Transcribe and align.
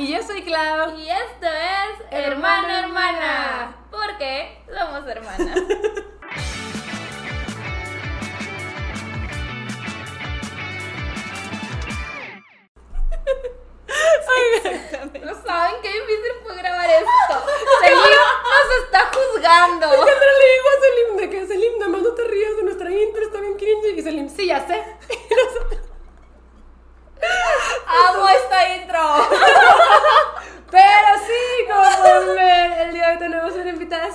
Y 0.00 0.14
yo 0.14 0.22
soy 0.22 0.42
Clau. 0.42 0.98
Y 0.98 1.10
esto 1.10 1.46
es 1.46 2.06
Hermano 2.10 2.68
Hermana. 2.74 3.76
Porque 3.90 4.64
somos 4.66 5.06
hermanas. 5.06 5.58
No 15.24 15.34
saben 15.42 15.76
qué 15.82 15.88
difícil 15.92 16.32
fue 16.42 16.56
grabar 16.56 16.88
esto. 16.90 17.46
Selim 17.80 17.98
nos 17.98 18.84
está 18.84 19.10
juzgando. 19.12 19.86
Y 19.86 19.98
Andrea 19.98 20.32
le 20.38 20.46
digo 20.52 20.68
a 20.68 20.80
Selim 20.80 21.16
de 21.16 21.30
que 21.30 21.46
Selim, 21.46 21.78
nada 21.78 21.90
más 21.90 22.02
no 22.02 22.12
te 22.14 22.24
rías 22.24 22.56
de 22.56 22.62
nuestra 22.62 22.90
intro, 22.90 23.22
está 23.22 23.40
bien 23.40 23.56
cringe. 23.56 23.98
Y 23.98 24.02
Selim, 24.02 24.28
sí, 24.28 24.46
ya 24.46 24.66
sé. 24.66 24.82
Amo 27.86 28.28
esta 28.28 28.76
intro. 28.76 29.28
Pero 30.70 31.18
sí, 31.26 31.66
como 31.68 32.02
pueden 32.02 32.36
ver, 32.36 32.72
el 32.86 32.92
día 32.94 33.06
de 33.06 33.12
hoy 33.12 33.18
tenemos 33.18 33.52
una 33.54 33.70
invitada 33.70 34.10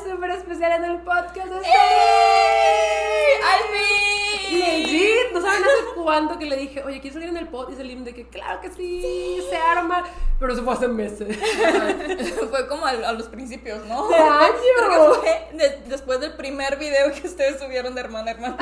en 0.71 0.83
el 0.85 0.97
podcast. 1.01 1.47
de 1.47 1.57
¡Ey! 1.57 3.33
¡Al 3.43 3.59
fin! 3.71 4.59
Legit, 4.59 5.31
no 5.33 5.41
saben 5.41 5.63
hace 5.63 5.73
cuánto 5.95 6.37
que 6.39 6.45
le 6.45 6.55
dije, 6.55 6.81
oye, 6.83 7.01
¿quieres 7.01 7.13
salir 7.13 7.29
en 7.29 7.37
el 7.37 7.47
pod? 7.47 7.69
Y 7.71 7.75
Selim 7.75 8.03
de 8.03 8.13
que, 8.13 8.27
claro 8.27 8.61
que 8.61 8.69
sí, 8.69 9.43
se 9.49 9.57
arma. 9.57 10.03
Pero 10.39 10.53
eso 10.53 10.63
fue 10.63 10.73
hace 10.73 10.87
meses. 10.87 11.35
Fue 12.49 12.67
como 12.67 12.85
a, 12.85 12.89
a 12.91 13.11
los 13.13 13.27
principios, 13.27 13.83
¿no? 13.85 14.07
¡De 14.07 14.15
año! 14.15 14.53
Creo 14.77 14.89
que 14.89 15.19
fue 15.19 15.47
de- 15.53 15.81
después 15.87 16.19
del 16.19 16.33
primer 16.35 16.77
video 16.77 17.11
que 17.13 17.27
ustedes 17.27 17.59
subieron 17.59 17.95
de 17.95 18.01
hermana 18.01 18.31
hermana. 18.31 18.57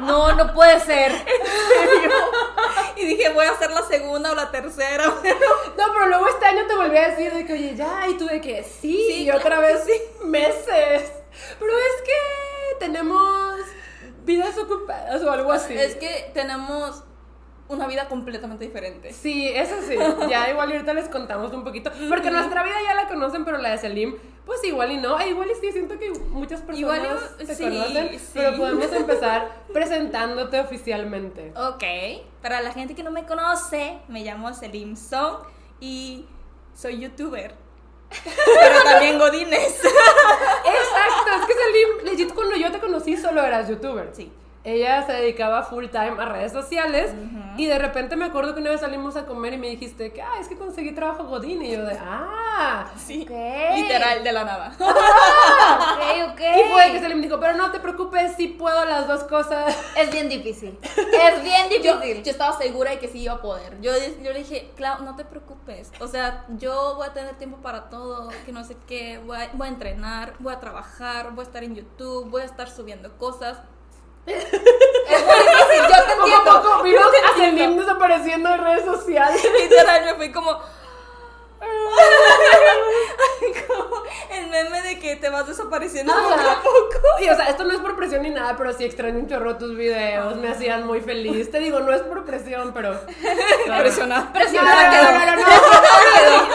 No, 0.00 0.32
no 0.34 0.52
puede 0.54 0.80
ser. 0.80 1.12
Y 3.00 3.04
dije, 3.06 3.28
voy 3.30 3.46
a 3.46 3.52
hacer 3.52 3.70
la 3.70 3.82
segunda 3.82 4.32
o 4.32 4.34
la 4.34 4.50
tercera. 4.50 5.04
pero- 5.22 5.38
No, 5.76 5.92
pero 5.92 6.06
luego 6.08 6.28
este 6.28 6.46
año 6.46 6.66
te 6.66 6.74
volví 6.76 6.96
a 6.96 7.08
decir 7.10 7.32
de 7.32 7.44
que, 7.46 7.52
oye, 7.52 7.74
ya, 7.74 8.06
y 8.08 8.16
tú 8.16 8.26
de 8.26 8.40
que 8.40 8.62
sí, 8.62 9.04
Sí, 9.08 9.24
y 9.24 9.30
otra 9.30 9.42
claro 9.56 9.62
vez 9.62 9.82
que 9.84 10.24
meses. 10.26 11.12
Pero 11.58 11.72
es 11.72 12.02
que 12.04 12.78
tenemos 12.78 13.58
vidas 14.24 14.56
ocupadas 14.58 15.22
o 15.22 15.30
algo 15.30 15.52
así. 15.52 15.74
Es 15.76 15.96
que 15.96 16.30
tenemos 16.32 17.02
una 17.68 17.86
vida 17.86 18.08
completamente 18.08 18.64
diferente. 18.64 19.12
Sí, 19.12 19.48
eso 19.48 19.76
sí. 19.88 19.96
Ya 20.28 20.50
igual 20.50 20.70
ahorita 20.70 20.92
les 20.94 21.08
contamos 21.08 21.52
un 21.52 21.64
poquito. 21.64 21.90
Porque 22.08 22.30
nuestra 22.30 22.62
vida 22.62 22.76
ya 22.86 22.94
la 22.94 23.08
conocen, 23.08 23.44
pero 23.44 23.58
la 23.58 23.70
de 23.70 23.78
Selim, 23.78 24.16
pues 24.46 24.62
igual 24.64 24.92
y 24.92 24.96
no. 24.98 25.16
Ah, 25.16 25.26
igual 25.26 25.50
y 25.50 25.54
sí, 25.54 25.72
siento 25.72 25.98
que 25.98 26.10
muchas 26.10 26.60
personas 26.60 26.78
Igual 26.98 27.18
y- 27.40 27.44
te 27.46 27.54
sí, 27.54 27.62
conocen. 27.64 28.18
sí. 28.18 28.26
Pero 28.34 28.56
podemos 28.56 28.92
empezar 28.92 29.62
presentándote 29.72 30.60
oficialmente. 30.60 31.52
Ok, 31.56 31.82
para 32.42 32.60
la 32.60 32.72
gente 32.72 32.94
que 32.94 33.02
no 33.02 33.10
me 33.10 33.24
conoce, 33.26 33.98
me 34.08 34.22
llamo 34.22 34.52
Selim 34.54 34.96
Song 34.96 35.38
y 35.80 36.26
soy 36.74 37.00
youtuber. 37.00 37.54
Pero 38.24 38.82
también 38.84 39.18
Godines. 39.18 39.80
Exacto, 39.84 41.30
es 41.40 41.46
que 41.46 41.54
Selim, 41.54 42.04
legit, 42.04 42.34
cuando 42.34 42.56
yo 42.56 42.70
te 42.70 42.78
conocí 42.80 43.16
solo 43.16 43.42
eras 43.42 43.68
youtuber. 43.68 44.10
Sí. 44.12 44.30
Ella 44.64 45.04
se 45.04 45.12
dedicaba 45.12 45.62
full 45.62 45.88
time 45.88 46.14
a 46.18 46.24
redes 46.24 46.50
sociales 46.52 47.12
y 47.58 47.66
de 47.66 47.78
repente 47.78 48.16
me 48.16 48.24
acuerdo 48.24 48.54
que 48.54 48.60
una 48.62 48.70
vez 48.70 48.80
salimos 48.80 49.14
a 49.14 49.26
comer 49.26 49.52
y 49.52 49.58
me 49.58 49.68
dijiste 49.68 50.10
que, 50.14 50.22
ah, 50.22 50.32
es 50.40 50.48
que 50.48 50.56
conseguí 50.56 50.92
trabajo 50.92 51.24
Godín 51.24 51.62
y 51.62 51.70
yo 51.72 51.84
de, 51.84 51.98
ah. 52.00 52.86
Sí. 52.96 53.22
Ok. 53.22 53.74
Literal, 53.76 54.24
de 54.24 54.32
la 54.32 54.44
nada. 54.44 54.72
Ok, 55.84 56.32
ok. 56.32 56.40
Y 56.40 56.72
fue 56.72 56.92
que 56.92 57.00
Selim 57.00 57.20
dijo, 57.20 57.38
pero 57.40 57.54
no 57.54 57.70
te 57.70 57.78
preocupes, 57.80 58.34
sí 58.36 58.48
puedo 58.48 58.84
las 58.84 59.06
dos 59.06 59.24
cosas. 59.24 59.76
Es 59.96 60.10
bien 60.10 60.28
difícil. 60.28 60.78
Es 60.96 61.42
bien 61.42 61.68
Yo, 61.82 61.96
difícil. 61.98 62.22
yo 62.22 62.30
estaba 62.30 62.56
segura 62.56 62.90
de 62.92 62.98
que 62.98 63.08
sí 63.08 63.20
iba 63.22 63.34
a 63.34 63.42
poder. 63.42 63.80
Yo, 63.80 63.92
yo 64.22 64.32
le 64.32 64.38
dije, 64.40 64.70
Clau, 64.76 65.02
no 65.04 65.16
te 65.16 65.24
preocupes. 65.24 65.90
O 66.00 66.06
sea, 66.08 66.44
yo 66.56 66.94
voy 66.96 67.06
a 67.06 67.12
tener 67.12 67.34
tiempo 67.36 67.58
para 67.58 67.88
todo, 67.90 68.30
que 68.46 68.52
no 68.52 68.64
sé 68.64 68.76
qué. 68.86 69.18
Voy 69.24 69.36
a, 69.36 69.50
voy 69.52 69.66
a 69.68 69.70
entrenar, 69.70 70.34
voy 70.38 70.52
a 70.54 70.60
trabajar, 70.60 71.32
voy 71.32 71.44
a 71.44 71.46
estar 71.46 71.64
en 71.64 71.74
YouTube, 71.74 72.30
voy 72.30 72.42
a 72.42 72.46
estar 72.46 72.68
subiendo 72.70 73.16
cosas. 73.18 73.58
Es 74.26 75.24
muy 75.24 75.38
difícil, 75.38 75.82
yo 75.82 75.88
te 76.04 76.16
Poco 76.16 76.20
a 76.22 76.24
entiendo. 76.24 76.62
poco 76.62 76.82
vimos 76.82 77.06
a 77.06 77.08
Selim 77.36 77.76
desapareciendo 77.78 78.48
en 78.54 78.64
redes 78.64 78.84
sociales. 78.84 79.42
Literal, 79.60 80.04
me 80.04 80.14
fui 80.14 80.32
como. 80.32 80.52
como 83.66 84.02
el 84.30 84.46
meme 84.48 84.82
de 84.82 84.93
que 85.04 85.16
te 85.16 85.28
vas 85.28 85.46
desapareciendo 85.46 86.12
poco 86.12 86.34
a 86.34 86.62
poco. 86.62 87.06
Sí, 87.18 87.28
o 87.28 87.36
sea, 87.36 87.46
esto 87.50 87.64
no 87.64 87.72
es 87.72 87.78
por 87.80 87.94
presión 87.96 88.22
ni 88.22 88.30
nada, 88.30 88.56
pero 88.56 88.72
sí 88.72 88.84
extraño 88.84 89.18
un 89.18 89.28
chorro 89.28 89.56
tus 89.56 89.76
videos, 89.76 90.36
me 90.36 90.48
hacían 90.48 90.86
muy 90.86 91.00
feliz. 91.00 91.50
Te 91.50 91.58
digo, 91.58 91.80
no 91.80 91.92
es 91.92 92.00
por 92.02 92.24
presión, 92.24 92.72
pero... 92.72 92.98
Presionada. 93.78 94.24
No, 94.24 94.32
Presionada 94.32 94.90
no, 94.90 95.02
no, 95.02 95.12
no, 95.12 95.26
no, 95.26 95.36
no, 95.36 95.36
no. 95.36 95.42
O 95.42 95.46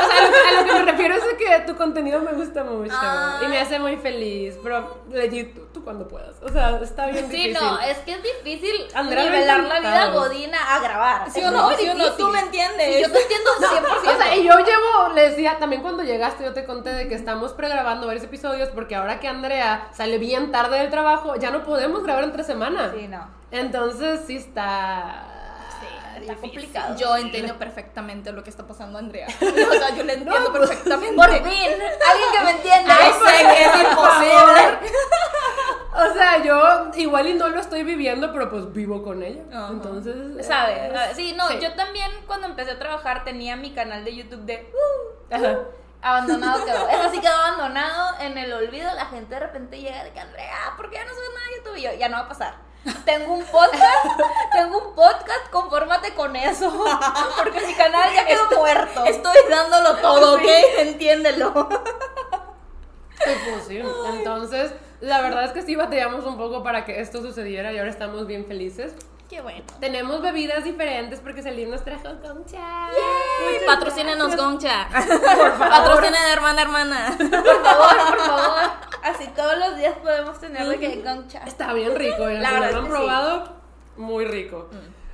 sea, 0.08 0.50
a 0.50 0.62
lo, 0.62 0.66
que- 0.66 0.74
me 0.74 0.92
refiero 0.92 1.16
es 1.16 1.24
que 1.38 1.60
tu 1.68 1.76
contenido 1.76 2.20
me 2.22 2.34
gusta 2.34 2.64
mucho 2.64 2.94
Ah. 2.96 3.40
y 3.44 3.48
me 3.48 3.60
hace 3.60 3.78
muy 3.80 3.98
feliz, 3.98 4.56
pero 4.64 5.04
legit, 5.12 5.54
tú, 5.56 5.62
tú 5.74 5.84
cuando 5.84 6.08
puedas. 6.08 6.36
O 6.42 6.50
sea, 6.50 6.80
está 6.82 7.06
bien 7.08 7.30
Sí, 7.30 7.38
difícil. 7.38 7.54
no, 7.54 7.80
es 7.80 7.98
que 8.00 8.14
es 8.14 8.24
difícil 8.24 8.88
nivelar 9.10 9.64
la 9.64 9.80
vida 9.80 10.10
godina 10.10 10.76
a 10.76 10.80
grabar. 10.80 11.32
¿Sí 11.32 11.42
o 11.44 11.52
no? 11.52 11.72
¿Sí 11.78 11.88
o 11.90 11.94
no? 11.94 12.12
Tú 12.14 12.28
me 12.30 12.40
entiendes. 12.40 12.96
Sí, 12.96 13.02
yo 13.04 13.12
te 13.12 13.22
entiendo 13.22 13.50
100%. 13.60 14.14
O 14.14 14.18
sea, 14.18 14.36
y 14.36 14.44
yo 14.44 14.58
llevo, 14.60 15.14
le 15.14 15.30
decía, 15.30 15.58
también 15.60 15.82
cuando 15.82 16.04
llegaste 16.04 16.44
yo 16.44 16.54
te 16.54 16.66
conté 16.66 16.94
de 16.94 17.08
que 17.08 17.16
estamos 17.16 17.54
pregrabando 17.54 18.08
varios 18.08 18.24
episodios 18.24 18.39
porque 18.74 18.96
ahora 18.96 19.20
que 19.20 19.28
Andrea 19.28 19.88
sale 19.94 20.18
bien 20.18 20.52
tarde 20.52 20.80
del 20.80 20.90
trabajo, 20.90 21.36
ya 21.36 21.52
no 21.52 21.64
podemos 21.64 22.04
grabar 22.04 22.24
entre 22.24 22.44
semana. 22.44 22.92
Sí, 22.96 23.08
no. 23.08 23.28
Entonces 23.52 24.22
sí 24.28 24.38
está... 24.38 25.26
Está 26.20 26.36
complicado. 26.36 26.96
Yo 26.98 27.16
entiendo 27.16 27.56
perfectamente 27.58 28.34
lo 28.34 28.44
que 28.44 28.50
está 28.50 28.68
pasando, 28.68 29.00
Andrea. 29.00 29.28
O 29.42 29.72
sea, 29.74 29.96
yo 29.96 30.04
le 30.04 30.14
entiendo 30.16 30.52
perfectamente. 30.52 31.16
Por 31.16 31.30
fin, 31.30 31.44
alguien 31.44 32.30
que 32.34 32.44
me 32.44 32.52
entienda. 32.52 32.98
Ay, 33.00 33.12
sé 33.14 33.48
que 33.48 33.66
es 33.66 33.90
imposible. 33.90 34.90
O 35.96 36.14
sea, 36.14 36.44
yo 36.44 36.92
igual 36.98 37.28
y 37.28 37.34
no 37.36 37.48
lo 37.50 37.60
estoy 37.60 37.84
viviendo, 37.84 38.32
pero 38.34 38.50
pues 38.50 38.72
vivo 38.74 39.02
con 39.02 39.24
ella. 39.24 39.44
Ajá. 39.52 39.70
Entonces... 39.72 40.46
¿Sabes? 40.46 40.94
es- 41.12 41.16
Sí, 41.16 41.34
no, 41.38 41.48
sí. 41.48 41.60
yo 41.62 41.74
también 41.74 42.12
cuando 42.28 42.48
empecé 42.48 42.72
a 42.72 42.80
trabajar 42.80 43.24
tenía 43.24 43.56
mi 43.56 43.72
canal 43.72 44.04
de 44.04 44.16
YouTube 44.16 44.42
de 44.42 44.70
uh, 44.74 45.34
Ajá. 45.34 45.60
Abandonado 46.02 46.66
quedó. 46.66 46.88
Eso 46.90 47.12
sí 47.12 47.20
quedó 47.20 47.34
abandonado 47.34 48.20
en 48.20 48.38
el 48.38 48.54
olvido. 48.54 48.94
La 48.94 49.06
gente 49.06 49.36
de 49.36 49.40
repente 49.40 49.80
llega 49.80 50.04
de 50.04 50.12
que 50.12 50.20
Andrea, 50.20 50.74
¿por 50.78 50.90
qué 50.90 50.98
ya 50.98 51.06
no 51.06 51.14
subes 51.14 51.30
nada 51.34 51.46
a 51.46 51.58
YouTube? 51.58 51.76
Y 51.78 51.82
yo, 51.82 51.94
ya 51.94 52.10
no 52.10 52.18
va 52.18 52.24
a 52.24 52.28
pasar. 52.28 52.70
Tengo 53.06 53.34
un 53.34 53.44
podcast, 53.46 54.06
tengo 54.54 54.78
un 54.78 54.96
podcast, 54.96 55.50
confórmate 55.52 56.14
con 56.14 56.36
eso. 56.36 56.72
Porque 57.38 57.66
mi 57.66 57.74
canal 57.74 58.14
ya 58.14 58.26
quedó 58.26 58.50
muerto. 58.58 59.06
Estoy 59.06 59.38
dándolo 59.50 59.98
todo, 59.98 60.36
¿ok? 60.36 60.48
Entiéndelo. 60.78 61.70
Sí, 63.22 63.32
pues 63.52 63.66
sí. 63.68 63.82
Entonces, 64.14 64.74
la 65.02 65.22
verdad 65.22 65.44
es 65.44 65.52
que 65.52 65.62
sí 65.62 65.76
batallamos 65.76 66.24
un 66.26 66.38
poco 66.38 66.64
para 66.64 66.86
que 66.86 67.02
esto 67.02 67.22
sucediera 67.22 67.74
y 67.74 67.78
ahora 67.78 67.90
estamos 67.90 68.26
bien 68.28 68.46
felices. 68.46 68.94
Qué 69.30 69.42
bueno. 69.42 69.64
Tenemos 69.80 70.22
bebidas 70.24 70.64
diferentes 70.64 71.20
porque 71.20 71.44
Salim 71.44 71.70
nos 71.70 71.84
trajo 71.84 72.10
concha. 72.20 72.88
Muchas 72.90 73.64
Patrocínenos, 73.68 74.36
favor. 74.36 75.70
Patrocinen 75.70 76.26
hermana, 76.34 76.62
hermana. 76.64 77.16
Por 77.18 77.30
favor, 77.64 77.96
por 78.10 78.20
favor. 78.20 78.72
Así 79.04 79.28
todos 79.36 79.58
los 79.60 79.78
días 79.78 79.94
podemos 80.02 80.40
tener 80.40 80.68
de 80.68 80.80
que 80.80 81.02
concha. 81.04 81.44
Está 81.46 81.74
bien 81.74 81.96
rico, 81.96 82.28
¿eh? 82.28 82.40
La 82.40 82.52
verdad 82.54 82.72
lo 82.72 82.78
han 82.80 82.84
sí. 82.86 82.90
probado, 82.90 83.54
muy 83.98 84.26
rico. 84.26 84.70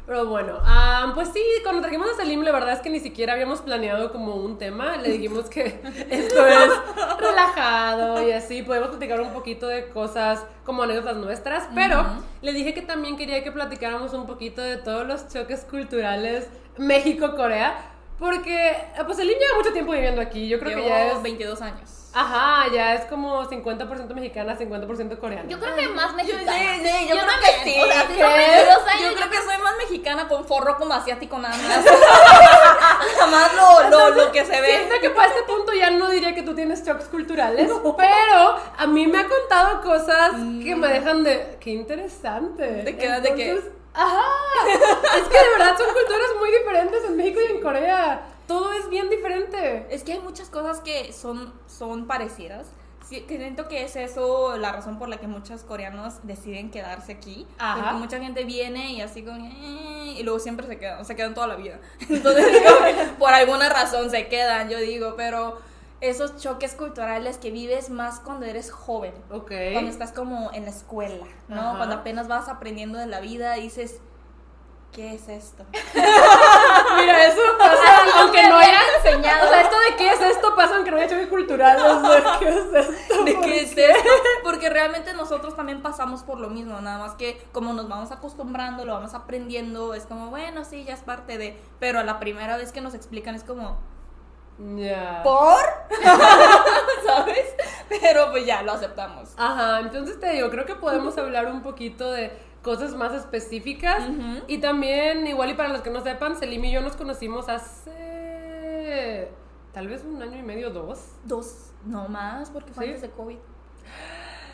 Pero 0.05 0.27
bueno, 0.27 0.59
ah, 0.63 1.11
pues 1.15 1.29
sí, 1.33 1.41
cuando 1.63 1.81
trajimos 1.81 2.07
a 2.11 2.15
Salim, 2.15 2.43
la 2.43 2.51
verdad 2.51 2.73
es 2.73 2.79
que 2.79 2.91
ni 2.91 2.99
siquiera 2.99 3.33
habíamos 3.33 3.61
planeado 3.61 4.11
como 4.11 4.35
un 4.35 4.57
tema. 4.59 4.97
Le 4.97 5.09
dijimos 5.09 5.49
que 5.49 5.65
esto 6.09 6.45
es 6.45 6.71
relajado 7.17 8.27
y 8.27 8.31
así, 8.31 8.61
podemos 8.61 8.89
platicar 8.89 9.19
un 9.19 9.33
poquito 9.33 9.67
de 9.67 9.89
cosas 9.89 10.45
como 10.63 10.83
anécdotas 10.83 11.17
nuestras, 11.17 11.67
pero 11.73 12.05
le 12.41 12.53
dije 12.53 12.73
que 12.73 12.81
también 12.81 13.17
quería 13.17 13.43
que 13.43 13.51
platicáramos 13.51 14.13
un 14.13 14.27
poquito 14.27 14.61
de 14.61 14.77
todos 14.77 15.07
los 15.07 15.27
choques 15.27 15.61
culturales 15.61 16.47
México-Corea, 16.77 17.75
porque 18.19 18.69
eh, 18.69 19.03
pues 19.05 19.17
Salim 19.17 19.37
lleva 19.37 19.57
mucho 19.57 19.73
tiempo 19.73 19.91
viviendo 19.91 20.21
aquí, 20.21 20.47
yo 20.47 20.59
creo 20.59 20.77
que 20.77 20.85
ya 20.85 21.13
es... 21.13 21.23
22 21.23 21.61
años. 21.61 22.04
Ajá, 22.17 22.71
ya 22.73 22.93
es 22.93 23.03
como 23.05 23.43
50% 23.43 24.13
mexicana, 24.13 24.57
50% 24.57 25.19
coreana. 25.19 25.49
Yo 25.49 25.59
creo 25.59 25.75
que 25.75 25.89
más 25.89 26.11
Yo, 26.11 26.15
mexicana. 26.15 26.53
sí, 26.53 26.65
sí, 26.81 27.07
yo, 27.09 27.15
creo 27.15 27.25
también. 27.27 27.53
que 27.63 27.63
sí. 27.63 27.77
O 27.81 27.85
sea, 27.87 28.01
sí, 28.03 28.13
¿Qué? 28.15 28.21
son 28.21 28.33
22 28.37 28.87
años, 28.87 29.01
yo 29.01 29.09
yo 29.09 29.15
creo 29.17 29.29
que 29.29 29.37
soy 29.37 29.57
más 29.61 29.77
mexicana 29.77 30.27
con 30.29 30.45
forro 30.45 30.77
como 30.77 30.93
asiático 30.93 31.37
nada 31.37 31.57
más. 31.57 31.85
Jamás 33.19 33.51
lo, 33.55 33.89
lo, 33.89 34.09
lo 34.11 34.31
que 34.31 34.45
se 34.45 34.61
ve. 34.61 34.77
Siento 34.77 34.95
que 35.01 35.09
para 35.09 35.27
este 35.27 35.43
punto 35.43 35.73
ya 35.73 35.89
no 35.89 36.09
diría 36.09 36.33
que 36.33 36.43
tú 36.43 36.55
tienes 36.55 36.85
shocks 36.85 37.09
culturales, 37.09 37.69
pero 37.97 38.55
a 38.77 38.87
mí 38.87 39.07
me 39.07 39.19
ha 39.19 39.27
contado 39.27 39.81
cosas 39.81 40.31
que 40.63 40.73
me 40.73 40.87
dejan 40.87 41.21
de... 41.23 41.57
¡Qué 41.59 41.71
interesante! 41.71 42.63
¿De 42.63 42.95
qué? 42.95 43.09
¿De 43.09 43.35
qué? 43.35 43.49
Entonces, 43.49 43.71
¡Ajá! 43.93 44.23
Es 45.17 45.23
que 45.27 45.37
de 45.37 45.49
verdad 45.57 45.77
son 45.77 45.87
culturas 45.93 46.29
muy 46.39 46.51
diferentes 46.51 47.03
en 47.05 47.17
México 47.17 47.39
y 47.47 47.51
en 47.55 47.61
Corea. 47.61 48.21
Todo 48.47 48.73
es 48.73 48.89
bien 48.89 49.09
diferente. 49.09 49.87
Es 49.89 50.03
que 50.03 50.13
hay 50.13 50.19
muchas 50.19 50.49
cosas 50.49 50.79
que 50.81 51.11
son, 51.13 51.53
son 51.67 52.07
parecidas. 52.07 52.67
sí, 53.07 53.21
que 53.21 53.37
siento 53.37 53.67
que 53.67 53.83
es 53.83 53.95
eso 53.95 54.57
la 54.57 54.71
razón 54.71 54.97
por 54.97 55.09
la 55.09 55.17
que 55.17 55.27
muchos 55.27 55.61
coreanos 55.61 56.15
deciden 56.23 56.71
quedarse 56.71 57.11
aquí. 57.11 57.45
Ajá. 57.59 57.75
Porque 57.81 57.95
mucha 57.99 58.19
gente 58.19 58.43
viene 58.45 58.93
y 58.93 59.01
así 59.01 59.21
con... 59.23 59.41
"Eh", 59.45 60.15
y 60.17 60.23
luego 60.23 60.39
siempre 60.39 60.65
se 60.65 60.77
quedan, 60.79 61.05
se 61.05 61.15
quedan 61.15 61.33
toda 61.35 61.45
la 61.47 61.55
vida. 61.55 61.79
Entonces, 62.09 62.45
digo, 62.51 63.15
por 63.19 63.31
alguna 63.33 63.69
razón 63.69 64.09
se 64.09 64.27
quedan, 64.27 64.69
yo 64.69 64.79
digo, 64.79 65.13
pero 65.15 65.59
esos 66.01 66.37
choques 66.37 66.73
culturales 66.73 67.37
que 67.37 67.51
vives 67.51 67.89
más 67.91 68.19
cuando 68.19 68.45
eres 68.47 68.71
joven. 68.71 69.13
Ok. 69.31 69.51
Cuando 69.73 69.91
estás 69.91 70.11
como 70.11 70.51
en 70.53 70.63
la 70.65 70.71
escuela, 70.71 71.25
¿no? 71.47 71.61
Ajá. 71.61 71.77
Cuando 71.77 71.95
apenas 71.97 72.27
vas 72.27 72.49
aprendiendo 72.49 72.97
de 72.97 73.05
la 73.05 73.19
vida 73.19 73.53
dices, 73.53 73.99
¿qué 74.95 75.13
es 75.13 75.27
esto? 75.27 75.65
Mira, 75.93 77.25
eso 77.25 77.41
pasa 77.59 78.21
aunque 78.21 78.47
no 78.47 78.55
haya 78.55 78.79
enseñado. 78.95 79.45
O 79.45 79.49
sea, 79.49 79.61
esto 79.61 79.75
de 79.77 79.95
qué 79.97 80.09
es 80.09 80.21
esto 80.21 80.55
pasa 80.55 80.77
aunque 80.77 80.91
no 80.91 80.97
haya 80.97 81.09
choque 81.09 81.27
cultural. 81.27 81.77
O 81.77 82.07
sea, 82.07 82.37
¿qué 82.39 82.47
es 82.47 82.55
esto? 82.55 83.23
¿De 83.25 83.33
¿Por 83.33 83.43
qué 83.43 83.61
es 83.61 83.77
esto? 83.77 84.09
Porque 84.43 84.69
realmente 84.69 85.13
nosotros 85.13 85.55
también 85.55 85.81
pasamos 85.81 86.23
por 86.23 86.39
lo 86.39 86.49
mismo, 86.49 86.79
nada 86.79 86.97
más 86.97 87.15
que 87.15 87.45
como 87.51 87.73
nos 87.73 87.89
vamos 87.89 88.11
acostumbrando, 88.11 88.85
lo 88.85 88.93
vamos 88.93 89.13
aprendiendo, 89.13 89.93
es 89.93 90.05
como, 90.05 90.29
bueno, 90.29 90.63
sí, 90.63 90.85
ya 90.85 90.93
es 90.93 91.01
parte 91.01 91.37
de, 91.37 91.59
pero 91.79 91.99
a 91.99 92.03
la 92.03 92.19
primera 92.19 92.55
vez 92.55 92.71
que 92.71 92.79
nos 92.79 92.93
explican 92.93 93.35
es 93.35 93.43
como. 93.43 93.77
¿por? 95.23 95.65
¿Sabes? 97.05 97.53
Pero 97.89 98.31
pues 98.31 98.45
ya, 98.45 98.61
lo 98.61 98.71
aceptamos. 98.71 99.33
Ajá, 99.35 99.81
entonces 99.81 100.17
te 100.21 100.29
digo, 100.29 100.49
creo 100.49 100.65
que 100.65 100.75
podemos 100.75 101.17
hablar 101.17 101.47
un 101.47 101.61
poquito 101.61 102.09
de 102.13 102.31
cosas 102.65 102.95
más 102.95 103.13
específicas. 103.13 104.03
Y 104.47 104.57
también, 104.57 105.27
igual 105.27 105.51
y 105.51 105.53
para 105.53 105.69
los 105.69 105.81
que 105.81 105.91
no 105.91 106.01
sepan, 106.01 106.35
Selim 106.35 106.65
y 106.65 106.71
yo 106.71 106.81
nos 106.81 106.95
conocimos 106.97 107.47
hace 107.47 109.29
tal 109.71 109.87
vez 109.87 110.03
un 110.03 110.19
año 110.21 110.39
y 110.39 110.41
medio, 110.41 110.71
dos. 110.71 111.11
Dos, 111.25 111.71
no 111.85 112.09
más, 112.09 112.49
porque 112.49 112.73
fue 112.73 112.85
¿Sí? 112.85 112.89
antes 112.89 113.03
de 113.03 113.11
COVID. 113.11 113.37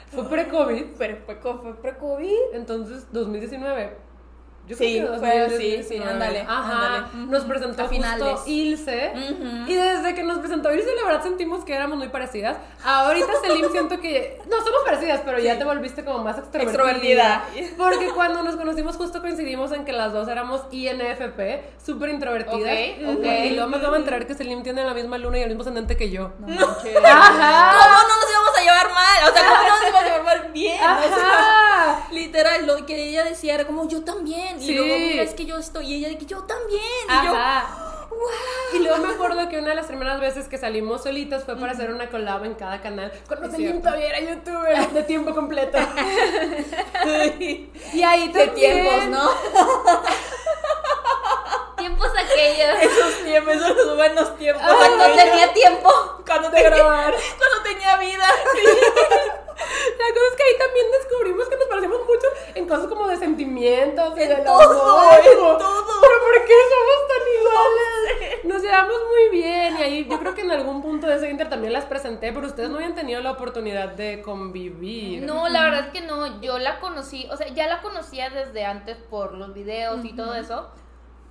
Fue 0.08 0.28
pre-COVID, 0.28 0.86
Pero 0.98 1.18
fue, 1.26 1.36
fue 1.38 1.82
pre-COVID. 1.82 2.54
entonces 2.54 3.08
2019. 3.14 4.11
Yo 4.68 4.78
Sí, 4.78 5.00
creo 5.00 5.14
que 5.14 5.20
fue- 5.20 5.40
2019. 5.40 5.84
sí, 5.84 5.96
sí, 5.98 6.02
ándale, 6.02 6.46
Ajá, 6.48 7.10
nos 7.14 7.44
presentó 7.44 7.84
A 7.84 7.88
finales. 7.90 8.24
justo 8.24 8.44
Ilse. 8.50 9.12
Y 9.68 9.74
desde 9.74 10.16
que 10.16 10.24
nos 10.24 10.38
presentó 10.40 10.72
Ilse, 10.74 10.88
la 10.96 11.08
verdad 11.08 11.24
sentimos 11.24 11.66
que 11.66 11.74
éramos 11.74 11.98
muy 11.98 12.08
parecidas. 12.10 12.58
Ahorita, 12.84 13.28
Selim, 13.42 13.70
siento 13.72 14.00
que. 14.00 14.40
No 14.50 14.58
somos 14.64 14.82
parecidas, 14.86 15.22
pero 15.26 15.40
ya 15.40 15.58
te 15.58 15.66
volviste 15.66 16.06
como 16.06 16.20
más 16.24 16.38
extrovertida. 16.38 17.44
Extrovertida. 17.54 17.76
Porque 17.78 18.10
cuando 18.12 18.44
nos 18.44 18.56
conocimos, 18.56 18.96
justo 18.96 19.20
coincidimos 19.22 19.72
en 19.74 19.84
que 19.84 19.92
las 19.94 20.14
dos 20.14 20.28
éramos 20.30 20.62
INFP, 20.72 21.64
súper 21.84 22.10
introvertidas. 22.10 22.72
Ok, 23.08 23.18
ok. 23.18 23.26
Y 23.46 23.50
luego 23.52 23.70
me 23.70 23.78
acabo 23.78 23.94
de 23.94 24.00
enterar 24.00 24.26
que 24.26 24.36
Selim 24.36 24.64
tiene 24.64 24.84
la 24.86 24.94
misma 24.94 25.18
luna 25.18 25.40
y 25.40 25.42
el 25.42 25.50
mismo 25.50 25.62
ascendente 25.62 25.98
que 25.98 26.10
yo. 26.12 26.32
No. 26.48 26.66
Ajá. 26.66 27.72
¿Cómo 27.78 27.96
no 28.08 28.16
nos 28.16 28.30
íbamos 28.32 28.51
a 28.62 28.64
llevar 28.64 28.90
mal? 28.94 29.30
O 29.30 29.34
sea, 29.34 29.44
¿cómo 29.46 29.64
no 29.64 29.70
nos 29.70 29.82
íbamos 29.82 30.02
a 30.02 30.04
llevar 30.04 30.24
mal 30.24 30.52
bien? 30.52 30.76
O 30.82 31.16
sea, 31.16 31.90
Ajá. 31.90 32.08
literal, 32.12 32.66
lo 32.66 32.86
que 32.86 33.10
ella 33.10 33.24
decía 33.24 33.56
era 33.56 33.66
como 33.66 33.88
yo 33.88 34.04
también. 34.04 34.60
Sí. 34.60 34.72
Y 34.72 34.76
luego, 34.76 34.98
mira, 34.98 35.24
es 35.24 35.34
que 35.34 35.46
yo 35.46 35.58
estoy. 35.58 35.86
Y 35.92 35.96
ella 35.96 36.10
de 36.10 36.18
que 36.18 36.26
yo 36.26 36.44
también. 36.44 36.82
Y 37.08 37.26
yo, 37.26 37.32
wow. 37.32 37.92
Y 38.74 38.80
luego 38.80 38.98
me 39.06 39.14
acuerdo 39.14 39.50
que 39.50 39.58
una 39.58 39.70
de 39.70 39.76
las 39.76 39.88
primeras 39.88 40.20
veces 40.20 40.48
que 40.48 40.58
salimos 40.58 41.04
solitas 41.04 41.44
fue 41.44 41.56
para 41.58 41.72
hacer 41.72 41.92
una 41.92 42.10
collab 42.10 42.46
en 42.46 42.54
cada 42.56 42.82
canal. 42.82 43.12
Cuando 43.28 43.50
cierto. 43.50 43.80
todavía 43.80 44.10
era 44.10 44.20
youtuber 44.20 44.90
de 44.94 45.04
tiempo 45.04 45.34
completo. 45.34 45.78
y 47.40 48.04
ahí 48.04 48.28
De 48.30 48.48
tiempos, 48.48 49.08
¿no? 49.08 49.30
Tiempos 51.82 52.10
aquellos. 52.10 52.80
Esos 52.82 53.24
tiempos, 53.24 53.56
esos 53.56 53.96
buenos 53.96 54.38
tiempos. 54.38 54.62
Cuando 54.64 55.04
aquellos. 55.04 55.24
tenía 55.24 55.54
tiempo. 55.54 55.90
Cuando 56.28 56.50
de 56.52 56.62
tenía, 56.62 56.70
grabar. 56.70 57.16
cuando 57.40 57.64
tenía 57.64 57.98
vida. 57.98 58.28
La 59.98 60.08
cosa 60.14 60.28
es 60.30 60.36
que 60.38 60.44
ahí 60.44 60.58
también 60.60 60.92
descubrimos 60.92 61.48
que 61.48 61.58
nos 61.58 61.68
parecemos 61.68 62.00
mucho 62.06 62.28
en 62.54 62.68
cosas 62.68 62.88
como 62.88 63.08
de 63.08 63.18
sentimientos 63.18 64.18
En 64.18 64.30
del 64.30 64.44
todo, 64.44 64.62
amor, 64.62 65.20
en 65.26 65.38
como, 65.38 65.58
todo. 65.58 66.02
Pero 66.02 66.20
¿por 66.20 66.46
qué 66.46 66.54
somos 66.70 67.08
tan 67.08 67.24
iguales? 67.40 68.44
Nos 68.44 68.62
llevamos 68.62 69.02
muy 69.10 69.30
bien 69.30 69.78
y 69.80 69.82
ahí 69.82 70.08
yo 70.10 70.20
creo 70.20 70.36
que 70.36 70.42
en 70.42 70.52
algún 70.52 70.82
punto 70.82 71.08
de 71.08 71.16
ese 71.16 71.30
inter 71.30 71.50
también 71.50 71.74
las 71.74 71.86
presenté, 71.86 72.32
pero 72.32 72.48
ustedes 72.48 72.70
no 72.70 72.78
habían 72.78 72.96
tenido 72.96 73.22
la 73.22 73.32
oportunidad 73.32 73.90
de 73.90 74.22
convivir. 74.22 75.24
No, 75.24 75.48
la 75.50 75.64
verdad 75.64 75.86
es 75.88 75.92
que 75.94 76.02
no. 76.02 76.42
Yo 76.42 76.60
la 76.60 76.80
conocí, 76.80 77.28
o 77.32 77.38
sea, 77.38 77.48
ya 77.48 77.68
la 77.68 77.82
conocía 77.82 78.30
desde 78.30 78.66
antes 78.66 78.98
por 78.98 79.34
los 79.34 79.54
videos 79.54 80.04
y 80.06 80.16
todo 80.16 80.36
eso. 80.36 80.70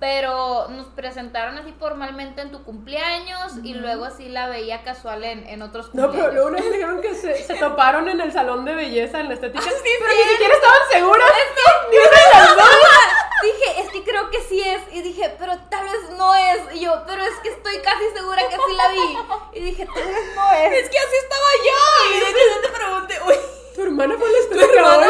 Pero 0.01 0.67
nos 0.69 0.87
presentaron 0.87 1.59
así 1.59 1.73
formalmente 1.79 2.41
en 2.41 2.49
tu 2.51 2.63
cumpleaños 2.63 3.53
y 3.63 3.75
luego 3.75 4.05
así 4.05 4.29
la 4.29 4.49
veía 4.49 4.81
casual 4.83 5.23
en, 5.23 5.47
en 5.47 5.61
otros 5.61 5.93
No, 5.93 6.07
cumpleaños. 6.07 6.31
pero 6.33 6.33
luego 6.33 6.49
nos 6.57 6.71
dijeron 6.73 7.01
que 7.01 7.13
se, 7.13 7.35
se 7.43 7.53
toparon 7.59 8.09
en 8.09 8.19
el 8.19 8.31
salón 8.33 8.65
de 8.65 8.73
belleza, 8.73 9.19
en 9.19 9.27
la 9.27 9.35
estética, 9.35 9.63
pero 9.63 10.13
ni 10.15 10.23
siquiera 10.31 10.53
estaban 10.55 10.79
seguras. 10.91 11.29
Ni 11.91 11.97
una 11.97 12.09
de 12.09 12.33
las 12.33 12.55
dos. 12.55 12.65
Dije, 13.43 13.81
es 13.81 13.89
que 13.91 14.03
creo 14.03 14.29
que 14.31 14.41
sí 14.41 14.61
es. 14.61 14.81
Y 14.91 15.01
dije, 15.01 15.35
pero 15.39 15.53
tal 15.69 15.83
vez 15.83 16.09
no 16.17 16.33
es. 16.35 16.75
Y 16.75 16.79
yo, 16.81 17.03
pero 17.07 17.21
es 17.23 17.33
que 17.43 17.49
estoy 17.49 17.77
casi 17.79 18.05
segura 18.15 18.41
que 18.49 18.55
sí 18.55 18.73
la 18.75 18.87
vi. 18.89 19.17
Y 19.53 19.63
dije, 19.65 19.85
tal 19.85 20.03
vez 20.03 20.35
no 20.35 20.51
es. 20.51 20.73
Es 20.83 20.89
que 20.89 20.97
así 20.99 21.15
estaba 21.15 21.49
yo. 21.65 22.15
Y 22.15 22.19
yo 22.19 22.61
te 22.61 22.69
pregunté, 22.69 23.15
uy, 23.27 23.35
Tu 23.75 23.81
hermana 23.83 24.15
fue 24.17 24.27
la 24.31 24.37
¿tu 24.47 24.53
estética 24.59 24.97
hoy. 24.99 25.05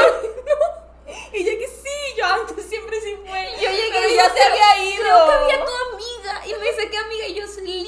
Y 1.33 1.43
yo 1.43 1.51
que 1.59 1.67
sí, 1.67 2.17
yo 2.17 2.25
antes 2.25 2.65
siempre 2.65 2.99
sí 3.01 3.15
fue. 3.25 3.49
Yo 3.61 3.69
llegué 3.69 3.89
pero 3.91 4.09
y 4.09 4.15
ya 4.15 4.29
se 4.29 4.41
había 4.43 4.83
ido. 4.85 5.01
Creo 5.03 5.25
que 5.27 5.33
había 5.33 5.65
tu 5.65 5.71
amiga. 5.93 6.45
Y 6.45 6.59
me 6.59 6.65
dice, 6.71 6.89
¿qué 6.89 6.97
amiga? 6.97 7.27
Y 7.27 7.33
yo, 7.35 7.47
Slim. 7.47 7.87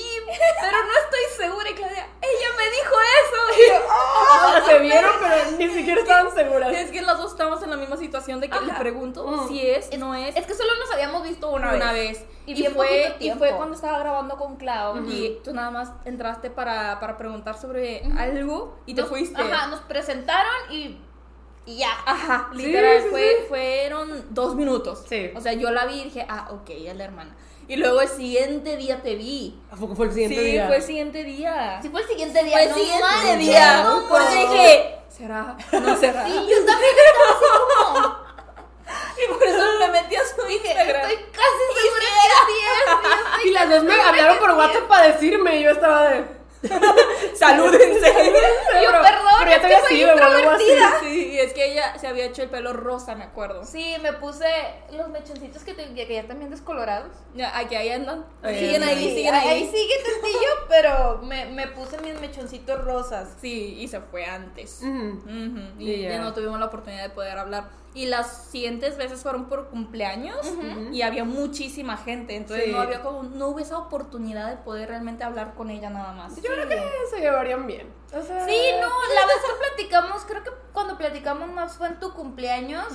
Pero 0.61 0.77
no 0.83 0.91
estoy 1.03 1.37
segura. 1.45 1.69
Y 1.69 1.73
Claudia, 1.73 2.07
ella 2.21 2.47
me 2.57 2.69
dijo 2.69 2.95
eso. 3.21 3.33
Y 3.53 3.69
yo, 3.69 3.75
O 4.47 4.51
sea, 4.51 4.65
se 4.65 4.79
vieron, 4.79 5.11
pero 5.19 5.35
ni 5.57 5.69
siquiera 5.69 6.01
estaban 6.01 6.33
seguras. 6.33 6.73
Es 6.73 6.91
que 6.91 7.01
las 7.01 7.17
dos 7.17 7.31
estamos 7.31 7.61
en 7.63 7.69
la 7.69 7.77
misma 7.77 7.97
situación 7.97 8.39
de 8.41 8.49
que 8.49 8.59
le 8.61 8.71
Ajá. 8.71 8.79
pregunto 8.79 9.25
Mm. 9.27 9.47
si 9.47 9.67
es, 9.69 9.97
no 9.97 10.15
es. 10.15 10.35
Es 10.35 10.45
que 10.45 10.53
solo 10.53 10.71
nos 10.79 10.91
habíamos 10.91 11.23
visto 11.23 11.49
una, 11.49 11.73
una 11.73 11.91
vez. 11.93 12.19
vez. 12.19 12.27
Y 12.45 12.65
Y, 12.65 12.67
fue, 12.69 13.15
y 13.19 13.31
fue 13.31 13.51
cuando 13.51 13.75
estaba 13.75 13.99
grabando 13.99 14.37
con 14.37 14.57
Clau 14.57 14.97
y 15.09 15.39
tú 15.43 15.53
nada 15.53 15.71
más 15.71 15.91
entraste 16.03 16.49
para, 16.49 16.99
para 16.99 17.17
preguntar 17.17 17.57
sobre 17.57 18.03
algo 18.17 18.77
y 18.85 18.95
te 18.95 19.01
Nos- 19.01 19.09
fuiste. 19.09 19.41
Ajá, 19.41 19.67
nos 19.67 19.79
presentaron 19.81 20.51
y, 20.71 20.99
y 21.65 21.77
ya. 21.77 21.89
Ajá, 22.06 22.50
literal, 22.54 23.01
sí, 23.04 23.07
fue, 23.10 23.21
sí. 23.42 23.45
fueron 23.48 24.25
dos 24.30 24.56
minutos. 24.56 25.04
Sí. 25.07 25.31
O 25.36 25.42
sea, 25.42 25.54
yo 25.54 25.71
la 25.71 25.86
vi 25.86 26.01
y 26.01 26.04
dije, 26.06 26.25
ah, 26.30 26.50
ok, 26.51 26.69
es 26.69 26.95
la 26.95 27.06
hermana. 27.06 27.36
Y 27.68 27.77
luego 27.77 28.01
el 28.01 28.10
siguiente 28.10 28.75
día 28.75 29.01
te 29.01 29.15
vi. 29.15 29.57
¿A 29.71 29.75
poco 29.77 29.95
fue 29.95 30.07
el 30.07 30.12
siguiente 30.13 30.36
sí, 30.38 30.51
día? 30.51 30.68
fue 30.68 30.75
el 30.75 30.83
siguiente 30.83 31.24
día. 31.24 31.80
Sí, 31.81 31.89
fue 31.89 32.01
el 32.01 32.07
siguiente 32.07 32.44
día. 32.44 32.54
fue 32.54 32.63
el 32.63 32.69
no 32.69 32.75
siguiente 32.75 33.38
día. 33.38 33.83
no 33.83 34.07
Por 34.10 34.21
eso 34.21 34.31
manches. 34.31 34.51
dije, 34.51 34.95
¿será? 35.10 35.57
¿No 35.71 35.98
será? 36.00 36.25
Sí, 36.25 36.33
yo 36.33 36.65
también 36.65 36.92
estaba 37.07 37.30
así 37.31 37.45
como. 37.86 38.24
Y 39.16 39.33
por 39.33 39.44
eso 39.48 39.57
me 39.80 39.88
metí 39.89 40.16
a 40.16 40.21
su 40.25 40.42
Dije, 40.45 40.68
Instagram. 40.68 41.01
estoy 41.09 41.25
casi 41.31 41.63
segura 41.81 42.06
que 42.19 42.51
sí 42.51 42.59
es. 43.39 43.45
y 43.45 43.51
las 43.51 43.69
dos 43.69 43.83
me 43.83 44.01
hablaron 44.01 44.38
por 44.39 44.51
sí 44.51 44.57
WhatsApp 44.57 44.88
para 44.88 45.07
decirme 45.07 45.56
y 45.59 45.63
yo 45.63 45.71
estaba 45.71 46.09
de... 46.09 46.26
Salúdense. 47.35 48.07
Yo, 48.83 48.91
perdón, 48.91 49.33
pero 49.39 49.49
ya 49.51 49.55
es 49.57 49.61
te 49.61 49.67
que 49.67 49.75
había 49.75 49.87
soy 49.87 49.95
sido, 49.97 50.11
algo 50.11 50.49
así. 50.51 50.63
introvertida. 50.63 50.99
Sí, 51.01 51.39
es 51.39 51.53
que 51.53 51.71
ella 51.71 51.97
se 51.99 52.07
había 52.07 52.25
hecho 52.25 52.43
el 52.43 52.49
pelo 52.49 52.73
rosa, 52.73 53.15
me 53.15 53.23
acuerdo. 53.23 53.65
Sí, 53.65 53.95
me 54.01 54.13
puse 54.13 54.45
los 54.91 55.09
mechoncitos 55.09 55.63
que, 55.63 55.73
te- 55.73 55.93
que 55.93 56.07
ya 56.13 56.27
también 56.27 56.49
descolorados. 56.51 57.11
Ya, 57.33 57.57
aquí 57.57 57.75
ahí 57.75 57.89
andan. 57.89 58.25
Ahí 58.41 58.55
siguen 58.59 58.83
andan. 58.83 58.89
ahí, 58.97 59.03
Sí, 59.09 59.15
siguen 59.15 59.35
ahí. 59.35 59.47
Ahí 59.49 59.67
sigue 59.71 59.93
tantillo, 60.03 60.49
pero 60.69 61.17
me, 61.23 61.45
me 61.45 61.67
puse 61.67 61.97
mis 61.99 62.19
mechoncitos 62.19 62.83
rosas. 62.83 63.29
Sí, 63.41 63.75
y 63.79 63.87
se 63.87 63.99
fue 63.99 64.25
antes. 64.25 64.79
Ujú. 64.81 65.21
Ujú, 65.25 65.59
Y 65.79 65.91
Y 65.91 66.01
ya. 66.03 66.09
ya 66.11 66.19
no 66.21 66.33
tuvimos 66.33 66.59
la 66.59 66.65
oportunidad 66.67 67.03
de 67.03 67.09
poder 67.09 67.37
hablar. 67.37 67.65
Y 67.95 68.07
las 68.07 68.45
siguientes 68.50 68.97
veces 68.97 69.21
fueron 69.21 69.45
por 69.45 69.69
cumpleaños 69.69 70.38
y 70.92 71.04
había 71.04 71.23
muchísima 71.26 71.95
gente. 71.97 72.35
Entonces 72.35 72.66
Sí. 72.66 72.71
no 72.71 72.81
había 72.81 73.02
como, 73.04 73.21
no 73.23 73.50
hubo 73.50 73.59
esa 73.59 73.78
oportunidad 73.78 74.50
de 74.50 74.57
poder 74.57 74.90
realmente 74.90 75.23
hablar 75.23 75.54
con 75.54 75.69
ella 75.69 75.92
nada 75.92 76.12
más. 76.14 76.35
Yo 76.38 76.52
creo 76.52 76.68
que 76.68 76.81
se 77.12 77.19
llevarían 77.21 77.68
bien. 77.68 77.94
O 78.12 78.21
sea, 78.23 78.45
Sí, 78.47 78.57
no, 78.81 78.88
la 78.88 79.28
vez 79.28 79.38
que 79.45 79.68
platicamos, 79.76 80.23
creo 80.26 80.44
que 80.44 80.50
cuando 80.73 80.97
platicamos 80.97 81.50
más 81.52 81.78
fue 81.78 81.88
en 81.88 82.00
tu 82.00 82.14
cumpleaños, 82.14 82.88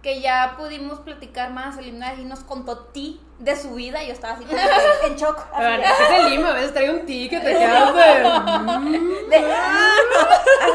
que 0.00 0.20
ya 0.20 0.54
pudimos 0.56 1.00
platicar 1.00 1.50
más. 1.52 1.76
Elina 1.78 2.14
y 2.14 2.24
nos 2.24 2.40
contó 2.44 2.78
ti 2.78 3.20
de 3.40 3.56
su 3.56 3.74
vida 3.74 4.02
y 4.04 4.06
yo 4.06 4.12
estaba 4.12 4.34
así 4.34 4.44
como 4.44 4.56
en 5.08 5.16
shock. 5.16 5.38
así 5.38 5.48
Bueno, 5.56 5.78
de- 5.78 5.84
es 5.88 6.24
el 6.24 6.30
lima, 6.30 6.50
a 6.50 6.52
veces 6.54 6.72
trae 6.72 6.90
un 6.90 7.04
ti 7.04 7.28
que 7.28 7.40
te 7.40 7.52
quedas 7.52 7.94
de... 7.94 8.24
mm. 8.78 9.28
de, 9.28 9.38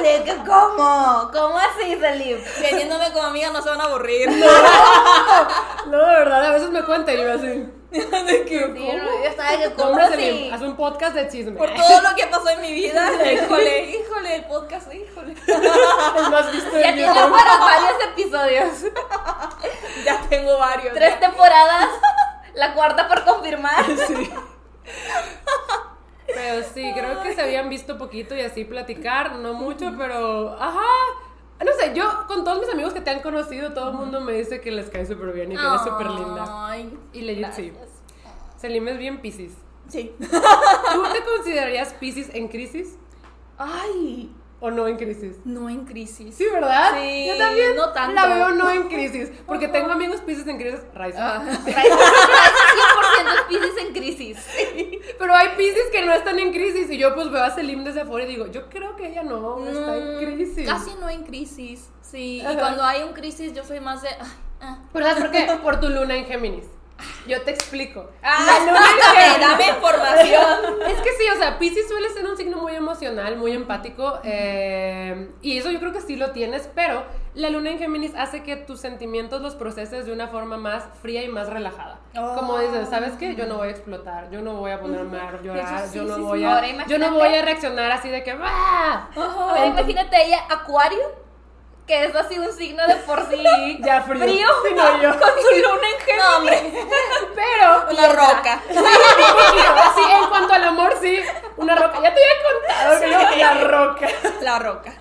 que, 0.02 0.36
¿cómo? 0.46 1.30
¿Cómo 1.34 1.58
así, 1.58 1.98
Salim? 2.00 2.38
Teniéndome 2.62 3.12
como 3.12 3.26
amiga 3.28 3.50
no 3.52 3.62
se 3.62 3.70
van 3.70 3.82
a 3.82 3.86
aburrir. 3.86 4.30
No, 4.30 5.98
de 5.98 6.14
verdad, 6.20 6.46
a 6.46 6.52
veces 6.52 6.70
me 6.70 6.84
cuenta 6.84 7.14
y 7.14 7.18
yo 7.18 7.34
así... 7.34 7.48
de 7.92 8.46
que, 8.46 8.60
Sí, 8.60 8.92
no, 8.98 9.04
yo 9.24 9.30
estaba 9.30 9.52
de 9.52 9.58
que, 9.58 9.74
¿cómo 9.74 9.90
Hombre, 9.90 10.04
así? 10.06 10.14
Selim, 10.16 10.54
haz 10.54 10.62
un 10.62 10.76
podcast 10.78 11.14
de 11.16 11.28
chisme. 11.30 11.52
por 11.58 11.70
todo 11.76 12.02
lo 12.02 12.16
que 12.16 12.28
pasó 12.28 12.50
en 12.50 12.62
mi 12.62 12.74
vida. 12.74 13.10
híjole, 13.32 13.82
híjole, 13.92 14.36
el 14.36 14.46
podcast, 14.46 14.94
híjole. 14.94 15.34
Es 15.46 16.30
más 16.30 16.52
visto 16.52 16.80
Ya 16.80 16.96
YouTube. 16.96 17.32
para 17.32 17.58
varios 17.58 18.04
episodios. 18.06 18.94
Ya 20.06 20.22
tengo 20.30 20.58
varios. 20.58 20.94
Tres 20.94 21.20
temporadas, 21.20 21.90
la 22.54 22.74
cuarta 22.74 23.08
por 23.08 23.24
confirmar. 23.26 23.86
Sí. 24.08 24.32
Creo, 26.34 26.64
sí, 26.74 26.92
creo 26.94 27.22
que 27.24 27.34
se 27.34 27.42
habían 27.42 27.70
visto 27.70 27.98
poquito 27.98 28.36
y 28.36 28.42
así 28.42 28.66
platicar, 28.66 29.36
no 29.36 29.54
mucho, 29.54 29.94
pero 29.98 30.54
ajá. 30.60 30.80
No 31.64 31.72
sé, 31.80 31.94
yo 31.94 32.26
con 32.28 32.44
todos 32.44 32.60
mis 32.60 32.70
amigos 32.70 32.92
que 32.94 33.02
te 33.02 33.12
han 33.12 33.20
conocido, 33.22 33.74
todo 33.74 33.92
el 33.92 33.96
mundo 33.96 34.20
me 34.20 34.34
dice 34.34 34.62
que 34.62 34.72
les 34.72 34.90
cae 34.90 35.06
súper 35.06 35.32
bien 35.32 35.52
y 35.52 35.56
que 35.56 35.62
eres 35.66 35.82
súper 35.84 36.10
linda. 36.10 36.76
Y 37.14 37.22
legit 37.22 37.52
sí. 37.54 37.74
Selim 38.58 38.88
es 38.88 38.98
bien 38.98 39.22
Pisces. 39.22 39.54
Sí. 39.88 40.12
¿Tú 40.20 41.04
te 41.14 41.24
considerarías 41.24 41.94
Pisces 41.94 42.30
en 42.34 42.48
crisis 42.48 42.96
Ay, 43.58 44.32
o 44.60 44.72
no 44.72 44.88
en 44.88 44.98
crisis? 44.98 45.36
no 45.46 45.70
en 45.70 45.86
crisis. 45.86 46.34
Sí, 46.36 46.46
¿verdad? 46.52 46.94
Sí, 47.00 47.28
Yo 47.28 47.38
también 47.38 47.76
no 47.76 47.90
tanto. 47.92 48.16
la 48.16 48.28
veo 48.28 48.50
no 48.52 48.70
en 48.72 48.88
crisis, 48.88 49.32
porque 49.46 49.68
tengo 49.68 49.92
amigos 49.92 50.22
Pisces 50.22 50.48
en 50.48 50.58
crisis, 50.58 50.80
Raiza. 50.96 51.42
Ah. 51.42 51.44
100% 53.32 53.48
Pisces 53.48 53.78
en 53.78 53.94
crisis. 53.94 54.48
Pero 55.20 55.36
hay 55.36 55.50
Pisces 55.58 55.90
que 55.92 56.06
no 56.06 56.14
están 56.14 56.40
en 56.40 56.52
crisis 56.52 56.90
y 56.90 56.98
yo 56.98 57.14
pues 57.16 57.32
veo 57.32 57.44
a 57.44 57.50
Selim 57.52 57.84
desde 57.84 58.02
afuera 58.02 58.26
y 58.26 58.30
digo, 58.30 58.48
yo 58.48 58.70
creo 58.70 58.96
que 58.96 59.08
ella 59.08 59.24
no, 59.24 59.66
está 59.66 59.98
en 59.98 60.18
crisis. 60.36 60.68
Casi 60.68 60.92
no 61.00 61.10
en 61.10 61.24
crisis. 61.24 61.90
Sí, 62.02 62.42
Ajá. 62.42 62.54
y 62.54 62.58
cuando 62.58 62.84
hay 62.84 63.04
un 63.04 63.14
crisis 63.14 63.54
yo 63.54 63.64
soy 63.64 63.80
más 63.80 64.02
de. 64.02 64.10
ah. 64.62 64.80
¿Pero 64.92 65.06
sabes 65.06 65.22
por 65.24 65.32
qué? 65.32 65.48
Por 65.62 65.80
tu 65.80 65.90
luna 65.90 66.16
en 66.16 66.26
Géminis. 66.26 66.66
Yo 67.28 67.42
te 67.42 67.52
explico. 67.52 68.10
Ah, 68.24 68.46
La 68.46 68.60
luna 68.66 68.80
en 68.92 69.40
Dame, 69.40 69.46
dame 69.46 69.68
información. 69.70 70.82
Es 70.88 71.00
que 71.02 71.12
sí, 71.12 71.24
o 71.34 71.38
sea, 71.38 71.60
Pisces 71.60 71.88
suele 71.88 72.10
ser 72.10 72.26
un 72.26 72.38
signo 72.38 72.58
muy 72.58 72.76
emocional, 72.76 73.38
muy 73.38 73.54
empático, 73.54 74.20
eh, 74.24 75.30
y 75.42 75.58
eso 75.58 75.72
yo 75.72 75.80
creo 75.80 75.94
que 75.94 76.02
sí 76.02 76.16
lo 76.16 76.32
tienes, 76.32 76.70
pero 76.74 77.04
la 77.34 77.50
luna 77.50 77.72
en 77.72 77.80
Géminis 77.80 78.14
hace 78.16 78.44
que 78.44 78.58
tus 78.58 78.80
sentimientos 78.82 79.42
los 79.42 79.56
proceses 79.56 80.06
de 80.06 80.12
una 80.12 80.28
forma 80.28 80.58
más 80.58 80.84
fría 81.02 81.24
y 81.24 81.30
más 81.30 81.48
relajada. 81.50 82.00
Oh. 82.18 82.36
Como 82.36 82.60
dices, 82.60 82.90
¿sabes 82.90 83.14
qué? 83.14 83.36
Yo 83.36 83.46
no 83.46 83.58
voy 83.58 83.70
a 83.70 83.72
explotar, 83.72 84.30
yo 84.32 84.42
no 84.42 84.56
voy 84.56 84.72
a 84.72 84.82
ponerme 84.82 85.20
a 85.20 85.42
llorar, 85.42 85.88
sí, 85.88 85.98
yo 85.98 86.04
no 86.04 86.16
sí, 86.16 86.22
voy 86.22 86.40
sí. 86.40 86.46
a, 86.46 86.86
yo 86.88 86.98
no 86.98 87.12
voy 87.12 87.34
a 87.34 87.42
reaccionar 87.42 87.92
así 87.92 88.10
de 88.10 88.24
que 88.24 88.36
¡ah! 88.42 89.10
Ahora 89.16 89.66
imagínate 89.66 90.26
ella, 90.26 90.40
Acuario, 90.50 91.00
que 91.92 92.06
es 92.06 92.16
así 92.16 92.40
un 92.40 92.54
signo 92.54 92.88
de 92.88 92.96
por 92.96 93.28
sí. 93.30 93.44
Ya 93.82 94.02
frío. 94.04 94.24
Frío. 94.24 94.48
Sí, 94.66 94.74
no, 94.76 95.02
yo. 95.02 95.10
Con 95.12 95.30
su 95.30 95.56
luna 95.62 95.88
en 95.90 96.00
Géminis. 96.06 96.24
No, 96.24 96.38
hombre, 96.38 96.74
Pero 97.36 97.92
una 97.92 98.08
roca. 98.14 98.62
Sí, 98.70 98.78
un 98.78 98.84
poquito. 98.86 99.74
Sí, 99.96 100.02
en 100.24 100.30
cuanto 100.30 100.54
al 100.54 100.64
amor, 100.64 100.94
sí, 101.02 101.20
una 101.58 101.76
roca. 101.76 102.00
Ya 102.02 102.14
te 102.14 102.22
había 102.22 102.36
contado 102.48 103.02
que 103.02 103.40
yo, 103.40 103.44
la 103.44 103.54
roca. 103.68 104.08
La 104.42 104.60
roca. 104.60 104.94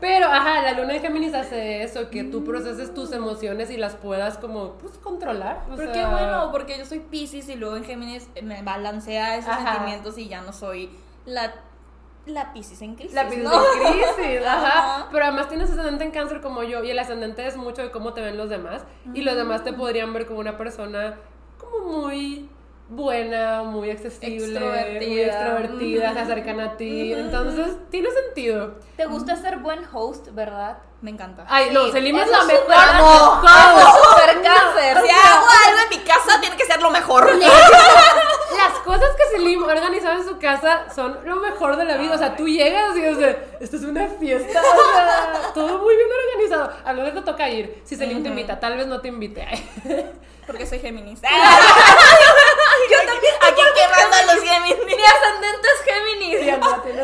Pero, 0.00 0.26
ajá, 0.26 0.60
la 0.62 0.72
luna 0.74 0.94
en 0.94 1.02
Géminis 1.02 1.34
hace 1.34 1.82
eso, 1.82 2.08
que 2.08 2.22
tú 2.22 2.44
proceses 2.44 2.94
tus 2.94 3.10
emociones 3.12 3.70
y 3.70 3.76
las 3.76 3.96
puedas 3.96 4.38
como, 4.38 4.74
pues, 4.74 4.98
controlar. 4.98 5.62
o 5.72 5.74
Pero 5.76 5.92
sea, 5.92 6.02
qué 6.04 6.08
bueno, 6.08 6.50
porque 6.52 6.78
yo 6.78 6.84
soy 6.86 7.00
Pisces 7.00 7.48
y 7.48 7.56
luego 7.56 7.76
en 7.76 7.84
Géminis 7.84 8.28
me 8.42 8.62
balancea 8.62 9.36
esos 9.38 9.50
Ajá. 9.50 9.72
sentimientos 9.72 10.16
y 10.18 10.28
ya 10.28 10.40
no 10.42 10.52
soy 10.52 10.88
la, 11.24 11.52
la 12.26 12.52
Pisces 12.52 12.80
en 12.82 12.94
crisis. 12.94 13.14
La 13.14 13.24
Piscis 13.28 13.44
¿no? 13.44 13.52
en 13.52 13.92
crisis, 14.16 14.42
ajá. 14.46 14.68
Ajá. 14.68 15.08
Pero 15.10 15.24
además 15.24 15.48
tienes 15.48 15.70
ascendente 15.70 16.04
en 16.04 16.10
cáncer 16.12 16.40
como 16.40 16.62
yo 16.62 16.82
y 16.84 16.90
el 16.90 16.98
ascendente 16.98 17.46
es 17.46 17.56
mucho 17.56 17.82
de 17.82 17.90
cómo 17.90 18.12
te 18.14 18.20
ven 18.20 18.36
los 18.36 18.48
demás 18.48 18.82
y 19.14 19.22
los 19.22 19.36
demás 19.36 19.64
te 19.64 19.72
podrían 19.72 20.12
ver 20.12 20.26
como 20.26 20.38
una 20.40 20.56
persona 20.56 21.16
como 21.58 21.80
muy 22.02 22.48
buena, 22.88 23.62
muy 23.62 23.90
accesible, 23.90 24.60
muy 24.60 24.68
Extrovertida. 24.68 25.26
extrovertida, 25.26 26.12
se 26.12 26.18
acercan 26.20 26.60
a 26.60 26.76
ti. 26.76 27.12
Entonces, 27.14 27.76
tiene 27.90 28.08
sentido. 28.10 28.74
Te 28.96 29.06
gusta 29.06 29.34
ser 29.36 29.58
buen 29.58 29.80
host, 29.92 30.28
¿verdad? 30.32 30.78
Me 31.00 31.10
encanta. 31.10 31.46
Ay, 31.48 31.70
no, 31.72 31.86
Sí, 31.86 31.92
Selim 31.92 32.18
es 32.18 32.28
la 32.28 32.44
mejor. 32.44 32.60
súper 32.62 32.76
amo. 32.78 33.40
Super 33.40 34.42
cáncer. 34.42 34.98
Si 35.02 35.10
hago 35.10 35.46
algo 35.66 35.80
en 35.90 35.98
mi 35.98 36.04
casa, 36.04 36.40
tiene 36.40 36.56
que 36.56 36.64
ser 36.66 36.82
lo 36.82 36.90
mejor. 36.90 37.30
Cosas 38.84 39.10
que 39.16 39.36
Selim 39.36 39.62
ha 39.62 39.66
organizado 39.66 40.20
en 40.20 40.26
su 40.26 40.38
casa 40.38 40.86
son 40.94 41.18
lo 41.24 41.36
mejor 41.36 41.76
de 41.76 41.84
la 41.84 41.96
vida. 41.96 42.14
O 42.14 42.18
sea, 42.18 42.34
tú 42.36 42.48
llegas 42.48 42.96
y, 42.96 43.00
sea, 43.14 43.36
esto 43.60 43.76
es 43.76 43.82
una 43.84 44.08
fiesta. 44.08 44.60
O 44.60 44.92
sea, 44.94 45.52
todo 45.54 45.78
muy 45.78 45.94
bien 45.96 46.08
organizado. 46.10 46.72
A 46.84 46.92
lo 46.92 47.04
que 47.04 47.12
te 47.12 47.20
toca 47.22 47.48
ir. 47.48 47.80
Si 47.84 47.96
Selim 47.96 48.22
te 48.22 48.28
invita, 48.28 48.58
tal 48.58 48.76
vez 48.76 48.86
no 48.86 49.00
te 49.00 49.08
invite. 49.08 49.46
Porque 50.46 50.66
soy 50.66 50.80
Géminis. 50.80 51.20
Yo 51.22 51.28
también. 53.06 53.34
Aquí 53.40 53.60
quemando 53.76 54.16
a 54.16 54.34
los 54.34 54.42
Géminis. 54.44 54.86
Mi 54.86 55.02
ascendente 55.04 55.68
es 55.68 55.82
Géminis. 55.84 56.40
Sí, 56.40 56.50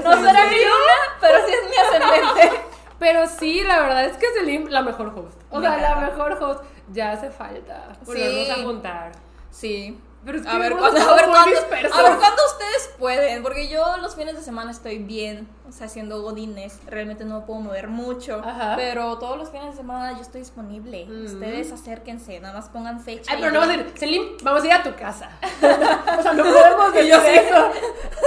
No 0.05 0.23
será 0.27 0.45
mi 0.47 0.57
luna, 0.57 0.97
pero 1.21 1.47
sí 1.47 1.53
es 1.55 1.71
mi 1.71 1.77
ascendente. 1.77 2.61
Pero 2.99 3.27
sí, 3.29 3.63
la 3.63 3.81
verdad 3.83 4.05
es 4.07 4.17
que 4.17 4.27
Selim, 4.33 4.67
la 4.69 4.83
mejor 4.83 5.13
host. 5.17 5.41
O 5.51 5.61
sea, 5.61 5.77
la 5.79 5.97
mejor 5.97 6.33
host. 6.43 6.65
Ya 6.91 7.13
hace 7.13 7.31
falta 7.31 7.97
volvernos 8.05 8.47
Sí. 8.47 8.51
a 8.51 8.55
juntar. 8.65 9.13
Sí. 9.51 9.99
Pero 10.25 10.39
es 10.39 10.45
que 10.45 10.51
a 10.51 10.59
ver, 10.59 10.73
estado 10.73 10.87
a, 10.87 11.45
ver 11.45 11.55
dispersos. 11.55 11.99
a 11.99 12.03
ver 12.03 12.19
cuándo 12.19 12.43
ustedes 12.53 12.91
pueden, 12.99 13.43
porque 13.43 13.69
yo 13.69 13.97
los 13.99 14.17
fines 14.17 14.37
de 14.37 14.43
semana 14.43 14.71
estoy 14.73 14.99
bien, 14.99 15.49
o 15.69 15.73
sea, 15.73 15.87
haciendo 15.87 16.21
godines, 16.23 16.79
realmente 16.87 17.25
no 17.25 17.41
me 17.41 17.47
puedo 17.47 17.61
mover 17.61 17.89
mucho, 17.89 18.43
Ajá. 18.45 18.75
pero 18.77 19.19
todos 19.19 19.39
los 19.39 19.51
fines 19.51 19.71
de 19.71 19.77
semana 19.77 20.13
yo 20.17 20.23
estoy 20.23 20.41
disponible. 20.41 21.07
Mm. 21.07 21.25
Ustedes 21.27 21.73
acérquense, 21.73 22.41
nada 22.41 22.55
más 22.55 22.69
pongan 22.69 23.01
fecha. 23.01 23.33
Ay, 23.33 23.39
pero 23.41 23.53
no 23.53 23.55
yo- 23.55 23.61
vas 23.61 23.69
a 23.69 23.77
decir, 23.79 23.93
Selim, 23.99 24.23
vamos 24.43 24.63
a 24.63 24.67
ir 24.67 24.73
a 24.73 24.83
tu 24.83 24.95
casa. 24.97 25.31
o 26.19 26.23
sea, 26.23 26.33
no 26.33 26.43
podemos 26.45 26.93
decir 26.93 27.13
eso. 27.15 27.71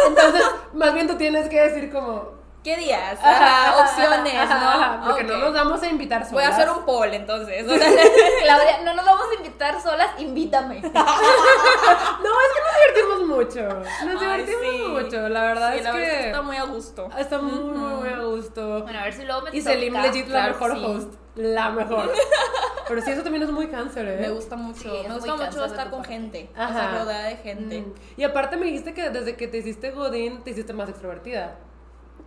Entonces, 0.08 0.42
más 0.74 0.94
bien 0.94 1.08
tú 1.08 1.16
tienes 1.16 1.50
que 1.50 1.62
decir 1.62 1.92
como... 1.92 2.41
¿Qué 2.64 2.78
días? 2.78 3.18
Ajá, 3.24 3.82
opciones, 3.82 4.36
ajá, 4.36 4.60
¿no? 4.60 4.70
ajá, 4.70 5.02
porque 5.08 5.24
no 5.24 5.38
nos 5.40 5.52
vamos 5.52 5.82
a 5.82 5.88
invitar 5.88 6.20
solas. 6.20 6.32
Voy 6.34 6.44
a 6.44 6.50
hacer 6.50 6.70
un 6.70 6.86
poll 6.86 7.12
entonces. 7.12 7.68
o 7.68 7.76
sea, 7.76 7.90
Claudia, 8.44 8.82
no 8.84 8.94
nos 8.94 9.04
vamos 9.04 9.26
a 9.32 9.34
invitar 9.36 9.82
solas, 9.82 10.10
invítame. 10.20 10.82
No, 10.92 12.32
es 12.40 12.54
que 12.54 12.62
nos 12.62 12.76
divertimos 12.78 13.28
mucho. 13.28 13.80
Nos 14.06 14.22
Ay, 14.22 14.44
divertimos 14.44 14.76
sí. 14.76 14.84
mucho. 14.90 15.30
La 15.30 15.42
verdad 15.44 15.72
sí, 15.74 15.80
es 15.80 15.84
la 15.84 15.92
verdad 15.92 16.10
es 16.12 16.16
que 16.18 16.22
que 16.22 16.28
está 16.30 16.42
muy 16.44 16.58
a 16.58 16.64
gusto. 16.66 17.10
está 17.18 17.40
muy, 17.40 17.60
muy, 17.60 17.94
muy 17.96 18.10
a 18.10 18.20
gusto. 18.20 18.84
Bueno, 18.84 19.00
a 19.00 19.04
ver 19.06 19.14
si 19.14 19.24
luego 19.26 19.42
me 19.42 19.58
Y 19.58 19.62
Selim 19.62 19.94
legit 20.00 20.28
la 20.28 20.32
claro 20.32 20.54
mejor 20.54 20.74
que 20.74 20.80
sí. 20.80 20.86
host. 20.86 21.14
La 21.36 21.70
mejor. 21.72 22.12
Pero 22.88 23.02
sí, 23.02 23.12
eso 23.12 23.24
también 23.24 23.44
es 23.44 23.52
muy 23.52 23.68
cáncer, 23.70 24.08
¿eh? 24.08 24.18
Me 24.22 24.30
gusta 24.30 24.56
mucho, 24.56 24.90
me 25.08 25.14
gusta 25.16 25.36
mucho 25.36 25.66
estar 25.66 25.90
con 25.90 26.00
parte. 26.02 26.14
gente, 26.14 26.50
Ajá. 26.56 26.70
estar 26.70 27.00
rodeada 27.00 27.24
de 27.30 27.38
gente. 27.38 27.80
Mm. 27.82 27.94
Y 28.18 28.24
aparte 28.24 28.58
me 28.58 28.66
dijiste 28.66 28.94
que 28.94 29.10
desde 29.10 29.36
que 29.36 29.48
te 29.48 29.58
hiciste 29.58 29.92
Godín, 29.92 30.44
te 30.44 30.52
hiciste 30.52 30.74
más 30.74 30.90
extrovertida. 30.90 31.56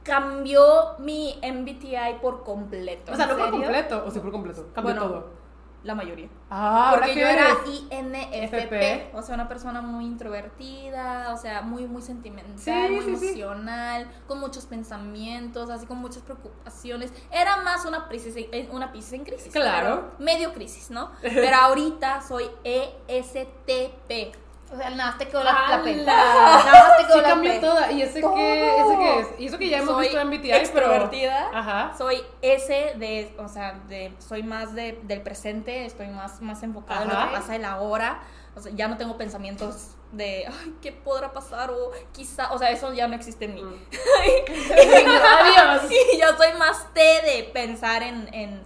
Cambió 0.05 0.95
mi 0.99 1.35
MBTI 1.43 2.21
por 2.23 2.45
completo. 2.45 3.13
O 3.13 3.17
sea, 3.17 3.27
no 3.27 3.33
¿En 3.33 3.39
por 3.39 3.47
serio? 3.51 3.63
completo, 3.65 4.05
o 4.07 4.11
sí 4.11 4.21
por 4.21 4.31
completo. 4.31 4.69
Cambió 4.75 4.95
Bueno, 4.95 5.09
todo. 5.09 5.45
La 5.83 5.95
mayoría. 5.95 6.29
Ah, 6.49 6.89
¿ahora 6.91 7.03
Porque 7.03 7.21
yo 7.21 7.27
era 7.27 7.47
INFP, 7.91 8.55
FP. 8.55 9.11
o 9.13 9.21
sea, 9.21 9.35
una 9.35 9.49
persona 9.49 9.83
muy 9.83 10.07
introvertida, 10.07 11.31
o 11.35 11.37
sea, 11.37 11.61
muy, 11.61 11.87
muy 11.87 12.01
sentimental, 12.01 12.57
Sí, 12.59 12.71
muy 12.71 13.05
sí, 13.05 13.17
sí. 13.17 13.27
emocional, 13.43 14.11
con 14.27 14.41
muchos 14.41 14.65
pensamientos, 14.65 15.69
así 15.69 15.85
con 15.85 15.99
muchas 15.99 16.23
preocupaciones. 16.23 17.13
Era 17.31 17.59
más 17.59 17.85
una 17.85 18.09
crisis, 18.09 18.35
una 18.71 18.93
crisis 18.93 19.13
en 19.13 19.25
crisis. 19.25 19.53
Claro. 19.53 20.07
pero 20.17 20.25
Medio 20.25 20.55
crisis, 20.55 20.91
¿no? 20.91 21.11
Pero 21.21 21.55
ahorita 21.55 22.23
soy 22.23 22.45
ESTP. 22.65 24.37
O 24.75 24.76
sea, 24.76 24.90
nada 24.90 25.11
más 25.11 25.19
te 25.19 25.28
quedó 25.28 25.45
la, 25.45 25.52
la. 25.52 25.76
Nada 25.76 26.64
más 26.64 26.97
te 26.97 27.04
quedó 27.04 27.14
Sí 27.14 27.21
la 27.23 27.28
cambió 27.28 27.52
P. 27.52 27.59
todo. 27.61 27.90
¿Y 27.93 28.02
ese 28.02 28.21
qué, 28.21 28.81
ese 28.81 28.99
qué 28.99 29.21
es? 29.21 29.26
Y 29.38 29.47
eso 29.47 29.59
que 29.59 29.69
ya 29.69 29.78
hemos 29.78 29.95
soy 29.95 30.07
visto 30.07 30.21
en 30.21 30.43
pero... 30.43 30.57
extrovertida. 30.57 31.50
Ajá. 31.54 31.95
Soy 31.97 32.21
S 32.43 32.95
de, 32.97 33.33
o 33.38 33.49
sea, 33.49 33.78
de, 33.88 34.12
soy 34.19 34.43
más 34.43 34.75
de, 34.75 34.99
del 35.04 35.23
presente, 35.23 35.87
estoy 35.87 36.09
más, 36.09 36.43
más 36.43 36.62
enfocada 36.64 37.02
en 37.02 37.09
lo 37.09 37.14
que 37.14 37.37
pasa 37.37 37.54
el 37.54 37.64
ahora. 37.64 38.21
O 38.57 38.61
sea, 38.61 38.73
ya 38.75 38.88
no 38.88 38.97
tengo 38.97 39.16
pensamientos 39.16 39.90
de, 40.11 40.47
ay, 40.47 40.75
¿qué 40.83 40.93
podrá 40.93 41.33
pasar? 41.33 41.71
O 41.71 41.93
quizá, 42.12 42.52
o 42.52 42.59
sea, 42.59 42.71
eso 42.71 42.93
ya 42.93 43.07
no 43.07 43.14
existe 43.14 43.45
en 43.45 43.54
mí. 43.54 43.62
Mm. 43.62 43.76
Adiós. 44.73 45.90
Y 46.14 46.21
yo 46.21 46.37
soy 46.37 46.59
más 46.59 46.93
T 46.95 47.00
de 47.00 47.50
pensar 47.52 48.02
en, 48.02 48.33
en 48.35 48.62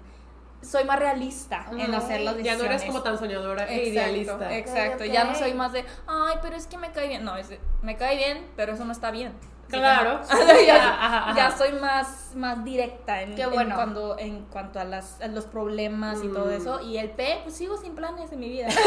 soy 0.63 0.85
más 0.85 0.99
realista 0.99 1.67
en 1.73 1.95
hacer 1.95 2.21
las 2.23 2.35
Ya 2.37 2.57
decisiones. 2.57 2.59
no 2.59 2.65
eres 2.65 2.85
como 2.85 3.03
tan 3.03 3.19
soñadora 3.19 3.67
e 3.69 3.89
idealista. 3.89 4.57
Exacto, 4.57 5.05
ya 5.05 5.25
no 5.25 5.35
soy 5.35 5.55
más 5.55 5.73
de, 5.73 5.85
ay, 6.07 6.37
pero 6.43 6.57
es 6.57 6.67
que 6.67 6.77
me 6.79 6.91
cae 6.93 7.09
bien. 7.09 7.25
No, 7.25 7.37
es 7.37 7.49
de, 7.49 7.61
me 7.83 7.97
cae 7.97 8.17
bien, 8.17 8.47
pero 8.57 8.73
eso 8.73 8.85
no 8.85 8.93
está 8.93 9.11
bien. 9.11 9.33
Claro. 9.69 10.21
ya, 10.67 10.77
ajá, 10.95 11.19
ajá. 11.31 11.37
ya 11.37 11.51
soy 11.57 11.73
más, 11.73 12.31
más 12.35 12.65
directa 12.65 13.21
en, 13.21 13.35
Qué 13.35 13.43
en 13.43 13.51
bueno. 13.51 13.75
cuando, 13.75 14.19
en 14.19 14.47
cuanto 14.47 14.81
a, 14.81 14.85
las, 14.85 15.21
a 15.21 15.27
los 15.29 15.45
problemas 15.45 16.25
y 16.25 16.29
todo 16.29 16.47
Mm. 16.47 16.53
eso. 16.53 16.81
Y 16.81 16.97
el 16.97 17.11
P, 17.11 17.41
pues 17.45 17.55
sigo 17.55 17.77
sin 17.77 17.95
planes 17.95 18.33
en 18.33 18.41
mi 18.41 18.49
vida. 18.49 18.69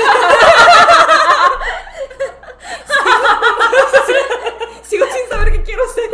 sigo 4.83 5.05
sin 5.05 5.29
saber 5.29 5.51
qué 5.51 5.63
quiero 5.63 5.83
hacer. 5.85 6.09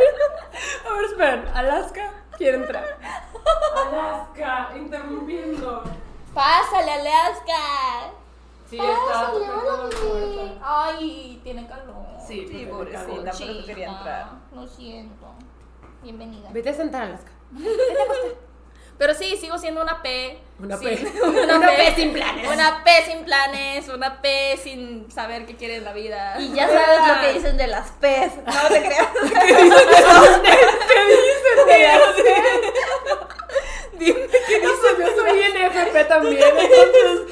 A 0.89 0.93
ver, 0.93 1.05
esperen. 1.05 1.47
Alaska 1.53 2.11
quiere 2.37 2.57
entrar. 2.57 2.97
Alaska, 3.87 4.69
interrumpiendo. 4.77 5.83
Pásale, 6.33 6.91
Alaska. 6.91 8.13
Sí, 8.69 8.77
está 8.77 9.31
Pásale. 9.31 10.57
Ay, 10.61 11.39
tiene 11.43 11.67
calor. 11.67 11.95
Sí, 12.25 12.41
porque 12.41 12.55
tiene 12.57 12.71
pobrecita, 12.71 13.31
por 13.31 13.41
eso 13.41 13.65
quería 13.65 13.87
entrar. 13.87 14.31
Lo 14.53 14.67
siento. 14.67 15.27
Bienvenida. 16.03 16.49
Vete 16.51 16.69
a 16.69 16.73
sentar, 16.73 17.03
Alaska. 17.03 17.31
Pero 18.97 19.13
sí, 19.13 19.37
sigo 19.37 19.57
siendo 19.59 19.81
una 19.81 20.01
P. 20.01 20.39
Una 20.59 20.75
Sí, 20.77 20.85
P. 20.85 21.11
Una, 21.23 21.55
Una 21.57 21.67
P, 21.69 21.75
P 21.77 21.95
sin 21.95 22.13
planes. 22.13 22.47
Una 22.51 22.83
P 22.83 22.89
sin 23.05 23.25
planes, 23.25 23.87
una 23.89 24.21
P 24.21 24.57
sin 24.61 25.11
saber 25.11 25.45
qué 25.45 25.55
quiere 25.55 25.75
en 25.77 25.83
la 25.83 25.93
vida. 25.93 26.35
Y 26.39 26.53
ya 26.53 26.67
sabes 26.67 27.07
lo 27.07 27.21
que 27.21 27.33
dicen 27.33 27.57
de 27.57 27.67
las 27.67 27.91
pez. 27.91 28.31
No 28.37 28.67
te 28.69 28.81
creas. 28.81 29.07
Dime 33.97 34.19
qué 34.47 34.59
dices, 34.59 34.97
yo 34.99 35.07
soy 35.15 35.39
INFP 35.41 36.07
también. 36.07 36.43
Entonces, 36.47 37.27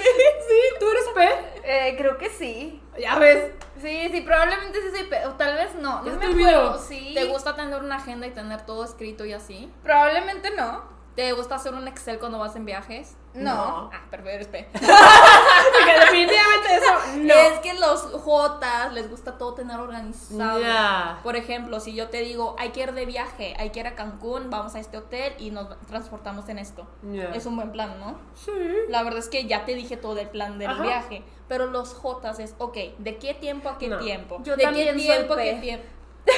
sí, 0.48 0.60
tú 0.79 0.89
eres 0.89 1.05
P. 1.13 1.29
Eh, 1.63 1.95
creo 1.98 2.17
que 2.17 2.29
sí. 2.29 2.81
Ya 2.98 3.17
ves. 3.19 3.51
Sí, 3.81 4.10
sí, 4.12 4.22
probablemente 4.22 4.79
sí 4.81 4.88
soy 4.95 5.03
pe- 5.07 5.25
o 5.25 5.31
tal 5.34 5.55
vez 5.55 5.75
no. 5.75 6.01
No 6.01 6.15
me 6.17 6.25
acuerdo, 6.25 6.79
sí. 6.79 7.12
¿Te 7.13 7.25
gusta 7.25 7.55
tener 7.55 7.79
una 7.81 7.98
agenda 7.98 8.25
y 8.25 8.31
tener 8.31 8.62
todo 8.65 8.84
escrito 8.86 9.25
y 9.25 9.34
así? 9.34 9.72
Probablemente 9.84 10.50
no. 10.51 10.95
¿Te 11.15 11.31
gusta 11.31 11.55
hacer 11.55 11.74
un 11.74 11.88
Excel 11.88 12.19
cuando 12.19 12.39
vas 12.39 12.55
en 12.57 12.65
viajes? 12.65 13.15
No. 13.34 13.89
Ah, 13.93 14.01
pero 14.12 14.27
eres 14.29 14.48
P. 14.48 14.67
Porque 14.74 16.00
definitivamente 16.00 16.75
eso 16.75 16.93
no. 17.17 17.34
Es 17.34 17.60
que 17.60 17.74
los 17.74 18.01
Jotas 18.22 18.91
les 18.93 19.10
gusta 19.10 19.38
todo 19.38 19.53
tener 19.53 19.79
organizado. 19.79 20.60
Ya. 20.60 21.19
Por 21.24 21.36
ejemplo, 21.38 21.79
si 21.79 21.93
yo 21.95 22.10
te 22.10 22.19
digo, 22.19 22.55
hay 22.60 22.69
que 22.72 22.81
ir 22.81 22.93
de 22.93 23.05
viaje, 23.05 23.55
hay 23.57 23.69
que 23.69 23.79
ir 23.79 23.88
a 23.88 23.95
Cancún, 23.95 24.50
vamos 24.50 24.75
a 24.75 24.79
este 24.79 24.98
hotel 24.98 25.34
y 25.39 25.51
nos 25.51 25.67
transportamos 25.88 26.50
en 26.50 26.60
esto. 26.60 26.86
Ya. 27.03 27.29
Es 27.34 27.45
un 27.45 27.55
buen 27.55 27.72
plan, 27.72 27.98
¿no? 28.00 28.17
Sí. 28.36 28.51
La 28.89 29.01
verdad 29.03 29.19
es 29.19 29.29
que 29.29 29.45
ya 29.45 29.63
te 29.63 29.74
dije 29.74 29.95
todo 29.95 30.17
el 30.19 30.27
plan 30.29 30.60
del 30.60 30.69
Ajá. 30.72 30.84
viaje. 30.84 31.24
Pero 31.48 31.67
los 31.67 31.93
Jotas 31.93 32.39
es, 32.39 32.55
ok, 32.57 32.77
¿de 32.98 33.17
qué 33.19 33.34
tiempo 33.34 33.69
a 33.69 33.77
qué 33.77 33.88
No. 33.88 34.00
tiempo? 34.00 34.41
Yo 34.43 34.57
¿De 34.57 34.63
también 34.63 34.88
qué 34.88 34.93
soy 34.93 35.01
tiempo 35.03 35.34
a 35.34 35.38
qué 35.38 35.53
tiempo? 35.62 35.86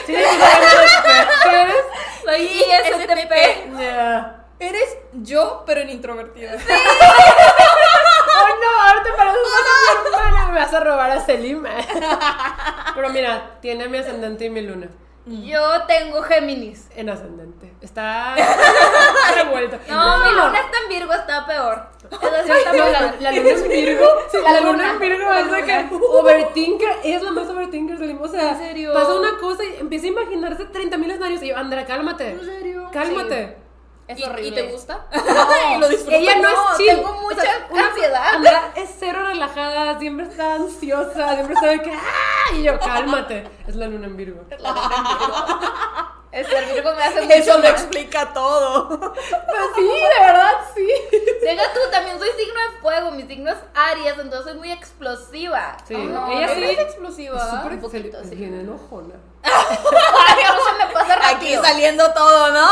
Sí. 0.05 0.15
Soy 2.23 2.41
ISTP. 2.41 3.33
Ya. 3.79 4.43
Eres 4.59 4.97
yo, 5.13 5.63
pero 5.65 5.81
en 5.81 5.89
introvertida. 5.89 6.53
Oh 8.39 8.49
no, 8.61 8.81
ahorita 8.89 9.15
para 9.17 9.31
eso 9.31 9.39
a 9.39 10.01
mi 10.03 10.07
hermana. 10.07 10.47
Me 10.51 10.59
vas 10.59 10.73
a 10.73 10.79
robar 10.79 11.11
a 11.11 11.19
Selim. 11.25 11.63
Pero 12.95 13.09
mira, 13.09 13.57
tiene 13.61 13.87
mi 13.87 13.97
ascendente 13.97 14.45
y 14.45 14.49
mi 14.49 14.61
luna. 14.61 14.87
Yo 15.25 15.83
tengo 15.87 16.21
Géminis. 16.21 16.87
En 16.95 17.09
ascendente. 17.09 17.73
Está 17.81 18.35
revuelto. 19.35 19.77
No, 19.89 20.17
mi 20.19 20.29
luna 20.31 20.59
está 20.59 20.77
en 20.83 20.89
Virgo, 20.89 21.13
está 21.13 21.45
peor. 21.45 21.87
Sí 22.09 22.17
Sí, 22.45 22.51
está 22.51 22.71
no, 22.73 22.85
la, 22.89 23.15
la 23.19 23.31
luna 23.31 23.49
es 23.49 23.67
Virgo. 23.67 24.05
Sí, 24.31 24.37
La 24.43 24.51
la, 24.53 24.59
luna, 24.61 24.71
luna. 24.71 24.91
en 24.91 24.99
Virgo 24.99 25.33
es 25.33 25.51
de 25.51 25.63
que 25.63 25.83
luna. 25.91 26.05
overthinker. 26.11 26.95
Es 27.03 27.21
la 27.23 27.31
más 27.31 27.49
overthinker 27.49 27.97
del. 27.97 28.17
O 28.21 28.27
sea, 28.27 28.51
¿En 28.51 28.57
serio? 28.59 28.93
pasa 28.93 29.13
una 29.15 29.37
cosa 29.39 29.63
y 29.63 29.77
empieza 29.79 30.05
a 30.05 30.09
imaginarse 30.09 30.65
30 30.65 30.97
mil 30.97 31.09
escenarios. 31.11 31.41
Y 31.43 31.47
yo, 31.49 31.57
Andrea, 31.57 31.85
cálmate. 31.85 32.29
¿En 32.31 32.45
serio? 32.45 32.89
Cálmate. 32.93 33.57
Es 34.07 34.19
¿Y, 34.19 34.23
horrible. 34.23 34.47
¿Y 34.47 34.51
te 34.53 34.71
gusta? 34.71 35.05
No, 35.11 35.75
¿Y 35.75 35.79
lo? 35.79 35.87
Ella 36.15 36.35
no, 36.37 36.41
No, 36.43 36.71
es 36.71 36.77
chill. 36.77 36.87
tengo 36.95 37.13
mucha 37.21 37.43
una- 37.69 37.87
ansiedad. 37.87 38.23
Andrea 38.35 38.71
es 38.75 38.89
cero 38.99 39.19
relajada, 39.27 39.99
siempre 39.99 40.25
está 40.27 40.53
ansiosa, 40.55 41.33
siempre 41.35 41.69
de 41.69 41.81
que 41.81 41.91
¡ah! 41.91 42.55
Y 42.55 42.63
yo, 42.63 42.79
cálmate. 42.79 43.47
Es 43.67 43.75
la 43.75 43.87
luna 43.87 44.07
en 44.07 44.15
Virgo. 44.17 44.41
El 44.49 44.57
ser 44.59 44.67
Virgo 44.69 45.96
me 46.31 46.39
hace 47.03 47.21
mucho 47.21 47.33
Eso 47.35 47.53
lo 47.53 47.63
mal. 47.63 47.71
explica 47.71 48.33
todo. 48.33 48.89
Pues 48.99 49.63
sí, 49.75 49.83
de 49.87 50.25
verdad, 50.25 50.53
sí. 50.75 50.87
Deja 51.41 51.63
tú, 51.73 51.79
también 51.91 52.19
soy 52.19 52.29
signo 52.37 52.53
de 52.71 52.79
fuego, 52.81 53.11
mi 53.11 53.23
signo 53.23 53.51
es 53.51 53.57
Aries, 53.73 54.13
entonces 54.19 54.43
soy 54.43 54.55
muy 54.55 54.71
explosiva. 54.71 55.77
Sí, 55.87 55.95
No, 55.95 56.31
ella 56.31 56.47
¿no 56.47 56.53
sí. 56.53 56.63
eres 56.63 56.79
explosiva. 56.79 57.37
Es 57.37 57.49
súper 57.49 57.73
Un 57.73 57.81
poquito, 57.81 58.17
sí. 58.23 58.35
Bien 58.35 58.53
enojona. 58.59 59.15
Ay, 59.43 60.43
no 60.43 60.63
se 60.65 60.85
me 60.85 60.93
pasa 60.93 61.13
Aquí 61.15 61.33
rápido. 61.55 61.63
saliendo 61.63 62.13
todo, 62.13 62.51
¿no? 62.51 62.67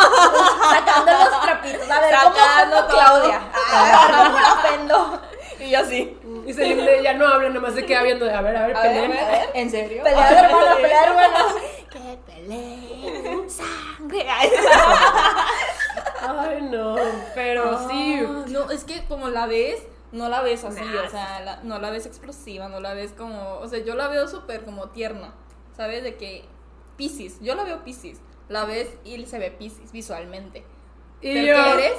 Sacando 0.70 1.12
los 1.12 1.42
trapitos. 1.42 1.90
A 1.90 2.00
ver, 2.02 2.14
Sacando 2.16 2.76
¿cómo 2.76 2.88
todo. 2.88 3.00
Claudia? 3.00 3.42
A 3.74 3.84
ver, 3.84 4.16
¿cómo 4.26 4.40
la 4.40 4.54
ofendo? 4.54 5.22
Y 5.60 5.70
yo 5.72 5.80
así. 5.80 6.20
Y 6.46 6.54
Selim 6.54 6.86
de- 6.86 7.02
ya 7.02 7.14
no 7.14 7.28
habla, 7.28 7.50
nomás 7.50 7.74
se 7.74 7.86
queda 7.86 8.04
viendo 8.04 8.26
de, 8.26 8.34
a 8.34 8.42
ver, 8.42 8.56
a 8.58 8.68
ver, 8.68 8.76
A 8.78 8.82
ver, 8.82 8.98
a 9.06 9.08
ver. 9.32 9.50
¿En 9.54 9.72
serio? 9.72 10.04
Pelea 10.04 10.30
de 10.32 10.38
hermano, 10.40 10.76
pelea 10.76 11.02
de 11.02 11.08
hermano. 11.08 11.46
Que 11.96 12.18
peleen 12.26 12.85
sangre. 13.50 14.26
Ay, 16.28 16.62
no, 16.72 16.96
pero 17.34 17.88
sí. 17.90 18.20
No, 18.48 18.70
es 18.72 18.84
que 18.84 19.06
como 19.06 19.30
la 19.30 19.46
ves, 19.48 19.82
no 20.12 20.30
la 20.30 20.42
ves 20.42 20.64
así, 20.64 20.82
Nah. 20.82 21.04
o 21.06 21.10
sea, 21.10 21.40
la- 21.42 21.58
no 21.64 21.80
la 21.80 21.90
ves 21.92 22.06
explosiva, 22.06 22.68
no 22.70 22.80
la 22.80 22.94
ves 22.94 23.12
como, 23.12 23.56
o 23.60 23.68
sea, 23.68 23.80
yo 23.80 23.96
la 23.96 24.08
veo 24.08 24.28
súper 24.28 24.64
como 24.66 24.90
tierna, 24.90 25.34
¿sabes? 25.76 26.04
De 26.04 26.16
que 26.16 26.46
Pisces, 26.98 27.40
yo 27.42 27.56
la 27.56 27.64
veo 27.64 27.84
Pisces, 27.84 28.20
la 28.50 28.66
ves 28.66 28.90
y 29.04 29.24
se 29.26 29.38
ve 29.40 29.52
Pisces 29.52 29.92
visualmente. 29.92 30.66
Y 31.22 31.34
¿Pero 31.34 31.58
yo. 31.58 31.64
qué 31.78 31.86
eres? 31.86 31.98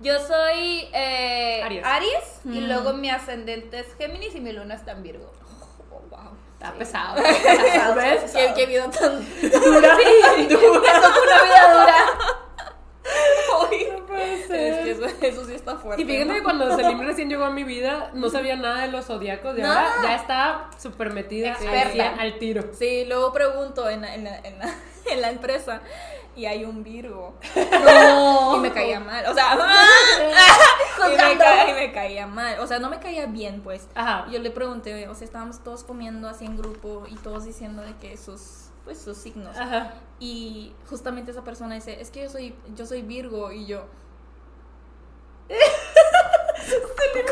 Yo 0.00 0.18
soy 0.18 0.88
eh, 0.92 1.62
Aries. 1.84 2.40
y 2.44 2.60
Mm. 2.60 2.66
luego 2.66 2.92
mi 2.94 3.08
ascendente 3.08 3.78
es 3.80 3.94
Géminis 3.94 4.34
y 4.34 4.40
mi 4.40 4.52
luna 4.52 4.74
está 4.74 4.92
en 4.92 5.02
Virgo. 5.04 5.30
Está 6.68 6.78
pesado. 6.78 7.16
pesado. 7.22 7.94
¿Qué, 8.32 8.52
qué 8.54 8.66
vida 8.66 8.88
tan 8.90 9.18
Dura. 9.50 9.96
Dura. 10.48 10.92
Una 10.98 11.42
vida 11.42 11.72
dura. 11.72 11.94
Ay, 13.70 13.88
No 13.92 14.06
puede 14.06 14.34
Es 14.40 14.46
ser. 14.46 14.84
que 14.84 14.90
eso, 14.92 15.04
eso 15.22 15.44
sí 15.44 15.54
está 15.54 15.76
fuerte. 15.76 16.02
Y 16.02 16.04
fíjense 16.04 16.34
que 16.34 16.42
cuando 16.42 16.74
Selim 16.76 17.00
recién 17.00 17.28
llegó 17.28 17.44
a 17.44 17.50
mi 17.50 17.64
vida, 17.64 18.10
no 18.14 18.28
sabía 18.30 18.56
nada 18.56 18.82
de 18.82 18.88
los 18.88 19.06
zodiacos. 19.06 19.56
De 19.56 19.64
ahora 19.64 19.88
ya 20.04 20.14
está 20.16 20.70
súper 20.80 21.10
metida 21.12 21.54
al 21.56 22.00
al 22.20 22.38
tiro. 22.38 22.64
Sí, 22.72 23.04
luego 23.06 23.32
pregunto 23.32 23.88
en 23.88 24.02
la, 24.02 24.14
en 24.14 24.24
la, 24.24 24.38
en 24.38 24.58
la, 24.58 24.74
en 25.10 25.20
la 25.20 25.30
empresa 25.30 25.82
y 26.36 26.46
hay 26.46 26.64
un 26.64 26.82
Virgo. 26.82 27.34
No. 27.54 28.56
Y 28.56 28.60
me 28.60 28.72
caía 28.72 29.00
mal. 29.00 29.24
O 29.26 29.34
sea, 29.34 29.54
y 29.56 29.58
me, 31.00 31.08
Juzgando. 31.08 31.44
ca- 31.44 31.70
y 31.70 31.72
me 31.72 31.92
caía 31.92 32.26
mal. 32.26 32.58
O 32.60 32.66
sea, 32.66 32.78
no 32.78 32.90
me 32.90 32.98
caía 33.00 33.26
bien, 33.26 33.60
pues. 33.62 33.88
Ajá. 33.94 34.26
Yo 34.30 34.38
le 34.38 34.50
pregunté, 34.50 35.08
o 35.08 35.14
sea, 35.14 35.24
estábamos 35.24 35.62
todos 35.64 35.84
comiendo 35.84 36.28
así 36.28 36.44
en 36.44 36.56
grupo 36.56 37.04
y 37.08 37.14
todos 37.16 37.44
diciendo 37.44 37.82
de 37.82 37.96
que 37.96 38.16
sus, 38.16 38.66
pues, 38.84 39.00
sus 39.00 39.16
signos. 39.16 39.56
Ajá. 39.56 39.94
Y 40.20 40.72
justamente 40.88 41.30
esa 41.32 41.42
persona 41.44 41.74
dice, 41.74 42.00
es 42.00 42.10
que 42.10 42.22
yo 42.24 42.28
soy, 42.30 42.54
yo 42.74 42.86
soy 42.86 43.02
Virgo 43.02 43.50
y 43.52 43.66
yo. 43.66 43.84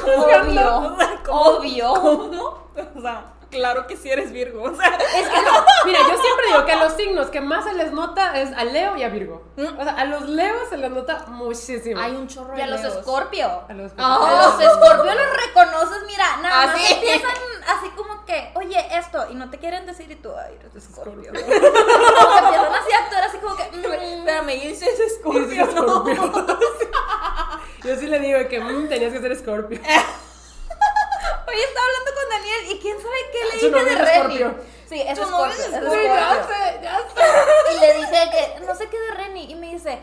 Obvio. 0.05 0.97
Obvio. 1.29 1.95
¿Cómo? 1.95 2.69
O 2.97 3.01
sea, 3.01 3.25
claro 3.51 3.87
que 3.87 3.97
sí 3.97 4.11
eres 4.11 4.33
Virgo. 4.33 4.63
O 4.63 4.75
sea, 4.75 4.87
Es 5.17 5.29
que 5.29 5.43
no, 5.43 5.65
mira, 5.85 5.99
yo 6.01 6.21
siempre 6.23 6.47
digo 6.49 6.65
que 6.65 6.73
a 6.73 6.85
los 6.85 6.93
signos 6.95 7.27
que 7.29 7.41
más 7.41 7.65
se 7.65 7.75
les 7.75 7.93
nota 7.93 8.39
es 8.41 8.53
a 8.57 8.65
Leo 8.65 8.97
y 8.97 9.03
a 9.03 9.09
Virgo. 9.09 9.43
O 9.57 9.83
sea, 9.85 9.95
a 9.95 10.05
los 10.05 10.29
Leos 10.29 10.69
se 10.71 10.77
les 10.79 10.91
nota 10.91 11.25
muchísimo. 11.29 12.01
hay 12.01 12.13
un 12.17 12.27
chorro 12.29 12.57
Y 12.57 12.61
a 12.61 12.65
de 12.65 12.71
los 12.71 12.81
Leos. 12.83 12.95
Scorpio. 13.03 13.63
A 13.69 13.73
los 13.73 13.93
Ah. 13.99 14.17
A 14.23 14.47
los 14.63 14.75
Scorpio 14.75 15.13
los 15.15 15.37
reconoces, 15.47 16.03
mira, 16.07 16.37
nada 16.39 16.63
¿Ah, 16.63 16.67
más 16.67 16.77
sí? 16.81 16.93
empiezan 16.95 17.31
así 17.69 17.89
como 17.91 18.25
que, 18.25 18.51
oye, 18.55 18.79
esto, 18.97 19.27
y 19.31 19.35
no 19.35 19.51
te 19.51 19.59
quieren 19.59 19.87
decir 19.87 20.11
y 20.11 20.17
tú, 20.17 20.31
ay, 20.37 20.57
eres 20.59 20.73
de 20.75 20.81
Scorpio. 20.81 21.25
Scorpio. 21.25 21.33
Como 21.61 22.35
que 22.35 22.39
empiezan 22.45 22.75
así 22.75 22.93
a 22.93 22.99
actuar 23.05 23.25
así 23.25 23.39
como 23.39 23.57
que, 23.57 23.65
mm, 23.73 23.85
Espérame, 23.85 24.51
y 24.51 24.67
ese 24.69 24.85
es 24.87 24.97
Sí, 24.97 25.03
sí, 25.09 25.15
Scorpio. 25.21 25.67
Scorpio. 25.71 26.47
Yo 27.85 27.97
sí 27.97 28.07
le 28.07 28.19
digo 28.21 28.39
que 28.49 28.61
mm, 28.61 28.89
tenías 28.89 29.13
que 29.13 29.21
ser 29.21 29.37
Scorpio. 29.37 29.81
Oye, 31.51 31.65
estaba 31.65 31.87
hablando 31.87 32.15
con 32.15 32.29
Daniel 32.31 32.73
y 32.73 32.79
quién 32.79 32.97
sabe 33.01 33.17
qué 33.33 33.45
le 33.45 33.61
Su 33.61 33.67
dije 33.67 33.85
de. 33.85 34.15
Scorpio. 34.15 34.65
Sí, 34.89 35.01
es 35.03 35.19
Scorpio. 35.19 35.47
es 35.47 35.57
Scorpio. 35.57 35.91
Scorpio. 35.91 36.47
sé, 36.49 36.81
ya 36.83 36.99
sé. 37.15 37.75
Y 37.75 37.81
le 37.81 37.95
dije 37.95 38.31
que 38.31 38.61
no 38.67 38.75
sé 38.75 38.89
qué 38.89 38.99
de 39.01 39.11
Reni 39.13 39.51
y 39.51 39.55
me 39.57 39.73
dice, 39.73 39.99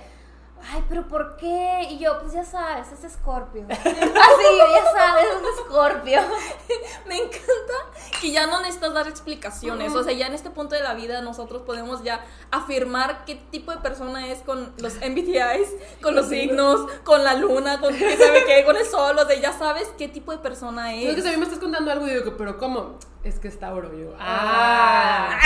ay, 0.70 0.84
pero 0.90 1.08
¿por 1.08 1.38
qué? 1.38 1.88
Y 1.90 2.00
yo, 2.00 2.20
pues 2.20 2.34
ya 2.34 2.44
sabes, 2.44 2.88
es 2.92 3.12
Scorpio. 3.14 3.66
Así, 3.70 3.86
yo, 3.86 4.66
ya 4.74 4.92
sabes, 4.92 5.26
es 5.26 5.66
Scorpio. 5.66 6.20
Me 7.08 7.18
encanta 7.18 7.74
que 8.20 8.32
ya 8.32 8.48
no 8.48 8.60
necesitas 8.62 8.94
dar 8.94 9.08
explicaciones. 9.08 9.94
O 9.96 10.04
sea, 10.04 10.14
ya 10.14 10.28
en 10.28 10.34
este 10.34 10.50
punto 10.50 10.76
de 10.76 10.82
la 10.82 10.94
vida 10.94 11.22
nosotros 11.22 11.62
podemos 11.64 12.04
ya 12.04 12.26
afirmar 12.52 13.26
qué 13.26 13.36
tipo 13.36 13.72
de 13.72 13.78
persona 13.78 14.28
es 14.28 14.40
con 14.40 14.74
los 14.78 14.96
MBTIs, 14.96 15.70
con 16.02 16.16
los 16.16 16.28
signos, 16.28 16.90
con 17.04 17.24
la 17.24 17.36
luna, 17.36 17.80
con 17.80 17.96
qué 17.96 18.18
sabe 18.18 18.44
qué, 18.46 18.66
con 18.66 18.76
el 18.76 18.86
sol. 18.86 19.18
O 19.18 19.26
sea, 19.26 19.40
ya 19.40 19.54
sabes 19.54 19.90
qué 19.98 20.08
tipo 20.08 20.32
de 20.32 20.40
persona 20.40 20.94
Es 20.94 21.14
que 21.14 21.20
es. 21.20 21.24
si 21.24 21.30
a 21.30 21.32
mí 21.32 21.38
me 21.38 21.46
estás 21.46 21.60
contando 21.60 21.92
algo 21.92 22.08
y 22.08 22.12
digo, 22.12 22.24
que, 22.24 22.32
pero 22.32 22.58
¿cómo? 22.58 22.98
Es 23.28 23.40
que 23.40 23.50
está 23.50 23.74
oro 23.74 23.92
yo. 23.94 24.14
Ah. 24.20 25.38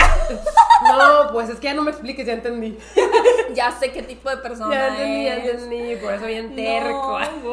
No, 0.84 1.32
pues 1.32 1.48
es 1.48 1.58
que 1.58 1.64
ya 1.66 1.74
no 1.74 1.82
me 1.82 1.90
expliques, 1.90 2.24
ya 2.26 2.34
entendí. 2.34 2.78
Ya 3.54 3.70
sé 3.70 3.92
qué 3.92 4.02
tipo 4.02 4.30
de 4.30 4.38
persona 4.38 4.74
Ya 4.74 4.88
entendí, 4.88 5.24
ya 5.26 5.34
es. 5.36 5.44
entendí. 5.62 5.96
Por 5.96 6.14
eso 6.14 6.24
bien 6.24 6.56
terco. 6.56 7.20
No. 7.20 7.52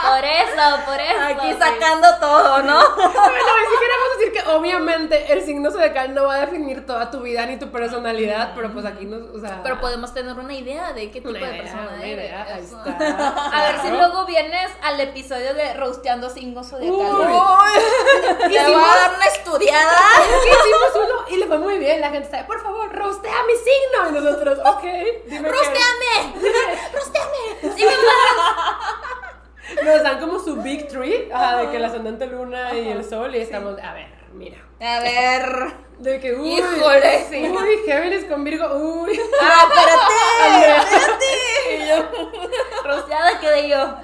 Por 0.00 0.24
eso, 0.24 0.62
por 0.86 0.98
eso. 0.98 1.24
Aquí 1.28 1.52
sí. 1.52 1.58
sacando 1.58 2.08
todo, 2.18 2.62
¿no? 2.62 2.80
Bueno, 2.96 3.52
y 3.60 3.66
si 3.66 3.78
queremos 3.80 4.18
decir 4.18 4.32
que 4.32 4.42
obviamente 4.50 5.32
el 5.32 5.42
signo 5.44 5.70
zodiacal 5.70 6.14
no 6.14 6.24
va 6.24 6.36
a 6.36 6.40
definir 6.46 6.86
toda 6.86 7.10
tu 7.10 7.20
vida 7.20 7.44
ni 7.44 7.58
tu 7.58 7.70
personalidad, 7.70 8.52
pero 8.54 8.72
pues 8.72 8.86
aquí 8.86 9.04
nos, 9.04 9.22
o 9.34 9.38
sea... 9.40 9.62
Pero 9.62 9.78
podemos 9.80 10.14
tener 10.14 10.38
una 10.38 10.54
idea 10.54 10.92
de 10.94 11.10
qué 11.10 11.20
tipo 11.20 11.32
de 11.34 11.40
persona 11.40 11.90
una 11.94 12.02
eres. 12.04 12.24
idea, 12.26 12.46
ahí 12.54 12.62
está. 12.62 13.56
A 13.58 13.62
ver 13.72 13.80
si 13.82 13.88
luego 13.90 14.24
vienes 14.24 14.70
al 14.82 14.98
episodio 15.00 15.52
de 15.54 15.74
Rosteando 15.74 16.30
Signos 16.30 16.70
Zodiacales. 16.70 17.26
Uy. 18.46 18.52
Te 18.54 18.64
voy 18.64 18.74
a 18.74 18.96
dar 18.96 19.14
una 19.16 19.26
estudiada. 19.26 19.98
Hicimos 20.44 21.06
uno 21.06 21.24
y 21.28 21.36
le 21.36 21.46
fue 21.46 21.58
muy 21.58 21.78
bien. 21.78 22.00
la 22.00 22.10
gente 22.10 22.26
está, 22.26 22.46
por 22.46 22.62
favor, 22.62 22.92
rostea 22.94 23.42
mi 23.46 23.54
signo. 23.54 24.08
Y 24.08 24.22
nosotros, 24.24 24.58
ok, 24.64 24.82
dime 25.26 25.48
¡Rosteame! 25.48 26.34
¡Rosteame! 26.94 27.74
Dime 27.76 27.90
más. 27.92 29.84
Nos 29.84 30.02
dan 30.02 30.18
como 30.20 30.38
su 30.40 30.56
big 30.56 30.88
tree, 30.88 31.30
ajá, 31.32 31.58
de 31.58 31.70
que 31.70 31.78
la 31.78 31.86
ascendente 31.86 32.26
luna 32.26 32.74
y 32.74 32.88
el 32.88 33.08
sol, 33.08 33.34
y 33.34 33.38
estamos, 33.40 33.78
a 33.80 33.92
ver, 33.94 34.08
mira. 34.32 34.58
A 34.80 35.00
ver. 35.00 35.74
De 35.98 36.18
que, 36.18 36.34
uy, 36.34 36.54
Híjole, 36.58 37.26
sí. 37.28 37.48
uy, 37.48 37.82
Géminis 37.86 38.24
con 38.24 38.42
Virgo, 38.42 38.66
uy. 38.74 39.20
¡Ah, 39.40 39.68
Andrea. 40.42 40.76
espérate! 40.82 41.76
Y 41.76 41.88
yo, 41.88 42.82
Rociada 42.82 43.38
quedé 43.38 43.68
yo. 43.68 43.94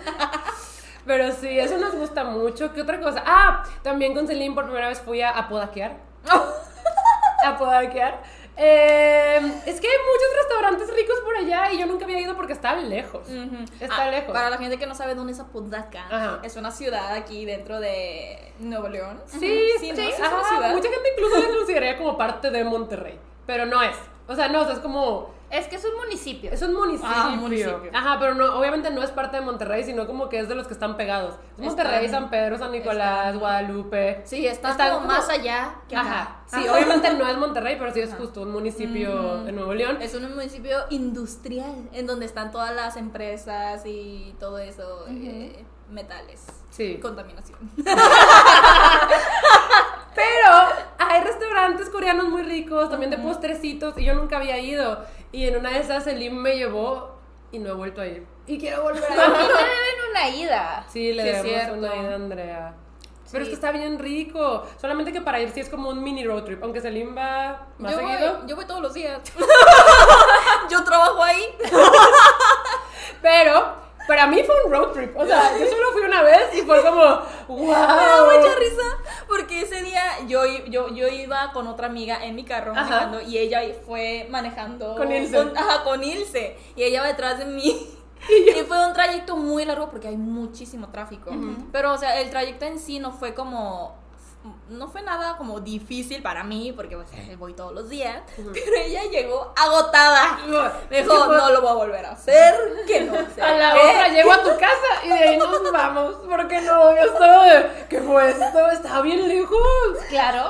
Pero 1.07 1.33
sí, 1.33 1.59
eso 1.59 1.79
nos 1.79 1.95
gusta 1.95 2.25
mucho. 2.25 2.73
¿Qué 2.73 2.83
otra 2.83 3.01
cosa? 3.01 3.23
Ah, 3.25 3.63
también 3.83 4.13
con 4.15 4.27
Celine 4.27 4.55
por 4.55 4.65
primera 4.65 4.89
vez 4.89 5.01
fui 5.01 5.23
a, 5.23 5.31
a 5.31 5.49
podaquear. 5.49 5.97
a 7.45 7.57
podaquear. 7.59 8.23
Eh, 8.59 9.37
es 9.67 9.81
que 9.81 9.87
hay 9.87 9.97
muchos 9.99 10.37
restaurantes 10.39 10.95
ricos 10.97 11.21
por 11.21 11.37
allá 11.37 11.71
y 11.73 11.79
yo 11.79 11.87
nunca 11.87 12.07
había 12.07 12.19
ido 12.21 12.35
porque 12.35 12.55
está 12.55 12.75
lejos. 12.75 13.29
Está 13.79 14.05
Ah, 14.05 14.11
lejos. 14.11 14.33
Para 14.33 14.49
la 14.51 14.57
gente 14.59 14.79
que 14.79 14.87
no 14.87 14.95
sabe 14.95 15.15
dónde 15.15 15.33
es 15.35 15.41
Apodaca, 15.41 16.07
Ajá. 16.11 16.41
es 16.43 16.57
una 16.57 16.71
ciudad 16.71 17.13
aquí 17.13 17.45
dentro 17.45 17.79
de 17.81 18.53
Nuevo 18.59 18.89
León. 18.89 19.21
Sí, 19.27 19.39
sí, 19.39 19.71
sí, 19.79 19.91
¿no? 19.91 19.97
Sí, 19.97 20.09
es 20.09 20.21
ajá, 20.21 20.35
una 20.37 20.49
ciudad. 20.49 20.71
Mucha 20.73 20.89
gente 20.89 21.09
incluso 21.17 21.39
la 21.41 21.55
consideraría 21.55 21.99
como 21.99 22.17
parte 22.17 22.51
de 22.51 22.65
Monterrey, 22.65 23.19
pero 23.47 23.67
no 23.67 23.83
es. 23.83 23.97
O 24.27 24.35
sea, 24.35 24.49
no, 24.49 24.63
o 24.63 24.65
sea, 24.65 24.73
es 24.73 24.81
como 24.81 25.35
Es 25.51 25.69
que 25.69 25.77
es 25.77 25.85
un 25.85 25.95
municipio. 25.97 26.51
es 26.51 26.61
un 26.63 26.75
municipio. 26.75 27.09
Ah, 27.15 27.31
un 27.33 27.39
municipio. 27.39 27.91
Ajá, 27.95 28.19
pero 28.19 28.35
no, 28.35 28.59
obviamente 28.59 28.91
no 28.91 29.03
es 29.03 29.11
parte 29.13 29.37
de 29.37 29.43
Monterrey, 29.43 29.85
sino 29.85 30.07
como 30.07 30.29
que 30.29 30.41
es 30.41 30.49
de 30.49 30.55
los 30.57 30.67
que 30.67 30.73
están 30.75 30.97
pegados. 30.97 31.35
Es 31.57 31.65
Monterrey, 31.65 32.05
Están- 32.07 32.23
San 32.23 32.31
Pedro, 32.31 32.59
San 32.59 32.73
Nicolás, 32.73 33.19
están- 33.27 33.39
Guadalupe. 33.39 34.23
Sí, 34.25 34.47
está 34.47 34.73
Están 34.73 34.95
como 34.95 35.07
más 35.07 35.29
allá 35.29 35.77
que 35.89 35.97
acá. 35.97 36.09
Ajá. 36.11 36.41
Sí, 36.47 36.69
obviamente 36.69 37.15
no 37.15 37.29
es 37.29 37.37
Monterrey, 37.39 37.77
pero 37.79 37.93
sí 37.93 38.01
es 38.01 38.13
justo 38.15 38.43
un 38.43 38.51
municipio 38.53 39.45
de 39.45 39.53
Nuevo 39.53 39.73
León. 39.75 39.99
Es 40.01 40.15
un 40.15 40.29
municipio 40.35 40.79
industrial 40.91 41.89
en 41.93 42.07
donde 42.07 42.27
están 42.27 42.51
todas 42.51 42.75
las 42.75 42.97
empresas 42.97 43.83
y 43.87 44.35
todo 44.41 44.59
eso, 44.59 45.07
eh, 45.09 45.65
metales. 45.91 46.45
Sí. 46.71 46.99
Contaminación. 47.01 47.59
Pero 50.17 50.53
hay 50.99 51.21
restaurantes 51.23 51.89
coreanos 51.91 52.29
muy 52.29 52.43
ricos, 52.43 52.91
también 52.91 53.11
de 53.11 53.19
postrecitos, 53.19 53.97
y 53.99 54.05
yo 54.05 54.15
nunca 54.15 54.39
había 54.39 54.59
ido. 54.59 55.05
Y 55.31 55.47
en 55.47 55.57
una 55.57 55.71
de 55.71 55.81
esas 55.81 56.05
Selim 56.05 56.35
me 56.35 56.57
llevó 56.57 57.17
y 57.53 57.59
no 57.59 57.69
he 57.71 57.75
vuelto 57.75 58.01
a 58.01 58.07
ir. 58.07 58.27
Y 58.47 58.59
quiero 58.59 58.83
volver 58.83 59.05
a 59.05 59.25
A 59.25 59.29
mí 59.29 59.35
ir. 59.35 59.41
me 59.41 59.47
deben 59.47 60.11
una 60.11 60.29
ida. 60.31 60.85
Sí, 60.89 61.13
le 61.13 61.23
Sí, 61.43 61.49
debemos 61.51 61.79
una 61.79 61.97
ida 61.97 62.13
a 62.13 62.15
Andrea. 62.15 62.75
Pero 63.31 63.43
es 63.43 63.49
que 63.49 63.55
está 63.57 63.73
bien 63.73 63.99
rico. 63.99 64.65
Solamente 64.81 65.13
que 65.13 65.21
para 65.21 65.41
ir 65.41 65.51
sí 65.51 65.59
es 65.61 65.69
como 65.69 65.89
un 65.91 66.03
mini 66.03 66.25
road 66.25 66.45
trip. 66.45 66.63
Aunque 66.63 66.81
Selim 66.81 67.17
va 67.17 67.67
más 67.79 67.93
Yo 67.93 67.99
seguido. 67.99 68.39
voy, 68.39 68.49
yo 68.49 68.57
voy 68.57 68.65
todos 68.67 68.81
los 68.81 68.95
días. 68.95 69.21
yo 70.71 70.85
trabajo 70.85 71.23
ahí. 71.23 71.45
Pero 73.23 73.75
para 74.07 74.27
mí 74.27 74.43
fue 74.45 74.55
un 74.65 74.71
road 74.73 74.93
trip. 74.93 75.17
O 75.17 75.27
sea, 75.27 75.59
yo 75.59 75.67
solo 75.67 75.93
fui 75.93 76.03
una 76.03 76.23
vez 76.23 76.55
y 76.55 76.63
fue 76.63 76.83
como, 76.83 77.03
wow. 77.49 77.67
Me 77.67 77.73
da 77.75 78.25
mucha 78.25 78.55
risa 78.59 78.99
porque 79.29 79.63
ese 79.63 79.83
día 79.83 80.03
yo, 80.27 80.45
yo, 80.69 80.89
yo 80.89 81.09
iba 81.09 81.53
con 81.53 81.67
otra 81.67 81.87
amiga 81.87 82.25
en 82.25 82.35
mi 82.35 82.45
carro 82.45 82.73
Ajá. 82.73 82.83
manejando 82.83 83.21
y 83.23 83.39
ella 83.39 83.61
fue 83.85 84.27
manejando 84.31 84.97
Con 84.97 85.11
Ilse. 85.13 85.39
ajá, 85.57 85.85
con 85.85 86.03
Ilse 86.03 86.57
y 86.77 86.83
ella 86.83 87.03
va 87.03 87.09
detrás 87.09 87.39
de 87.39 87.47
mí. 87.47 87.93
Y 88.29 88.63
fue 88.65 88.85
un 88.85 88.93
trayecto 88.93 89.37
muy 89.37 89.65
largo 89.65 89.89
porque 89.89 90.09
hay 90.09 90.17
muchísimo 90.17 90.89
tráfico. 90.89 91.31
Pero, 91.71 91.93
o 91.93 91.99
sea, 91.99 92.21
el 92.21 92.31
trayecto 92.31 92.65
en 92.65 92.81
sí 92.81 92.99
no 92.99 93.13
fue 93.13 93.35
como. 93.35 93.95
No 94.69 94.89
fue 94.89 95.01
nada 95.03 95.37
como 95.37 95.61
difícil 95.61 96.23
para 96.23 96.43
mí 96.43 96.73
porque 96.75 96.97
pues, 96.97 97.39
voy 97.39 97.55
todos 97.55 97.73
los 97.73 97.89
días. 97.89 98.21
Pero 98.37 98.77
ella 98.77 99.05
llegó 99.05 99.53
agotada. 99.57 100.39
Me 100.91 101.03
dijo, 101.03 101.15
Sí, 101.15 101.23
no 101.29 101.51
lo 101.51 101.61
voy 101.61 101.71
a 101.71 101.75
volver 101.75 102.05
a 102.05 102.11
hacer. 102.13 102.55
Que 102.87 103.03
no 103.03 103.15
sé 103.35 103.41
A 103.43 103.53
la 103.57 103.73
qué". 103.75 103.79
otra 103.81 104.09
llego 104.09 104.33
a 104.33 104.43
tu 104.43 104.51
casa 104.59 105.05
y 105.05 105.09
de 105.09 105.15
ahí 105.15 105.37
nos 105.37 105.73
vamos. 105.73 106.17
Porque 106.29 106.61
no, 106.63 106.95
yo 106.97 107.03
estaba 107.13 107.45
de. 107.45 107.87
¿Qué 107.89 108.01
fue 108.01 108.29
esto? 108.31 108.71
Estaba 108.73 109.03
bien 109.03 109.29
lejos. 109.29 109.59
Claro, 110.09 110.49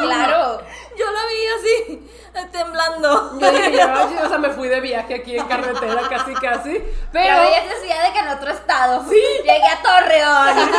claro. 0.00 0.62
Yo 0.98 1.04
la 1.12 1.20
vi 1.26 1.46
así, 1.58 2.10
temblando. 2.50 3.38
Yo 3.38 3.50
dije, 3.52 3.84
oye, 3.84 4.18
o 4.24 4.28
sea, 4.28 4.38
me 4.38 4.50
fui 4.50 4.66
de 4.68 4.80
viaje 4.80 5.14
aquí 5.14 5.36
en 5.38 5.46
carretera 5.46 6.02
casi, 6.08 6.34
casi. 6.34 6.72
Pero 6.72 6.88
Pero. 7.12 7.42
ella 7.44 7.62
se 7.68 7.74
decía 7.80 8.02
de 8.02 8.12
que 8.12 8.18
en 8.18 8.28
otro 8.28 8.50
estado. 8.50 9.04
Sí. 9.08 9.22
Llegué 9.44 9.66
a 9.66 9.82
Torreón. 9.82 10.70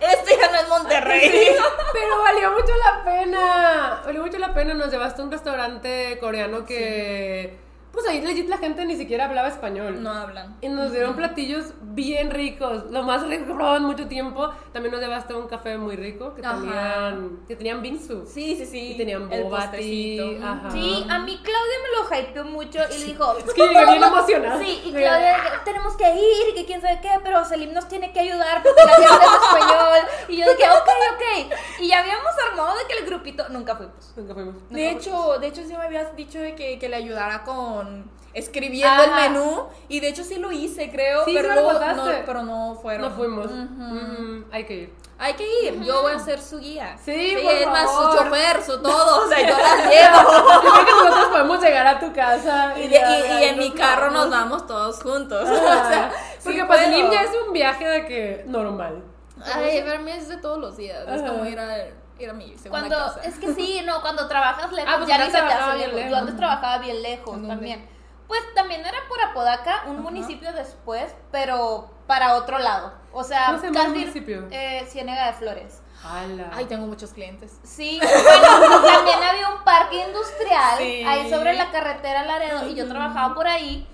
Este 0.00 0.36
ya 0.38 0.48
no 0.50 0.58
es 0.58 0.68
Monterrey. 0.68 1.56
Pero 1.92 2.20
valió 2.22 2.50
mucho 2.52 2.72
la 2.84 3.04
pena. 3.04 4.02
Valió 4.04 4.22
mucho 4.22 4.38
la 4.38 4.54
pena. 4.54 4.74
Nos 4.74 4.90
llevaste 4.90 5.22
a 5.22 5.24
un 5.24 5.30
restaurante 5.30 6.18
coreano 6.20 6.64
que. 6.64 7.65
Pues 7.96 8.06
ahí 8.08 8.20
legit 8.20 8.46
la 8.50 8.58
gente 8.58 8.84
ni 8.84 8.94
siquiera 8.94 9.24
hablaba 9.24 9.48
español. 9.48 10.02
No 10.02 10.10
hablan. 10.12 10.58
Y 10.60 10.68
nos 10.68 10.92
dieron 10.92 11.16
platillos 11.16 11.72
bien 11.80 12.30
ricos, 12.30 12.90
lo 12.90 13.02
más 13.04 13.26
rico 13.26 13.56
que 13.56 13.64
en 13.76 13.84
mucho 13.84 14.06
tiempo. 14.06 14.52
También 14.74 14.92
nos 14.92 15.00
llevaste 15.00 15.32
a 15.32 15.38
un 15.38 15.48
café 15.48 15.78
muy 15.78 15.96
rico 15.96 16.34
que 16.34 16.44
Ajá. 16.44 16.58
tenían, 16.60 17.38
que 17.48 17.56
tenían 17.56 17.80
bingsu. 17.80 18.26
Sí, 18.26 18.54
sí, 18.54 18.66
sí. 18.66 18.92
Y 18.92 18.96
tenían 18.98 19.30
boba 19.30 19.70
tea, 19.70 20.26
ajá. 20.42 20.70
Sí, 20.72 21.06
a 21.08 21.18
mí 21.20 21.40
Claudia 21.42 21.78
me 21.84 22.18
lo 22.18 22.20
hypeó 22.20 22.44
mucho 22.44 22.80
y 22.94 22.98
le 22.98 23.06
dijo. 23.06 23.38
Es 23.38 23.54
que 23.54 23.62
llegué 23.66 23.86
bien 23.86 24.02
emocionada. 24.02 24.58
Sí, 24.62 24.82
y 24.84 24.92
Claudia, 24.92 25.62
tenemos 25.64 25.96
que 25.96 26.10
ir 26.14 26.50
y 26.50 26.54
que 26.54 26.66
quién 26.66 26.82
sabe 26.82 27.00
qué, 27.00 27.12
pero 27.24 27.46
Selim 27.46 27.72
nos 27.72 27.88
tiene 27.88 28.12
que 28.12 28.20
ayudar 28.20 28.62
porque 28.62 28.82
la 28.84 28.92
gente 28.92 29.24
es 29.24 29.42
español. 29.42 29.98
Y 30.28 30.36
yo 30.36 30.46
de 30.50 30.54
que, 30.54 30.64
ok, 30.64 30.88
ok. 31.14 31.56
Y 31.80 31.88
ya 31.88 32.00
habíamos 32.00 32.32
armado 32.50 32.76
de 32.76 32.84
que 32.86 32.98
el 32.98 33.06
grupito. 33.06 33.48
Nunca 33.48 33.74
fuimos. 33.74 34.12
Nunca 34.16 34.34
fuimos. 34.34 34.54
De 34.68 34.90
hecho, 34.90 35.38
de 35.38 35.46
hecho 35.46 35.62
sí 35.62 35.74
me 35.74 35.82
habías 35.82 36.14
dicho 36.14 36.38
de 36.38 36.54
que, 36.54 36.78
que 36.78 36.90
le 36.90 36.96
ayudara 36.96 37.42
con 37.42 37.85
escribiendo 38.34 39.02
Ajá. 39.02 39.26
el 39.26 39.32
menú 39.32 39.64
y 39.88 40.00
de 40.00 40.08
hecho 40.08 40.22
sí 40.22 40.36
lo 40.36 40.52
hice, 40.52 40.90
creo, 40.90 41.24
Sí, 41.24 41.32
pero 41.34 41.48
sí 41.48 41.54
lo 41.54 41.72
no, 41.72 42.04
pero 42.26 42.42
no 42.42 42.74
fueron. 42.82 43.08
No 43.10 43.16
fuimos. 43.16 43.46
Ujú. 43.46 43.54
Mm, 43.56 44.44
hay 44.52 44.64
que 44.64 44.74
ir. 44.74 44.94
Hay 45.18 45.32
que 45.32 45.46
ir, 45.64 45.82
yo 45.82 46.02
voy 46.02 46.12
a 46.12 46.18
ser 46.18 46.38
su 46.42 46.58
guía. 46.58 46.98
Sí, 47.02 47.36
por 47.42 47.52
es 47.54 47.66
más 47.66 47.90
su 47.90 47.96
favor. 47.96 48.18
chofer, 48.18 48.62
su 48.62 48.82
todo, 48.82 49.24
o 49.24 49.28
sea, 49.28 49.40
yo 49.40 49.56
llevo. 49.90 50.62
Yo 50.62 50.70
creo 50.72 50.84
que 50.84 50.92
nosotros 50.92 51.28
podemos 51.28 51.60
llegar 51.62 51.86
a 51.86 51.98
tu 51.98 52.12
casa. 52.12 52.74
Y, 52.76 52.82
y- 52.82 52.88
de 52.88 52.96
y 52.98 53.02
ahí 53.02 53.44
en 53.44 53.58
mi 53.58 53.70
carro 53.70 54.10
nos 54.10 54.28
vamos. 54.28 54.50
vamos 54.50 54.66
todos 54.66 55.02
juntos. 55.02 55.48
Ah, 55.48 55.52
o 55.86 55.88
sea, 55.90 56.12
porque 56.44 56.58
sí 56.60 56.66
para 56.66 56.66
puedo. 56.66 56.80
Selim 56.80 57.10
ya 57.10 57.22
es 57.22 57.30
un 57.46 57.52
viaje 57.54 57.88
de 57.88 58.04
que 58.06 58.44
normal. 58.46 59.02
Ay, 59.42 59.80
para 59.82 59.98
mí 60.00 60.10
es 60.10 60.28
de 60.28 60.36
todos 60.36 60.58
los 60.58 60.76
días. 60.76 60.98
Es 61.08 61.22
como 61.22 61.46
ir 61.46 61.58
a, 61.58 61.76
ir 62.18 62.30
a 62.30 62.32
mi 62.32 62.56
segunda 62.56 62.70
Cuando, 62.88 62.96
casa. 63.14 63.20
es 63.28 63.38
que 63.38 63.54
sí, 63.54 63.82
no, 63.84 64.00
cuando 64.00 64.26
trabajas 64.28 64.72
lejos, 64.72 64.90
Ah, 64.92 64.96
pues 64.98 65.08
ya 65.08 65.18
ni 65.18 65.24
se 65.26 65.30
te 65.32 65.38
hace 65.38 65.76
bien 65.76 65.90
lejos. 65.90 65.92
Yo 65.92 66.04
lejos. 66.06 66.18
antes 66.20 66.36
trabajaba 66.36 66.78
bien 66.78 67.02
lejos 67.02 67.46
también. 67.46 67.88
Pues 68.28 68.40
también 68.54 68.80
era 68.84 68.98
por 69.08 69.22
Apodaca, 69.22 69.84
un 69.86 70.02
municipio 70.02 70.52
después, 70.52 71.14
pero 71.30 71.88
para 72.08 72.34
otro 72.34 72.58
lado. 72.58 72.92
O 73.12 73.22
sea, 73.22 73.46
¿Cómo 73.46 73.58
se 73.60 73.66
llama 73.68 73.80
el 73.80 73.86
casi 73.86 73.98
municipio? 74.00 74.48
eh, 74.50 74.84
Ciénega 74.88 75.26
de 75.28 75.32
Flores. 75.34 75.80
Ala. 76.12 76.50
Ay, 76.54 76.64
tengo 76.66 76.86
muchos 76.86 77.10
clientes. 77.12 77.58
Sí, 77.64 78.00
bueno, 78.00 78.80
también 78.82 79.22
había 79.22 79.48
un 79.50 79.64
parque 79.64 79.96
industrial 80.06 80.78
Sí. 80.78 81.04
ahí 81.06 81.30
sobre 81.30 81.54
la 81.54 81.70
carretera 81.70 82.22
Laredo 82.24 82.68
y 82.68 82.74
yo 82.74 82.88
trabajaba 82.88 83.34
por 83.34 83.46
ahí 83.46 83.86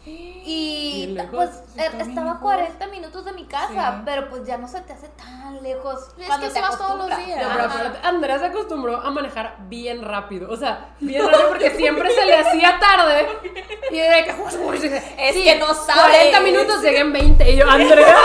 y 0.44 1.16
pues 1.30 1.50
bien 1.74 2.00
estaba 2.00 2.32
a 2.32 2.34
lejos. 2.34 2.40
40 2.42 2.86
minutos 2.88 3.24
de 3.24 3.32
mi 3.32 3.44
casa, 3.46 3.92
Sí. 3.96 4.02
pero 4.04 4.28
pues 4.28 4.44
ya 4.46 4.58
no 4.58 4.66
se 4.68 4.80
te 4.82 4.92
hace 4.92 5.08
tan 5.08 5.62
lejos. 5.62 6.00
Es 6.18 6.26
cuando 6.26 6.46
que 6.48 6.52
te 6.52 6.60
vas 6.60 6.76
todos 6.78 7.08
los 7.08 7.16
días. 7.18 7.42
No, 7.42 8.08
Andrea 8.08 8.38
se 8.38 8.46
acostumbró 8.46 8.96
a 9.00 9.10
manejar 9.10 9.56
bien 9.68 10.02
rápido. 10.02 10.50
O 10.50 10.56
sea, 10.56 10.94
bien 11.00 11.24
rápido 11.26 11.48
porque 11.48 11.70
siempre 11.70 12.10
se 12.14 12.24
le 12.26 12.36
hacía 12.36 12.78
tarde. 12.80 13.28
Y 13.90 13.98
de 13.98 14.24
que. 14.24 14.34
uy, 14.34 14.64
uy, 14.66 14.78
dice, 14.78 15.14
Es 15.18 15.34
sí, 15.34 15.44
que 15.44 15.56
no 15.56 15.72
sabes. 15.74 16.02
40 16.02 16.40
minutos 16.40 16.82
llegué 16.82 16.98
en 17.00 17.12
20. 17.12 17.50
Y 17.52 17.56
yo, 17.56 17.68
Andrea. 17.68 18.16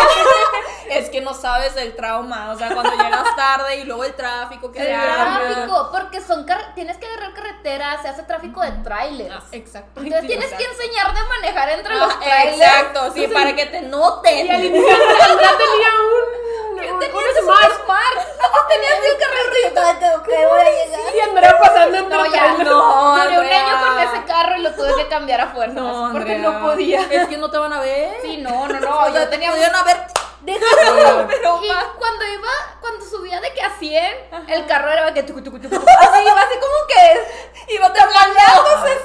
Es 0.90 1.10
que 1.10 1.20
no 1.22 1.34
sabes 1.34 1.76
el 1.76 1.96
trauma, 1.96 2.52
o 2.52 2.58
sea, 2.58 2.70
cuando 2.74 2.92
llegas 2.96 3.36
tarde 3.36 3.78
y 3.78 3.84
luego 3.84 4.04
el 4.06 4.14
tráfico 4.16 4.72
que 4.72 4.80
El 4.80 4.88
se 4.88 4.94
arma. 4.96 5.40
tráfico, 5.40 5.90
porque 5.92 6.22
son 6.22 6.46
car- 6.46 6.74
tienes 6.76 6.98
que 6.98 7.06
agarrar 7.06 7.34
carretera, 7.34 8.02
se 8.02 8.08
hace 8.08 8.24
tráfico 8.24 8.62
de 8.62 8.72
trailers. 8.84 9.36
Ah, 9.36 9.44
Exacto. 9.52 10.00
Entonces 10.02 10.22
sí, 10.22 10.28
tienes 10.38 10.54
que 10.54 10.64
enseñarte 10.64 11.20
a 11.20 11.26
manejar 11.26 11.70
entre 11.70 11.94
Ah, 11.94 11.98
los 11.98 12.20
trailers. 12.20 12.58
exacto, 12.62 13.12
sí, 13.14 13.28
para 13.28 13.56
que 13.56 13.66
te 13.66 13.82
noten. 13.82 14.46
Y 14.46 14.50
al 14.52 14.64
inicio 14.64 14.88
tenía 14.88 15.90
un. 16.02 16.94
un, 16.94 17.00
Tenías 17.00 17.14
un 17.14 17.38
un 17.40 17.44
smart. 17.44 17.74
smart. 17.84 18.28
Tenías 18.70 19.00
el 19.04 19.18
carrito. 19.20 19.82
de 19.82 20.24
que 20.24 20.46
voy 20.46 20.60
a 20.60 20.64
llegar. 20.86 21.16
Y 21.16 21.20
Andrea 21.20 21.58
pasando 21.60 21.98
entre 21.98 22.18
No, 22.18 22.26
ya 22.26 22.54
no. 22.64 23.16
Duré 23.26 23.40
un 23.40 23.46
año 23.46 23.80
con 23.88 24.00
ese 24.00 24.26
carro 24.26 24.56
y 24.58 24.62
lo 24.62 24.74
tuve 24.74 24.96
que 24.96 25.08
cambiar 25.08 25.42
a 25.42 25.48
fuerzas. 25.48 25.76
No, 25.76 26.10
porque 26.12 26.36
Andrea. 26.36 26.52
no 26.52 26.62
podía. 26.66 27.02
Es 27.10 27.28
que 27.28 27.38
no 27.38 27.50
te 27.50 27.58
van 27.58 27.74
a 27.74 27.80
ver. 27.82 28.18
Sí, 28.22 28.38
no, 28.38 28.68
no, 28.68 28.80
no. 28.80 29.00
o 29.00 29.12
sea, 29.12 29.24
yo 29.24 29.30
tenía 29.30 29.52
podían 29.52 29.76
haber. 29.76 29.98
Déjalo. 30.42 31.28
Pero 31.28 31.60
Y 31.64 31.70
cuando 31.98 32.26
iba, 32.26 32.80
cuando 32.80 33.06
subía 33.06 33.42
de 33.42 33.54
que 33.54 33.62
a 33.62 33.70
100, 33.78 34.16
el 34.48 34.66
carro 34.66 34.92
era 34.92 35.14
que 35.14 35.24
tucu, 35.24 35.42
tucu, 35.42 35.60
tucu, 35.60 35.76
tucu. 35.76 35.86
Así 35.88 36.22
iba 36.24 36.42
así 36.42 36.56
como 36.60 36.88
que 36.88 37.74
iba 37.74 37.94
temblando 37.94 38.40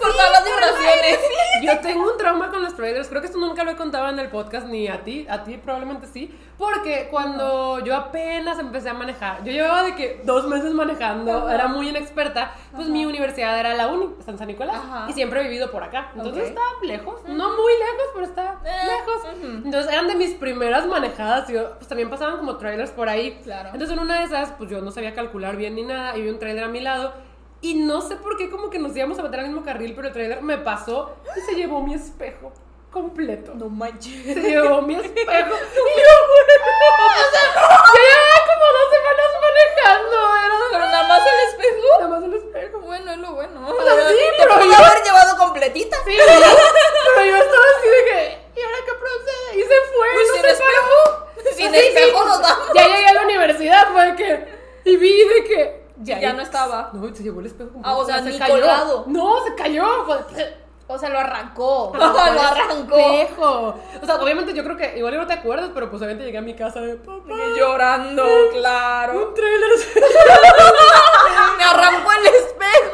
por 0.01 0.12
todas 0.12 0.33
las 0.33 0.45
vibraciones. 0.45 1.18
Yo 1.62 1.81
tengo 1.81 2.11
un 2.11 2.18
trauma 2.18 2.51
con 2.51 2.62
los 2.62 2.75
trailers. 2.77 3.09
Creo 3.09 3.21
que 3.21 3.27
esto 3.27 3.38
nunca 3.38 3.64
lo 3.64 3.71
he 3.71 3.77
contado 3.77 4.09
en 4.09 4.18
el 4.18 4.29
podcast 4.29 4.66
ni 4.66 4.88
a 4.88 5.03
ti, 5.03 5.27
a 5.29 5.45
ti 5.45 5.57
probablemente 5.59 6.07
sí, 6.07 6.37
porque 6.62 7.09
cuando 7.11 7.81
yo 7.85 7.96
apenas 7.96 8.57
empecé 8.61 8.88
a 8.88 8.94
manejar, 8.94 9.42
yo 9.42 9.51
llevaba 9.51 9.83
de 9.83 9.96
que 9.96 10.20
dos 10.25 10.46
meses 10.46 10.72
manejando, 10.72 11.51
era 11.51 11.66
muy 11.66 11.88
inexperta, 11.88 12.53
pues 12.72 12.87
mi 12.88 13.05
universidad 13.05 13.59
era 13.59 13.75
la 13.75 13.88
uni, 13.88 14.14
San 14.25 14.38
San 14.38 14.46
Nicolás, 14.46 14.77
Ajá. 14.77 15.07
y 15.11 15.12
siempre 15.12 15.40
he 15.40 15.42
vivido 15.42 15.72
por 15.72 15.83
acá, 15.83 16.12
entonces 16.14 16.44
Ok. 16.44 16.48
está 16.51 16.61
lejos, 16.85 17.20
no 17.27 17.48
muy 17.57 17.72
lejos, 17.72 18.07
pero 18.14 18.27
está 18.27 18.61
Eh, 18.64 18.87
lejos. 18.87 19.22
Entonces 19.64 19.92
eran 19.92 20.07
de 20.07 20.14
mis 20.14 20.35
primeras 20.35 20.87
manejadas, 20.87 21.51
y 21.51 21.55
yo, 21.55 21.72
pues 21.79 21.88
también 21.88 22.09
pasaban 22.09 22.37
como 22.37 22.57
trailers 22.59 22.92
por 22.92 23.09
ahí. 23.09 23.40
Claro. 23.42 23.70
Entonces 23.72 23.90
en 23.96 23.98
una 23.98 24.20
de 24.20 24.25
esas, 24.27 24.53
pues 24.53 24.70
yo 24.70 24.81
no 24.83 24.92
sabía 24.92 25.14
calcular 25.14 25.57
bien 25.57 25.75
ni 25.75 25.83
nada, 25.83 26.16
y 26.16 26.22
vi 26.22 26.29
un 26.31 26.38
trailer 26.38 26.62
a 26.62 26.68
mi 26.68 26.79
lado, 26.79 27.12
y 27.61 27.75
no 27.75 28.01
sé 28.03 28.14
por 28.16 28.37
qué 28.37 28.51
como 28.51 28.70
que 28.70 28.79
nos 28.79 28.96
íbamos 28.96 29.18
a 29.18 29.22
meter 29.22 29.40
al 29.40 29.46
mismo 29.46 29.64
carril, 29.64 29.94
pero 29.96 30.07
el 30.09 30.12
trailer 30.14 30.42
me 30.42 30.59
pasó 30.59 31.16
y 31.37 31.40
se 31.40 31.55
llevó 31.57 31.81
mi 31.83 31.94
espejo 31.94 32.53
completo. 32.92 33.52
No 33.55 33.68
manches. 33.68 34.22
Se 34.35 34.40
llevó 34.40 34.83
mi 34.83 34.94
espejo. 34.94 35.12
Y 35.26 36.00
yo, 36.00 36.14
o 36.22 37.31
sea, 37.33 37.46
llevaba 37.92 38.38
como 38.48 38.66
dos 38.78 38.88
semanas 38.92 39.28
manejando. 39.42 40.16
Era 40.37 40.57
Pero 40.70 40.85
nada 40.87 41.09
más 41.09 41.22
el 41.26 41.48
espejo. 41.48 41.87
nada 42.00 42.09
más 42.09 42.22
el 42.24 42.35
espejo. 42.35 42.78
Bueno, 42.81 43.12
es 43.12 43.18
lo 43.18 43.33
bueno. 43.33 43.66
sea, 43.83 44.09
sí, 44.09 44.16
pero 44.38 44.64
yo- 44.64 44.76
haber 44.85 45.02
llevado 45.05 45.37
completita. 45.37 45.96
Sí, 46.05 46.16
pero 46.16 47.26
yo 47.26 47.37
estaba 47.37 47.64
así 47.78 47.88
de 47.88 48.05
que, 48.05 48.61
¿y 48.61 48.64
ahora 48.64 48.78
qué 48.87 48.92
procede? 48.92 49.57
Y 49.59 49.62
se 49.62 49.66
fue. 49.68 50.07
Pues 50.14 50.28
no 50.28 50.35
sin 50.35 50.42
se 50.42 50.50
espejo. 50.50 50.70
paró. 51.05 51.33
Sin 51.57 51.70
Sí, 51.72 51.81
sí, 51.81 51.87
espejo 51.88 52.12
pues, 52.18 52.26
nos 52.28 52.40
damos. 52.42 52.68
Ya 52.74 52.87
llegué 52.87 53.07
a 53.09 53.12
la 53.14 53.22
universidad, 53.22 53.92
fue 53.92 54.14
que, 54.16 54.48
y 54.85 54.96
vi 54.96 55.24
de 55.28 55.44
que. 55.44 55.83
Ya 55.98 56.33
no 56.33 56.42
estaba. 56.42 56.90
No, 56.94 57.14
se 57.14 57.22
llevó 57.22 57.40
el 57.40 57.46
espejo. 57.46 57.70
Ah, 57.85 57.96
o 57.96 58.05
sea, 58.07 58.18
se 58.22 58.31
ni 58.31 58.38
cayó. 58.38 58.55
colgado. 58.55 59.05
No, 59.07 59.44
se 59.44 59.55
cayó. 59.55 60.05
fue- 60.07 60.62
O 60.88 60.99
sea, 60.99 61.09
lo 61.09 61.18
arrancó. 61.18 61.92
Lo 61.97 62.05
arrancó. 62.05 62.97
espejo. 62.97 63.75
O 64.03 64.07
sea, 64.07 64.16
obviamente 64.16 64.53
yo 64.53 64.62
creo 64.64 64.77
que 64.77 64.99
igual 64.99 65.16
no 65.16 65.27
te 65.27 65.33
acuerdas, 65.35 65.71
pero 65.73 65.88
pues 65.88 66.03
obviamente 66.03 66.25
llegué 66.25 66.38
a 66.38 66.42
mi 66.42 66.55
casa 66.55 66.81
de 66.81 66.97
papá. 66.97 67.35
Llorando, 67.57 68.25
claro. 68.53 69.29
Un 69.29 69.35
trailer. 69.35 69.71
Me 71.57 71.64
arrancó 71.64 72.11
el 72.12 72.27
espejo. 72.27 72.91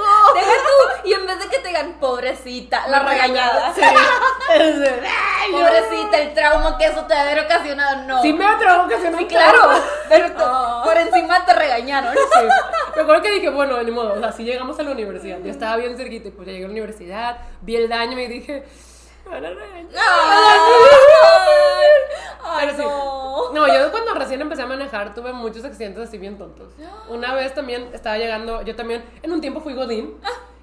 Y 1.08 1.12
en 1.14 1.26
vez 1.26 1.38
de 1.38 1.46
que 1.48 1.58
te 1.58 1.68
digan, 1.68 1.94
pobrecita, 1.98 2.86
la 2.88 2.98
regañada. 3.00 3.72
Sí. 3.74 3.80
Es 4.54 4.78
de, 4.78 4.88
"Ay, 4.88 5.52
yo-". 5.52 5.58
Pobrecita, 5.58 6.18
el 6.18 6.34
trauma 6.34 6.76
que 6.78 6.86
eso 6.86 7.04
te 7.06 7.14
debe 7.14 7.30
haber 7.32 7.44
ocasionado. 7.44 8.02
No. 8.06 8.22
Sí 8.22 8.32
me 8.32 8.46
atrevo 8.46 8.88
que 8.88 8.98
se 8.98 9.16
Sí, 9.16 9.26
claro. 9.26 9.70
Pero 10.08 10.26
te- 10.32 10.34
Ah. 10.38 10.82
por 10.84 10.96
encima 10.96 11.44
te 11.44 11.52
regañaron. 11.54 12.14
Sí. 12.14 12.46
Me 12.96 13.02
acuerdo 13.02 13.22
que 13.22 13.30
dije, 13.30 13.48
bueno, 13.50 13.82
ni 13.82 13.90
modo, 13.90 14.14
o 14.14 14.18
sea, 14.18 14.32
si 14.32 14.44
llegamos 14.44 14.78
a 14.78 14.82
la 14.82 14.90
universidad, 14.90 15.38
ya 15.44 15.50
estaba 15.50 15.76
bien 15.76 15.96
cerquita, 15.96 16.28
y 16.28 16.30
pues 16.32 16.46
ya 16.46 16.52
llegué 16.52 16.64
a 16.64 16.68
la 16.68 16.72
universidad, 16.72 17.36
vi 17.62 17.76
el 17.76 17.88
daño 17.88 18.18
y 18.18 18.26
dije, 18.26 18.64
"Me 19.26 19.30
van 19.32 19.44
a 19.46 19.50
regañar". 19.50 20.02
Ay, 22.44 22.66
Pero 22.66 22.72
sí. 22.76 22.82
no. 22.82 23.52
No, 23.52 23.66
yo 23.68 23.90
cuando 23.90 24.14
recién 24.14 24.40
empecé 24.40 24.62
a 24.62 24.66
manejar 24.66 25.14
tuve 25.14 25.32
muchos 25.32 25.64
accidentes 25.64 26.08
así 26.08 26.18
bien 26.18 26.38
tontos. 26.38 26.72
Una 27.08 27.34
vez 27.34 27.54
también 27.54 27.90
estaba 27.92 28.16
llegando, 28.18 28.62
yo 28.62 28.74
también 28.76 29.04
en 29.22 29.32
un 29.32 29.40
tiempo 29.40 29.60
fui 29.60 29.74
Godín 29.74 30.18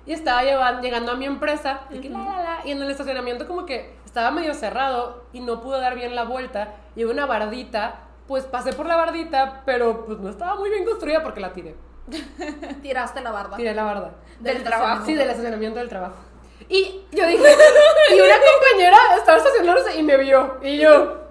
y 0.06 0.14
estaba 0.14 0.44
llevan- 0.44 0.82
llegando 0.82 1.12
a 1.12 1.16
mi 1.16 1.26
empresa 1.26 1.82
y, 1.90 2.00
que 2.00 2.10
la, 2.10 2.20
la, 2.20 2.42
la, 2.44 2.60
y 2.66 2.72
en 2.72 2.82
el 2.82 2.90
estacionamiento 2.92 3.48
como 3.48 3.66
que 3.66 3.96
estaba 4.06 4.32
medio 4.32 4.54
cerrado 4.54 5.26
y 5.34 5.40
no 5.40 5.62
pude 5.62 5.80
dar 5.82 5.96
bien 5.96 6.16
la 6.16 6.24
vuelta 6.24 6.76
y 6.96 7.04
una 7.04 7.26
bardita, 7.26 7.96
pues 8.28 8.46
pasé 8.46 8.74
por 8.74 8.86
la 8.86 8.96
bardita, 8.96 9.62
pero 9.66 10.06
pues 10.06 10.20
no 10.20 10.30
estaba 10.30 10.56
muy 10.56 10.70
bien 10.70 10.86
construida 10.86 11.22
porque 11.24 11.40
la 11.40 11.54
tiré. 11.54 11.76
Tiraste 12.82 13.22
la 13.22 13.32
barba. 13.32 13.58
Tiré 13.58 13.74
la 13.74 13.84
barda. 13.84 14.12
Del 14.40 14.64
trabajo. 14.64 15.06
Sí, 15.06 15.16
del 15.16 15.30
estacionamiento 15.30 15.80
del 15.80 15.90
trabajo. 15.90 16.16
Y 16.70 17.04
yo 17.12 17.26
dije, 17.28 17.44
y 18.12 18.20
una 18.22 18.36
compañera 18.40 18.98
estaba 19.18 19.38
estacionándose 19.38 19.98
y 19.98 20.04
me 20.04 20.18
vio. 20.18 20.58
Y 20.62 20.78
yo, 20.78 21.26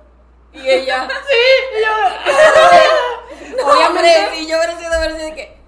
Y 0.52 0.68
ella. 0.68 1.08
sí, 1.28 1.78
y 1.78 1.80
yo, 1.84 3.66
Obviamente. 3.66 4.36
Si 4.36 4.46
yo 4.48 4.56
hubiera 4.58 4.76
sido 4.78 4.90
de 4.90 5.34
que. 5.34 5.63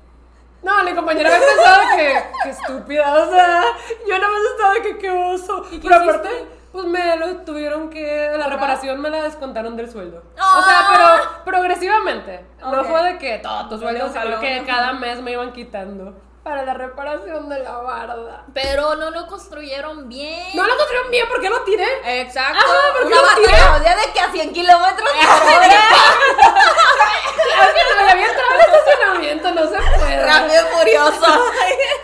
No, 0.62 0.83
mi 0.85 0.95
compañera 0.95 1.31
me 1.31 1.38
pensaba 1.38 1.97
que, 1.97 2.25
que 2.42 2.51
estúpida, 2.51 3.14
o 3.14 3.31
sea, 3.31 3.62
yo 4.09 4.19
nada 4.19 4.33
más 4.33 4.42
estaba 4.53 4.75
de 4.75 4.83
que 4.83 4.99
qué 4.99 5.11
oso. 5.11 5.64
¿Y 5.71 5.79
qué 5.79 5.88
Pero 5.88 6.03
aparte, 6.03 6.29
hiciste? 6.29 6.49
pues 6.73 6.85
me 6.87 7.16
lo 7.16 7.37
tuvieron 7.38 7.88
que, 7.90 8.33
la 8.37 8.47
reparación 8.49 9.01
me 9.01 9.11
la 9.11 9.23
descontaron 9.23 9.77
del 9.77 9.90
sueldo. 9.90 10.19
O 10.19 10.38
¡Ah! 10.38 10.64
sea, 10.66 10.87
pero 10.92 11.45
progresivamente. 11.45 12.45
No 12.61 12.81
Ok. 12.81 12.87
fue 12.88 13.03
de 13.05 13.19
que 13.19 13.38
todo 13.38 13.69
tu 13.69 13.79
sueldo, 13.79 13.92
Medio 14.05 14.09
sino 14.09 14.21
jalón. 14.21 14.40
que 14.40 14.64
cada 14.66 14.92
mes 14.95 15.21
me 15.23 15.33
iban 15.33 15.53
quitando 15.53 16.14
para 16.46 16.64
la 16.64 16.74
reparación 16.74 17.48
de 17.48 17.59
la 17.59 17.78
barda. 17.78 18.44
Pero 18.54 18.94
no 18.94 19.11
lo 19.11 19.26
construyeron 19.26 20.09
bien. 20.09 20.54
No 20.54 20.64
lo 20.64 20.76
construyeron 20.76 21.11
bien 21.11 21.26
porque 21.28 21.50
lo 21.50 21.62
tiré. 21.62 22.20
Exacto. 22.20 22.64
Ajá, 22.64 22.92
¿por 22.92 23.09
qué 23.09 23.14
Una 23.14 23.22
lo 23.22 23.35
tiré? 23.35 23.52
Claudia 23.56 23.96
de 23.96 24.12
que 24.14 24.20
a 24.20 24.30
100 24.30 24.52
kilómetros 24.52 25.09
por 25.11 25.26
no, 27.96 28.11
había 28.11 28.26
entrado 28.28 28.50
al 28.52 28.61
estacionamiento, 28.61 29.50
no 29.50 29.62
se 29.62 29.98
puede. 29.98 30.24
Rápido 30.24 30.54
y 30.54 30.78
furioso. 30.78 31.26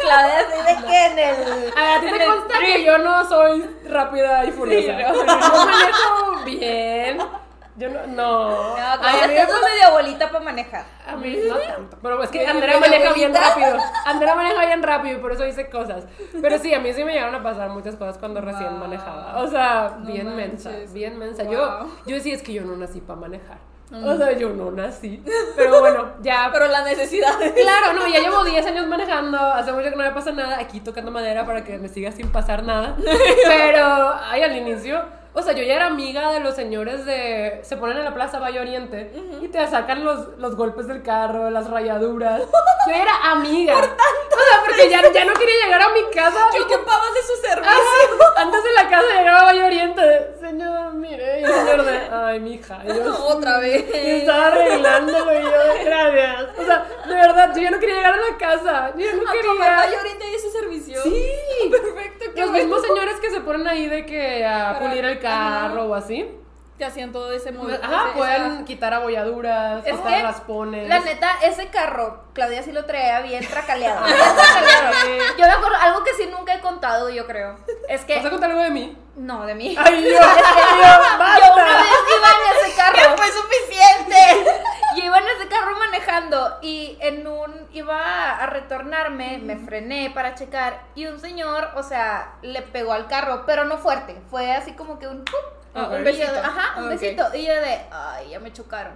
Claudia 0.00 0.38
así 0.40 0.58
de 0.66 0.86
que 0.88 1.06
en 1.06 1.18
el. 1.20 1.72
A 1.76 1.82
ver, 1.82 1.90
a 1.90 2.00
ti 2.00 2.18
te 2.18 2.26
consta 2.26 2.58
que 2.58 2.84
yo 2.84 2.98
no 2.98 3.28
soy 3.28 3.70
rápida 3.88 4.44
y 4.44 4.50
furiosa. 4.50 4.98
Sí, 4.98 5.04
no. 5.04 5.14
Yo 5.14 5.66
manejo 5.66 6.44
bien. 6.44 7.41
Yo 7.76 7.88
no. 7.88 8.06
No. 8.06 8.50
No, 8.50 8.76
Ay, 8.76 9.20
a 9.22 9.26
mí 9.28 9.34
es 9.34 9.48
me 9.48 9.54
medio 9.54 9.86
abuelita 9.88 10.30
para 10.30 10.44
manejar. 10.44 10.84
A 11.08 11.16
mí 11.16 11.38
no 11.48 11.56
tanto. 11.56 11.96
Pero 12.02 12.22
es 12.22 12.30
que 12.30 12.46
Andrea 12.46 12.78
maneja 12.78 13.12
bien 13.14 13.32
bonita. 13.32 13.48
rápido. 13.48 13.78
Andrea 14.06 14.34
maneja 14.34 14.66
bien 14.66 14.82
rápido 14.82 15.18
y 15.18 15.20
por 15.22 15.32
eso 15.32 15.44
dice 15.44 15.70
cosas. 15.70 16.04
Pero 16.40 16.58
sí, 16.58 16.74
a 16.74 16.80
mí 16.80 16.92
sí 16.92 17.02
me 17.02 17.12
llegaron 17.14 17.34
a 17.34 17.42
pasar 17.42 17.70
muchas 17.70 17.96
cosas 17.96 18.18
cuando 18.18 18.40
recién 18.42 18.68
Wow. 18.70 18.78
manejaba. 18.78 19.38
O 19.38 19.48
sea, 19.48 19.96
No 20.00 20.06
bien 20.06 20.26
manches. 20.36 20.64
mensa. 20.66 20.92
Bien 20.92 21.18
mensa. 21.18 21.44
Wow. 21.44 21.52
Yo, 21.54 21.86
yo 22.06 22.14
decía, 22.16 22.34
es 22.34 22.42
que 22.42 22.52
yo 22.52 22.62
no 22.62 22.76
nací 22.76 23.00
para 23.00 23.20
manejar. 23.20 23.56
O 23.94 24.16
sea, 24.16 24.32
yo 24.32 24.48
no 24.50 24.70
nací. 24.70 25.22
Pero 25.56 25.80
bueno, 25.80 26.12
ya. 26.22 26.48
Pero 26.52 26.66
la 26.68 26.82
necesidad. 26.82 27.38
Claro, 27.38 27.92
no, 27.94 28.06
ya 28.08 28.20
llevo 28.20 28.42
10 28.44 28.66
años 28.66 28.86
manejando, 28.86 29.38
hace 29.38 29.70
mucho 29.72 29.90
que 29.90 29.96
no 29.96 30.02
me 30.02 30.10
pasa 30.12 30.32
nada, 30.32 30.58
aquí 30.58 30.80
tocando 30.80 31.10
madera 31.10 31.44
para 31.46 31.62
que 31.64 31.76
me 31.78 31.88
siga 31.88 32.10
sin 32.12 32.30
pasar 32.30 32.62
nada. 32.62 32.96
Pero, 33.46 34.14
ay, 34.24 34.42
al 34.42 34.56
inicio, 34.56 35.02
o 35.34 35.42
sea, 35.42 35.54
yo 35.54 35.62
ya 35.62 35.74
era 35.76 35.86
amiga 35.86 36.30
de 36.30 36.40
los 36.40 36.54
señores 36.54 37.06
de... 37.06 37.60
Se 37.62 37.76
ponen 37.78 37.96
en 37.96 38.04
la 38.04 38.12
Plaza 38.12 38.38
Valle 38.38 38.60
Oriente 38.60 39.12
y 39.40 39.48
te 39.48 39.66
sacan 39.66 40.04
los, 40.04 40.36
los 40.38 40.56
golpes 40.56 40.86
del 40.88 41.02
carro, 41.02 41.48
las 41.48 41.70
rayaduras. 41.70 42.42
Yo 42.86 42.94
era 42.94 43.30
amiga. 43.30 43.74
Por 43.74 43.86
tanto. 43.86 44.02
O 44.32 44.50
sea, 44.50 44.60
porque 44.66 44.90
ya, 44.90 45.00
ya 45.12 45.24
no 45.24 45.34
quería 45.34 45.54
llegar 45.64 45.82
a 45.82 45.88
mi 45.90 46.02
casa. 46.12 46.48
¿Y 46.52 46.66
qué 46.66 46.78
pagas 46.78 47.14
de 47.14 47.22
su 47.22 47.40
servicio? 47.40 47.70
Ajá. 47.70 48.32
Antes 48.42 48.64
de 48.64 48.72
la 48.72 48.88
casa 48.88 49.06
llegaba 49.16 49.44
Valle 49.44 49.64
Oriente. 49.64 50.34
Señor, 50.40 50.92
mire, 50.94 51.40
y 51.40 51.44
el 51.44 51.52
señor 51.52 51.84
de... 51.84 51.98
Ay, 52.10 52.40
mija. 52.40 52.82
Yo, 52.84 53.26
Otra 53.28 53.58
vez. 53.58 53.84
y 53.94 54.10
estaba 54.20 54.48
arreglándolo 54.48 55.38
y 55.38 55.42
yo, 55.42 55.84
gracias. 55.84 56.58
O 56.58 56.64
sea, 56.64 56.86
de 57.06 57.14
verdad, 57.14 57.54
yo 57.54 57.62
ya 57.62 57.70
no 57.70 57.78
quería 57.78 57.94
llegar 57.94 58.14
a 58.14 58.30
la 58.30 58.36
casa. 58.36 58.92
Yo 58.96 59.06
ya 59.06 59.12
no 59.14 59.30
quería. 59.30 59.76
Valle 59.76 59.96
Oriente 59.98 60.24
y 60.30 60.34
ese 60.34 60.50
servicio. 60.50 61.02
Sí. 61.02 61.24
Perfecto. 61.70 62.12
Los 62.34 62.50
mismos 62.50 62.82
señores 62.82 63.11
que 63.11 63.11
se 63.32 63.40
ponen 63.40 63.66
ahí 63.66 63.86
de 63.88 64.06
que 64.06 64.46
a 64.46 64.74
Para- 64.74 64.78
pulir 64.80 65.04
el 65.04 65.18
carro 65.18 65.84
o 65.86 65.94
así. 65.94 66.38
Te 66.78 66.86
hacían 66.86 67.12
todo 67.12 67.30
ese 67.32 67.52
movimiento. 67.52 67.86
Ajá, 67.86 68.06
ese- 68.08 68.16
pueden 68.18 68.64
quitar 68.64 68.92
abolladuras, 68.94 69.86
Es 69.86 69.94
quitar 69.94 70.14
que, 70.14 70.22
raspones. 70.22 70.88
La 70.88 70.98
neta, 71.00 71.30
ese 71.42 71.68
carro, 71.68 72.24
Claudia 72.32 72.62
sí 72.62 72.72
lo 72.72 72.84
traía 72.86 73.20
bien 73.20 73.46
tracaleado. 73.46 74.04
Bien 74.06 74.16
tracaleado. 74.18 75.36
Yo 75.38 75.46
me 75.46 75.52
acuerdo, 75.52 75.76
algo 75.80 76.02
que 76.02 76.14
sí 76.14 76.28
nunca 76.36 76.54
he 76.54 76.60
contado, 76.60 77.08
yo 77.10 77.26
creo. 77.26 77.58
Es 77.88 78.04
que. 78.04 78.16
¿Vas 78.16 78.24
a 78.26 78.30
contar 78.30 78.50
algo 78.50 78.62
de 78.62 78.70
mí? 78.70 78.96
No, 79.14 79.44
de 79.46 79.54
mí. 79.54 79.76
Ay, 79.78 80.02
yo, 80.02 80.10
yo, 80.10 80.16
Yo 80.16 81.52
una 81.54 81.64
vez 81.82 81.98
iba 82.16 82.28
en 82.30 82.66
ese 82.66 82.76
carro. 82.76 82.96
¡Ya 82.96 83.16
fue 83.16 83.26
suficiente! 83.30 84.62
Iba 85.02 85.18
en 85.18 85.26
ese 85.36 85.48
carro 85.48 85.76
manejando 85.78 86.58
y 86.62 86.96
en 87.00 87.26
un 87.26 87.68
iba 87.72 88.36
a 88.36 88.46
retornarme, 88.46 89.38
me 89.38 89.56
frené 89.56 90.10
para 90.14 90.34
checar 90.34 90.80
y 90.94 91.06
un 91.06 91.18
señor, 91.20 91.70
o 91.74 91.82
sea, 91.82 92.34
le 92.42 92.62
pegó 92.62 92.92
al 92.92 93.08
carro, 93.08 93.44
pero 93.44 93.64
no 93.64 93.78
fuerte, 93.78 94.20
fue 94.30 94.52
así 94.52 94.74
como 94.74 94.98
que 95.00 95.08
un 95.08 95.24
¡pum! 95.24 95.40
Ah, 95.74 95.88
un 95.90 95.96
ok. 95.98 96.04
besito. 96.04 96.22
Y 96.24 96.26
yo 96.26 96.32
de- 96.32 96.38
ajá, 96.40 96.74
un 96.78 96.84
Ok. 96.84 96.90
besito. 96.90 97.34
Y 97.34 97.46
yo 97.46 97.54
de, 97.54 97.86
ay, 97.90 98.28
ya 98.30 98.38
me 98.40 98.52
chocaron. 98.52 98.92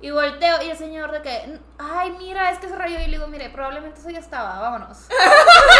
Y 0.00 0.10
volteo 0.10 0.60
y 0.62 0.70
el 0.70 0.76
señor 0.76 1.12
de 1.12 1.22
que, 1.22 1.58
ay, 1.78 2.10
mira, 2.18 2.50
es 2.50 2.58
que 2.58 2.68
se 2.68 2.76
rayó. 2.76 2.96
Y 2.98 3.04
le 3.06 3.12
digo, 3.12 3.26
mire, 3.28 3.48
probablemente 3.50 4.00
eso 4.00 4.10
ya 4.10 4.18
estaba, 4.18 4.58
vámonos. 4.60 4.98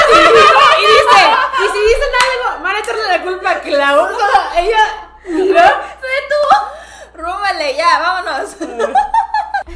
Y 0.09 0.87
dice, 0.87 1.27
y 1.59 1.69
si 1.73 1.81
dicen 1.81 2.13
algo, 2.23 2.63
van 2.65 2.77
a 2.77 2.79
echarle 2.79 3.09
la 3.09 3.23
culpa 3.23 3.51
a 3.51 3.61
Clau. 3.61 4.09
Ella, 4.57 5.09
mira. 5.27 5.63
Se 6.01 6.07
detuvo. 6.07 6.71
Rúmale, 7.15 7.77
ya, 7.77 7.99
vámonos. 8.01 8.57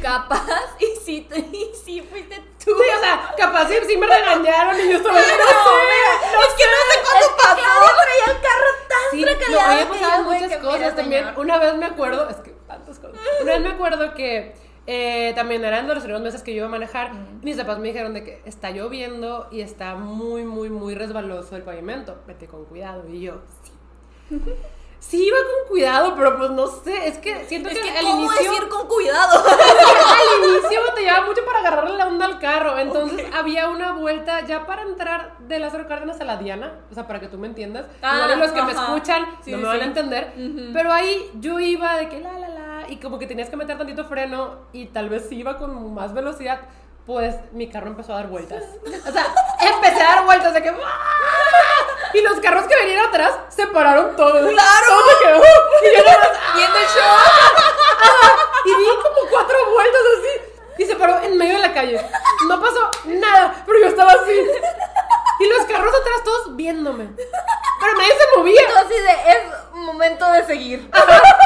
Capaz, 0.01 0.75
y 0.79 0.99
si, 1.03 1.27
y 1.51 1.71
si 1.75 2.01
fuiste 2.01 2.35
tú. 2.63 2.71
Sí, 2.71 2.71
o 2.71 2.99
sea, 2.99 3.33
capaz 3.37 3.67
sí, 3.67 3.75
sí 3.87 3.97
me 3.97 4.05
regañaron 4.07 4.79
y 4.79 4.89
yo 4.91 4.97
estaba. 4.97 5.19
No, 5.19 5.25
sé. 5.25 5.31
es 5.31 6.53
que 6.55 6.65
no 6.65 6.79
sé 6.85 6.99
cuándo 7.03 7.37
pasó. 7.37 7.95
Traía 8.03 8.25
el 8.27 8.41
carro 8.41 8.69
tan 8.87 8.97
Sí, 9.11 9.25
no, 9.51 9.59
había 9.59 9.89
pasado 9.89 10.23
muchas 10.23 10.57
cosas 10.57 10.95
también. 10.95 11.25
señor. 11.25 11.39
Una 11.39 11.57
vez 11.57 11.75
me 11.75 11.85
acuerdo, 11.85 12.29
es 12.29 12.35
que 12.37 12.51
tantas 12.67 12.99
cosas. 12.99 13.19
Una 13.41 13.53
vez 13.53 13.61
me 13.61 13.69
acuerdo 13.69 14.13
que 14.13 14.53
eh, 14.85 15.33
también 15.35 15.65
eran 15.65 15.87
de 15.87 15.95
los 15.95 16.03
primeros 16.03 16.21
meses 16.23 16.43
que 16.43 16.51
yo 16.51 16.57
iba 16.57 16.67
a 16.67 16.71
manejar. 16.71 17.13
Mis 17.41 17.57
papás 17.57 17.79
me 17.79 17.87
dijeron 17.87 18.13
de 18.13 18.23
que 18.23 18.41
está 18.45 18.71
lloviendo 18.71 19.47
y 19.51 19.61
está 19.61 19.95
muy, 19.95 20.43
muy, 20.43 20.69
muy 20.69 20.95
resbaloso 20.95 21.55
el 21.55 21.63
pavimento. 21.63 22.21
Vete 22.27 22.47
con 22.47 22.65
cuidado. 22.65 23.07
Y 23.09 23.21
yo, 23.21 23.41
sí. 23.63 23.71
sí 24.99 25.25
iba 25.27 25.37
con 25.37 25.69
cuidado, 25.69 26.13
pero 26.15 26.37
pues 26.37 26.51
no 26.51 26.67
sé, 26.67 27.07
es 27.07 27.17
que 27.17 27.45
siento 27.45 27.69
Es 27.69 27.77
que, 27.77 27.83
que, 27.83 27.97
al 27.97 28.05
¿cómo 28.05 28.31
inicio 28.31 28.51
decir 28.51 28.69
con 28.69 28.87
cuidado? 28.87 29.43
al 29.47 30.49
inicio 30.49 30.79
te 30.95 31.01
llevaba 31.01 31.25
mucho 31.25 31.45
para 31.45 31.59
agarrarle 31.59 31.97
la 31.97 32.07
onda 32.07 32.25
al 32.25 32.39
carro. 32.39 32.77
Entonces 32.77 33.25
había 33.33 33.69
una 33.69 33.93
vuelta 33.93 34.45
ya 34.45 34.65
para 34.65 34.83
entrar 34.83 35.37
de 35.39 35.59
Lázaro 35.59 35.87
Cárdenas 35.87 36.19
a 36.21 36.25
la 36.25 36.37
Diana. 36.37 36.73
O 36.91 36.93
sea, 36.93 37.07
para 37.07 37.19
que 37.19 37.27
tú 37.27 37.37
me 37.37 37.47
entiendas. 37.47 37.85
Ah, 38.01 38.21
Igual 38.23 38.39
los 38.39 38.51
que 38.51 38.61
me 38.61 38.71
escuchan 38.71 39.25
Sí, 39.43 39.51
no 39.51 39.57
sí, 39.57 39.63
me 39.63 39.67
van 39.67 39.81
a 39.81 39.85
entender. 39.85 40.33
Pero 40.73 40.91
ahí 40.91 41.31
yo 41.35 41.59
iba 41.59 41.95
de 41.97 42.09
que 42.09 42.19
la, 42.19 42.33
la, 42.33 42.49
la. 42.49 42.89
Y 42.89 42.97
como 42.97 43.19
que 43.19 43.27
tenías 43.27 43.49
que 43.49 43.55
meter 43.55 43.77
tantito 43.77 44.05
freno. 44.05 44.59
Y 44.73 44.87
tal 44.87 45.09
vez 45.09 45.31
iba 45.31 45.57
con 45.57 45.93
más 45.93 46.13
velocidad. 46.13 46.61
Pues 47.05 47.35
mi 47.51 47.69
carro 47.69 47.87
empezó 47.87 48.13
a 48.13 48.17
dar 48.17 48.27
vueltas. 48.27 48.63
O 48.85 49.11
sea, 49.11 49.25
empecé 49.61 50.01
a 50.01 50.15
dar 50.15 50.25
vueltas 50.25 50.53
de 50.53 50.61
que. 50.61 50.69
¡ah! 50.69 51.09
Y 52.13 52.21
los 52.21 52.39
carros 52.39 52.65
que 52.65 52.75
venían 52.75 53.07
atrás 53.07 53.33
se 53.49 53.67
pararon 53.67 54.15
todos. 54.15 54.49
¡Claro! 54.49 54.95
Quedó. 55.23 55.37
Y 55.37 55.97
yo 55.97 56.03
nada 56.03 56.17
más, 56.19 56.55
Viendo 56.55 56.77
el 56.77 56.85
show. 56.85 57.17
y 58.65 58.69
di 58.69 58.85
como 59.03 59.29
cuatro 59.29 59.57
vueltas 59.71 60.01
así. 60.19 60.83
Y 60.83 60.85
se 60.85 60.95
paró 60.95 61.19
en 61.21 61.37
medio 61.37 61.55
de 61.55 61.67
la 61.67 61.73
calle. 61.73 62.09
No 62.47 62.61
pasó 62.61 62.89
nada, 63.05 63.63
pero 63.65 63.79
yo 63.79 63.87
estaba 63.87 64.11
así. 64.13 64.31
Y 65.39 65.47
los 65.47 65.65
carros 65.65 65.93
atrás 65.93 66.23
todos 66.23 66.55
viéndome. 66.55 67.09
Pero 67.79 67.93
nadie 67.93 68.11
se 68.11 68.37
movía. 68.37 68.61
De, 68.61 69.31
es 69.31 69.39
momento 69.71 70.31
de 70.31 70.43
seguir. 70.45 70.89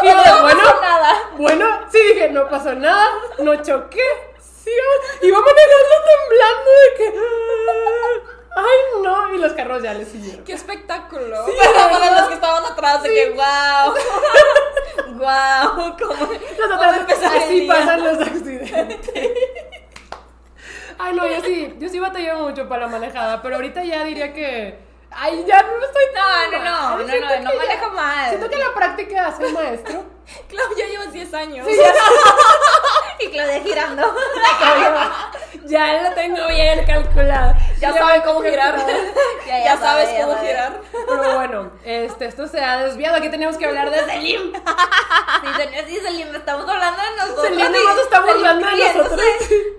Y 0.01 0.05
yo 0.05 0.23
de, 0.23 0.41
bueno, 0.41 0.63
pasó 0.63 0.81
nada. 0.81 1.21
bueno, 1.37 1.79
sí 1.91 1.99
dije, 1.99 2.29
no 2.29 2.49
pasó 2.49 2.73
nada, 2.73 3.07
no 3.39 3.61
choqué. 3.61 4.32
Sí, 4.63 4.71
iba 5.21 5.39
manejando 5.39 5.95
temblando 6.05 6.71
de 6.71 6.95
que. 6.97 7.19
Ay, 8.55 9.01
no. 9.01 9.35
Y 9.35 9.37
los 9.39 9.53
carros 9.53 9.81
ya 9.83 9.93
le 9.93 10.05
siguieron. 10.05 10.45
¡Qué 10.45 10.53
espectáculo! 10.53 11.45
para, 11.73 11.89
para 11.89 12.11
los 12.19 12.27
que 12.29 12.33
estaban 12.35 12.65
atrás, 12.65 13.03
de 13.03 13.09
que 13.09 13.31
como 15.99 16.31
Los 16.33 16.69
cómo 16.69 16.93
empezar 16.93 17.35
el 17.35 17.43
así 17.43 17.61
pasan 17.67 18.03
los 18.03 18.19
accidentes. 18.27 19.31
Ay, 20.99 21.15
no, 21.15 21.27
yo 21.27 21.41
sí, 21.41 21.73
yo 21.79 21.89
sí 21.89 21.99
batallé 21.99 22.33
mucho 22.35 22.69
para 22.69 22.83
la 22.85 22.87
manejada, 22.91 23.41
pero 23.41 23.55
ahorita 23.55 23.83
ya 23.83 24.03
diría 24.03 24.31
que. 24.33 24.77
Ay, 25.15 25.43
ya 25.45 25.61
no 25.61 25.85
estoy 25.85 26.03
tan 26.13 26.51
No, 26.51 26.97
no, 26.97 26.97
no, 26.97 27.05
no, 27.05 27.05
no, 27.05 27.39
no 27.51 27.55
manejo 27.57 27.87
ya- 27.87 27.93
mal. 27.93 28.29
Siento 28.29 28.49
que 28.49 28.57
la 28.57 28.73
práctica 28.73 29.27
hace 29.27 29.47
maestro. 29.51 30.03
Clau, 30.49 30.75
ya 30.77 30.85
llevas 30.87 31.11
10 31.11 31.33
años. 31.33 31.67
Y 33.19 33.29
Claudia 33.29 33.61
girando. 33.61 34.15
ya 35.65 36.01
lo 36.03 36.11
tengo 36.13 36.47
bien 36.47 36.85
calculado. 36.85 37.53
ya 37.79 37.93
Sí, 37.93 37.99
sabe 37.99 38.17
lo 38.19 38.23
cómo 38.25 38.41
girar. 38.41 38.75
ya, 39.47 39.57
Ya, 39.59 39.63
ya 39.65 39.77
sabes 39.77 40.07
sabe, 40.09 40.17
ya 40.17 40.23
cómo 40.25 40.35
sabe. 40.35 40.47
girar. 40.47 40.81
Pero 40.91 41.35
bueno, 41.35 41.71
este, 41.85 42.25
esto 42.25 42.47
se 42.47 42.63
ha 42.63 42.77
desviado. 42.83 43.17
Aquí 43.17 43.29
tenemos 43.29 43.57
que 43.57 43.65
hablar 43.65 43.89
de 43.91 44.03
Selim. 44.05 44.53
Sí, 44.53 45.47
señor, 45.63 45.85
sí, 45.87 45.99
Selim, 45.99 46.35
estamos 46.35 46.67
hablando 46.69 47.01
de 47.01 47.09
nosotros. 47.17 47.45
Selim 47.47 47.59
y 47.67 47.77
nomás 47.77 47.97
está 47.99 48.17
Selim 48.17 48.33
burlando 48.33 48.67
de 48.67 48.93
nosotros. 48.93 49.19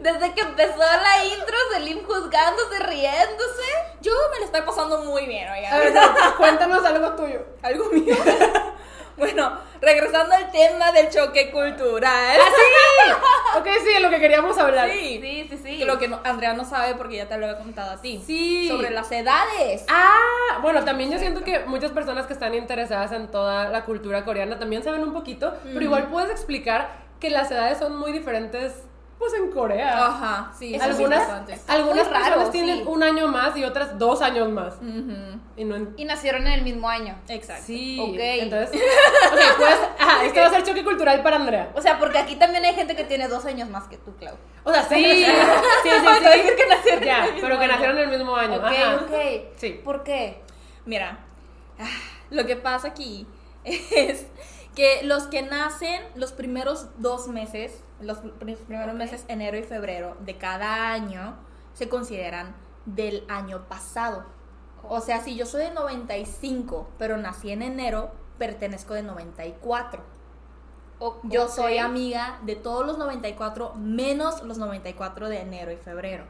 Desde 0.00 0.34
que 0.34 0.40
empezó 0.40 0.78
la 0.78 1.24
intro, 1.24 1.56
Selim 1.72 2.04
juzgándose, 2.06 2.78
riéndose. 2.80 3.62
Yo 4.00 4.12
me 4.32 4.38
lo 4.40 4.44
estoy 4.44 4.62
pasando 4.62 4.98
muy 5.04 5.26
bien, 5.26 5.48
A 5.48 5.52
oigan. 5.54 5.78
ver, 5.80 5.94
no, 5.94 6.36
cuéntanos 6.36 6.84
algo 6.84 7.10
tuyo. 7.16 7.40
Algo 7.62 7.86
mío. 7.90 8.14
bueno, 9.16 9.52
regresando 9.80 10.34
al 10.34 10.50
tema 10.50 10.92
del 10.92 11.08
choque 11.10 11.50
cultural. 11.50 12.38
¡Ah, 12.40 13.58
Ok, 13.58 13.68
sí, 13.86 13.92
de 13.94 14.00
lo 14.00 14.10
que 14.10 14.18
queríamos 14.18 14.58
hablar. 14.58 14.90
Sí. 14.90 15.20
Sí, 15.22 15.46
sí, 15.50 15.58
sí. 15.64 15.78
Que 15.78 15.84
lo 15.84 15.98
que 15.98 16.08
no- 16.08 16.20
Andrea 16.24 16.54
no 16.54 16.64
sabe 16.64 16.94
porque 16.94 17.16
ya 17.16 17.28
te 17.28 17.38
lo 17.38 17.46
había 17.46 17.58
comentado 17.58 17.92
a 17.92 18.00
ti. 18.00 18.22
Sí. 18.26 18.68
Sobre 18.68 18.90
las 18.90 19.10
edades. 19.12 19.84
Ah, 19.88 20.58
bueno, 20.62 20.84
también 20.84 21.10
yo 21.12 21.18
siento 21.18 21.42
que 21.44 21.60
muchas 21.60 21.92
personas 21.92 22.26
que 22.26 22.32
están 22.32 22.54
interesadas 22.54 23.12
en 23.12 23.30
toda 23.30 23.68
la 23.68 23.84
cultura 23.84 24.24
coreana 24.24 24.58
también 24.58 24.82
saben 24.82 25.02
un 25.02 25.12
poquito, 25.12 25.54
pero 25.64 25.80
igual 25.82 26.08
puedes 26.08 26.30
explicar 26.30 27.04
que 27.20 27.30
las 27.30 27.50
edades 27.50 27.78
son 27.78 27.96
muy 27.96 28.12
diferentes, 28.12 28.72
pues 29.18 29.32
en 29.34 29.50
Corea. 29.50 30.06
Ajá, 30.06 30.52
sí. 30.58 30.74
Eso 30.74 30.84
eso 30.84 30.92
es 30.92 30.96
algunas 30.98 31.20
importante. 31.28 31.60
algunas 31.68 32.10
raro, 32.10 32.24
personas 32.24 32.50
tienen 32.50 32.78
sí. 32.78 32.84
un 32.86 33.02
año 33.02 33.28
más 33.28 33.56
y 33.56 33.64
otras 33.64 33.98
dos 33.98 34.20
años 34.22 34.48
más. 34.50 34.74
Ujú, 34.74 35.40
Y 35.56 35.64
no 35.64 35.76
en- 35.76 35.94
Y 35.96 36.04
nacieron 36.04 36.46
en 36.46 36.52
el 36.52 36.62
mismo 36.62 36.88
año. 36.88 37.16
Exacto. 37.28 37.64
Sí, 37.66 37.98
Ok. 38.00 38.16
entonces, 38.18 38.70
ok, 39.32 39.38
pues, 39.58 39.76
ajá, 39.98 40.24
esto 40.24 40.40
va 40.40 40.46
a 40.46 40.50
ser 40.50 40.62
choque 40.64 40.84
cultural 40.84 41.22
para 41.22 41.36
Andrea. 41.36 41.70
O 41.74 41.80
sea, 41.80 41.98
porque 41.98 42.18
aquí 42.18 42.36
también 42.36 42.64
hay 42.64 42.74
gente 42.74 42.94
que 42.96 43.04
tiene 43.04 43.28
dos 43.28 43.44
años 43.46 43.68
más 43.70 43.84
que 43.88 43.96
tú, 43.96 44.14
Clau. 44.16 44.36
O 44.64 44.72
sea, 44.72 44.82
sí, 44.82 44.94
sí, 45.04 45.24
sí, 45.24 45.30
sí, 45.82 46.04
Falta 46.04 46.32
sí. 46.32 46.38
decir 46.40 46.56
que 46.56 46.66
nacieron 46.66 47.02
en 47.02 47.06
Ya, 47.08 47.24
el 47.26 47.32
mismo 47.34 47.40
pero 47.48 47.58
que 47.58 47.64
año. 47.64 47.72
nacieron 47.72 47.98
en 47.98 48.04
el 48.10 48.18
mismo 48.18 48.36
año. 48.36 48.56
Ok, 48.56 48.64
ajá. 48.64 48.94
ok. 49.04 49.14
Sí. 49.56 49.80
¿Por 49.84 50.02
qué? 50.02 50.42
Mira, 50.86 51.18
ah, 51.78 51.84
lo 52.30 52.44
que 52.46 52.56
pasa 52.56 52.88
aquí 52.88 53.26
es 53.64 54.26
que 54.74 55.02
los 55.04 55.24
que 55.28 55.40
nacen 55.42 56.02
los 56.16 56.32
primeros 56.32 56.88
dos 56.98 57.28
meses, 57.28 57.80
los 58.00 58.22
pr- 58.22 58.56
primeros 58.56 58.94
meses, 58.94 59.24
enero 59.28 59.56
y 59.56 59.62
febrero 59.62 60.16
de 60.20 60.36
cada 60.38 60.90
año, 60.92 61.36
se 61.74 61.88
consideran 61.88 62.54
del 62.86 63.24
año 63.28 63.66
pasado. 63.68 64.24
O 64.82 65.00
sea, 65.00 65.20
si 65.20 65.34
yo 65.36 65.46
soy 65.46 65.62
de 65.64 65.70
95, 65.70 66.88
pero 66.98 67.16
nací 67.16 67.50
en 67.50 67.62
enero, 67.62 68.10
pertenezco 68.38 68.94
de 68.94 69.02
94. 69.02 70.02
O- 70.98 71.18
Yo 71.24 71.48
soy 71.48 71.78
amiga 71.78 72.38
de 72.42 72.56
todos 72.56 72.86
los 72.86 72.98
94 72.98 73.74
menos 73.74 74.42
los 74.42 74.58
94 74.58 75.28
de 75.28 75.40
enero 75.40 75.72
y 75.72 75.76
febrero. 75.76 76.24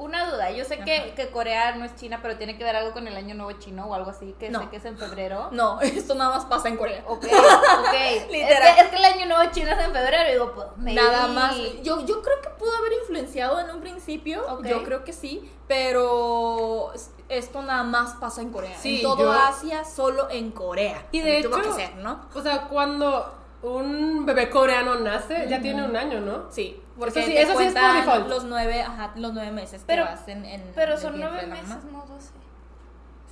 Una 0.00 0.30
duda, 0.30 0.50
yo 0.50 0.64
sé 0.64 0.78
que, 0.78 1.12
que 1.14 1.28
Corea 1.30 1.74
no 1.76 1.84
es 1.84 1.94
China, 1.94 2.20
pero 2.22 2.36
tiene 2.38 2.56
que 2.56 2.64
ver 2.64 2.74
algo 2.74 2.92
con 2.92 3.06
el 3.06 3.14
año 3.16 3.34
nuevo 3.34 3.52
chino 3.60 3.84
o 3.86 3.94
algo 3.94 4.10
así, 4.10 4.34
que 4.38 4.48
No. 4.48 4.60
sé 4.60 4.68
que 4.70 4.76
es 4.78 4.84
en 4.86 4.96
febrero. 4.96 5.48
No, 5.52 5.78
esto 5.82 6.14
nada 6.14 6.30
más 6.36 6.46
pasa 6.46 6.68
en 6.68 6.76
Corea. 6.78 7.04
Ok, 7.06 7.24
ok. 7.24 8.30
Literal. 8.30 8.68
Es 8.68 8.74
que, 8.76 8.80
es 8.80 8.88
que 8.88 8.96
el 8.96 9.04
año 9.04 9.26
nuevo 9.26 9.50
chino 9.52 9.70
es 9.70 9.78
en 9.78 9.92
febrero, 9.92 10.28
y 10.28 10.32
digo, 10.32 10.52
pues, 10.54 10.66
maybe. 10.78 11.02
Nada 11.02 11.26
más. 11.28 11.54
Yo, 11.82 12.04
yo 12.06 12.22
creo 12.22 12.40
que 12.40 12.48
pudo 12.58 12.74
haber 12.76 12.92
influenciado 12.94 13.60
en 13.60 13.70
un 13.70 13.80
principio. 13.82 14.42
Yo 14.64 14.82
creo 14.84 15.04
que 15.04 15.12
sí. 15.12 15.50
Pero 15.68 16.92
es- 16.94 17.10
esto 17.28 17.62
nada 17.62 17.82
más 17.82 18.14
pasa 18.14 18.40
en 18.42 18.50
Corea. 18.50 18.76
Sí, 18.78 18.96
en 18.96 19.02
todo 19.02 19.18
yo- 19.18 19.32
Asia, 19.32 19.84
solo 19.84 20.28
en 20.30 20.50
Corea. 20.50 21.06
Y 21.12 21.20
de 21.20 21.38
hecho, 21.38 21.50
que 21.50 21.72
ser, 21.72 21.96
¿no? 21.96 22.26
o 22.34 22.42
sea, 22.42 22.68
cuando 22.68 23.34
un 23.62 24.24
bebé 24.24 24.48
coreano 24.48 24.94
nace, 24.96 25.46
ya 25.48 25.60
tiene 25.60 25.84
un 25.84 25.94
año, 25.96 26.20
¿no? 26.20 26.50
Sí, 26.50 26.82
porque 27.00 27.18
Eso 27.18 27.28
sí- 27.28 27.34
te 27.34 27.42
eso 27.42 27.58
sí 27.58 27.64
es 27.64 27.74
por 27.74 27.92
default. 27.94 28.28
los 28.28 28.44
nueve, 28.44 28.82
ajá, 28.82 29.10
los 29.16 29.32
nueve 29.32 29.50
meses 29.50 29.82
Pero- 29.86 30.04
que 30.04 30.10
vas 30.12 30.28
en, 30.28 30.44
en- 30.44 30.72
Pero 30.76 30.96
son 30.96 31.18
nueve 31.18 31.46
meses, 31.48 31.82
no 31.90 32.04
doce. 32.06 32.30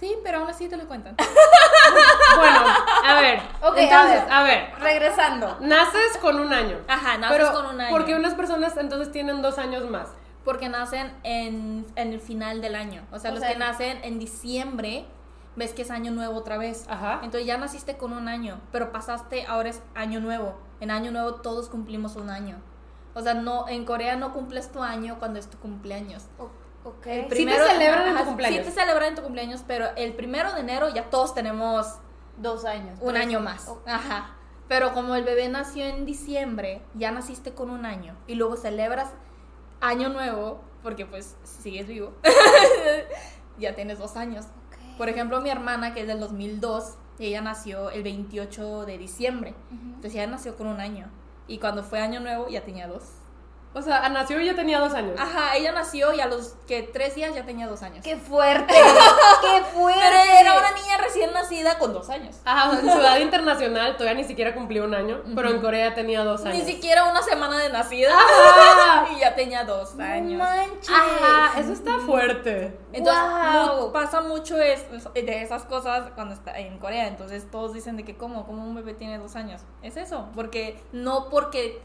Sí, 0.00 0.14
pero 0.24 0.38
aún 0.38 0.48
así 0.50 0.68
te 0.68 0.76
lo 0.76 0.86
cuentan. 0.88 1.14
Bueno, 2.36 2.60
a 3.04 3.20
ver. 3.20 3.40
Ok, 3.62 3.76
a 3.76 3.80
entonces, 3.80 4.24
ver. 4.24 4.32
a 4.32 4.42
ver. 4.42 4.70
Regresando. 4.78 5.56
Naces 5.60 6.18
con 6.20 6.38
un 6.38 6.52
año. 6.52 6.78
Ajá, 6.86 7.18
naces 7.18 7.36
Pero, 7.38 7.52
con 7.52 7.66
un 7.74 7.80
año. 7.80 7.90
porque 7.90 8.14
unas 8.14 8.34
personas 8.34 8.76
entonces 8.76 9.10
tienen 9.10 9.42
dos 9.42 9.58
años 9.58 9.88
más. 9.90 10.08
Porque 10.44 10.68
nacen 10.68 11.12
en, 11.24 11.84
en 11.96 12.12
el 12.12 12.20
final 12.20 12.60
del 12.60 12.74
año. 12.76 13.02
O 13.10 13.18
sea, 13.18 13.30
O 13.30 13.34
los 13.34 13.42
sea, 13.42 13.52
que 13.52 13.58
nacen 13.58 13.98
en 14.04 14.18
diciembre, 14.18 15.04
ves 15.56 15.72
que 15.72 15.82
es 15.82 15.90
año 15.90 16.12
nuevo 16.12 16.36
otra 16.38 16.58
vez. 16.58 16.86
Ajá. 16.88 17.14
Entonces 17.24 17.46
ya 17.46 17.58
naciste 17.58 17.96
con 17.96 18.12
un 18.12 18.28
año, 18.28 18.60
pero 18.70 18.92
pasaste, 18.92 19.44
ahora 19.46 19.70
es 19.70 19.82
año 19.94 20.20
nuevo. 20.20 20.54
En 20.80 20.90
año 20.92 21.10
nuevo 21.10 21.34
todos 21.36 21.68
cumplimos 21.68 22.14
un 22.16 22.30
año. 22.30 22.56
O 23.18 23.22
sea, 23.22 23.34
no, 23.34 23.66
en 23.68 23.84
Corea 23.84 24.14
no 24.16 24.32
cumples 24.32 24.70
tu 24.70 24.82
año 24.82 25.18
cuando 25.18 25.38
es 25.38 25.48
tu 25.50 25.58
cumpleaños. 25.58 26.26
O- 26.38 26.50
ok. 26.88 27.06
El 27.06 27.30
Sí 27.36 27.44
te 27.46 27.52
celebran 27.54 28.06
en 28.06 28.12
tu 28.12 28.16
ajá, 28.16 28.24
cumpleaños. 28.24 28.58
Sí 28.58 28.64
te 28.64 28.80
celebran 28.80 29.08
en 29.08 29.14
tu 29.16 29.22
cumpleaños, 29.22 29.64
pero 29.66 29.86
el 29.96 30.14
primero 30.14 30.52
de 30.54 30.60
enero 30.60 30.88
ya 30.88 31.10
todos 31.10 31.34
tenemos 31.34 31.86
Dos 32.36 32.64
años. 32.64 32.98
un 33.02 33.14
tres. 33.14 33.22
año 33.26 33.40
más. 33.40 33.66
Ok. 33.68 33.88
Ajá. 33.88 34.34
Pero 34.68 34.92
como 34.92 35.14
el 35.16 35.24
bebé 35.24 35.48
nació 35.48 35.86
en 35.86 36.04
diciembre, 36.04 36.82
ya 36.94 37.10
naciste 37.10 37.54
con 37.54 37.70
un 37.70 37.84
año 37.86 38.14
y 38.26 38.34
luego 38.36 38.56
celebras 38.56 39.08
año 39.80 40.10
nuevo, 40.10 40.60
porque 40.82 41.06
pues 41.06 41.36
sigues 41.42 41.86
vivo, 41.88 42.12
ya 43.58 43.74
tienes 43.74 43.98
dos 43.98 44.16
años. 44.16 44.44
Ok. 44.44 44.96
Por 44.98 45.08
ejemplo, 45.08 45.40
mi 45.40 45.50
hermana, 45.50 45.94
que 45.94 46.02
es 46.02 46.06
del 46.06 46.20
2002, 46.20 46.94
ella 47.18 47.40
nació 47.40 47.90
el 47.90 48.02
28 48.02 48.84
de 48.86 48.98
diciembre. 48.98 49.54
Entonces 49.70 50.14
ella 50.14 50.26
nació 50.26 50.56
con 50.56 50.66
un 50.68 50.80
año. 50.80 51.08
Y 51.48 51.58
cuando 51.58 51.82
fue 51.82 52.00
año 52.00 52.20
nuevo 52.20 52.48
ya 52.48 52.62
tenía 52.62 52.86
dos. 52.86 53.17
O 53.74 53.82
sea, 53.82 54.08
nació 54.08 54.40
y 54.40 54.46
ya 54.46 54.54
tenía 54.54 54.80
dos 54.80 54.94
años. 54.94 55.14
Ajá, 55.20 55.54
ella 55.56 55.72
nació 55.72 56.12
y 56.14 56.20
a 56.20 56.26
los 56.26 56.54
que 56.66 56.82
tres 56.82 57.14
días 57.14 57.34
ya 57.34 57.44
tenía 57.44 57.66
dos 57.68 57.82
años. 57.82 58.02
¡Qué 58.02 58.16
fuerte! 58.16 58.74
¡Qué 59.42 59.62
fuerte! 59.74 60.00
Pero 60.00 60.16
era 60.40 60.58
una 60.58 60.70
niña 60.72 60.96
recién 60.98 61.32
nacida 61.32 61.78
con 61.78 61.92
dos 61.92 62.08
años. 62.08 62.36
Ajá, 62.44 62.70
o 62.70 62.72
sea, 62.72 62.80
en 62.80 62.90
Ciudad 62.90 63.18
Internacional 63.18 63.96
todavía 63.96 64.22
ni 64.22 64.26
siquiera 64.26 64.54
cumplió 64.54 64.84
un 64.84 64.94
año, 64.94 65.22
pero 65.36 65.50
en 65.50 65.60
Corea 65.60 65.94
tenía 65.94 66.24
dos 66.24 66.44
años. 66.44 66.56
Ni 66.56 66.64
siquiera 66.64 67.04
una 67.04 67.22
semana 67.22 67.58
de 67.58 67.68
nacida. 67.70 68.14
Ajá. 68.18 69.06
y 69.16 69.20
ya 69.20 69.34
tenía 69.34 69.64
dos 69.64 69.94
¡No 69.94 70.04
años. 70.04 70.38
manches! 70.38 70.90
Ajá, 70.90 71.60
eso 71.60 71.72
está 71.72 71.98
fuerte. 72.00 72.76
Entonces, 72.92 73.22
Guau. 73.22 73.80
mu- 73.86 73.92
pasa 73.92 74.22
mucho 74.22 74.56
es, 74.60 74.84
de 75.14 75.42
esas 75.42 75.64
cosas 75.64 76.10
cuando 76.14 76.34
está 76.34 76.58
en 76.58 76.78
Corea. 76.78 77.06
Entonces, 77.06 77.48
todos 77.50 77.74
dicen 77.74 77.96
de 77.96 78.04
que, 78.04 78.16
¿cómo? 78.16 78.46
¿Cómo 78.46 78.64
un 78.64 78.74
bebé 78.74 78.94
tiene 78.94 79.18
dos 79.18 79.36
años? 79.36 79.60
Es 79.82 79.96
eso. 79.98 80.28
Porque 80.34 80.82
no 80.92 81.28
porque 81.28 81.80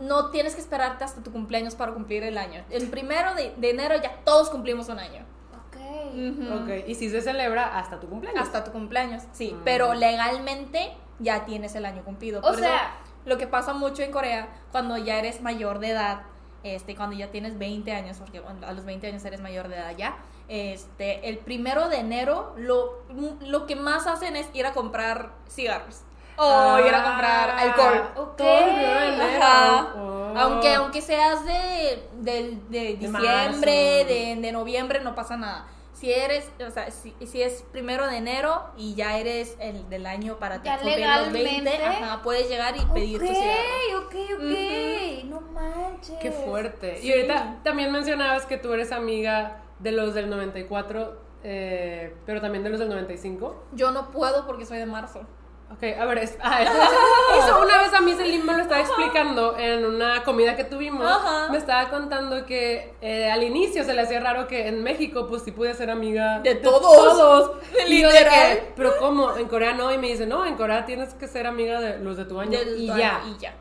no 0.00 0.30
tienes 0.30 0.54
que 0.54 0.60
esperarte 0.60 1.04
hasta 1.04 1.22
tu 1.22 1.30
cumpleaños 1.32 1.74
para 1.74 1.92
cumplir 1.92 2.22
el 2.22 2.38
año. 2.38 2.64
El 2.70 2.88
primero 2.88 3.34
de, 3.34 3.54
de 3.56 3.70
enero 3.70 3.94
ya 4.02 4.20
todos 4.24 4.48
cumplimos 4.50 4.88
un 4.88 4.98
año. 4.98 5.24
Ok. 5.68 5.76
Ujú. 6.14 6.54
Ok, 6.62 6.88
y 6.88 6.94
si 6.94 7.10
se 7.10 7.20
celebra 7.20 7.78
hasta 7.78 8.00
tu 8.00 8.08
cumpleaños. 8.08 8.42
Hasta 8.42 8.64
tu 8.64 8.72
cumpleaños, 8.72 9.24
sí. 9.32 9.52
Mm. 9.52 9.60
Pero 9.64 9.94
legalmente 9.94 10.96
ya 11.18 11.44
tienes 11.44 11.74
el 11.74 11.84
año 11.84 12.02
cumplido. 12.04 12.38
O 12.40 12.42
Por 12.42 12.52
eso, 12.54 12.62
sea- 12.62 12.94
lo 13.24 13.38
que 13.38 13.46
pasa 13.46 13.72
mucho 13.74 14.02
en 14.02 14.12
Corea, 14.12 14.48
cuando 14.72 14.96
ya 14.96 15.18
eres 15.18 15.40
mayor 15.42 15.78
de 15.80 15.90
edad, 15.90 16.22
este, 16.62 16.96
cuando 16.96 17.16
ya 17.16 17.30
tienes 17.30 17.58
20 17.58 17.92
años, 17.92 18.16
porque 18.18 18.38
a 18.64 18.72
los 18.72 18.84
20 18.84 19.06
años 19.08 19.24
eres 19.24 19.40
mayor 19.40 19.68
de 19.68 19.76
edad 19.76 19.96
ya, 19.96 20.16
este, 20.48 21.28
el 21.28 21.38
primero 21.38 21.88
de 21.88 21.98
enero, 21.98 22.54
lo, 22.56 23.02
lo 23.40 23.66
que 23.66 23.76
más 23.76 24.06
hacen 24.06 24.36
es 24.36 24.48
ir 24.54 24.64
a 24.66 24.72
comprar 24.72 25.30
cigarros. 25.48 26.02
O 26.38 26.78
ir 26.86 26.94
a 26.94 27.02
comprar 27.04 27.50
Ah, 27.50 27.62
alcohol. 27.62 28.10
Ok. 28.16 28.36
Todo 28.36 28.58
el 28.58 28.64
primero 28.74 29.00
de 29.00 29.06
enero. 29.14 29.42
Ajá. 29.44 29.92
Oh. 29.96 30.34
Aunque, 30.36 30.74
aunque 30.74 31.00
seas 31.00 31.44
de, 31.46 32.08
del- 32.20 32.68
de 32.70 32.78
De 32.80 32.94
diciembre, 32.96 34.04
de, 34.04 34.36
de 34.38 34.52
noviembre, 34.52 35.00
no 35.00 35.14
pasa 35.14 35.36
nada. 35.36 35.66
Si 35.94 36.12
eres, 36.12 36.50
o 36.66 36.70
sea, 36.70 36.90
si, 36.90 37.14
si 37.26 37.40
es 37.40 37.64
primero 37.72 38.06
de 38.06 38.18
enero 38.18 38.64
y 38.76 38.94
ya 38.94 39.16
eres 39.16 39.56
el 39.60 39.88
del 39.88 40.04
año 40.04 40.36
para 40.38 40.56
cumplir 40.60 40.74
los 41.06 41.32
20, 41.32 41.40
legalmente. 41.40 41.82
ajá, 41.86 42.20
puedes 42.22 42.50
llegar 42.50 42.76
y 42.76 42.84
pedir 42.84 43.18
tu 43.18 43.26
cigarro. 43.26 44.04
Ok, 44.04 44.14
ok, 44.14 44.30
ok. 44.34 45.24
No 45.24 45.40
manches. 45.40 46.18
Qué 46.20 46.30
fuerte. 46.32 46.98
Sí. 47.00 47.06
Y 47.08 47.12
ahorita 47.12 47.60
también 47.64 47.90
mencionabas 47.92 48.44
que 48.44 48.58
tú 48.58 48.74
eres 48.74 48.92
amiga 48.92 49.62
de 49.78 49.92
los 49.92 50.12
del 50.12 50.28
94, 50.28 51.18
eh, 51.44 52.14
pero 52.26 52.42
también 52.42 52.62
de 52.62 52.68
los 52.68 52.78
del 52.78 52.90
95. 52.90 53.64
Yo 53.72 53.90
no 53.90 54.10
puedo 54.10 54.46
porque 54.46 54.66
soy 54.66 54.76
de 54.76 54.86
marzo. 54.86 55.22
Ok, 55.68 55.82
a 55.98 56.04
ver, 56.04 56.18
es- 56.18 56.38
ah, 56.40 56.62
eso, 56.62 56.72
eso 57.40 57.60
una 57.60 57.78
vez 57.82 57.92
a 57.92 58.00
mí 58.00 58.12
Selim 58.14 58.44
me 58.46 58.52
lo 58.54 58.60
estaba 58.62 58.80
explicando 58.80 59.58
en 59.58 59.84
una 59.84 60.22
comida 60.22 60.54
que 60.56 60.62
tuvimos. 60.64 61.04
Ajá. 61.04 61.48
Me 61.50 61.58
estaba 61.58 61.90
contando 61.90 62.46
que 62.46 62.94
eh, 63.00 63.30
al 63.30 63.42
inicio 63.42 63.82
se 63.84 63.92
le 63.92 64.02
hacía 64.02 64.20
raro 64.20 64.46
que 64.46 64.68
en 64.68 64.82
México 64.84 65.26
pues 65.28 65.42
sí 65.42 65.50
pude 65.50 65.74
ser 65.74 65.90
amiga 65.90 66.38
De 66.40 66.54
todos. 66.54 66.80
todos. 66.82 67.50
Y 67.88 68.00
yo 68.00 68.08
de 68.08 68.18
Literal. 68.20 68.56
que, 68.58 68.72
pero 68.76 68.96
¿cómo? 68.98 69.36
En 69.36 69.48
Corea 69.48 69.74
no. 69.74 69.92
Y 69.92 69.98
me 69.98 70.06
dice, 70.06 70.24
no, 70.26 70.46
en 70.46 70.56
Corea 70.56 70.86
tienes 70.86 71.14
que 71.14 71.26
ser 71.26 71.46
amiga 71.48 71.80
de 71.80 71.98
los 71.98 72.16
de 72.16 72.24
tu 72.26 72.38
año. 72.40 72.58
Del 72.58 72.76
y 72.78 72.86
ya. 72.86 73.22
Y 73.26 73.36
ya. 73.38 73.54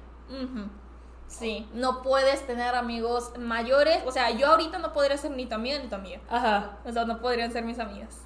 Sí, 1.27 1.67
no 1.73 2.01
puedes 2.01 2.45
tener 2.47 2.75
amigos 2.75 3.31
mayores. 3.37 4.03
O 4.05 4.11
sea, 4.11 4.29
yo 4.29 4.47
ahorita 4.47 4.77
no 4.77 4.93
podría 4.93 5.17
ser 5.17 5.31
ni 5.31 5.47
tu 5.47 5.55
amiga 5.55 5.79
ni 5.79 5.87
tu 5.89 5.95
amiga. 5.95 6.19
Ajá. 6.29 6.77
O 6.85 6.91
sea, 6.91 7.03
no 7.05 7.19
podrían 7.19 7.51
ser 7.51 7.63
mis 7.63 7.79
amigas. 7.79 8.21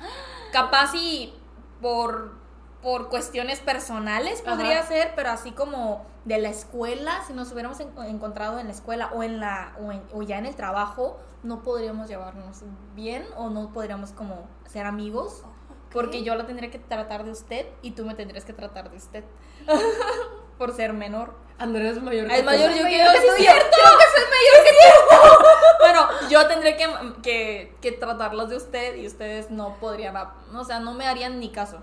Capaz 0.52 0.94
y 0.94 1.34
por, 1.82 2.34
por 2.82 3.10
cuestiones 3.10 3.60
personales 3.60 4.42
podría 4.42 4.80
Ajá. 4.80 4.88
ser, 4.88 5.14
pero 5.16 5.32
así 5.32 5.52
como 5.52 6.06
de 6.26 6.38
la 6.38 6.50
escuela, 6.50 7.22
si 7.28 7.34
nos 7.34 7.52
hubiéramos 7.52 7.80
en- 7.82 7.92
encontrado 8.06 8.58
en 8.60 8.68
la 8.68 8.74
escuela 8.74 9.10
o 9.14 9.22
en 9.24 9.40
la 9.40 9.76
o, 9.82 9.92
en- 9.92 10.04
o 10.14 10.22
ya 10.22 10.38
en 10.38 10.46
el 10.46 10.56
trabajo, 10.56 11.20
no 11.44 11.62
podríamos 11.62 12.08
llevarnos 12.08 12.62
bien 12.96 13.26
o 13.36 13.50
no 13.50 13.72
podríamos 13.74 14.12
como 14.12 14.48
ser 14.68 14.86
amigos. 14.86 15.44
Porque 15.92 16.22
yo 16.24 16.36
la 16.36 16.46
tendría 16.46 16.70
que 16.70 16.78
tratar 16.78 17.24
de 17.26 17.32
usted 17.32 17.66
y 17.82 17.92
tú 17.92 18.06
me 18.06 18.14
tendrías 18.14 18.46
que 18.46 18.54
tratar 18.54 18.92
de 18.92 18.98
usted. 18.98 19.24
por 20.58 20.76
ser 20.76 20.94
menor. 20.94 21.34
Andrés 21.58 21.98
es 21.98 22.04
mayor 22.04 22.28
que 22.28 22.38
Es 22.40 22.44
mayor 22.46 22.70
yo 22.72 22.78
que 22.78 22.84
mayor 22.84 23.06
yo, 23.06 23.12
que 23.14 23.18
es 23.18 23.26
yo 23.26 23.36
cierto. 23.38 23.68
Creo 23.72 23.98
que 23.98 24.06
soy 24.14 24.30
mayor 24.30 24.66
que 24.66 24.72
tú. 24.72 25.46
bueno, 25.80 26.30
yo 26.30 26.48
tendré 26.48 26.78
que, 26.78 26.88
que, 27.24 27.78
que 27.82 27.92
tratarlos 27.94 28.50
de 28.50 28.58
usted 28.58 28.96
y 28.98 29.08
ustedes 29.08 29.50
no 29.52 29.76
podrían, 29.80 30.16
o 30.54 30.64
sea, 30.66 30.80
no 30.80 30.94
me 30.94 31.08
harían 31.08 31.40
ni 31.40 31.50
caso. 31.52 31.82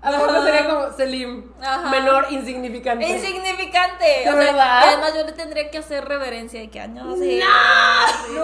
A 0.00 0.10
lo 0.12 0.18
mejor 0.18 0.44
sería 0.44 0.66
como 0.68 0.92
Selim, 0.92 1.52
Ajá. 1.60 1.90
menor, 1.90 2.26
insignificante. 2.30 3.04
Insignificante. 3.08 4.04
¿De 4.04 4.30
o 4.30 4.32
sea, 4.32 4.34
verdad? 4.34 4.82
además 4.88 5.12
yo 5.14 5.24
le 5.24 5.32
tendría 5.32 5.70
que 5.70 5.78
hacer 5.78 6.04
reverencia 6.04 6.60
de 6.60 6.70
que 6.70 6.78
año 6.80 7.16
sí. 7.16 7.40
¡No! 8.34 8.38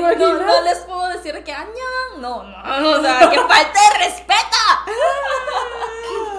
No, 0.00 0.14
no, 0.14 0.34
no 0.40 0.60
les 0.62 0.78
puedo 0.80 1.06
decir 1.08 1.34
de 1.34 1.44
que 1.44 1.52
año. 1.52 1.68
No, 2.18 2.42
no. 2.44 2.90
O 2.98 3.00
sea, 3.02 3.28
que 3.30 3.36
falta 3.38 3.80
de 3.92 4.04
respeto. 4.04 4.56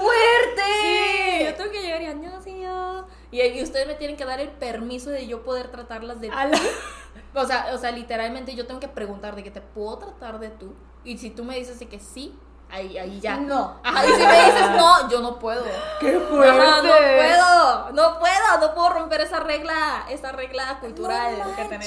¡Fuerte! 0.01 0.62
Sí, 0.82 1.45
yo 1.45 1.55
tengo 1.55 1.72
que 1.72 1.82
llegar 1.82 2.01
y 2.01 2.05
año 2.05 2.32
sí, 2.43 2.62
yo. 2.62 3.05
Y, 3.32 3.41
y 3.41 3.62
ustedes 3.64 3.88
me 3.88 3.93
tienen 3.95 4.18
que 4.18 4.26
dar 4.26 4.39
el 4.39 4.49
permiso 4.49 5.10
de 5.10 5.28
yo 5.28 5.43
poder 5.43 5.70
tratarlas 5.70 6.20
de 6.20 6.30
la- 6.30 6.49
O 7.36 7.45
sea, 7.45 7.68
o 7.74 7.78
sea, 7.78 7.91
literalmente 7.91 8.55
yo 8.55 8.66
tengo 8.66 8.80
que 8.80 8.88
preguntar 8.88 9.36
de 9.36 9.43
que 9.43 9.51
te 9.51 9.62
puedo 9.62 9.97
tratar 9.99 10.39
de 10.39 10.49
tú. 10.49 10.74
Y 11.03 11.18
si 11.18 11.30
tú 11.30 11.43
me 11.43 11.55
dices 11.57 11.80
de 11.80 11.88
que 11.88 11.99
sí, 11.99 12.38
ahí, 12.72 12.97
ahí 12.97 13.20
ya. 13.20 13.38
No. 13.38 13.80
Ajá, 13.84 14.05
y 14.05 14.11
si 14.11 14.26
me 14.26 14.45
dices 14.45 14.72
no, 14.76 15.09
yo 15.09 15.22
no 15.22 15.39
puedo. 15.39 15.63
¡Qué 15.99 16.20
fuerte! 16.20 16.49
Ajá, 16.61 16.82
no 16.82 16.89
puedo, 16.89 17.91
no 17.93 18.20
puedo, 18.20 18.59
no 18.67 18.74
puedo 18.76 18.89
romper 18.89 19.22
esa 19.22 19.39
regla, 19.39 20.05
esa 20.09 20.32
regla 20.32 20.80
cultural 20.80 21.38
no 21.39 21.55
que 21.55 21.65
tenemos. 21.65 21.86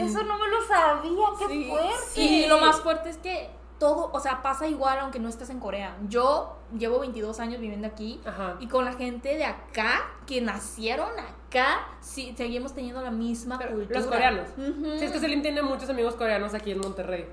Eso 0.00 0.22
no 0.24 0.38
me 0.38 0.48
lo 0.48 0.66
sabía. 0.66 1.26
¡Qué 1.38 1.48
Sí. 1.48 1.68
fuerte! 1.68 2.20
Y 2.20 2.46
lo 2.46 2.58
más 2.58 2.80
fuerte 2.80 3.10
es 3.10 3.16
que 3.18 3.50
todo, 3.78 4.10
o 4.12 4.20
sea, 4.20 4.42
pasa 4.42 4.66
igual 4.66 4.98
aunque 4.98 5.18
no 5.18 5.28
estés 5.28 5.48
en 5.50 5.58
Corea. 5.58 5.96
Yo 6.08 6.56
llevo 6.76 6.98
22 7.00 7.40
años 7.40 7.60
viviendo 7.60 7.86
aquí 7.86 8.20
Ajá. 8.26 8.56
y 8.60 8.68
con 8.68 8.84
la 8.84 8.92
gente 8.92 9.36
de 9.36 9.44
acá, 9.46 10.02
que 10.26 10.40
nacieron 10.42 11.08
acá, 11.18 11.88
sí, 12.00 12.34
seguimos 12.36 12.74
teniendo 12.74 13.00
la 13.00 13.10
misma 13.10 13.56
Pero 13.58 13.70
cultura. 13.72 14.00
los 14.00 14.08
coreanos. 14.08 14.48
Ujú. 14.58 14.98
Sí, 14.98 15.04
es 15.06 15.12
que 15.12 15.18
Selim 15.18 15.40
tiene 15.40 15.62
muchos 15.62 15.88
amigos 15.88 16.14
coreanos 16.14 16.52
aquí 16.52 16.72
en 16.72 16.78
Monterrey. 16.80 17.26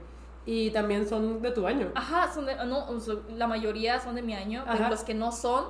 Y 0.48 0.72
también 0.72 1.08
son 1.08 1.42
de 1.42 1.52
tu 1.52 1.68
año. 1.68 1.92
Ajá, 1.94 2.32
son 2.34 2.46
de, 2.46 2.56
no, 2.56 2.88
la 3.36 3.48
mayoría 3.48 4.00
son 4.00 4.16
de 4.16 4.22
mi 4.22 4.34
año, 4.34 4.64
pero 4.66 4.86
Ajá. 4.86 4.90
los 4.90 5.04
que 5.04 5.14
no 5.14 5.34
son, 5.34 5.66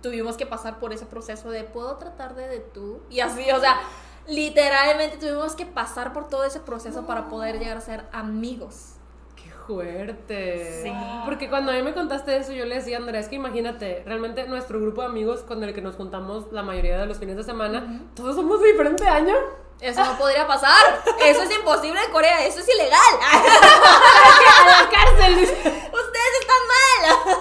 tuvimos 0.00 0.36
que 0.36 0.46
pasar 0.46 0.78
por 0.78 0.92
ese 0.92 1.06
proceso 1.06 1.50
de 1.50 1.64
puedo 1.64 1.96
tratar 1.96 2.36
de, 2.36 2.46
de 2.46 2.60
tú. 2.60 3.00
Y 3.10 3.18
así, 3.18 3.50
o 3.50 3.58
sea, 3.58 3.80
literalmente 4.28 5.16
tuvimos 5.16 5.56
que 5.56 5.66
pasar 5.66 6.12
por 6.12 6.28
todo 6.28 6.44
ese 6.44 6.60
proceso 6.60 7.04
para 7.04 7.28
poder 7.28 7.58
llegar 7.58 7.76
a 7.76 7.80
ser 7.80 8.04
amigos. 8.12 8.92
¡Qué 9.34 9.50
fuerte! 9.66 10.82
Sí. 10.84 10.92
Porque 11.24 11.50
cuando 11.50 11.72
a 11.72 11.74
mí 11.74 11.82
me 11.82 11.92
contaste 11.92 12.36
eso, 12.36 12.52
yo 12.52 12.64
le 12.64 12.76
decía 12.76 12.98
Andrea, 12.98 13.20
es 13.20 13.28
que 13.28 13.34
imagínate, 13.34 14.04
realmente 14.06 14.46
nuestro 14.46 14.80
grupo 14.80 15.00
de 15.00 15.08
amigos 15.08 15.40
con 15.40 15.64
el 15.64 15.74
que 15.74 15.82
nos 15.82 15.96
juntamos 15.96 16.52
la 16.52 16.62
mayoría 16.62 16.96
de 16.96 17.06
los 17.06 17.18
fines 17.18 17.36
de 17.36 17.42
semana, 17.42 18.02
todos 18.14 18.36
somos 18.36 18.60
de 18.60 18.68
diferente 18.68 19.04
año. 19.08 19.34
Eso 19.82 20.04
no 20.04 20.16
podría 20.16 20.46
pasar. 20.46 21.02
Eso 21.24 21.42
es 21.42 21.50
imposible 21.50 22.00
en 22.00 22.12
Corea. 22.12 22.46
Eso 22.46 22.60
es 22.60 22.68
ilegal. 22.68 22.92
¡A 24.24 24.82
la 24.82 24.90
cárcel! 24.90 25.34
Ustedes 25.42 26.32
están 26.40 26.62
mal. 26.68 27.38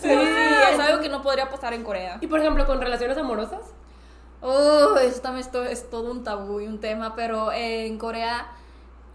Sí. 0.00 0.08
Sí, 0.08 0.72
es 0.72 0.78
algo 0.80 1.00
que 1.02 1.08
no 1.08 1.22
podría 1.22 1.50
pasar 1.50 1.74
en 1.74 1.84
Corea. 1.84 2.18
Y 2.20 2.26
por 2.26 2.40
ejemplo, 2.40 2.66
con 2.66 2.80
relaciones 2.80 3.18
amorosas. 3.18 3.60
Oh, 4.40 4.96
eso 4.96 5.20
también 5.20 5.44
es 5.44 5.52
todo, 5.52 5.64
es 5.64 5.90
todo 5.90 6.10
un 6.10 6.24
tabú 6.24 6.60
y 6.60 6.66
un 6.66 6.80
tema, 6.80 7.14
pero 7.14 7.52
en 7.52 7.98
Corea 7.98 8.46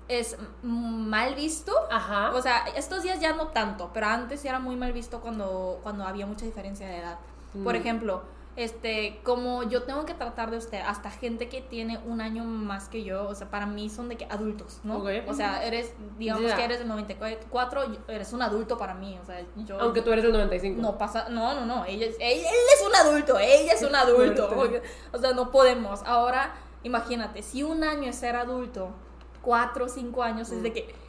es 0.07 0.37
mal 0.61 1.33
visto. 1.33 1.73
Ajá. 1.89 2.31
O 2.35 2.41
sea, 2.43 2.65
estos 2.75 3.01
días 3.01 3.19
ya 3.19 3.33
no 3.33 3.47
tanto, 3.47 3.89
pero 3.93 4.05
antes 4.07 4.41
sí 4.41 4.47
era 4.47 4.59
muy 4.59 4.75
mal 4.75 4.93
visto 4.93 5.19
cuando, 5.21 5.79
cuando 5.81 6.05
había 6.05 6.27
mucha 6.27 6.45
diferencia 6.45 6.87
de 6.87 6.97
edad. 6.99 7.17
Por 7.63 7.73
Mm. 7.73 7.77
ejemplo, 7.77 8.21
este, 8.55 9.19
como 9.23 9.63
yo 9.63 9.83
tengo 9.83 10.05
que 10.05 10.13
tratar 10.13 10.49
de 10.49 10.57
usted, 10.57 10.79
hasta 10.79 11.11
gente 11.11 11.49
que 11.49 11.61
tiene 11.61 11.97
un 12.05 12.21
año 12.21 12.43
más 12.45 12.87
que 12.87 13.03
yo, 13.03 13.27
o 13.27 13.35
sea, 13.35 13.49
para 13.49 13.65
mí 13.65 13.89
son 13.89 14.07
de 14.07 14.15
que 14.15 14.25
adultos, 14.25 14.79
¿no? 14.83 14.99
O 15.27 15.33
sea, 15.33 15.65
eres, 15.65 15.93
digamos 16.17 16.43
que 16.53 16.63
eres 16.63 16.79
del 16.79 16.87
94, 16.87 17.93
yo- 17.93 17.99
eres 18.07 18.31
un 18.33 18.41
adulto 18.41 18.77
para 18.77 18.93
mí, 18.93 19.19
o 19.21 19.25
sea, 19.25 19.41
yo... 19.57 19.79
Aunque 19.81 20.01
tú 20.01 20.11
eres 20.11 20.23
del 20.23 20.31
95. 20.33 20.81
No 20.81 20.97
pasa, 20.97 21.27
no, 21.29 21.53
no, 21.53 21.65
no, 21.65 21.85
ella 21.85 22.05
ella- 22.07 22.49
él 22.49 22.55
es 22.73 22.85
un 22.87 22.95
adulto, 22.95 23.37
ella 23.39 23.73
es 23.73 23.83
un 23.83 23.95
adulto. 23.95 24.49
O 25.11 25.17
sea, 25.17 25.33
no 25.33 25.51
podemos. 25.51 26.01
Ahora, 26.05 26.55
imagínate, 26.83 27.41
si 27.41 27.63
un 27.63 27.83
año 27.83 28.09
es 28.09 28.15
ser 28.15 28.35
adulto, 28.35 28.89
cuatro 29.41 29.85
o 29.85 29.89
cinco 29.89 30.23
años 30.23 30.51
es 30.51 30.63
de 30.63 30.71
que, 30.73 30.81
Mm. 30.83 31.04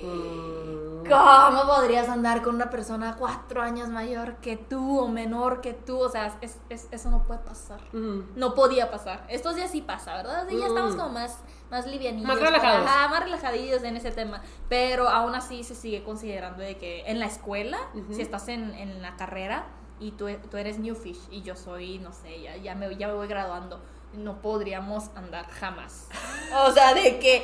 ¿Cómo 0.00 1.66
podrías 1.66 2.08
andar 2.08 2.42
con 2.42 2.54
una 2.56 2.70
persona 2.70 3.16
cuatro 3.18 3.62
años 3.62 3.88
mayor 3.88 4.36
que 4.36 4.56
tú 4.56 4.98
o 5.00 5.08
menor 5.08 5.60
que 5.60 5.72
tú? 5.72 5.98
O 6.00 6.08
sea, 6.08 6.36
es- 6.40 6.58
es- 6.68 6.88
eso 6.90 7.10
no 7.10 7.22
puede 7.24 7.40
pasar. 7.40 7.80
Ujú. 7.92 8.24
No 8.34 8.54
podía 8.54 8.90
pasar. 8.90 9.24
Estos 9.28 9.56
días 9.56 9.70
sí 9.70 9.82
pasa, 9.82 10.14
¿verdad? 10.16 10.46
Sí, 10.48 10.56
ya 10.58 10.64
Mm. 10.66 10.68
estamos 10.68 10.96
como 10.96 11.10
más, 11.10 11.38
más 11.70 11.86
livianillos. 11.86 12.26
Más 12.28 12.40
relajados. 12.40 12.86
Ajá, 12.86 13.08
más 13.08 13.20
relajadillos 13.22 13.82
en 13.84 13.96
ese 13.96 14.10
tema. 14.10 14.42
Pero 14.68 15.08
aún 15.08 15.34
así 15.34 15.62
se 15.64 15.74
sigue 15.74 16.02
considerando 16.02 16.62
de 16.62 16.76
que 16.76 17.02
en 17.06 17.20
la 17.20 17.26
escuela, 17.26 17.78
si 18.12 18.22
estás 18.22 18.48
en, 18.48 18.74
en 18.74 19.00
la 19.02 19.16
carrera 19.16 19.66
y 20.00 20.10
tú, 20.12 20.26
tú 20.50 20.56
eres 20.56 20.78
new 20.78 20.94
fish 20.94 21.20
y 21.30 21.42
yo 21.42 21.56
soy, 21.56 21.98
no 21.98 22.12
sé, 22.12 22.42
ya, 22.42 22.56
ya, 22.56 22.74
me, 22.74 22.94
ya 22.96 23.06
me 23.08 23.14
voy 23.14 23.28
graduando, 23.28 23.80
no 24.14 24.40
podríamos 24.42 25.10
andar 25.14 25.46
jamás. 25.50 26.08
O 26.66 26.70
sea, 26.72 26.94
de 26.94 27.18
que... 27.18 27.42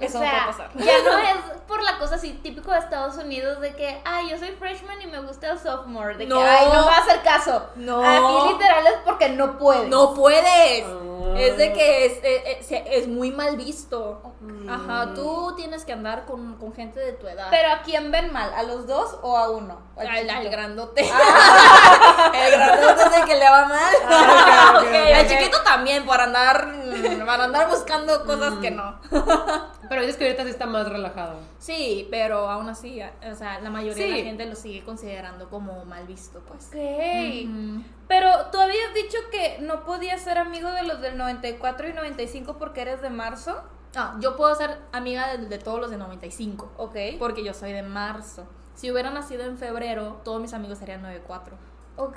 Eso 0.00 0.18
o 0.18 0.20
no 0.22 0.26
sea, 0.30 0.44
puede 0.44 0.46
pasar. 0.46 0.70
ya 0.76 1.02
no 1.04 1.18
es 1.18 1.60
por 1.68 1.82
la 1.82 1.98
cosa 1.98 2.16
así 2.16 2.32
típico 2.42 2.72
de 2.72 2.78
Estados 2.78 3.16
Unidos 3.16 3.60
de 3.60 3.74
que, 3.76 4.00
ay, 4.04 4.30
yo 4.30 4.38
soy 4.38 4.50
freshman 4.50 5.00
y 5.02 5.06
me 5.06 5.20
gusta 5.20 5.50
el 5.52 5.58
sophomore. 5.58 6.16
De 6.16 6.24
que, 6.24 6.30
No. 6.34 6.40
ay, 6.40 6.66
no 6.72 6.84
va 6.86 6.96
a 6.96 7.00
hacer 7.00 7.22
caso. 7.22 7.68
No. 7.76 8.00
Aquí 8.02 8.52
literal 8.52 8.86
es 8.86 8.94
porque 9.04 9.28
no 9.28 9.58
puedes. 9.58 9.88
No 9.88 10.14
puedes. 10.14 10.84
Ah. 10.86 11.06
Es 11.36 11.56
de 11.58 11.72
que 11.72 12.06
es, 12.06 12.12
es, 12.24 12.70
es- 12.72 12.82
es 12.86 13.08
muy 13.08 13.30
mal 13.30 13.56
visto. 13.56 14.20
Ajá, 14.68 15.12
tú 15.14 15.54
tienes 15.56 15.84
que 15.84 15.92
andar 15.92 16.24
con, 16.24 16.56
con 16.56 16.72
gente 16.74 16.98
de 16.98 17.12
tu 17.12 17.26
edad. 17.28 17.46
Pero 17.50 17.72
¿a 17.72 17.82
quién 17.82 18.10
ven 18.10 18.32
mal? 18.32 18.52
¿A 18.54 18.62
los 18.64 18.86
dos 18.86 19.16
o 19.22 19.36
a 19.36 19.50
uno? 19.50 19.78
¿O 20.04 20.08
al 20.08 20.30
al, 20.30 20.48
grandote. 20.50 21.00
el 22.34 22.52
grandote 22.52 23.02
es 23.02 23.12
el 23.20 23.24
que 23.24 23.34
le 23.36 23.50
va 23.50 23.66
mal. 23.66 23.94
Ah, 24.08 24.72
ok, 24.76 24.82
ok, 24.82 24.92
el 24.94 25.24
ok. 25.26 25.30
chiquito 25.30 25.62
también, 25.62 26.06
para 26.06 26.24
andar, 26.24 26.68
para 27.26 27.44
andar 27.44 27.68
buscando 27.68 28.24
cosas 28.24 28.54
que 28.60 28.70
no. 28.70 28.98
Pero 29.88 30.02
dices 30.02 30.16
que 30.16 30.24
ahorita 30.24 30.44
sí 30.44 30.50
está 30.50 30.66
más 30.66 30.88
relajado. 30.88 31.36
Sí, 31.58 32.06
pero 32.10 32.48
aún 32.48 32.68
así, 32.68 33.00
o 33.02 33.34
sea, 33.34 33.60
la 33.60 33.70
mayoría 33.70 34.04
de 34.06 34.12
Sí. 34.12 34.18
la 34.18 34.24
gente 34.24 34.46
lo 34.46 34.54
sigue 34.54 34.84
considerando 34.84 35.48
como 35.50 35.84
mal 35.84 36.06
visto, 36.06 36.40
pues. 36.46 36.68
Ok. 36.68 37.48
Ujú. 37.48 37.82
Pero 38.08 38.46
tú 38.52 38.60
habías 38.60 38.94
dicho 38.94 39.18
que 39.30 39.58
no 39.60 39.84
podías 39.84 40.20
ser 40.22 40.38
amigo 40.38 40.70
de 40.70 40.82
los 40.84 41.00
del 41.00 41.16
94 41.18 41.88
y 41.88 41.92
95 41.92 42.56
porque 42.58 42.82
eres 42.82 43.02
de 43.02 43.10
marzo. 43.10 43.62
Ah, 43.96 44.16
yo 44.20 44.36
puedo 44.36 44.54
ser 44.54 44.78
amiga 44.92 45.36
de, 45.36 45.46
de 45.46 45.58
todos 45.58 45.80
los 45.80 45.90
de 45.90 45.96
95. 45.96 46.72
Ok. 46.76 46.96
Porque 47.18 47.44
yo 47.44 47.54
soy 47.54 47.72
de 47.72 47.82
marzo. 47.82 48.46
Si 48.74 48.90
hubiera 48.90 49.10
nacido 49.10 49.44
en 49.44 49.58
febrero, 49.58 50.20
todos 50.24 50.40
mis 50.40 50.54
amigos 50.54 50.78
serían 50.78 51.02
94. 51.02 51.56
Ok, 51.96 52.16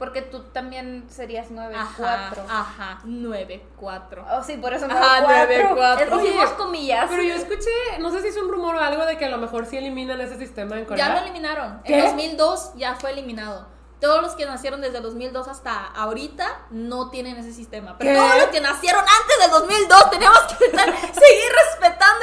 porque 0.00 0.20
tú 0.22 0.40
también 0.52 1.04
serías 1.08 1.50
94. 1.50 2.42
Ajá, 2.48 2.60
ajá, 2.60 3.00
94. 3.04 4.26
Oh, 4.32 4.42
sí, 4.42 4.56
por 4.56 4.72
eso 4.72 4.86
Ajá, 4.86 5.20
94. 5.20 5.76
94. 5.76 6.02
Es 6.02 6.10
que 6.10 6.28
hicimos 6.28 6.46
Oye, 6.46 6.56
comillas. 6.56 7.06
Pero 7.08 7.22
yo 7.22 7.34
escuché, 7.34 7.70
no 8.00 8.10
sé 8.10 8.20
si 8.22 8.28
es 8.28 8.36
un 8.36 8.50
rumor 8.50 8.74
o 8.74 8.80
algo 8.80 9.06
de 9.06 9.16
que 9.18 9.26
a 9.26 9.28
lo 9.28 9.38
mejor 9.38 9.66
sí 9.66 9.76
eliminan 9.76 10.20
ese 10.20 10.36
sistema 10.38 10.76
en 10.76 10.86
Corea. 10.86 11.06
Ya 11.06 11.14
lo 11.14 11.20
eliminaron. 11.20 11.82
¿Qué? 11.84 11.98
En 11.98 12.04
2002 12.06 12.72
ya 12.74 12.96
fue 12.96 13.12
eliminado. 13.12 13.68
Todos 14.02 14.20
los 14.20 14.34
que 14.34 14.44
nacieron 14.44 14.80
desde 14.82 15.00
2002 15.00 15.48
hasta 15.48 15.86
ahorita 15.86 16.66
no 16.70 17.08
tienen 17.08 17.36
ese 17.38 17.52
sistema. 17.52 17.96
Pero 17.98 18.10
¿Qué? 18.12 18.16
todos 18.18 18.36
los 18.36 18.46
que 18.48 18.60
nacieron 18.60 19.00
antes 19.00 19.38
del 19.40 19.50
2002 19.50 20.10
tenemos 20.10 20.38
que 20.58 20.64
estar- 20.66 20.92
seguir 21.14 21.52
respetando 21.64 22.20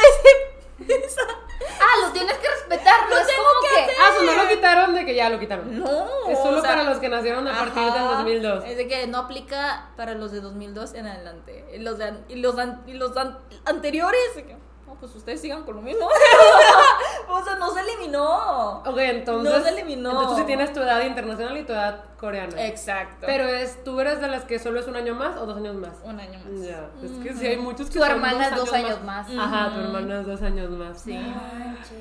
ese... 0.84 1.06
esa- 1.06 1.22
Ah, 1.82 2.06
lo 2.08 2.12
tienes 2.14 2.38
que 2.38 2.48
respetar, 2.50 3.10
no 3.10 3.18
es 3.18 3.28
como 3.28 3.50
que 3.62 3.86
que. 3.86 3.92
Ah, 4.02 4.12
sea, 4.18 4.24
no 4.36 4.44
lo 4.44 4.50
quitaron 4.50 4.94
de 4.96 5.06
que 5.06 5.14
ya 5.16 5.30
lo 5.30 5.40
quitaron. 5.40 5.78
No. 5.80 6.08
Es 6.30 6.38
solo 6.40 6.58
o 6.60 6.62
sea, 6.62 6.72
para 6.72 6.84
los 6.84 7.00
que 7.00 7.10
nacieron 7.10 7.48
a 7.48 7.58
partir 7.58 7.84
del 7.84 7.94
ajá, 8.04 8.16
2002. 8.18 8.64
Es 8.66 8.78
de 8.78 8.88
que 8.88 9.08
no 9.08 9.18
aplica 9.20 9.90
para 9.98 10.14
los 10.16 10.32
de 10.32 10.40
2002 10.42 10.94
en 10.94 11.08
adelante. 11.08 11.66
Y 11.74 11.80
los, 11.80 11.98
de 11.98 12.14
los, 12.36 12.58
an- 12.58 12.84
y 12.88 12.94
los 12.94 13.16
an- 13.18 13.38
anteriores, 13.66 14.22
no, 14.90 14.96
pues 15.00 15.16
ustedes 15.16 15.40
sigan 15.40 15.64
con 15.64 15.76
lo 15.76 15.82
mismo. 15.82 16.08
o 17.30 17.44
sea, 17.44 17.56
no 17.56 17.72
se 17.72 17.82
eliminó. 17.82 18.80
Ok, 18.80 18.98
entonces. 18.98 19.54
No 19.54 19.64
se 19.64 19.70
eliminó. 19.70 20.10
Entonces 20.10 20.36
tú 20.36 20.42
sí 20.42 20.46
tienes 20.48 20.74
tu 20.74 20.80
edad 20.80 21.06
internacional 21.06 21.58
y 21.58 21.64
tu 21.64 21.74
edad 21.74 22.04
coreana. 22.20 22.66
Exacto. 22.66 23.28
Pero 23.28 23.44
es, 23.48 23.84
¿tú 23.84 24.00
eres 24.00 24.20
de 24.20 24.28
las 24.28 24.46
que 24.46 24.58
solo 24.58 24.80
es 24.80 24.88
un 24.88 24.96
año 24.96 25.14
más 25.14 25.38
o 25.38 25.46
dos 25.46 25.58
años 25.58 25.76
más? 25.76 25.94
un 26.04 26.20
año 26.20 26.40
más. 26.40 26.68
Ya, 26.68 26.90
es 27.04 27.12
que 27.24 27.34
sí 27.36 27.48
hay 27.48 27.58
muchos 27.58 27.88
que 27.88 27.94
Tu 27.94 28.00
son 28.00 28.12
hermana 28.12 28.48
es 28.48 28.56
dos 28.56 28.74
años 28.74 29.04
más. 29.04 29.28
Ajá, 29.30 29.74
tu 29.74 29.80
hermana 29.80 30.22
es 30.22 30.28
dos 30.28 30.42
años 30.42 30.72
más. 30.72 31.02
Sí. 31.02 31.20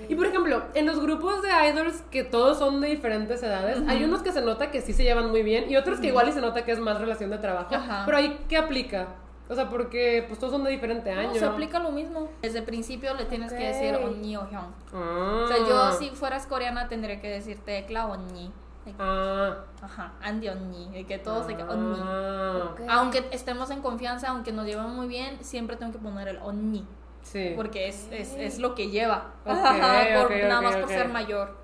Y 0.09 0.15
por 0.15 0.27
ejemplo, 0.27 0.63
en 0.75 0.87
los 0.87 0.99
grupos 0.99 1.43
de 1.43 1.51
idols 1.69 2.03
que 2.11 2.25
todos 2.25 2.59
son 2.59 2.81
de 2.81 2.89
diferentes 2.89 3.43
edades, 3.43 3.81
hay 3.87 4.03
unos 4.03 4.23
que 4.23 4.33
se 4.33 4.41
nota 4.41 4.71
que 4.71 4.81
sí 4.81 4.95
se 4.95 5.05
llevan 5.05 5.31
muy 5.31 5.43
bien 5.43 5.71
y 5.71 5.77
otros 5.77 6.01
que 6.01 6.07
igual 6.07 6.29
y 6.29 6.33
se 6.33 6.41
nota 6.41 6.65
que 6.65 6.73
es 6.73 6.79
más 6.79 6.99
relación 6.99 7.31
de 7.31 7.39
trabajo. 7.39 7.75
Ajá. 7.75 8.05
Pero 8.07 8.17
ahí, 8.17 8.45
¿qué 8.49 8.57
aplica? 8.57 9.09
O 9.49 9.55
sea, 9.55 9.69
porque 9.71 10.25
pues 10.29 10.39
todos 10.39 10.53
son 10.53 10.65
de 10.65 10.71
diferente 10.71 11.11
año. 11.11 11.29
No, 11.29 11.35
se 11.35 11.45
aplica 11.45 11.79
lo 11.79 11.91
mismo. 11.91 12.29
Desde 12.43 12.59
el 12.59 12.65
principio 12.65 13.15
le 13.15 13.25
tienes 13.25 13.53
que 13.53 13.67
decir. 13.67 13.95
Onni 13.97 14.37
o 14.37 14.47
Hyun. 14.49 14.75
Ah. 14.93 15.43
O 15.45 15.49
sea, 15.49 15.59
yo 15.59 15.93
si 15.93 16.11
fueras 16.11 16.47
coreana 16.47 16.89
tendría 16.89 17.21
que 17.21 17.29
decirte 17.31 17.85
Cla 17.87 18.07
Onni. 18.07 18.53
Ah. 18.99 19.65
Ajá, 19.83 20.13
Andy 20.23 20.49
Onni. 20.49 21.05
Que 21.05 21.19
todos 21.19 21.47
de 21.47 21.57
que 21.57 21.63
Onni. 21.63 21.99
Ah. 22.03 22.71
Ok. 22.73 22.81
Aunque 22.91 23.25
estemos 23.31 23.71
en 23.71 23.81
confianza, 23.81 24.29
aunque 24.29 24.53
nos 24.53 24.67
llevemos 24.67 24.93
muy 24.93 25.09
bien, 25.09 25.39
siempre 25.43 25.77
tengo 25.77 25.93
que 25.93 25.99
poner 25.99 26.29
el 26.29 26.39
Onni. 26.39 26.87
Sí. 27.23 27.53
Porque 27.57 27.89
es, 27.89 28.09
es, 28.11 28.33
es 28.35 28.59
lo 28.59 28.75
que 28.75 28.89
lleva. 28.91 29.33
Ajá, 29.45 30.23
por- 30.23 30.37
nada 30.37 30.61
más 30.63 30.77
por 30.77 30.89
ser 30.89 31.09
mayor. 31.09 31.57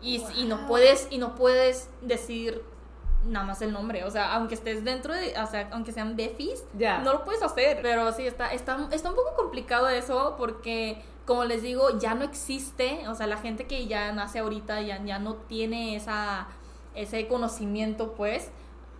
Y, 0.00 0.22
y 0.36 0.44
no 0.44 0.66
puedes, 0.66 1.08
y 1.10 1.18
no 1.18 1.34
puedes 1.34 1.88
decir 2.02 2.62
nada 3.26 3.44
más 3.46 3.62
el 3.62 3.72
nombre. 3.72 4.04
O 4.04 4.10
sea, 4.10 4.34
aunque 4.34 4.54
estés 4.54 4.84
dentro 4.84 5.12
de, 5.14 5.34
o 5.38 5.46
sea, 5.46 5.68
aunque 5.72 5.92
sean 5.92 6.16
befis, 6.16 6.64
Ya. 6.76 6.98
no 6.98 7.12
lo 7.12 7.24
puedes 7.24 7.42
hacer. 7.42 7.80
Pero 7.82 8.12
sí, 8.12 8.26
está, 8.26 8.52
está, 8.52 8.88
está 8.92 9.08
un 9.10 9.14
poco 9.16 9.34
complicado 9.36 9.88
eso 9.88 10.34
porque, 10.38 11.02
como 11.26 11.44
les 11.44 11.62
digo, 11.62 11.98
ya 11.98 12.14
no 12.14 12.24
existe. 12.24 13.06
O 13.08 13.14
sea, 13.14 13.26
la 13.26 13.36
gente 13.38 13.66
que 13.66 13.86
ya 13.86 14.12
nace 14.12 14.38
ahorita 14.40 14.80
ya, 14.82 15.02
ya 15.04 15.18
no 15.18 15.34
tiene 15.34 15.96
esa, 15.96 16.48
ese 16.94 17.26
conocimiento, 17.28 18.12
pues, 18.12 18.50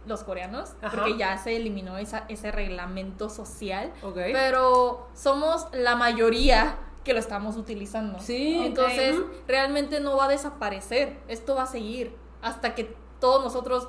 los 0.07 0.23
coreanos, 0.23 0.75
Ajá. 0.83 0.91
porque 0.97 1.17
ya 1.17 1.39
se 1.39 1.57
eliminó 1.57 1.97
esa, 1.97 2.25
ese 2.29 2.53
reglamento 2.53 3.31
social. 3.31 3.91
Ok. 4.03 4.17
Pero 4.33 5.09
somos 5.15 5.67
la 5.73 5.97
mayoría 5.97 6.77
que 7.05 7.13
lo 7.15 7.19
estamos 7.21 7.57
utilizando. 7.57 8.19
Sí, 8.19 8.59
Entonces, 8.65 9.17
realmente 9.47 10.01
no 10.01 10.17
va 10.17 10.25
a 10.27 10.29
desaparecer. 10.29 11.19
Esto 11.29 11.55
va 11.55 11.63
a 11.65 11.67
seguir 11.67 12.15
hasta 12.43 12.75
que 12.75 12.95
todos 13.21 13.43
nosotros 13.45 13.89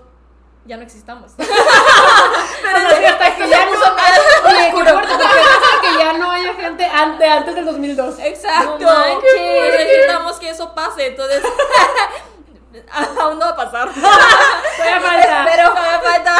ya 0.65 0.77
no 0.77 0.83
existamos. 0.83 1.31
Pero 1.37 1.47
es 2.89 2.99
que 2.99 3.07
hasta 3.07 3.35
que 3.35 3.47
ya 3.49 3.65
no. 3.65 3.71
Oye, 3.71 4.65
qué 4.65 4.71
fuerte, 4.71 4.93
porque 4.93 5.13
hasta 5.13 5.81
que 5.81 5.99
ya 5.99 6.13
no 6.13 6.31
haya 6.31 6.53
gente 6.55 6.85
an- 6.85 7.17
de 7.17 7.25
antes 7.27 7.55
del 7.55 7.65
2002. 7.65 8.19
Exacto. 8.19 8.77
No 8.79 8.87
manches. 8.91 9.41
Necesitamos 9.77 10.37
que 10.39 10.49
eso 10.49 10.73
pase. 10.75 11.07
Entonces, 11.07 11.43
aún 13.19 13.39
no 13.39 13.45
va 13.45 13.49
a 13.51 13.55
pasar. 13.55 13.89
Todavía 13.93 15.01
falta. 15.01 15.45
Pero 15.49 15.69
todavía 15.69 15.99
falta. 16.01 16.35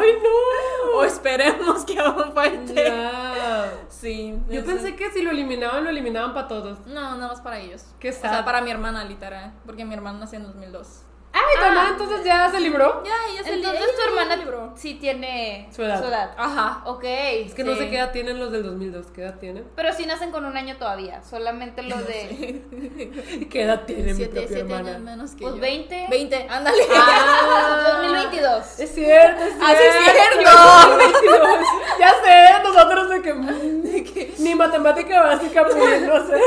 Ay, 0.00 0.10
no. 0.22 0.98
O 0.98 1.04
esperemos 1.04 1.84
que 1.84 1.98
aún 1.98 2.32
falte. 2.34 2.84
Ya. 2.84 3.72
Sí. 3.88 4.38
Yo 4.48 4.60
eso- 4.60 4.66
pensé 4.66 4.96
que 4.96 5.10
si 5.10 5.22
lo 5.22 5.30
eliminaban, 5.30 5.84
lo 5.84 5.90
eliminaban 5.90 6.34
para 6.34 6.48
todos. 6.48 6.78
No, 6.86 7.14
nada 7.16 7.28
más 7.28 7.40
para 7.40 7.58
ellos. 7.58 7.82
Qué 8.00 8.10
O 8.10 8.12
sea, 8.12 8.30
sad. 8.30 8.44
para 8.44 8.60
mi 8.60 8.70
hermana, 8.70 9.04
literal. 9.04 9.52
Porque 9.64 9.84
mi 9.84 9.94
hermana 9.94 10.18
nació 10.20 10.38
en 10.38 10.44
2002. 10.44 10.86
Ay, 11.34 11.40
tu 11.58 11.64
hermana 11.64 11.88
entonces 11.92 12.24
ya 12.24 12.50
se 12.50 12.60
libró. 12.60 13.02
Ya, 13.04 13.12
ella 13.32 13.42
se 13.42 13.54
Entonces 13.54 13.80
ella 13.82 13.92
tu 13.96 14.02
hermana 14.10 14.36
libró. 14.36 14.72
sí 14.76 14.94
tiene 14.94 15.66
Su 15.74 15.82
edad. 15.82 16.34
Ajá. 16.36 16.82
Ok. 16.84 17.04
Es 17.04 17.54
que 17.54 17.64
no 17.64 17.74
sé 17.74 17.88
qué 17.88 17.96
edad 17.96 18.12
tienen 18.12 18.38
los 18.38 18.52
del 18.52 18.62
2002. 18.64 19.06
¿Qué 19.14 19.22
edad 19.22 19.38
tienen? 19.38 19.64
Pero 19.74 19.92
sí 19.94 20.04
nacen 20.04 20.30
con 20.30 20.44
un 20.44 20.56
año 20.56 20.76
todavía. 20.76 21.22
Solamente 21.22 21.82
los 21.82 22.06
de. 22.06 23.46
¿Qué 23.50 23.62
edad 23.62 23.82
tiene 23.86 24.08
mi 24.12 24.14
Siete, 24.14 24.30
propia 24.32 24.48
siete 24.48 24.60
hermana? 24.60 24.90
años 24.90 25.00
menos 25.02 25.30
que 25.32 25.42
Pues 25.42 25.54
yo. 25.54 25.60
20. 25.60 26.06
20, 26.10 26.46
ándale. 26.50 26.82
Ah, 26.94 27.98
2022. 28.02 28.80
Es 28.80 28.94
cierto, 28.94 29.42
es 29.42 29.54
cierto. 29.54 29.64
Ah, 29.64 29.74
sí, 29.74 29.84
es 29.84 30.12
cierto. 30.12 30.96
22. 30.98 31.58
Ya 31.98 32.14
sé, 32.24 32.62
nosotros 32.62 33.08
de 33.08 33.22
que, 33.22 33.34
mm, 33.34 34.42
ni 34.44 34.54
matemática 34.54 35.22
básica 35.22 35.64
pudiendo 35.66 36.14
hacer. 36.14 36.40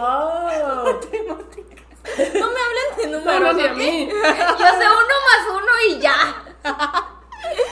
Ah, 0.00 0.84
No 2.04 2.46
me 2.52 2.60
hablen 2.60 2.96
de 2.98 3.06
no, 3.08 3.18
números. 3.18 3.40
no, 3.40 3.52
ni 3.54 3.62
a 3.66 3.72
¿ok? 3.72 3.76
mí. 3.78 4.08
Yo 4.10 4.66
sé 4.66 4.84
uno 4.84 5.14
más 5.26 5.48
uno 5.50 5.72
y 5.88 5.98
ya. 6.00 6.34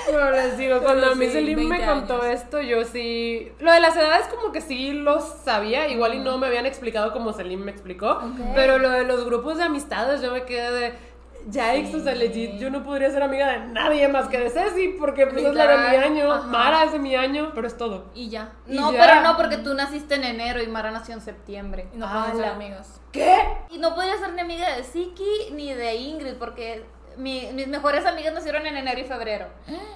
Pero 0.07 0.31
les 0.33 0.59
digo, 0.59 0.81
cuando 0.83 1.07
a 1.13 1.15
mí 1.15 1.27
sí, 1.27 1.33
Selim 1.33 1.69
me 1.69 1.79
20 1.79 1.87
contó 1.87 2.23
años. 2.23 2.41
esto, 2.43 2.61
yo 2.61 2.85
sí. 2.85 3.51
Lo 3.59 3.73
de 3.73 3.81
las 3.81 3.97
edades, 3.97 4.27
como 4.29 4.53
que 4.53 4.61
sí 4.61 4.93
lo 4.93 5.21
sabía. 5.21 5.89
Igual 5.89 6.15
y 6.15 6.19
no 6.19 6.37
me 6.39 6.47
habían 6.47 6.67
explicado 6.67 7.13
como 7.13 7.33
Selim 7.33 7.61
me 7.61 7.71
explicó. 7.73 8.21
Pero 8.55 8.79
lo 8.79 8.91
de 8.91 9.05
los 9.05 9.25
grupos 9.25 9.57
de 9.59 9.65
amistades, 9.65 10.21
yo 10.21 10.31
me 10.33 10.45
quedé 10.45 10.71
de. 10.73 11.12
Yikes, 11.51 11.95
o 11.97 12.01
sea, 12.03 12.15
legit, 12.15 12.59
yo 12.59 12.71
no 12.71 12.83
podría 12.83 13.11
ser 13.11 13.23
amiga 13.23 13.49
de 13.53 13.59
nadie 13.67 14.09
más 14.09 14.29
que 14.29 14.39
de 14.39 14.51
Ceci, 14.51 14.97
porque 14.99 15.27
pues 15.27 15.45
es 15.45 15.55
la 15.55 15.67
de 15.67 15.89
mi 15.91 15.97
año, 15.97 16.33
ajá. 16.33 16.47
Mara 16.47 16.85
es 16.85 16.93
de 16.93 16.99
mi 16.99 17.15
año, 17.17 17.53
pero 17.55 17.67
es 17.67 17.77
todo. 17.77 18.11
Y 18.15 18.29
ya. 18.31 18.53
Y 18.67 18.75
No, 18.77 18.93
ya. 18.93 19.01
pero 19.01 19.21
no, 19.23 19.37
porque 19.37 19.59
tú 19.59 19.75
naciste 19.75 20.15
en 20.15 20.25
enero 20.25 20.63
y 20.63 20.67
Mara 20.67 20.91
nació 20.91 21.15
en 21.15 21.21
septiembre. 21.21 21.89
Y 21.95 21.99
no 21.99 22.09
pueden 22.11 22.37
ser 22.37 22.45
amigos. 22.47 22.87
¿Qué? 23.13 23.43
Y 23.71 23.79
no 23.79 23.95
podría 23.95 24.17
ser 24.19 24.33
ni 24.33 24.41
amiga 24.41 24.75
de 24.77 24.85
Siki 24.85 25.51
ni 25.53 25.73
de 25.75 25.95
Ingrid, 25.97 26.35
porque 26.35 26.85
mi- 27.19 27.51
mis 27.53 27.69
mejores 27.69 28.07
amigas 28.07 28.33
nacieron 28.33 28.67
en 28.67 28.77
enero 28.77 28.99
y 29.01 29.05
febrero. 29.05 29.47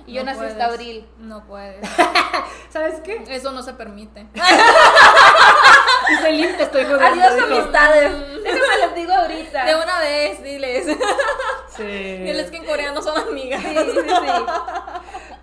Y 0.07 0.13
yo 0.13 0.23
No 0.25 0.33
nací 0.33 0.45
hasta 0.45 0.67
puedes. 0.67 0.73
abril. 0.75 1.07
No 1.19 1.47
puedes. 1.47 1.81
¿Sabes 2.69 3.01
qué? 3.01 3.25
Eso 3.31 3.53
no 3.53 3.63
se 3.63 3.73
permite. 3.73 4.27
Y 6.13 6.15
Selim 6.23 6.57
te 6.57 6.63
estoy 6.65 6.85
jodiendo. 6.85 7.05
Adiós 7.07 7.35
dijo. 7.35 7.47
amistades. 7.61 8.13
Déjame 8.45 8.77
les 8.81 8.95
digo 8.95 9.13
ahorita. 9.13 9.65
De 9.65 9.75
una 9.75 10.01
vez, 10.01 10.43
diles. 10.43 10.87
Sí. 11.69 11.83
Diles 11.83 12.51
que 12.51 12.59
en 12.59 12.65
coreano 12.65 13.03
son 13.03 13.19
amigas. 13.19 13.61
Sí, 13.63 13.69
sí, 13.77 14.01
sí. 14.09 14.27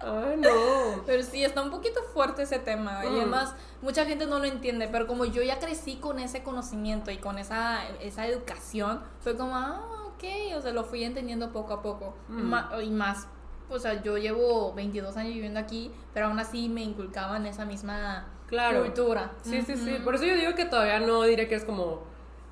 Ay, 0.01 0.38
no. 0.38 1.03
Pero 1.05 1.24
sí, 1.24 1.43
está 1.43 1.61
un 1.61 1.70
poquito 1.72 2.01
fuerte 2.14 2.43
ese 2.43 2.59
tema. 2.59 3.01
Y 3.05 3.09
Mm. 3.09 3.16
además, 3.18 3.55
mucha 3.82 4.05
gente 4.05 4.26
no 4.26 4.39
lo 4.39 4.45
entiende. 4.45 4.88
Pero 4.88 5.07
como 5.07 5.26
yo 5.26 5.41
ya 5.41 5.59
crecí 5.59 5.95
con 5.97 6.20
ese 6.20 6.43
conocimiento 6.43 7.11
y 7.11 7.18
con 7.18 7.38
esa, 7.39 7.80
esa 8.01 8.26
educación, 8.28 9.01
fue 9.20 9.36
como, 9.38 9.55
ah, 9.55 9.82
ok. 10.07 10.24
O 10.57 10.61
sea, 10.61 10.72
lo 10.72 10.84
fui 10.84 11.03
entendiendo 11.03 11.51
poco 11.51 11.74
a 11.74 11.82
poco. 11.82 12.16
Mm. 12.30 12.41
Ma- 12.41 12.70
y 12.84 12.89
más, 12.89 13.28
o 13.70 13.80
sea, 13.80 14.01
yo 14.01 14.18
llevo 14.18 14.74
22 14.74 15.18
años 15.18 15.34
viviendo 15.34 15.59
aquí, 15.59 15.91
pero 16.14 16.28
aún 16.28 16.39
así 16.39 16.70
me 16.70 16.82
inculcaban 16.82 17.45
esa 17.45 17.66
misma 17.66 18.28
Claro. 18.54 18.84
cultura. 18.84 19.32
Sí, 19.41 19.62
sí, 19.62 19.76
sí. 19.76 19.99
Por 20.04 20.16
eso 20.16 20.26
yo 20.26 20.36
digo 20.36 20.54
que 20.56 20.66
todavía 20.66 20.99
no 20.99 21.24
diría 21.24 21.47
que 21.47 21.56
es 21.56 21.66
como 21.66 22.04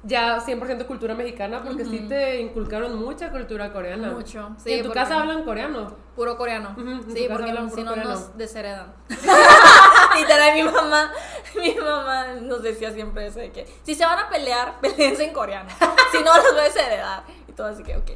ya 0.03 0.39
100% 0.39 0.87
cultura 0.87 1.13
mexicana, 1.13 1.61
porque 1.63 1.85
sí 1.85 1.99
te 2.09 2.41
inculcaron 2.41 2.97
mucha 2.97 3.29
cultura 3.29 3.71
coreana. 3.71 4.11
Mucho. 4.11 4.55
Y 4.65 4.73
en 4.73 4.83
tu 4.83 4.91
casa 4.91 5.19
hablan 5.19 5.43
coreano. 5.43 5.95
Puro 6.15 6.37
coreano. 6.37 6.75
En 6.77 7.05
tu 7.05 7.11
sí, 7.11 7.27
porque 7.29 7.51
hablan 7.51 7.71
si 7.71 7.83
no 7.83 7.95
nos 7.95 8.35
desheredan. 8.37 8.93
Literal, 10.17 10.53
mi 10.55 10.63
mamá, 10.63 11.11
mi 11.55 11.75
mamá 11.75 12.25
nos 12.41 12.63
decía 12.63 12.91
siempre 12.91 13.27
eso 13.27 13.39
de 13.39 13.51
que 13.51 13.67
si 13.83 13.93
se 13.95 14.05
van 14.05 14.19
a 14.19 14.29
pelear, 14.29 14.79
peleense 14.81 15.25
en 15.25 15.33
coreano. 15.33 15.69
Si 16.11 16.17
no, 16.17 16.35
las 16.35 16.51
voy 16.51 16.61
a 16.61 16.63
desheredar. 16.63 17.23
Y 17.47 17.51
todo 17.51 17.67
así 17.67 17.83
que, 17.83 17.95
ok. 17.95 18.11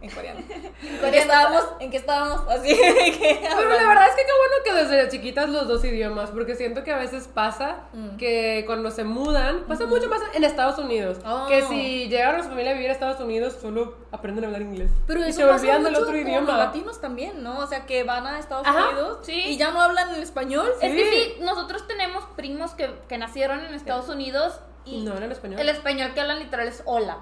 En 0.00 0.10
coreano. 0.10 0.40
¿En 1.02 1.10
qué 1.10 1.18
estábamos? 1.18 1.64
¿En 1.80 1.90
qué 1.90 1.96
estábamos? 1.96 2.40
Así 2.48 2.68
que 2.76 3.40
Pero 3.56 3.68
la 3.70 3.86
verdad 3.88 4.08
es 4.08 4.14
que 4.14 4.22
qué 4.22 4.32
bueno 4.32 4.56
que 4.64 4.72
desde 4.94 5.08
chiquitas 5.10 5.48
los 5.48 5.66
dos 5.66 5.84
idiomas, 5.84 6.30
porque 6.30 6.54
siento 6.54 6.84
que 6.84 6.92
a 6.92 6.98
veces 6.98 7.26
pasa 7.28 7.76
Mm. 7.92 8.16
que 8.16 8.62
cuando 8.66 8.90
se 8.90 9.02
mudan, 9.04 9.64
pasa 9.66 9.86
mucho 9.86 10.08
más 10.08 10.20
en 10.34 10.44
Estados 10.44 10.78
Unidos, 10.78 11.18
Oh. 11.26 11.46
que 11.48 11.62
si 11.62 12.08
llegaron 12.08 12.40
a 12.40 12.44
su 12.44 12.50
familia 12.50 12.70
a 12.72 12.74
vivir 12.74 12.90
a 12.90 12.92
Estados 12.92 13.18
Unidos, 13.20 13.56
solo 13.60 13.96
aprenden 14.12 14.44
a 14.44 14.46
hablar 14.48 14.62
inglés. 14.62 14.90
Pero 15.06 15.20
y 15.20 15.30
eso 15.30 15.40
se 15.40 15.46
pasa 15.46 15.56
olvidan 15.62 15.82
del 15.84 15.96
otro 15.96 16.16
idioma. 16.16 16.46
los 16.46 16.56
latinos 16.58 17.00
también, 17.00 17.42
¿no? 17.42 17.58
O 17.58 17.66
sea, 17.66 17.86
que 17.86 18.04
van 18.04 18.26
a 18.26 18.38
Estados 18.38 18.66
Ajá, 18.66 18.90
Unidos 18.90 19.18
sí. 19.22 19.32
y 19.32 19.56
ya 19.56 19.70
no 19.72 19.80
hablan 19.80 20.14
el 20.14 20.22
español. 20.22 20.70
Es 20.80 20.92
que 20.94 21.10
Sí. 21.10 21.32
sí, 21.38 21.42
nosotros 21.42 21.86
tenemos 21.88 22.24
primos 22.36 22.72
que, 22.74 22.90
que 23.08 23.18
nacieron 23.18 23.60
en 23.64 23.74
Estados 23.74 24.08
Unidos 24.08 24.60
y 24.84 25.02
No 25.02 25.12
hablan 25.14 25.32
español. 25.32 25.58
el 25.60 25.68
español 25.70 26.12
que 26.14 26.20
hablan 26.20 26.38
literal 26.38 26.68
es 26.68 26.82
hola. 26.86 27.18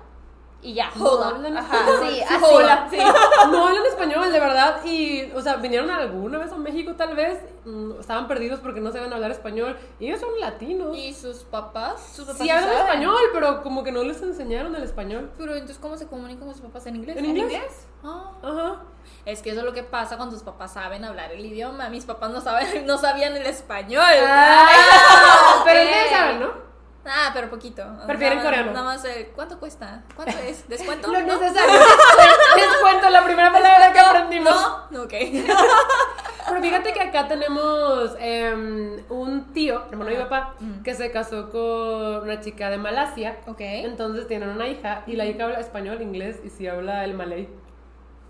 Y 0.62 0.74
ya. 0.74 0.90
Hola. 0.98 1.28
hablan 1.28 1.56
Ajá, 1.56 1.76
español. 1.78 2.00
sí, 2.08 2.16
Sí, 2.16 2.22
así. 2.34 2.44
hola. 2.44 2.88
Sí. 2.90 2.96
No 3.50 3.66
hablan 3.68 3.86
español, 3.86 4.32
de 4.32 4.40
verdad. 4.40 4.84
Y, 4.84 5.30
o 5.32 5.40
sea, 5.40 5.56
vinieron 5.56 5.90
alguna 5.90 6.38
vez 6.38 6.50
a 6.50 6.56
México, 6.56 6.94
tal 6.96 7.14
vez. 7.14 7.38
mm, 7.64 8.00
Estaban 8.00 8.26
perdidos 8.26 8.58
porque 8.60 8.80
no 8.80 8.90
sabían 8.90 9.12
hablar 9.12 9.30
español. 9.30 9.76
Y 10.00 10.06
ellos 10.08 10.20
son 10.20 10.30
latinos. 10.40 10.96
¿Y 10.96 11.12
sus 11.14 11.44
papás? 11.44 12.00
Sus 12.14 12.24
papás 12.24 12.40
Sí 12.42 12.50
hablan 12.50 12.68
saben. 12.70 12.82
español, 12.86 13.20
pero 13.32 13.62
como 13.62 13.84
que 13.84 13.92
no 13.92 14.02
les 14.02 14.20
enseñaron 14.22 14.74
el 14.74 14.82
español. 14.82 15.30
Pero 15.38 15.52
entonces, 15.52 15.78
¿cómo 15.78 15.96
se 15.96 16.06
comunican 16.08 16.46
con 16.46 16.54
sus 16.54 16.62
papás 16.62 16.86
en 16.86 16.96
inglés? 16.96 17.16
¿En 17.16 17.26
inglés? 17.26 17.86
Ah. 18.02 18.32
Ajá. 18.42 18.82
Es 19.24 19.42
que 19.42 19.50
eso 19.50 19.60
es 19.60 19.64
lo 19.66 19.72
que 19.72 19.82
pasa 19.84 20.16
cuando 20.16 20.34
tus 20.34 20.44
papás 20.44 20.72
saben 20.72 21.04
hablar 21.04 21.30
el 21.32 21.44
idioma. 21.44 21.88
Mis 21.90 22.04
papás 22.06 22.30
no 22.30 22.40
saben, 22.40 22.66
no 22.86 22.98
sabían 22.98 23.36
el 23.36 23.46
español. 23.46 24.02
Ah, 24.26 25.62
pero 25.64 25.80
ustedes 25.82 26.10
saben, 26.10 26.40
¿no? 26.40 26.66
Ah, 27.08 27.30
pero 27.32 27.48
poquito. 27.48 27.82
Prefieren 28.06 28.38
Nada 28.38 28.50
coreano. 28.50 28.72
Nada 28.72 28.84
más, 28.84 29.04
eh, 29.04 29.30
¿cuánto 29.34 29.58
cuesta? 29.60 30.02
¿Cuánto 30.14 30.36
es? 30.38 30.68
¿Descuento? 30.68 31.08
Lo 31.12 31.20
¿No? 31.20 31.38
necesario. 31.38 31.72
Les 32.56 32.76
cuento 32.82 33.08
la 33.10 33.24
primera 33.24 33.52
palabra 33.52 33.92
que 33.92 34.00
aprendimos. 34.00 34.54
No, 34.90 35.02
ok. 35.02 35.12
Pero 36.48 36.60
fíjate 36.62 36.92
que 36.92 37.00
acá 37.00 37.26
tenemos 37.26 38.12
em, 38.20 39.02
un 39.08 39.52
tío, 39.52 39.82
hermano 39.90 40.10
de 40.10 40.16
mi 40.16 40.22
papá, 40.22 40.54
Mm. 40.60 40.82
que 40.82 40.94
se 40.94 41.10
casó 41.10 41.50
con 41.50 42.22
una 42.22 42.40
chica 42.40 42.70
de 42.70 42.78
Malasia. 42.78 43.38
Ok. 43.46 43.60
Entonces 43.60 44.28
tienen 44.28 44.50
una 44.50 44.68
hija 44.68 45.02
y 45.06 45.16
la 45.16 45.26
hija 45.26 45.44
habla 45.44 45.58
español, 45.60 46.00
inglés 46.02 46.36
y 46.44 46.50
sí 46.50 46.66
habla 46.68 47.04
el 47.04 47.14
malay. 47.14 47.48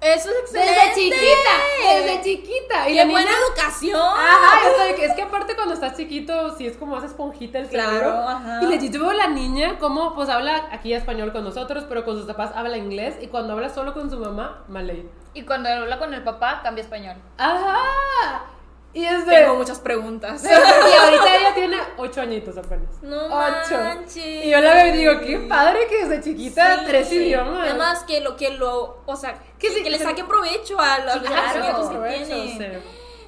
Eso 0.01 0.29
es 0.31 0.37
excelente. 0.43 0.73
Desde 0.73 0.95
chiquita, 0.95 1.53
desde 1.83 2.23
chiquita. 2.23 2.89
Y 2.89 2.93
¡Qué 2.93 2.97
la 2.97 3.05
niña, 3.07 3.21
buena 3.23 3.31
educación! 3.39 4.01
Ajá, 4.01 4.69
o 4.71 4.77
sea, 4.77 4.95
que 4.95 5.05
es 5.07 5.15
que 5.15 5.23
aparte 5.23 5.57
cuando 5.57 5.75
estás 5.75 5.97
chiquito, 5.97 6.55
sí 6.57 6.67
es 6.67 6.77
como 6.77 6.97
hace 6.97 7.07
esponjita 7.07 7.59
el 7.59 7.69
Claro, 7.69 7.91
cerebro. 7.91 8.29
ajá. 8.29 8.61
Y 8.63 8.91
yo 8.91 9.01
veo 9.01 9.11
a 9.11 9.15
la 9.15 9.27
niña 9.29 9.79
como, 9.79 10.15
pues 10.15 10.29
habla 10.29 10.69
aquí 10.71 10.93
español 10.93 11.33
con 11.33 11.45
nosotros, 11.45 11.85
pero 11.89 12.05
con 12.05 12.17
sus 12.17 12.27
papás 12.27 12.51
habla 12.55 12.77
inglés. 12.77 13.17
Y 13.21 13.29
cuando 13.29 13.55
habla 13.55 13.71
solo 13.71 13.95
con 13.95 14.11
su 14.11 14.19
mamá, 14.19 14.65
malay. 14.69 15.09
Y 15.35 15.43
cuando 15.43 15.69
habla 15.71 15.99
con 15.99 16.13
el 16.13 16.23
papá, 16.23 16.61
cambia 16.63 16.83
español. 16.83 17.17
Ajá. 17.39 18.45
Y 18.97 19.05
es 19.05 19.27
de... 19.27 19.37
Tengo 19.37 19.57
muchas 19.57 19.79
preguntas. 19.79 20.43
y 20.45 20.49
ahorita 20.49 21.37
ella 21.37 21.55
tiene 21.55 21.77
ocho 21.99 22.23
añitos 22.23 22.57
apenas. 22.57 22.89
No 23.03 23.27
Ocho. 23.27 23.75
manches. 23.79 24.17
Y 24.47 24.49
yo 24.49 24.59
la 24.59 24.73
veo 24.73 24.87
y 24.87 24.97
digo, 24.97 25.21
qué 25.21 25.39
padre 25.41 25.87
que 25.87 26.07
desde 26.07 26.23
chiquita 26.25 26.79
Sí. 26.79 26.85
tres 26.87 27.13
idiomas. 27.13 27.61
Además 27.69 28.05
que 28.05 28.23
lo 28.23 28.37
que 28.39 28.53
lo, 28.53 29.03
o 29.05 29.17
sea, 29.17 29.39
Que 29.59 29.69
sí, 29.69 29.83
que 29.83 29.91
le 29.91 29.99
que- 29.99 30.05
saquen 30.05 30.27
provecho 30.27 30.81
a 30.81 30.99
los 31.01 31.19
claro. 31.19 31.91
que 31.93 32.25
tiene. 32.25 32.79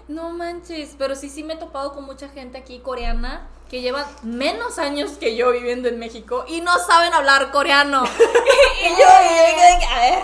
No 0.08 0.30
manches, 0.30 0.94
pero 0.96 1.14
sí 1.14 1.28
sí 1.28 1.44
me 1.44 1.52
he 1.52 1.56
topado 1.58 1.92
con 1.92 2.04
mucha 2.06 2.30
gente 2.30 2.56
aquí 2.56 2.78
coreana 2.78 3.46
que 3.68 3.82
llevan 3.82 4.06
menos 4.22 4.78
años 4.78 5.18
que 5.20 5.36
yo 5.36 5.52
viviendo 5.52 5.86
en 5.90 5.98
México 5.98 6.46
y 6.48 6.62
no 6.62 6.78
saben 6.78 7.12
hablar 7.12 7.50
coreano. 7.50 8.04
y 8.82 8.88
yo, 8.88 8.94
y 8.96 9.00
yo 9.02 9.88
a 9.90 10.00
ver, 10.00 10.22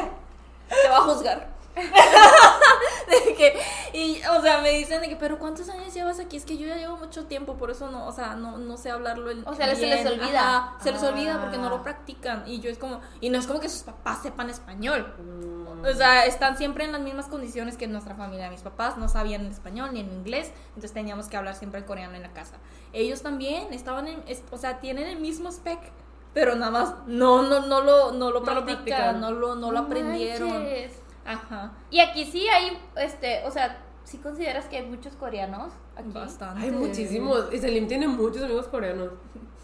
te 0.82 0.88
va 0.88 0.96
a 0.96 1.00
juzgar. 1.02 1.53
De 3.26 3.34
que- 3.34 3.54
y, 3.92 4.20
o 4.26 4.40
sea, 4.40 4.58
me 4.60 4.70
dicen 4.70 5.00
de 5.00 5.08
que, 5.08 5.16
pero 5.16 5.38
¿cuántos 5.38 5.68
años 5.68 5.92
llevas 5.94 6.18
aquí? 6.18 6.36
Es 6.36 6.44
que 6.44 6.56
yo 6.56 6.66
ya 6.66 6.76
llevo 6.76 6.96
mucho 6.96 7.26
tiempo, 7.26 7.54
por 7.56 7.70
eso 7.70 7.90
no, 7.90 8.06
o 8.06 8.12
sea, 8.12 8.34
no, 8.34 8.58
no 8.58 8.76
sé 8.76 8.90
hablarlo. 8.90 9.30
el- 9.30 9.44
O 9.46 9.54
sea, 9.54 9.74
se 9.74 9.86
les 9.86 10.06
olvida. 10.06 10.40
Ajá, 10.58 10.78
se 10.82 10.90
les 10.92 11.02
olvida 11.02 11.40
porque 11.40 11.58
no 11.58 11.66
Ah. 11.66 11.70
lo 11.70 11.82
practican. 11.82 12.44
Y 12.46 12.60
yo 12.60 12.70
es 12.70 12.78
como, 12.78 13.00
y 13.20 13.30
no 13.30 13.38
es 13.38 13.46
como 13.46 13.60
que 13.60 13.68
sus 13.68 13.82
papás 13.82 14.22
sepan 14.22 14.50
español. 14.50 15.14
Mm. 15.18 15.84
O 15.84 15.92
sea, 15.92 16.24
están 16.24 16.56
siempre 16.56 16.84
en 16.84 16.92
las 16.92 17.00
mismas 17.02 17.26
condiciones 17.26 17.76
que 17.76 17.86
nuestra 17.86 18.14
familia. 18.14 18.50
Mis 18.50 18.62
papás 18.62 18.96
no 18.96 19.08
sabían 19.08 19.44
español 19.46 19.90
ni 19.92 20.00
en 20.00 20.10
inglés, 20.10 20.50
entonces 20.68 20.92
teníamos 20.92 21.26
que 21.28 21.36
hablar 21.36 21.54
siempre 21.54 21.84
coreano 21.84 22.14
en 22.14 22.22
la 22.22 22.32
casa. 22.32 22.56
Ellos 22.92 23.22
también 23.22 23.72
estaban 23.72 24.08
en, 24.08 24.22
es- 24.26 24.42
o 24.50 24.56
sea, 24.56 24.80
tienen 24.80 25.06
el 25.06 25.20
mismo 25.20 25.50
spec, 25.50 25.78
pero 26.32 26.54
nada 26.56 26.70
más 26.72 26.94
no, 27.06 27.42
no, 27.42 27.60
no 27.66 27.80
lo, 27.82 28.12
no 28.12 28.30
lo 28.30 28.40
No 28.40 28.54
lo 28.54 28.64
practican, 28.64 28.74
practican. 28.84 29.20
no 29.20 29.30
lo, 29.30 29.54
no 29.56 29.70
lo 29.70 29.78
aprendieron. 29.80 30.48
manches. 30.48 30.92
Ajá. 31.24 31.72
Y 31.90 32.00
aquí 32.00 32.24
sí 32.24 32.46
hay, 32.48 32.78
este, 32.96 33.42
o 33.46 33.50
sea, 33.50 33.78
¿sí 34.04 34.18
consideras 34.18 34.66
que 34.66 34.76
hay 34.78 34.86
muchos 34.86 35.14
coreanos 35.14 35.72
aquí? 35.96 36.10
Bastante. 36.12 36.62
Hay 36.64 36.70
muchísimos. 36.70 37.46
Y 37.52 37.58
Selim 37.58 37.86
tiene 37.88 38.06
muchos 38.08 38.42
amigos 38.42 38.68
coreanos. 38.68 39.10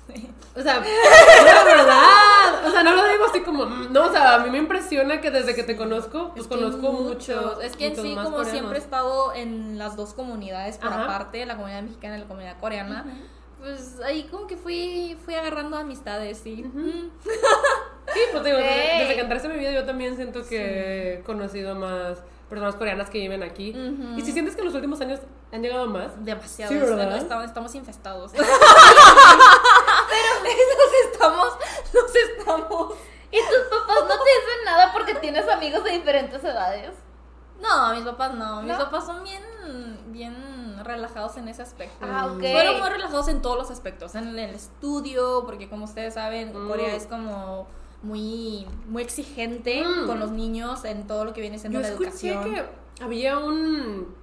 O 0.57 0.61
sea, 0.61 0.81
la 1.45 1.65
verdad. 1.65 2.67
O 2.67 2.71
sea, 2.73 2.83
no 2.83 2.93
lo 2.97 3.05
digo 3.07 3.27
así 3.27 3.43
como. 3.43 3.65
mm, 3.67 3.93
No, 3.93 4.07
o 4.07 4.11
sea, 4.11 4.35
a 4.35 4.39
mí 4.41 4.51
me 4.51 4.59
impresiona 4.59 5.21
que 5.21 5.31
desde 5.31 5.55
que 5.55 5.63
te 5.63 5.77
conozco, 5.77 6.31
pues 6.31 6.43
Es 6.43 6.49
que 6.49 6.57
conozco 6.57 6.91
muchos. 6.93 7.37
mucho. 7.45 7.61
Es 7.61 7.77
que 7.77 7.87
en 7.87 7.95
sí, 7.95 8.15
como 8.17 8.31
coreanos. 8.31 8.49
siempre 8.51 8.79
he 8.79 8.81
estado 8.83 9.33
en 9.35 9.79
las 9.79 9.95
dos 9.95 10.13
comunidades 10.13 10.79
por 10.79 10.89
Ajá. 10.93 11.05
aparte, 11.05 11.47
la 11.47 11.55
comunidad 11.55 11.83
mexicana 11.83 12.17
y 12.17 12.21
la 12.23 12.27
comunidad 12.27 12.59
coreana, 12.59 13.05
pues 13.61 14.01
ahí 14.05 14.25
como 14.25 14.49
que 14.49 14.57
fui, 14.57 15.17
fui 15.25 15.35
agarrando 15.35 15.77
amistades, 15.77 16.39
sí. 16.43 16.65
Mm. 16.65 17.11
Sí, 18.13 18.21
pues 18.33 18.45
digo, 18.45 18.57
desde, 18.57 19.15
que 19.15 19.21
entraste 19.21 19.49
en 19.49 19.55
mi 19.55 19.59
vida 19.61 19.73
yo 19.73 19.85
también 19.85 20.17
siento 20.17 20.45
que 20.47 21.15
he 21.15 21.23
conocido 21.23 21.75
más 21.75 22.19
personas 22.49 22.75
coreanas 22.75 23.09
que 23.11 23.19
viven 23.19 23.43
aquí. 23.43 23.75
Y 24.17 24.23
si 24.23 24.33
sientes 24.33 24.55
que 24.55 24.61
en 24.63 24.67
los 24.67 24.75
últimos 24.75 25.01
años 25.01 25.21
han 25.53 25.63
llegado 25.63 25.87
más. 25.87 26.25
Demasiado. 26.25 26.73
Sí, 26.73 26.79
¿verdad? 26.79 27.17
estamos, 27.17 27.45
estamos 27.45 27.75
infestados. 27.75 28.33
Pero 28.35 28.45
nos 30.43 31.13
estamos, 31.13 31.49
nos 31.95 32.15
estamos. 32.15 32.95
¿Y 33.31 33.39
tus 33.39 33.79
papás 33.79 33.97
no 34.03 34.09
te 34.09 34.31
dicen 34.31 34.65
nada 34.65 34.93
porque 34.93 35.15
tienes 35.15 35.49
amigos 35.49 35.85
de 35.85 35.93
diferentes 35.93 36.43
edades? 36.43 36.91
No, 37.61 37.95
mis 37.95 38.05
papás 38.05 38.35
no. 38.35 38.63
Mis 38.63 38.73
¿No? 38.73 38.79
papás 38.79 39.07
son 39.07 39.23
bien, 39.23 39.43
bien 40.07 40.83
relajados 40.83 41.37
en 41.37 41.47
ese 41.49 41.63
aspecto. 41.63 42.05
Ah, 42.11 42.27
ok. 42.27 42.41
Fueron 42.41 42.81
muy 42.81 42.89
relajados 42.89 43.29
en 43.29 43.43
todos 43.43 43.57
los 43.57 43.71
aspectos, 43.71 44.15
en 44.15 44.37
el 44.39 44.55
estudio, 44.55 45.45
porque 45.45 45.69
como 45.69 45.85
ustedes 45.85 46.15
saben, 46.15 46.53
Mm. 46.53 46.69
Corea 46.69 46.95
es 46.97 47.07
como 47.07 47.69
muy, 48.03 48.67
muy 48.89 49.03
exigente 49.03 49.85
Mm. 49.85 50.07
con 50.07 50.21
los 50.21 50.31
niños 50.31 50.85
en 50.85 51.07
todo 51.07 51.25
lo 51.25 51.33
que 51.33 51.41
viene 51.41 51.59
siendo 51.59 51.79
Yo 51.81 51.83
la 51.83 51.89
escuché 51.91 52.33
educación. 52.33 52.55
que 52.55 53.03
había 53.05 53.39
un 53.39 54.15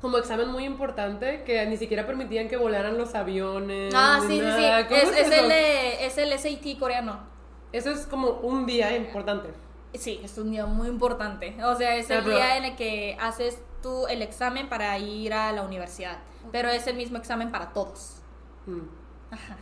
como 0.00 0.18
examen 0.18 0.48
muy 0.48 0.64
importante 0.64 1.44
que 1.44 1.64
ni 1.66 1.76
siquiera 1.76 2.04
permitían 2.06 2.48
que 2.48 2.56
volaran 2.56 2.98
los 2.98 3.14
aviones. 3.14 3.94
Ah, 3.96 4.18
sí, 4.20 4.26
sí, 4.28 4.34
sí. 4.34 4.40
nada. 4.40 4.88
¿Cómo 4.88 5.00
Es, 5.00 5.08
el, 5.30 5.50
es 5.52 6.18
el 6.18 6.38
SAT 6.38 6.78
coreano. 6.78 7.20
Eso 7.70 7.90
es 7.90 8.06
como 8.06 8.30
un 8.40 8.66
día 8.66 8.96
importante. 8.96 9.50
Sí, 9.94 10.20
es 10.24 10.36
un 10.38 10.50
día 10.50 10.66
muy 10.66 10.88
importante. 10.88 11.56
O 11.64 11.76
sea, 11.76 11.94
es 11.96 12.10
el 12.10 12.18
Ah, 12.18 12.20
pero- 12.24 12.36
día 12.36 12.56
en 12.56 12.64
el 12.64 12.76
que 12.76 13.16
haces 13.20 13.58
tú 13.82 14.06
el 14.08 14.22
examen 14.22 14.68
para 14.68 14.98
ir 14.98 15.32
a 15.34 15.52
la 15.52 15.62
universidad. 15.62 16.18
Pero 16.50 16.68
es 16.68 16.86
el 16.88 16.96
mismo 16.96 17.16
examen 17.18 17.52
para 17.52 17.72
todos. 17.72 18.16
Mm. 18.66 18.80
Ajá. 19.30 19.56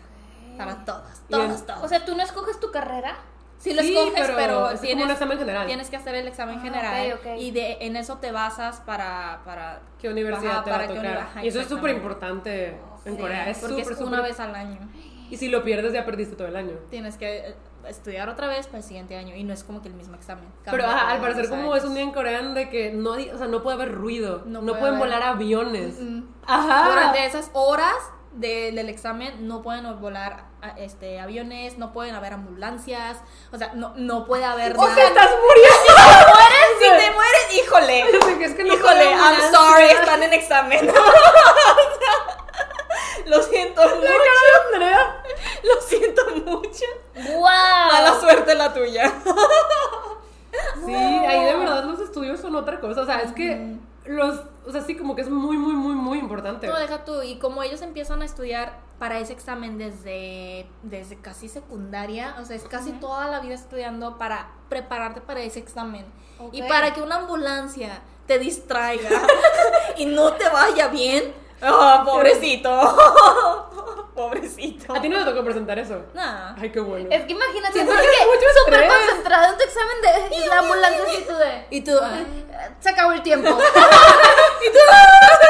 Para 0.57 0.85
todos. 0.87 1.21
Todos, 1.29 1.67
todos. 1.67 1.83
O 1.85 1.89
sea, 1.89 2.05
¿tú 2.07 2.17
no 2.17 2.23
escoges 2.23 2.59
tu 2.61 2.71
carrera? 2.71 3.19
Sí 3.61 3.75
lo 3.75 3.83
Sí, 3.83 3.95
escoges, 3.95 4.15
pero 4.23 4.37
pero, 4.37 4.65
es 4.71 4.71
como 4.71 4.81
tienes, 4.81 5.05
un 5.05 5.11
examen 5.13 5.39
general. 5.39 5.67
tienes 5.67 5.91
que 5.91 5.97
hacer 5.97 6.15
el 6.15 6.27
examen 6.27 6.57
Ah, 6.59 6.63
general 6.63 7.19
y 7.39 7.51
de, 7.51 7.77
en 7.83 7.95
eso 7.97 8.17
te 8.17 8.33
basas 8.33 8.81
para... 8.81 9.43
para 9.45 9.83
¿Qué 10.01 10.09
universidad 10.09 10.53
Ajá, 10.53 10.65
te 10.65 10.71
va 10.71 10.77
a 10.77 10.79
para 10.81 10.89
qué 10.93 10.99
tocar? 10.99 11.19
ajá, 11.19 11.45
y 11.45 11.49
eso 11.49 11.61
es 11.61 11.69
súper 11.69 11.91
importante 11.95 12.69
en 13.05 13.15
Sí, 13.17 13.21
Corea. 13.21 13.49
Es 13.51 13.59
porque 13.59 13.83
súper, 13.85 13.93
es 13.99 14.01
una 14.01 14.23
vez 14.23 14.41
al 14.41 14.55
año. 14.55 14.79
Y 15.31 15.37
si 15.37 15.49
lo 15.49 15.63
pierdes 15.63 15.93
ya 15.93 16.05
perdiste 16.07 16.37
todo 16.37 16.49
el 16.49 16.57
año. 16.57 16.73
Tienes 16.91 17.17
que 17.19 17.39
eh, 17.51 17.55
estudiar 17.87 18.29
otra 18.31 18.47
vez 18.49 18.67
para 18.67 18.79
el 18.79 18.85
siguiente 18.85 19.15
año 19.17 19.37
y 19.37 19.45
no 19.45 19.53
es 19.53 19.63
como 19.63 19.83
que 19.83 19.89
el 19.89 19.95
mismo 19.95 20.15
examen. 20.17 20.47
Pero 20.65 20.85
ajá, 20.87 21.11
al 21.11 21.21
parecer 21.21 21.49
como 21.51 21.77
es 21.77 21.85
un 21.85 21.93
día 21.95 22.03
en 22.03 22.13
Corea 22.13 22.41
de 22.43 22.69
que 22.71 22.93
no, 22.93 23.11
o 23.11 23.39
sea, 23.39 23.47
no 23.47 23.63
puede 23.63 23.75
haber 23.77 23.93
ruido, 23.93 24.43
no, 24.47 24.63
No 24.63 24.69
puede 24.73 24.81
pueden 24.81 24.95
haber- 24.97 25.09
volar 25.13 25.23
aviones. 25.23 26.01
Mm. 26.01 26.23
Ajá. 26.47 26.89
Durante 26.89 27.27
esas 27.27 27.51
horas 27.53 27.95
de- 28.33 28.71
del 28.73 28.89
examen 28.89 29.47
no 29.49 29.63
pueden 29.63 30.01
volar 30.01 30.45
a- 30.63 30.71
este, 30.79 31.19
aviones, 31.21 31.79
no 31.79 31.93
pueden 31.93 32.15
haber 32.15 32.33
ambulancias, 32.35 33.19
o 33.53 33.59
sea, 33.59 33.73
no, 33.75 33.93
no 33.97 34.25
puede 34.27 34.45
haber 34.45 34.77
O 34.77 34.83
nada. 34.83 34.95
sea, 34.95 35.07
estás 35.09 35.31
muriendo. 35.31 35.93
si 36.79 36.89
te 36.89 37.11
mueres, 37.13 37.55
híjole. 37.55 38.05
O 38.21 38.25
sea, 38.25 38.39
que 38.39 38.45
es 38.45 38.55
que 38.55 38.65
no 38.65 38.75
Híjole, 38.75 38.93
puede 38.93 39.11
I'm 39.15 39.53
sorry, 39.53 39.85
están 39.87 40.23
en 40.23 40.33
examen. 40.33 40.91
Lo 43.27 43.43
siento 43.43 43.83
mucho. 43.83 44.07
Andrea. 44.73 45.23
Lo 45.63 45.81
siento 45.83 46.23
mucho. 46.47 46.85
¡Wow! 47.15 47.93
Mala 47.93 48.19
suerte 48.21 48.55
la 48.55 48.73
tuya. 48.73 49.13
Sí, 50.85 50.95
ahí 50.95 51.45
de 51.45 51.55
verdad 51.55 51.85
los 51.85 52.01
estudios 52.01 52.41
son 52.41 52.57
otra 52.57 52.81
cosa. 52.81 53.03
O 53.03 53.07
sea, 53.07 53.21
es 53.21 53.33
que 53.33 53.77
los, 54.11 54.41
o 54.67 54.73
sea, 54.73 54.83
sí, 54.83 54.97
como 54.97 55.15
que 55.15 55.23
es 55.23 55.31
muy, 55.31 55.57
muy, 55.57 55.75
muy, 55.75 55.95
muy 55.95 56.19
importante. 56.19 56.67
No, 56.67 56.77
deja 56.77 57.05
tú. 57.05 57.23
Y 57.23 57.39
como 57.39 57.63
ellos 57.63 57.81
empiezan 57.83 58.23
a 58.23 58.25
estudiar 58.25 58.81
para 58.99 59.19
ese 59.19 59.33
examen 59.33 59.79
desde, 59.79 60.67
desde 60.83 61.17
casi 61.21 61.49
secundaria, 61.49 62.37
o 62.41 62.45
sea, 62.45 62.57
es 62.57 62.65
casi 62.65 62.93
toda 62.93 63.29
la 63.29 63.41
vida 63.41 63.55
estudiando 63.55 64.19
para 64.19 64.51
prepararte 64.69 65.21
para 65.21 65.41
ese 65.41 65.61
examen. 65.61 66.05
Y 66.53 66.63
para 66.63 66.93
que 66.93 67.03
una 67.03 67.17
ambulancia 67.17 68.03
te 68.27 68.39
distraiga 68.39 69.11
y 69.97 70.07
no 70.07 70.33
te 70.33 70.49
vaya 70.49 70.89
bien. 70.89 71.33
¡Ah, 71.63 72.03
pobrecito! 72.05 73.97
Pobrecito. 74.15 74.95
A 74.95 75.01
ti 75.01 75.09
no 75.09 75.19
te 75.25 75.31
tocó 75.31 75.45
presentar 75.45 75.79
eso. 75.79 76.03
Nah. 76.15 76.55
Ay, 76.59 76.71
qué 76.71 76.81
bueno. 76.81 77.09
Es 77.11 77.25
que 77.25 77.33
imagínate, 77.33 77.85
porque 77.85 78.03
que 78.03 78.61
súper 78.61 78.83
estrés. 78.83 78.93
concentrado 79.07 79.53
en 79.53 79.59
tu 79.59 79.65
examen 79.65 79.97
de 80.03 80.37
y 80.37 80.47
la 80.47 80.59
ambulancia 80.59 81.03
así 81.03 81.25
tú 81.27 81.35
de... 81.35 81.67
Y 81.71 81.81
tú, 81.83 81.93
ah, 82.01 82.19
Se 82.81 82.89
acabó 82.91 83.13
el 83.13 83.23
tiempo. 83.23 83.49
¡Mis 83.49 84.71
ocho 84.71 84.81
años! 84.93 85.50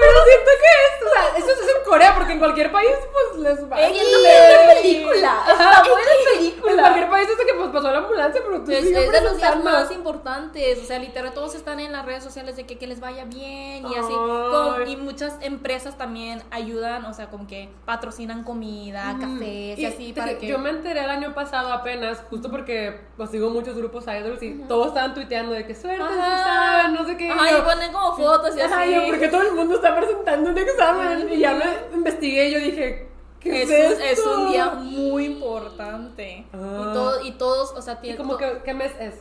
Pero 0.00 0.24
siento 0.24 0.50
que 0.60 0.70
es, 0.86 1.06
o 1.06 1.10
sea, 1.12 1.38
eso 1.38 1.62
es 1.62 1.76
en 1.76 1.84
Corea, 1.84 2.14
porque 2.14 2.32
en 2.32 2.38
cualquier 2.38 2.70
país, 2.72 2.90
pues 3.12 3.40
les 3.42 3.70
va. 3.70 3.80
Es 3.80 3.90
una 3.92 4.74
película. 4.74 5.42
Está 5.50 5.82
buena 5.82 6.08
En 6.32 6.38
película. 6.38 6.82
cualquier 6.82 7.10
país 7.10 7.28
es 7.28 7.44
que 7.46 7.54
pues 7.54 7.70
pasó 7.70 7.90
la 7.90 7.98
ambulancia, 7.98 8.40
pero 8.44 8.62
tú 8.62 8.70
Es, 8.70 8.84
es 8.84 9.12
de 9.12 9.20
los 9.22 9.36
días 9.36 9.62
más 9.62 9.90
importantes, 9.90 10.78
o 10.82 10.84
sea, 10.86 10.98
literal 10.98 11.32
todos 11.32 11.54
están 11.54 11.80
en 11.80 11.92
las 11.92 12.04
redes 12.06 12.22
sociales 12.24 12.56
de 12.56 12.64
que, 12.66 12.78
que 12.78 12.86
les 12.86 13.00
vaya 13.00 13.24
bien 13.24 13.86
y 13.86 13.94
así, 13.96 14.12
con- 14.12 14.86
y 14.88 14.96
muchas 14.96 15.36
empresas 15.40 15.96
también 15.98 16.42
ayudan, 16.50 17.04
o 17.04 17.12
sea, 17.14 17.28
como 17.28 17.46
que 17.46 17.68
patrocinan 17.84 18.44
comida, 18.44 19.16
cafés 19.20 19.78
y, 19.78 19.82
Y 19.82 19.84
así 19.86 20.12
para 20.12 20.38
que. 20.38 20.46
Yo 20.46 20.58
me 20.58 20.70
enteré 20.70 21.04
el 21.04 21.10
año 21.10 21.34
pasado 21.34 21.72
apenas, 21.72 22.22
justo 22.30 22.50
porque 22.50 23.00
pues 23.16 23.30
sigo 23.30 23.50
muchos 23.50 23.76
grupos 23.76 24.04
idols 24.06 24.42
y 24.42 24.54
todos 24.68 24.88
estaban 24.88 25.14
tuiteando 25.14 25.52
de 25.52 25.66
que 25.66 25.74
suerte, 25.74 26.02
Ajá. 26.02 26.44
saben, 26.82 26.94
no 26.94 27.04
sé 27.06 27.16
qué. 27.16 27.30
Ajá, 27.30 27.50
yo, 27.50 27.58
y 27.58 27.62
ponen 27.62 27.92
como 27.92 28.16
fotos 28.16 28.56
y 28.56 28.60
Ajá, 28.60 28.82
así. 28.82 28.94
yo, 28.94 29.06
porque 29.06 29.28
todo 29.28 29.42
el 29.42 29.52
mundo 29.52 29.69
está 29.74 29.96
presentando 29.96 30.50
un 30.50 30.58
examen. 30.58 31.28
Y 31.32 31.38
ya 31.38 31.54
me 31.54 31.96
investigué 31.96 32.48
y 32.48 32.52
yo 32.52 32.58
dije, 32.58 33.08
¿qué 33.40 33.62
es, 33.62 33.70
es, 33.70 33.96
un, 33.96 34.02
es 34.02 34.18
esto? 34.18 34.40
un 34.40 34.52
día 34.52 34.66
muy 34.70 35.26
importante. 35.26 36.46
Ah. 36.52 36.56
Y, 36.56 36.92
todo, 36.92 37.24
y 37.24 37.32
todos, 37.32 37.72
o 37.72 37.82
sea, 37.82 37.94
¿Y 37.94 38.02
tienen... 38.02 38.18
como 38.18 38.36
que, 38.36 38.60
qué 38.64 38.74
mes 38.74 38.92
es? 39.00 39.14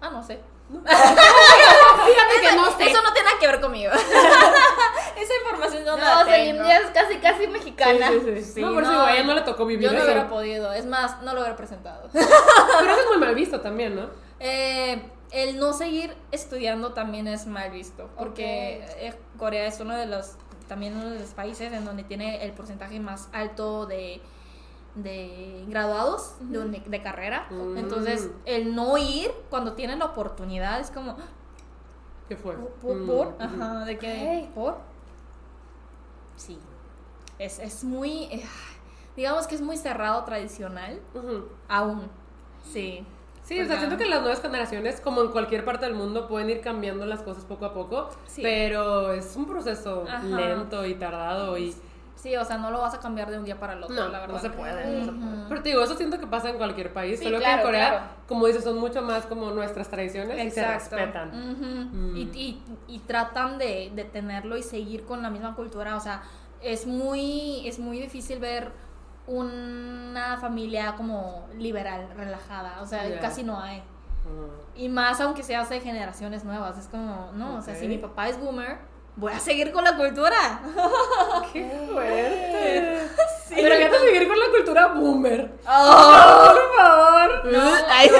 Ah, 0.00 0.10
no 0.10 0.22
sé. 0.22 0.40
Fíjate 0.74 2.40
que 2.40 2.56
no 2.56 2.70
sé. 2.76 2.90
Eso 2.90 3.02
no 3.02 3.12
tiene 3.12 3.26
nada 3.28 3.38
que 3.38 3.46
ver 3.46 3.60
conmigo. 3.60 3.92
Esa 5.16 5.32
información 5.42 5.84
no, 5.84 5.96
No, 5.96 6.02
la 6.02 6.24
Celine 6.24 6.52
tengo. 6.58 6.64
Dion 6.64 6.82
es 6.84 6.90
casi, 6.90 7.16
casi 7.18 7.46
mexicana. 7.46 8.08
Sí, 8.08 8.20
sí, 8.24 8.36
sí. 8.36 8.52
Sí, 8.54 8.60
no, 8.62 8.72
por 8.72 8.82
eso 8.82 8.92
no, 8.92 8.98
digo, 8.98 9.08
a 9.10 9.14
ella 9.14 9.24
no 9.24 9.34
le 9.34 9.42
tocó 9.42 9.66
vivir 9.66 9.86
Yo 9.86 9.92
no 9.92 9.98
eso. 9.98 10.06
hubiera 10.06 10.28
podido. 10.28 10.72
Es 10.72 10.86
más, 10.86 11.20
no 11.22 11.34
lo 11.34 11.40
hubiera 11.40 11.56
presentado. 11.56 12.08
Pero 12.12 12.24
eso 12.24 13.00
es 13.00 13.06
muy 13.08 13.18
mal 13.18 13.34
visto 13.34 13.60
también, 13.60 13.96
¿no? 13.96 14.08
Eh, 14.40 15.00
el 15.34 15.58
no 15.58 15.72
seguir 15.72 16.14
estudiando 16.30 16.92
también 16.92 17.26
es 17.26 17.46
mal 17.46 17.70
visto, 17.72 18.08
porque 18.16 18.86
eh, 18.98 19.14
Corea 19.36 19.66
es 19.66 19.80
uno 19.80 19.96
de 19.96 20.06
los, 20.06 20.36
también 20.68 20.96
uno 20.96 21.10
de 21.10 21.18
los 21.18 21.30
países 21.30 21.72
en 21.72 21.84
donde 21.84 22.04
tiene 22.04 22.44
el 22.44 22.52
porcentaje 22.52 23.00
más 23.00 23.28
alto 23.32 23.84
de, 23.86 24.22
de 24.94 25.64
graduados 25.66 26.36
de, 26.40 27.02
carrera. 27.02 27.48
Mm. 27.50 27.78
Entonces, 27.78 28.30
el 28.44 28.76
no 28.76 28.96
ir 28.96 29.32
cuando 29.50 29.72
tienen 29.72 29.98
la 29.98 30.06
oportunidad 30.06 30.78
es 30.78 30.92
como, 30.92 31.16
¿Qué 32.28 32.36
fue? 32.36 32.54
¿por? 32.54 33.30
Mm. 33.30 33.42
Ajá, 33.42 33.84
de 33.84 33.94
Ok. 34.46 34.54
¿por? 34.54 34.78
Sí. 36.36 36.58
Es, 37.40 37.58
es 37.58 37.82
muy, 37.82 38.24
eh, 38.24 38.44
digamos 39.16 39.48
que 39.48 39.56
es 39.56 39.60
muy 39.60 39.76
cerrado 39.76 40.22
tradicional, 40.22 41.00
aún. 41.68 42.08
Sí. 42.72 43.04
Sí, 43.44 43.60
o 43.60 43.66
sea, 43.66 43.76
siento 43.78 43.96
que 43.98 44.06
las 44.06 44.20
nuevas 44.22 44.40
generaciones, 44.40 45.00
como 45.00 45.20
en 45.20 45.28
cualquier 45.28 45.64
parte 45.64 45.84
del 45.84 45.94
mundo, 45.94 46.26
pueden 46.26 46.48
ir 46.50 46.60
cambiando 46.62 47.04
las 47.06 47.20
cosas 47.22 47.44
poco 47.44 47.66
a 47.66 47.74
poco, 47.74 48.08
Sí. 48.26 48.40
pero 48.42 49.12
es 49.12 49.36
un 49.36 49.46
proceso 49.46 50.04
Ajá. 50.08 50.24
lento 50.24 50.84
y 50.86 50.94
tardado 50.94 51.56
y 51.58 51.74
Sí, 52.16 52.34
o 52.36 52.44
sea, 52.44 52.56
no 52.56 52.70
lo 52.70 52.80
vas 52.80 52.94
a 52.94 53.00
cambiar 53.00 53.30
de 53.30 53.36
un 53.38 53.44
día 53.44 53.60
para 53.60 53.74
el 53.74 53.82
otro, 53.82 53.94
no, 53.94 54.08
la 54.08 54.20
verdad. 54.20 54.34
no 54.36 54.40
se 54.40 54.48
puede, 54.48 54.98
no 55.00 55.04
se 55.04 55.12
puede. 55.12 55.44
Pero 55.46 55.62
te 55.62 55.68
digo, 55.68 55.82
eso 55.82 55.94
siento 55.94 56.18
que 56.18 56.26
pasa 56.26 56.48
en 56.48 56.56
cualquier 56.56 56.90
país, 56.90 57.18
Sí, 57.18 57.24
solo 57.26 57.38
que 57.38 57.44
en 57.44 57.60
Corea, 57.60 57.88
claro. 57.90 58.04
como 58.26 58.46
dices, 58.46 58.64
son 58.64 58.78
mucho 58.78 59.02
más 59.02 59.26
como 59.26 59.50
nuestras 59.50 59.88
tradiciones 59.88 60.42
y 60.42 60.50
se 60.50 60.66
respetan. 60.66 61.30
Mm. 61.92 62.16
y, 62.16 62.20
y- 62.32 62.62
y 62.88 62.98
tratan 63.00 63.58
de, 63.58 63.92
de 63.94 64.04
tenerlo 64.04 64.56
y 64.56 64.62
seguir 64.62 65.04
con 65.04 65.20
la 65.20 65.28
misma 65.28 65.54
cultura. 65.54 65.96
O 65.96 66.00
sea, 66.00 66.22
es 66.62 66.86
muy, 66.86 67.68
es 67.68 67.78
muy 67.78 67.98
difícil 68.00 68.38
ver 68.38 68.70
una 69.26 70.38
familia 70.40 70.94
como 70.96 71.48
liberal, 71.56 72.08
relajada. 72.16 72.80
O 72.80 72.86
sea, 72.86 73.20
casi 73.20 73.42
no 73.42 73.60
hay. 73.60 73.82
Y 74.74 74.88
más 74.88 75.20
aunque 75.20 75.42
se 75.42 75.54
hace 75.54 75.80
generaciones 75.80 76.44
nuevas. 76.44 76.78
Es 76.78 76.86
como, 76.88 77.30
no, 77.34 77.58
o 77.58 77.62
sea, 77.62 77.74
si 77.74 77.86
mi 77.86 77.98
papá 77.98 78.28
es 78.28 78.40
boomer, 78.40 78.78
voy 79.16 79.32
a 79.32 79.38
seguir 79.38 79.72
con 79.72 79.84
la 79.84 79.96
cultura. 79.96 80.60
¡Qué 81.52 81.88
fuerte! 81.92 83.08
Pero 83.54 83.78
ya 83.78 83.90
te 83.90 83.98
seguir 83.98 84.26
con 84.26 84.38
la 84.38 84.46
cultura 84.50 84.86
boomer. 84.88 85.52
Oh. 85.66 86.52
Por 86.52 86.76
favor. 86.76 87.42
Ay. 87.88 88.10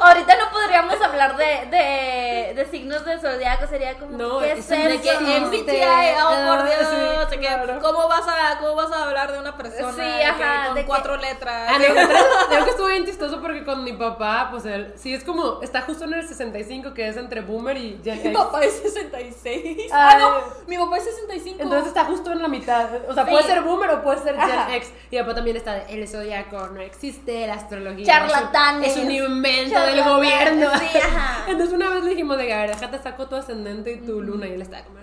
Ahorita 0.00 0.34
no 0.36 0.50
podríamos 0.50 1.00
hablar 1.00 1.36
de, 1.36 1.44
de, 1.70 2.54
de 2.54 2.66
signos 2.70 3.04
de 3.04 3.18
zodiaco, 3.18 3.66
sería 3.66 3.98
como, 3.98 4.16
No, 4.16 4.38
¿qué 4.40 4.52
es 4.52 4.58
eso? 4.70 4.74
que 4.74 5.40
MBTI, 5.40 5.82
oh 6.22 6.28
por 6.28 6.58
Ah, 6.60 6.64
Dios, 6.64 7.28
sí, 7.30 7.36
claro. 7.38 7.78
¿cómo, 7.82 8.08
vas 8.08 8.24
a, 8.26 8.58
¿cómo 8.58 8.74
vas 8.76 8.90
a 8.92 9.04
hablar 9.04 9.32
de 9.32 9.38
una 9.38 9.56
persona 9.56 9.92
Sí, 9.92 10.00
de 10.00 10.16
que 10.18 10.24
ajá, 10.24 10.66
con 10.66 10.74
de 10.74 10.80
que- 10.80 10.86
cuatro 10.86 11.16
letras? 11.16 11.70
Ah, 11.70 11.78
digo, 11.78 11.94
que- 12.64 12.70
estuvo 12.70 12.86
bien 12.86 13.04
chistoso 13.04 13.40
porque 13.40 13.64
con 13.64 13.84
mi 13.84 13.92
papá, 13.92 14.48
pues 14.50 14.64
él, 14.64 14.92
sí 14.96 15.14
es 15.14 15.22
como, 15.24 15.60
está 15.62 15.82
justo 15.82 16.04
en 16.04 16.14
el 16.14 16.26
65, 16.26 16.94
que 16.94 17.08
es 17.08 17.16
entre 17.16 17.40
boomer 17.42 17.76
y 17.76 18.00
Gen 18.02 18.22
Mi 18.22 18.30
papá 18.34 18.62
es 18.62 18.80
66. 18.82 19.78
Ay. 19.78 19.88
Ah, 19.92 20.16
no, 20.18 20.66
mi 20.66 20.78
papá 20.78 20.96
es 20.98 21.04
65. 21.04 21.62
Entonces 21.62 21.88
está 21.88 22.04
justo 22.06 22.32
en 22.32 22.40
la 22.42 22.48
mitad. 22.48 22.88
O 23.08 23.14
sea, 23.14 23.24
Sí. 23.24 23.30
puede 23.30 23.44
ser 23.44 23.60
boomer 23.62 23.90
o 23.90 24.02
puede 24.02 24.22
ser 24.22 24.34
Gen 24.36 24.50
Ajá. 24.50 24.74
X. 24.76 24.90
Y 25.10 25.18
papá 25.18 25.34
también 25.34 25.56
está 25.56 25.74
de 25.74 25.84
el 25.94 26.08
zodiaco, 26.08 26.68
no 26.68 26.80
existe, 26.80 27.46
la 27.46 27.54
astrología. 27.54 28.06
Charlatanes. 28.06 28.88
Es 28.92 28.96
un, 28.96 29.10
es 29.10 29.20
un 29.22 29.32
invento 29.32 29.89
del 29.94 30.04
gobierno. 30.04 30.66
sí, 30.78 30.98
ajá. 30.98 31.44
Entonces 31.48 31.74
una 31.74 31.90
vez 31.90 32.04
le 32.04 32.10
dijimos 32.10 32.36
de 32.38 32.46
que, 32.46 32.52
a 32.54 32.60
ver, 32.62 32.70
déjate 32.70 32.98
saco 33.02 33.26
tu 33.28 33.36
ascendente 33.36 33.92
y 33.92 33.96
tu 33.98 34.20
luna. 34.22 34.46
Y 34.48 34.52
él 34.52 34.62
estaba 34.62 34.84
como, 34.84 34.98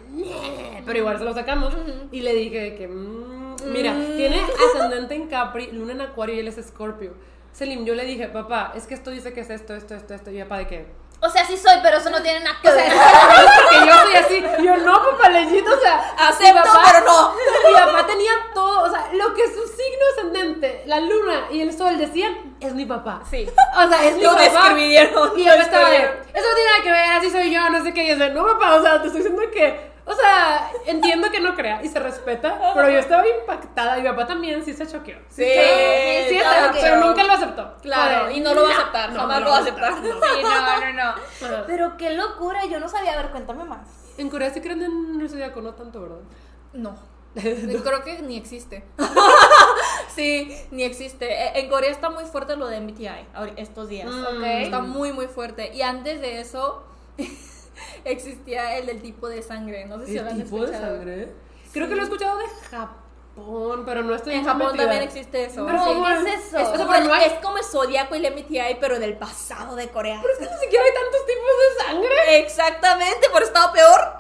pero 0.85 0.97
igual 0.99 1.17
se 1.17 1.23
lo 1.25 1.33
sacamos. 1.33 1.73
Y 2.11 2.21
le 2.21 2.33
dije 2.33 2.59
de 2.59 2.75
que, 2.75 2.87
"Mm, 2.87 3.55
mira, 3.71 3.93
tiene 4.15 4.41
ascendente 4.75 5.15
en 5.15 5.27
Capri, 5.27 5.71
luna 5.71 5.93
en 5.93 6.01
Acuario 6.01 6.35
y 6.35 6.39
él 6.39 6.47
es 6.47 6.57
Escorpio. 6.57 7.13
Selim, 7.51 7.85
yo 7.85 7.95
le 7.95 8.05
dije, 8.05 8.27
papá, 8.27 8.73
es 8.75 8.85
que 8.85 8.93
esto 8.93 9.09
dice 9.09 9.33
que 9.33 9.39
es 9.41 9.49
esto, 9.49 9.73
esto, 9.75 9.95
esto, 9.95 10.13
esto. 10.13 10.29
Y 10.31 10.39
papá, 10.43 10.59
¿de 10.59 10.67
qué? 10.67 10.85
O 11.19 11.29
sea, 11.29 11.43
sí 11.45 11.57
soy, 11.57 11.73
pero 11.81 11.97
eso 11.97 12.09
no 12.11 12.21
tiene 12.21 12.41
nada 12.41 12.57
que 12.61 12.69
ver. 12.71 12.91
Porque 12.91 13.87
yo 13.87 13.93
soy 14.03 14.15
así. 14.15 14.45
Yo, 14.63 14.77
no, 14.77 14.93
papá, 15.11 15.29
leyito, 15.29 15.73
o 15.73 15.79
sea, 15.79 16.13
Acepto, 16.17 16.53
mi 16.53 16.59
papá- 16.61 16.81
pero 16.91 17.05
no. 17.05 17.33
Mi 17.67 17.73
papá 17.73 18.05
tenía 18.05 18.31
todo, 18.53 18.83
o 18.83 18.89
sea, 18.91 19.09
lo 19.13 19.33
que 19.33 19.43
su 19.47 19.61
signo 19.67 20.05
ascendente, 20.15 20.83
la 20.85 20.99
luna 20.99 21.47
y 21.49 21.61
el 21.61 21.75
sol 21.75 21.97
decían, 21.97 22.55
es 22.59 22.73
mi 22.73 22.85
papá. 22.85 23.21
Sí. 23.29 23.49
O 23.77 23.87
sea, 23.89 24.03
es 24.05 24.15
mi 24.15 24.23
Lo 24.23 24.29
papá. 24.31 24.43
describieron. 24.43 25.31
Y 25.39 25.43
yo 25.43 25.53
estaba 25.53 25.89
de, 25.89 25.97
eso 25.97 26.47
no 26.49 26.55
tiene 26.55 26.69
nada 26.71 26.83
que 26.83 26.91
ver, 26.91 27.11
así 27.17 27.29
soy 27.31 27.51
yo, 27.51 27.67
no 27.69 27.83
sé 27.83 27.93
qué. 27.93 28.03
Y 28.03 28.17
yo 28.19 28.29
no, 28.29 28.45
papá, 28.45 28.75
o 28.75 28.81
sea, 28.83 29.01
te 29.01 29.07
estoy 29.07 29.21
diciendo 29.23 29.41
que, 29.51 29.91
o 30.07 30.13
sea, 30.15 30.71
entiendo 30.85 31.29
que 31.29 31.39
no 31.41 31.53
crea 31.55 31.83
y 31.83 31.89
se 31.89 31.99
respeta, 31.99 32.71
pero 32.73 32.89
yo 32.89 32.97
estaba 32.99 33.27
impactada 33.27 33.97
y 33.97 34.01
mi 34.01 34.07
papá 34.09 34.25
también 34.25 34.63
sí 34.63 34.73
se 34.73 34.87
choqueó. 34.87 35.17
Sí, 35.29 35.43
sí, 35.43 36.29
sí, 36.29 36.37
claro. 36.39 36.73
pero 36.79 37.05
nunca 37.05 37.23
lo 37.23 37.33
aceptó. 37.33 37.75
Claro, 37.81 38.31
y 38.31 38.39
no 38.39 38.53
lo 38.53 38.63
va 38.63 38.69
a 38.69 38.73
aceptar, 38.73 39.11
no, 39.11 39.19
jamás 39.19 39.39
no 39.39 39.45
lo 39.45 39.51
va 39.51 39.57
a 39.57 39.61
aceptar. 39.61 39.91
no. 40.01 40.01
Sí, 40.13 40.43
no, 40.43 40.91
no, 40.91 41.57
no. 41.57 41.63
Pero 41.67 41.97
qué 41.97 42.11
locura, 42.11 42.65
yo 42.65 42.79
no 42.79 42.87
sabía. 42.89 43.13
A 43.13 43.17
ver, 43.17 43.31
cuéntame 43.31 43.63
más. 43.65 43.87
En 44.17 44.29
Corea 44.29 44.49
sí 44.53 44.61
creen 44.61 44.81
en 44.83 45.21
el 45.21 45.29
zodiaco, 45.29 45.61
no 45.61 45.73
tanto, 45.73 46.01
¿verdad? 46.01 46.17
No. 46.73 46.95
Yo 47.35 47.83
creo 47.83 48.03
que 48.03 48.21
ni 48.23 48.37
existe. 48.37 48.83
sí, 50.15 50.55
ni 50.71 50.83
existe. 50.83 51.31
E- 51.31 51.59
En 51.59 51.69
Corea 51.69 51.91
está 51.91 52.09
muy 52.09 52.25
fuerte 52.25 52.55
lo 52.55 52.67
de 52.67 52.79
MBTI 52.81 53.07
ahori- 53.35 53.53
estos 53.57 53.89
días. 53.89 54.09
Mm. 54.09 54.23
Ok. 54.23 54.43
Está 54.43 54.79
muy, 54.79 55.11
muy 55.11 55.27
fuerte. 55.27 55.71
Y 55.73 55.81
antes 55.81 56.21
de 56.21 56.39
eso 56.39 56.83
existía 58.05 58.77
el 58.77 58.85
del 58.87 59.01
tipo 59.01 59.27
de 59.27 59.41
sangre. 59.41 59.85
No 59.85 59.99
sé 59.99 60.05
si 60.07 60.13
lo 60.15 60.21
¿El 60.21 60.27
han 60.27 60.43
tipo 60.43 60.57
de 60.59 60.65
escuchado. 60.65 60.95
sangre? 60.97 61.33
Creo 61.73 61.87
que 61.89 61.95
lo 61.95 62.01
he 62.01 62.05
escuchado 62.05 62.37
de 62.39 62.45
Japón, 62.71 63.83
pero 63.85 64.01
no 64.03 64.15
estoy 64.15 64.33
En 64.35 64.45
Japón 64.45 64.67
metida. 64.67 64.83
también 64.83 65.03
existe 65.03 65.43
eso. 65.45 65.65
Pero, 65.65 65.83
Sí. 65.83 65.91
¿qué 66.25 66.33
es 66.33 66.45
eso? 66.45 66.57
Es 66.57 66.67
como, 66.69 66.87
pero 66.91 67.01
el, 67.03 67.07
no 67.07 67.13
hay- 67.13 67.25
es 67.27 67.33
como 67.33 67.57
el 67.57 67.63
zodiaco 67.63 68.15
y 68.15 68.25
el 68.25 68.33
MBTI, 68.33 68.77
pero 68.79 68.99
del 68.99 69.17
pasado 69.17 69.75
de 69.75 69.89
Corea. 69.89 70.19
Pero 70.21 70.33
es 70.33 70.39
que 70.39 70.53
ni 70.55 70.59
siquiera 70.61 70.83
hay 70.85 70.91
tantos 70.93 71.25
tipos 71.25 71.45
de 71.45 71.83
sangre. 71.85 72.39
Exactamente, 72.39 73.29
por 73.29 73.43
estaba 73.43 73.71
peor. 73.73 74.13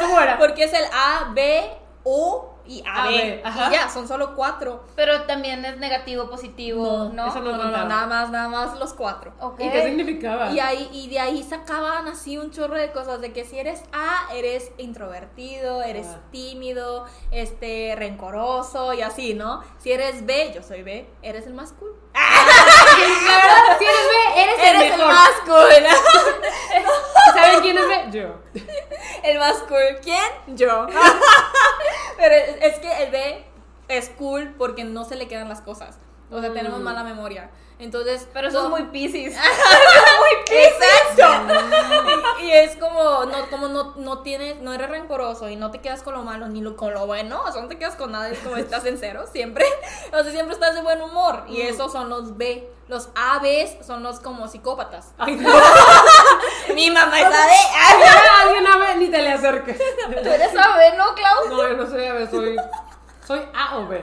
¿cómo 0.00 0.20
era? 0.20 0.38
Porque 0.38 0.64
es 0.64 0.72
el 0.72 0.84
A, 0.92 1.30
B, 1.34 1.70
O 2.04 2.54
y 2.68 2.82
A, 2.86 3.04
AB. 3.04 3.08
B, 3.10 3.40
ajá. 3.44 3.68
Y 3.68 3.72
ya, 3.72 3.88
son 3.88 4.06
solo 4.06 4.36
cuatro. 4.36 4.84
Pero 4.94 5.22
también 5.22 5.64
es 5.64 5.78
negativo, 5.78 6.28
positivo, 6.30 7.10
¿no? 7.12 7.28
eso 7.28 7.40
No, 7.40 7.56
no, 7.56 7.70
nada 7.70 8.06
más, 8.06 8.30
nada 8.30 8.48
más 8.48 8.78
los 8.78 8.92
cuatro. 8.92 9.32
Ok. 9.40 9.60
¿Y 9.60 9.70
qué 9.70 9.82
significaba? 9.84 10.52
Y, 10.52 10.60
ahí, 10.60 10.88
y 10.92 11.08
de 11.08 11.18
ahí 11.18 11.42
sacaban 11.42 12.06
así 12.08 12.36
un 12.38 12.50
chorro 12.50 12.76
de 12.76 12.92
cosas, 12.92 13.20
de 13.20 13.32
que 13.32 13.44
si 13.44 13.58
eres 13.58 13.82
A, 13.92 14.28
eres 14.34 14.70
introvertido, 14.78 15.82
eres 15.82 16.06
Ah. 16.10 16.20
tímido, 16.30 17.06
este, 17.30 17.94
rencoroso 17.96 18.92
y 18.94 19.00
así, 19.02 19.34
¿no? 19.34 19.62
Si 19.78 19.90
eres 19.90 20.26
B, 20.26 20.52
yo 20.54 20.62
soy 20.62 20.82
B, 20.82 21.08
eres 21.22 21.46
el 21.46 21.54
más 21.54 21.72
cool. 21.72 21.94
la 22.98 23.36
verdad, 23.36 23.78
si 23.78 23.84
eres 23.84 24.06
B, 24.08 24.42
eres, 24.42 24.58
Eres 24.58 24.82
el 24.92 25.00
el 25.00 25.06
más 25.06 25.30
cool. 25.44 25.84
¿Saben 27.34 27.60
quién 27.60 27.78
es 27.78 27.88
B? 27.88 28.18
Yo. 28.18 28.34
El 29.22 29.38
más 29.38 29.56
cool. 29.68 29.98
¿Quién? 30.02 30.56
Yo. 30.56 30.86
Pero 32.16 32.34
es 32.34 32.56
es 32.60 32.78
que 32.80 33.02
el 33.04 33.10
B 33.10 33.44
es 33.88 34.10
cool 34.10 34.54
porque 34.58 34.84
no 34.84 35.04
se 35.04 35.16
le 35.16 35.28
quedan 35.28 35.48
las 35.48 35.60
cosas. 35.60 35.98
O 36.30 36.40
sea, 36.40 36.52
tenemos 36.52 36.80
mala 36.80 37.04
memoria. 37.04 37.50
Entonces. 37.78 38.26
Pero 38.32 38.48
eso 38.48 38.58
es 38.58 38.64
no- 38.64 38.70
muy 38.70 38.84
piscis. 38.84 39.36
Exacto. 40.50 41.54
y, 42.40 42.44
y 42.46 42.52
es 42.52 42.76
como, 42.76 43.24
no, 43.26 43.50
como 43.50 43.68
no, 43.68 43.94
no 43.96 44.22
tienes, 44.22 44.56
no 44.60 44.72
eres 44.72 44.88
rencoroso 44.88 45.48
y 45.48 45.56
no 45.56 45.70
te 45.70 45.80
quedas 45.80 46.02
con 46.02 46.14
lo 46.14 46.22
malo 46.22 46.48
ni 46.48 46.60
lo, 46.60 46.76
con 46.76 46.94
lo 46.94 47.06
bueno. 47.06 47.42
O 47.46 47.52
sea, 47.52 47.62
no 47.62 47.68
te 47.68 47.78
quedas 47.78 47.96
con 47.96 48.12
nada, 48.12 48.28
es 48.28 48.38
como 48.38 48.56
estás 48.56 48.84
en 48.86 48.98
cero 48.98 49.24
siempre. 49.30 49.64
O 50.12 50.22
sea, 50.22 50.32
siempre 50.32 50.54
estás 50.54 50.74
de 50.74 50.80
buen 50.82 51.02
humor. 51.02 51.44
Y 51.48 51.60
esos 51.60 51.92
son 51.92 52.08
los 52.08 52.36
B. 52.36 52.70
Los 52.88 53.10
A, 53.14 53.38
Bs 53.40 53.86
son 53.86 54.02
los 54.02 54.20
como 54.20 54.48
psicópatas. 54.48 55.12
Ay, 55.18 55.36
no. 55.36 55.50
Mi 56.74 56.90
mamá 56.90 57.20
es 57.20 57.26
A, 57.26 57.28
B. 57.28 57.52
Ya, 58.00 58.42
alguien 58.42 58.66
a 58.66 58.78
B, 58.78 58.96
ni 58.96 59.08
te 59.08 59.20
le 59.20 59.32
acerques. 59.32 59.76
Tú 59.78 60.28
eres 60.28 60.56
AB, 60.56 60.96
¿no, 60.96 61.14
Klaus? 61.14 61.48
No, 61.50 61.68
yo 61.68 61.74
no 61.76 61.86
soy 61.86 62.06
A, 62.06 62.14
B, 62.14 62.26
soy. 62.30 62.56
Soy 63.26 63.40
A 63.54 63.76
o 63.76 63.86
B. 63.86 64.02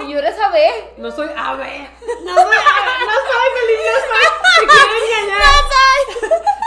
Y 0.00 0.12
yo 0.12 0.18
eres 0.18 0.38
AB. 0.38 0.54
No 0.98 1.10
soy 1.10 1.28
A, 1.36 1.54
B. 1.54 1.90
No 2.24 2.34
soy 2.34 2.56
A, 2.56 2.74
B. 2.86 3.06
No 3.06 3.14
soy 3.28 3.48
feliz, 3.58 3.80
no 3.84 3.98
soy. 4.08 4.26
Te 4.60 4.66
quieren 4.66 5.24
engañar. 5.24 5.42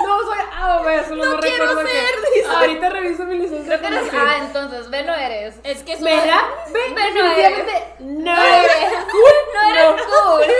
No 0.05 0.19
soy 0.23 0.39
A 0.53 0.77
o 0.77 0.83
B, 0.83 1.03
solo 1.07 1.25
No 1.25 1.33
no, 1.35 1.39
quiero 1.39 1.65
recuerdo 1.65 1.89
ser, 1.91 2.05
que. 2.15 2.39
dice. 2.39 2.49
Ahorita 2.51 2.89
reviso 2.89 3.23
mi 3.25 3.37
licencia. 3.37 3.77
Creo 3.79 3.89
que 3.91 3.97
eres. 3.97 4.13
A, 4.13 4.37
entonces. 4.37 4.89
B 4.89 5.03
no 5.03 5.13
eres. 5.15 5.55
Es 5.63 5.83
que 5.83 5.93
es 5.93 6.01
¿Verdad? 6.01 6.41
B, 6.71 6.79
B 6.93 7.11
no 7.13 7.23
definitivamente 7.23 7.95
no 7.99 8.35
No 8.35 8.43
eres. 8.43 8.71
eres. 8.77 8.93
No 9.53 9.69
eres 9.69 10.01
cool. 10.03 10.43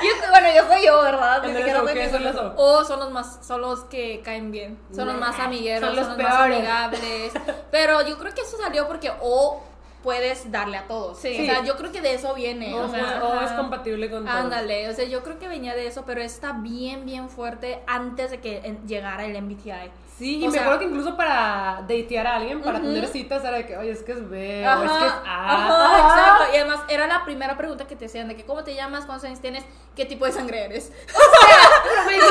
Yo, 0.00 0.30
bueno, 0.30 0.48
yo 0.54 0.64
soy 0.68 0.86
yo, 0.86 1.02
¿verdad? 1.02 1.42
Ni 1.42 1.56
siquiera 1.56 1.82
¿o 1.82 1.84
soy 1.84 1.94
¿Qué 1.94 2.08
son 2.08 2.22
las 2.22 2.36
O? 2.36 2.54
O 2.56 2.84
son 2.84 3.00
los 3.00 3.10
más, 3.10 3.44
son 3.44 3.60
los 3.60 3.80
que 3.86 4.22
caen 4.24 4.52
bien. 4.52 4.78
Son 4.94 5.06
los 5.06 5.16
No, 5.16 5.20
más 5.20 5.36
amigueros, 5.40 5.80
son 5.88 5.96
son 5.96 6.06
los 6.08 6.18
los, 6.18 6.24
más 6.28 6.40
amigables. 6.44 7.32
Pero 7.72 8.02
yo 8.02 8.16
creo 8.16 8.32
que 8.32 8.42
eso 8.42 8.56
salió 8.58 8.86
porque 8.86 9.10
O 9.20 9.60
puedes 10.02 10.50
darle 10.52 10.76
a 10.76 10.86
todos. 10.86 11.18
Sí. 11.18 11.36
O 11.40 11.44
sea, 11.44 11.64
yo 11.64 11.76
creo 11.76 11.90
que 11.92 12.00
de 12.00 12.14
eso 12.14 12.34
viene. 12.34 12.74
O, 12.74 12.84
o 12.86 12.88
sea, 12.88 13.22
o 13.24 13.40
es 13.40 13.46
ajá. 13.50 13.56
compatible 13.56 14.10
con 14.10 14.24
todo. 14.24 14.34
Ándale, 14.36 14.88
o 14.88 14.94
sea, 14.94 15.04
yo 15.06 15.22
creo 15.22 15.38
que 15.38 15.48
venía 15.48 15.74
de 15.74 15.86
eso, 15.86 16.04
pero 16.06 16.20
está 16.20 16.52
bien, 16.52 17.04
bien 17.06 17.28
fuerte 17.28 17.80
antes 17.86 18.30
de 18.30 18.40
que 18.40 18.58
en- 18.64 18.86
llegara 18.86 19.24
el 19.24 19.36
MBTI. 19.36 19.90
Sí, 20.18 20.38
y 20.38 20.42
O 20.44 20.46
me 20.46 20.52
sea- 20.52 20.62
acuerdo 20.62 20.80
que 20.80 20.86
incluso 20.86 21.16
para 21.16 21.84
datear 21.88 22.26
a 22.26 22.36
alguien, 22.36 22.60
para 22.60 22.78
Ujú. 22.78 22.88
tener 22.88 23.06
citas, 23.06 23.44
era 23.44 23.56
de 23.58 23.66
que, 23.66 23.76
oye, 23.76 23.92
es 23.92 24.02
que 24.02 24.10
es 24.12 24.28
B, 24.28 24.66
o 24.66 24.82
es 24.84 24.90
Ajá, 24.90 24.98
que 24.98 25.06
es 25.06 25.12
A. 25.12 25.54
ajá, 25.54 25.98
exacto. 26.38 26.44
Y 26.52 26.56
además 26.56 26.80
era 26.88 27.06
la 27.06 27.24
primera 27.24 27.56
pregunta 27.56 27.86
que 27.86 27.94
te 27.94 28.06
hacían 28.06 28.26
de 28.26 28.34
que 28.34 28.44
cómo 28.44 28.64
te 28.64 28.74
llamas, 28.74 29.06
cuántos 29.06 29.26
años 29.28 29.40
tienes, 29.40 29.64
qué 29.94 30.04
tipo 30.06 30.24
de 30.26 30.32
sangre 30.32 30.64
eres. 30.64 30.90
Pero 31.88 32.04
me 32.04 32.12
dijo 32.12 32.26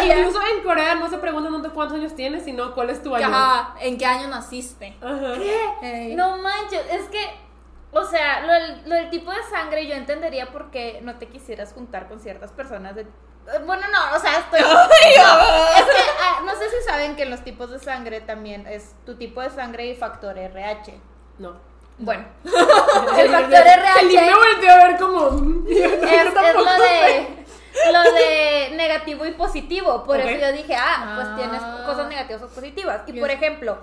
que 0.00 0.18
incluso 0.18 0.40
en 0.46 0.62
Corea 0.62 0.94
no 0.94 1.08
se 1.08 1.18
preguntan 1.18 1.52
cuántos 1.72 1.98
años 1.98 2.14
tienes, 2.14 2.44
sino 2.44 2.74
cuál 2.74 2.90
es 2.90 3.02
tu 3.02 3.14
año. 3.14 3.26
Ajá, 3.26 3.74
¿en 3.80 3.98
qué 3.98 4.06
año 4.06 4.28
naciste? 4.28 4.96
Ajá. 5.00 5.34
Ey. 5.82 6.14
No 6.14 6.36
manches, 6.38 6.84
es 6.90 7.08
que, 7.08 7.20
o 7.92 8.04
sea, 8.04 8.40
lo 8.46 8.52
del, 8.52 8.88
lo 8.88 8.94
del 8.94 9.10
tipo 9.10 9.30
de 9.30 9.42
sangre 9.50 9.86
yo 9.86 9.94
entendería 9.94 10.50
por 10.50 10.70
qué 10.70 11.00
no 11.02 11.16
te 11.16 11.28
quisieras 11.28 11.72
juntar 11.72 12.08
con 12.08 12.20
ciertas 12.20 12.52
personas 12.52 12.94
de... 12.94 13.06
Bueno, 13.66 13.82
no, 13.90 14.16
o 14.16 14.20
sea, 14.20 14.38
estoy... 14.38 14.60
No, 14.60 14.68
es 14.68 15.84
que, 15.84 16.02
ah, 16.20 16.42
no 16.44 16.54
sé 16.56 16.70
si 16.70 16.88
saben 16.88 17.16
que 17.16 17.24
en 17.24 17.30
los 17.30 17.42
tipos 17.42 17.70
de 17.70 17.78
sangre 17.78 18.20
también 18.20 18.66
es 18.66 18.94
tu 19.04 19.16
tipo 19.16 19.40
de 19.40 19.50
sangre 19.50 19.86
y 19.86 19.94
factor 19.94 20.38
RH. 20.38 20.94
No. 21.38 21.72
Bueno, 21.98 22.24
el 22.44 23.28
factor 23.28 23.58
RH 23.58 24.00
El 24.00 24.08
me 24.08 24.34
volteó 24.34 24.72
a 24.72 24.76
ver 24.76 24.96
como. 24.98 25.26
es, 25.68 25.92
es 25.92 26.34
lo 26.34 26.64
de 26.64 27.41
lo 27.90 28.02
de 28.12 28.72
negativo 28.76 29.26
y 29.26 29.32
positivo. 29.32 30.04
Por 30.04 30.20
eso 30.20 30.38
yo 30.40 30.52
dije, 30.52 30.74
ah, 30.76 31.12
pues 31.16 31.28
Ah. 31.28 31.36
tienes 31.36 31.62
cosas 31.86 32.08
negativas 32.08 32.42
o 32.42 32.48
positivas. 32.48 33.02
Y 33.06 33.12
Yes. 33.12 33.20
por 33.20 33.30
ejemplo, 33.30 33.78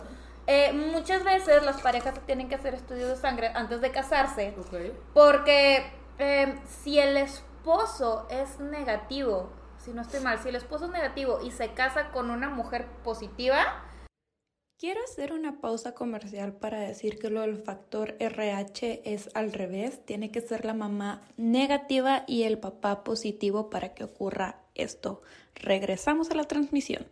eh, 0.48 0.72
muchas 0.74 1.24
veces 1.24 1.64
las 1.64 1.82
parejas 1.82 2.14
tienen 2.26 2.50
que 2.50 2.56
hacer 2.56 2.74
estudios 2.74 3.10
de 3.10 3.16
sangre 3.16 3.52
antes 3.56 3.82
de 3.82 3.92
casarse. 3.92 4.56
Ok. 4.60 4.94
Porque 5.14 5.92
eh, 6.18 6.60
si 6.84 7.00
el 7.00 7.18
esposo 7.18 8.28
es 8.30 8.60
negativo, 8.60 9.50
si 9.78 9.92
no 9.92 10.02
estoy 10.02 10.20
mal, 10.22 10.40
si 10.40 10.50
el 10.50 10.56
esposo 10.56 10.86
es 10.86 10.92
negativo 10.92 11.40
y 11.42 11.52
se 11.52 11.70
casa 11.74 12.10
con 12.12 12.30
una 12.30 12.50
mujer 12.50 12.86
positiva, 13.04 13.84
Quiero 14.80 15.04
hacer 15.04 15.34
una 15.34 15.60
pausa 15.60 15.94
comercial 15.94 16.54
para 16.54 16.80
decir 16.80 17.20
que 17.20 17.30
lo 17.30 17.42
del 17.42 17.58
factor 17.58 18.16
RH 18.20 19.02
es 19.04 19.30
al 19.34 19.52
revés. 19.52 20.06
Tiene 20.06 20.32
que 20.32 20.40
ser 20.40 20.64
la 20.64 20.74
mamá 20.74 21.22
negativa 21.36 22.24
y 22.28 22.44
el 22.44 22.60
papá 22.60 23.04
positivo 23.04 23.70
para 23.70 23.94
que 23.94 24.06
ocurra 24.06 24.62
esto. 24.76 25.22
Regresamos 25.54 26.32
a 26.32 26.36
la 26.36 26.46
transmisión. 26.46 27.06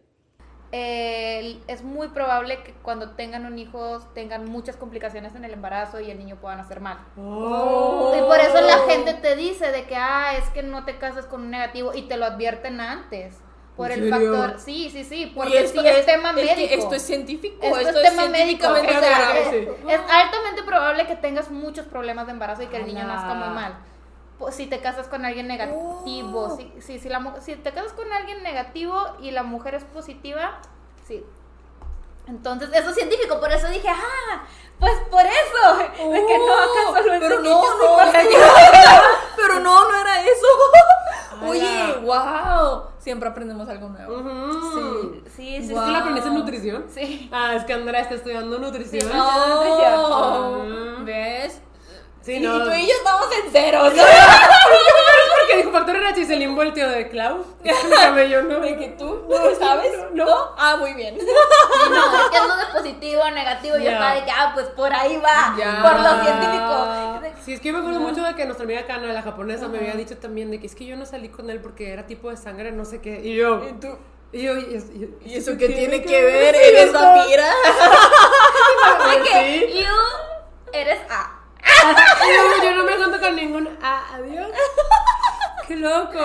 eh, 0.71 1.59
es 1.67 1.83
muy 1.83 2.07
probable 2.07 2.63
que 2.63 2.71
cuando 2.71 3.15
tengan 3.15 3.45
un 3.45 3.59
hijo 3.59 3.99
tengan 4.13 4.45
muchas 4.45 4.77
complicaciones 4.77 5.35
en 5.35 5.43
el 5.43 5.51
embarazo 5.51 5.99
y 5.99 6.09
el 6.09 6.19
niño 6.19 6.37
pueda 6.37 6.55
nacer 6.55 6.79
mal. 6.79 6.99
Oh. 7.17 8.13
Y 8.17 8.21
por 8.21 8.39
eso 8.39 8.61
la 8.61 8.77
gente 8.89 9.13
te 9.15 9.35
dice 9.35 9.71
de 9.71 9.83
que, 9.83 9.97
ah, 9.97 10.37
es 10.37 10.49
que 10.51 10.63
no 10.63 10.85
te 10.85 10.97
cases 10.99 11.25
con 11.25 11.41
un 11.41 11.51
negativo 11.51 11.93
y 11.93 12.03
te 12.03 12.15
lo 12.15 12.25
advierten 12.25 12.79
antes. 12.79 13.41
Por 13.77 13.91
¿En 13.91 14.03
el 14.03 14.09
factor, 14.09 14.59
sí, 14.59 14.89
sí, 14.91 15.03
sí, 15.03 15.31
porque 15.35 15.67
sí 15.67 15.77
es, 15.77 15.97
es- 15.97 16.05
tema 16.07 16.31
es 16.31 16.35
que 16.35 16.43
médico. 16.55 16.73
esto 16.73 16.95
es 16.95 17.01
científico. 17.03 17.57
Esto 17.61 17.77
esto 17.79 17.99
es 18.01 18.09
tema 18.09 18.25
médico. 18.27 18.67
O 18.67 18.75
sea, 18.75 19.39
es, 19.39 19.53
es 19.53 19.99
altamente 20.09 20.63
probable 20.63 21.05
que 21.05 21.15
tengas 21.15 21.51
muchos 21.51 21.85
problemas 21.85 22.25
de 22.25 22.31
embarazo 22.31 22.63
y 22.63 22.67
que 22.67 22.77
el 22.77 22.87
niño 22.87 23.03
Ala. 23.03 23.13
nazca 23.15 23.33
muy 23.35 23.49
mal. 23.49 23.77
Si 24.51 24.65
te 24.67 24.79
casas 24.81 25.07
con 25.07 25.25
alguien 25.25 25.47
negativo, 25.47 26.47
Oh. 26.51 26.57
si, 26.57 26.71
si, 26.81 26.99
si, 26.99 27.07
la, 27.09 27.35
si 27.41 27.55
te 27.55 27.71
casas 27.71 27.93
con 27.93 28.11
alguien 28.11 28.41
negativo 28.43 28.99
y 29.21 29.29
la 29.31 29.43
mujer 29.43 29.75
es 29.75 29.83
positiva, 29.83 30.59
sí. 31.07 31.23
Entonces, 32.27 32.69
eso 32.73 32.89
es 32.89 32.95
científico, 32.95 33.39
por 33.39 33.51
eso 33.51 33.67
dije, 33.69 33.87
ah, 33.89 34.43
pues 34.79 34.93
por 35.09 35.21
eso. 35.25 35.77
de 36.11 36.25
que 36.25 36.37
no, 36.39 36.53
acá 36.53 37.01
solo 37.01 37.13
es 37.13 37.19
pero 37.21 37.39
no, 37.39 37.61
no, 37.61 37.77
soy 37.77 38.07
o 38.07 38.11
sea, 38.11 38.21
que- 38.21 38.37
pero 39.37 39.59
no, 39.59 39.91
no 39.91 40.01
era 40.01 40.21
eso. 40.21 40.47
Oye, 41.45 41.95
wow, 42.03 42.83
siempre 42.99 43.29
aprendemos 43.29 43.67
algo 43.69 43.89
nuevo. 43.89 44.21
Sí, 44.73 45.21
sí, 45.35 45.67
sí. 45.67 45.73
¿Es 45.73 45.79
que 45.79 45.91
la 45.91 45.99
aprendiste 45.99 46.29
en 46.29 46.35
nutrición? 46.35 46.85
Sí. 46.89 47.29
Ah, 47.31 47.55
es 47.55 47.63
que 47.65 47.73
Andrea 47.73 48.01
está 48.01 48.15
estudiando 48.15 48.57
nutrición. 48.59 49.03
Sí, 49.03 49.17
No, 49.17 49.55
nutrición. 49.63 51.05
¿ves? 51.05 51.61
Sí, 52.27 52.33
y 52.35 52.39
no. 52.41 52.61
tú 52.61 52.71
y 52.71 52.85
yo 52.85 52.93
estamos 52.93 53.25
en 53.31 53.49
cero, 53.53 53.83
¿no? 53.85 54.03
Porque 55.39 55.57
dijo 55.57 55.71
factor 55.71 55.95
RH 55.95 56.19
y 56.19 56.25
se 56.25 56.35
le 56.35 56.47
volteó 56.49 56.89
de. 56.89 56.99
Explícame 56.99 58.29
yo, 58.29 58.41
¿no? 58.43 58.59
De 58.59 58.75
que 58.77 58.87
tú 58.89 59.25
no 59.29 59.55
sabes, 59.57 59.93
No. 60.13 60.25
¿no? 60.25 60.35
Ah, 60.57 60.75
muy 60.77 60.93
bien. 60.93 61.17
Sí, 61.77 61.89
no, 61.89 62.15
es 62.21 62.29
que 62.29 62.37
de 62.37 62.73
positivo 62.79 63.21
o 63.21 63.31
negativo. 63.31 63.77
Yo 63.77 63.83
Ya. 63.83 63.91
estaba 63.93 64.13
de 64.15 64.25
que, 64.25 64.31
ah, 64.31 64.51
pues 64.53 64.65
por 64.67 64.91
ahí 64.93 65.15
va. 65.23 65.55
Por 65.81 65.99
lo 66.01 66.21
científico. 66.21 67.21
Sí, 67.45 67.53
es 67.53 67.61
que 67.61 67.67
yo 67.69 67.73
me 67.75 67.79
acuerdo 67.79 68.01
mucho 68.01 68.21
de 68.23 68.35
que 68.35 68.43
nuestra 68.45 68.65
amiga 68.65 68.85
Kana, 68.85 69.13
la 69.13 69.21
japonesa, 69.21 69.69
me 69.69 69.77
había 69.77 69.93
dicho 69.93 70.17
también 70.17 70.51
de 70.51 70.59
que 70.59 70.67
es 70.67 70.75
que 70.75 70.85
yo 70.85 70.97
no 70.97 71.05
salí 71.05 71.29
con 71.29 71.49
él 71.49 71.61
porque 71.61 71.93
era 71.93 72.07
tipo 72.07 72.29
de 72.29 72.35
sangre, 72.35 72.73
no 72.73 72.83
sé 72.83 72.99
qué. 72.99 73.21
Y 73.23 73.35
yo. 73.37 73.61
¿Y 73.69 73.73
tú? 73.79 73.97
Y 74.33 74.41
yo. 74.43 74.57
¿Y, 74.57 74.75
es- 74.75 74.89
y- 74.89 75.15
¿Y 75.23 75.37
eso 75.37 75.51
qué 75.57 75.69
tiene 75.69 76.03
que 76.03 76.21
ver? 76.25 76.55
Sí, 76.61 76.61
¿Eres 76.71 76.91
vampira? 76.91 77.45
Que 79.23 79.69
Sí. 79.71 79.85
eres 80.73 80.99
A. 81.09 81.36
Y 82.59 82.65
yo, 82.65 82.71
no 82.75 82.83
me 82.83 82.93
junto 82.97 83.19
con 83.19 83.35
ningún. 83.35 83.69
Ah, 83.81 84.03
adiós. 84.15 84.47
¡Qué 85.67 85.75
loco! 85.75 86.17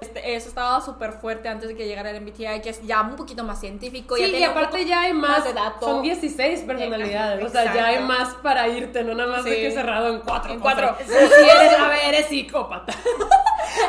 Este, 0.00 0.34
eso 0.34 0.48
estaba 0.48 0.80
súper 0.80 1.12
fuerte 1.12 1.48
antes 1.48 1.68
de 1.68 1.76
que 1.76 1.86
llegara 1.86 2.10
el 2.10 2.22
MBTI, 2.22 2.62
que 2.62 2.70
es 2.70 2.82
ya 2.82 3.02
un 3.02 3.16
poquito 3.16 3.44
más 3.44 3.60
científico. 3.60 4.16
Sí, 4.16 4.30
ya 4.30 4.38
y 4.38 4.44
aparte 4.44 4.84
ya 4.86 5.02
hay 5.02 5.12
más, 5.12 5.52
dato. 5.54 5.84
son 5.86 6.02
16 6.02 6.60
personalidades, 6.60 7.44
o 7.44 7.48
sea, 7.50 7.74
ya 7.74 7.86
hay 7.88 7.98
más 8.00 8.30
para 8.36 8.66
irte, 8.68 9.04
no 9.04 9.14
nada 9.14 9.30
más 9.30 9.44
de 9.44 9.56
que 9.56 9.70
cerrado 9.70 10.08
en 10.08 10.20
cuatro 10.20 10.52
En 10.54 10.60
cuatro. 10.60 10.96
Sí, 11.00 11.04
sí, 11.06 11.14
eres, 11.14 11.78
a 11.78 11.88
ver, 11.88 12.14
eres 12.14 12.26
psicópata. 12.28 12.94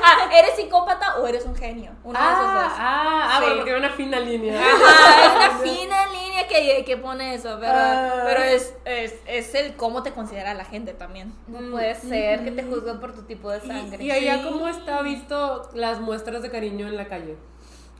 Ah, 0.04 0.30
¿eres 0.34 0.56
psicópata 0.56 1.16
o 1.18 1.28
eres 1.28 1.46
un 1.46 1.56
genio? 1.56 1.92
Uno 2.04 2.20
de 2.20 2.26
esos 2.26 2.38
Ah, 2.46 2.64
dos. 2.64 2.74
ah, 2.78 3.30
ah, 3.32 3.40
bueno, 3.40 3.56
porque 3.58 3.72
hay 3.72 3.80
una 3.80 3.90
fina 3.92 4.20
línea. 4.20 4.60
Ajá, 4.60 5.16
hay 5.16 5.36
una 5.38 5.58
fina 5.64 6.05
que, 6.48 6.84
que 6.86 6.98
pone 6.98 7.34
eso, 7.36 7.58
pero, 7.60 7.74
Ah. 7.76 8.24
pero 8.26 8.44
es, 8.44 8.74
es, 8.86 9.14
es 9.28 9.56
el 9.56 9.76
cómo 9.76 10.04
te 10.04 10.12
considera 10.12 10.54
la 10.54 10.66
gente 10.66 10.94
también. 10.94 11.34
No 11.48 11.72
puede 11.72 11.96
ser 11.96 12.44
que 12.44 12.52
te 12.52 12.64
juzguen 12.64 13.00
por 13.00 13.14
tu 13.14 13.24
tipo 13.24 13.50
de 13.52 13.62
sangre. 13.62 14.04
Y 14.04 14.12
allá, 14.12 14.44
¿cómo 14.44 14.68
está 14.68 15.02
visto 15.02 15.70
las 15.74 16.00
muestras 16.00 16.42
de 16.42 16.50
cariño 16.52 16.88
en 16.88 16.98
la 16.98 17.08
calle? 17.08 17.36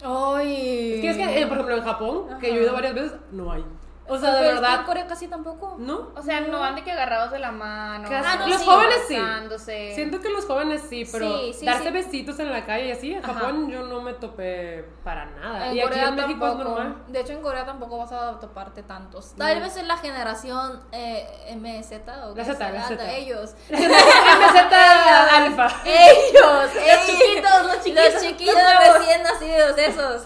Ay. 0.04 0.96
Es 0.96 1.02
que, 1.02 1.10
es 1.10 1.18
que, 1.18 1.42
eh, 1.42 1.48
por 1.48 1.54
ejemplo, 1.58 1.78
en 1.78 1.84
Japón, 1.84 2.28
que 2.40 2.50
yo 2.54 2.60
he 2.60 2.64
ido 2.64 2.74
varias 2.74 2.94
veces, 2.96 3.14
no 3.32 3.52
hay. 3.52 3.64
O 4.08 4.20
sea, 4.20 4.36
de 4.36 4.42
verdad, 4.48 4.82
en 4.82 4.86
Corea 4.86 5.08
casi 5.08 5.28
tampoco. 5.28 5.76
¿no? 5.80 6.12
O 6.16 6.22
sea, 6.22 6.42
no 6.42 6.60
van 6.60 6.76
de 6.76 6.84
que 6.84 6.92
agarrados 6.92 7.32
de 7.32 7.40
la 7.40 7.52
mano. 7.52 8.08
Ah, 8.12 8.36
no, 8.40 8.48
los 8.48 8.60
sí. 8.62 8.66
jóvenes 8.68 9.02
sí. 9.08 9.92
Siento 9.96 10.20
que 10.22 10.30
los 10.30 10.46
jóvenes 10.46 10.84
sí, 10.88 11.08
pero 11.12 11.40
Sí, 11.40 11.54
sí, 11.54 11.66
darse 11.66 11.90
besitos 11.92 12.38
en 12.40 12.52
la 12.52 12.66
calle 12.66 12.88
y 12.88 12.92
así, 12.92 13.14
en. 13.14 13.22
Japón 13.24 13.70
yo 13.70 13.82
no 13.84 14.02
me 14.02 14.14
topé 14.14 14.86
para 15.04 15.26
nada. 15.26 15.68
En 15.68 15.76
y 15.76 15.80
aquí 15.80 15.90
Corea 15.90 16.08
en 16.10 16.16
México 16.16 16.40
tampoco. 16.46 16.70
es 16.70 16.86
normal. 16.86 17.04
De 17.08 17.20
hecho, 17.20 17.34
en 17.34 17.42
Corea 17.42 17.66
tampoco 17.66 17.98
vas 17.98 18.12
a 18.12 18.40
toparte 18.40 18.84
tantos. 18.84 19.34
Tal 19.36 19.60
vez 19.60 19.76
en 19.78 19.88
la 19.88 19.98
generación 19.98 20.82
eh, 20.92 21.56
MZ 21.56 21.92
o 22.26 22.36
La 22.36 22.46
Z, 22.46 22.70
la 22.72 22.88
Z. 22.88 23.12
ellos. 23.16 23.56
MZ 23.70 24.74
alfa. 25.34 25.68
Ellos, 25.86 26.70
Los 26.76 27.06
chiquitos, 27.08 27.66
los 27.66 27.84
chiquitos, 27.84 28.14
Los 28.14 28.22
chiquillos 28.24 28.56
nuevos. 28.56 29.00
recién 29.00 29.24
nacidos, 29.24 29.78
esos. 29.78 30.24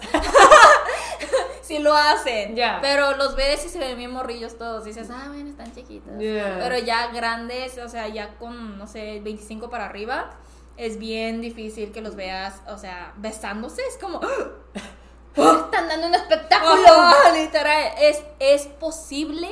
Sí 1.76 1.78
lo 1.78 1.94
hacen. 1.94 2.54
Ya. 2.56 2.78
Pero 2.82 3.16
los 3.16 3.36
ves 3.36 3.64
y 3.64 3.68
se 3.68 3.78
ven 3.78 3.96
bien 3.96 4.10
morrillos 4.12 4.58
todos. 4.58 4.84
Dices, 4.84 5.08
ah, 5.10 5.26
bueno, 5.28 5.48
están 5.50 5.72
chiquitos. 5.74 6.12
Pero 6.18 6.78
ya 6.78 7.08
grandes, 7.08 7.78
o 7.78 7.88
sea, 7.88 8.08
ya 8.08 8.34
con, 8.38 8.76
no 8.78 8.86
sé, 8.86 9.20
25 9.22 9.70
para 9.70 9.86
arriba, 9.86 10.30
es 10.76 10.98
bien 10.98 11.40
difícil 11.40 11.92
que 11.92 12.00
los 12.00 12.16
veas, 12.16 12.60
o 12.68 12.76
sea, 12.78 13.12
besándose. 13.16 13.82
Es 13.88 13.96
como. 13.98 14.20
Están 15.36 15.88
dando 15.88 16.08
un 16.08 16.14
espectáculo. 16.14 16.74
Literal, 17.34 17.92
es, 18.00 18.20
es 18.40 18.66
posible 18.66 19.48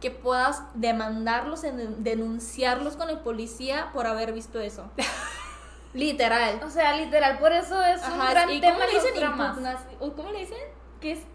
que 0.00 0.10
puedas 0.10 0.62
demandarlos, 0.74 1.64
en, 1.64 2.04
denunciarlos 2.04 2.96
con 2.96 3.08
el 3.08 3.18
policía 3.20 3.88
por 3.94 4.06
haber 4.06 4.32
visto 4.34 4.60
eso. 4.60 4.90
literal. 5.94 6.60
O 6.64 6.70
sea, 6.70 6.94
literal, 6.96 7.38
por 7.38 7.52
eso 7.52 7.82
es 7.82 8.02
un 8.06 8.18
gran 8.18 8.50
¿y 8.50 8.60
tema 8.60 8.74
cómo 8.74 8.86
le 8.86 8.92
dicen? 8.94 9.14
dramas. 9.14 9.56
Impugnación- 9.56 9.96
¿o 10.00 10.12
¿Cómo 10.12 10.30
le 10.30 10.40
dicen? 10.40 10.58
Que 11.00 11.12
es 11.12 11.20
cu- 11.20 11.33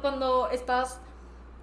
cuando 0.00 0.48
estás, 0.50 1.00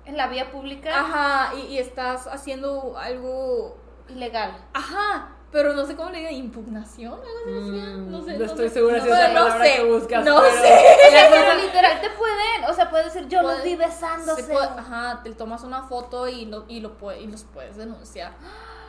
En 0.05 0.17
la 0.17 0.27
vía 0.27 0.51
pública, 0.51 0.99
ajá, 0.99 1.53
y, 1.55 1.61
y 1.67 1.77
estás 1.77 2.27
haciendo 2.27 2.97
algo, 2.97 3.77
ilegal. 4.07 4.57
ajá, 4.73 5.35
pero 5.51 5.73
no 5.73 5.85
sé 5.85 5.95
cómo 5.95 6.09
le 6.11 6.19
digan, 6.19 6.33
impugnación, 6.33 7.13
algo 7.13 7.59
así 7.59 7.71
Mm, 7.71 8.11
no 8.11 8.21
sé. 8.23 8.37
no 8.37 8.45
estoy 8.45 8.69
segura 8.69 8.97
No 8.97 9.03
si 9.03 9.09
es 9.09 9.17
la 9.17 9.33
no 9.33 9.51
sé, 9.59 9.75
que 9.75 9.83
buscas, 9.83 10.25
No 10.25 10.41
pero- 10.41 10.51
sé. 10.55 10.67
sea, 11.11 11.27
pero 11.31 11.53
literal 11.63 12.01
te 12.01 12.09
pueden, 12.11 12.65
o 12.69 12.73
sea, 12.73 12.89
puedes 12.89 13.13
decir 13.13 13.27
yo 13.29 13.41
los 13.41 13.51
Puede- 13.53 13.63
vi 13.63 13.75
besándose. 13.75 14.43
Se 14.43 14.53
puede- 14.53 14.67
ajá, 14.67 15.21
te 15.23 15.33
tomas 15.33 15.63
una 15.63 15.83
foto 15.83 16.27
y, 16.27 16.45
lo, 16.45 16.65
y, 16.67 16.79
lo 16.81 16.97
puede- 16.97 17.21
y 17.21 17.27
los 17.27 17.43
puedes 17.43 17.77
denunciar. 17.77 18.33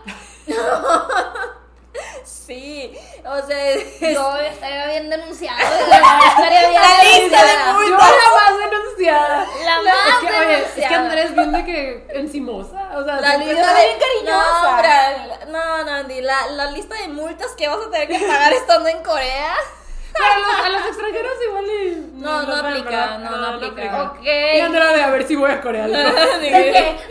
sí, 2.24 2.97
o 3.24 3.47
sea, 3.47 3.68
es- 3.70 4.01
Yo 4.01 4.36
estaría 4.36 4.86
bien 4.86 5.11
estaría 6.28 6.68
bien 6.68 6.82
La 6.82 7.05
lista 7.05 7.45
de 7.45 7.53
denunciada. 7.53 7.88
Yo 7.88 7.97
la 7.97 8.34
más 8.36 8.70
denunciada. 8.70 9.47
La 9.64 9.76
Es 9.78 9.84
más 9.84 10.18
que, 10.20 10.26
oye, 10.26 10.59
es 10.59 10.64
que 10.72 10.80
denunciada. 10.80 10.97
Andrés 11.05 11.34
viene 11.34 11.64
que 11.64 12.07
encimosa. 12.20 12.91
O 12.97 13.05
sea, 13.05 13.16
La 13.20 13.36
lista 13.36 13.61
está 13.61 13.74
de 13.74 13.84
bien 13.86 13.99
cariñosa. 13.99 15.47
No, 15.49 15.84
no, 15.84 15.91
Andy, 15.93 16.20
la, 16.20 16.47
la 16.49 16.70
lista 16.70 16.95
de 16.97 17.09
multas 17.09 17.53
que 17.53 17.68
vas 17.68 17.78
a 17.86 17.91
tener 17.91 18.09
que 18.09 18.18
pagar 18.26 18.53
estando 18.53 18.88
en 18.88 19.03
Corea. 19.03 19.55
Pero 20.20 20.34
a 20.34 20.38
los, 20.38 20.66
a 20.66 20.68
los 20.70 20.86
extranjeros 20.88 21.32
igual 21.48 21.64
y. 21.66 22.10
No, 22.20 22.42
no 22.42 22.54
aplica, 22.56 23.18
no, 23.18 23.36
no 23.36 23.46
aplica. 23.46 24.02
Ok. 24.12 24.22
Y 24.22 24.60
Andrea 24.60 24.92
de 24.92 25.02
a 25.02 25.10
ver 25.10 25.26
si 25.26 25.36
voy 25.36 25.50
a 25.50 25.60
Corea. 25.60 25.86
¿no? 25.88 25.94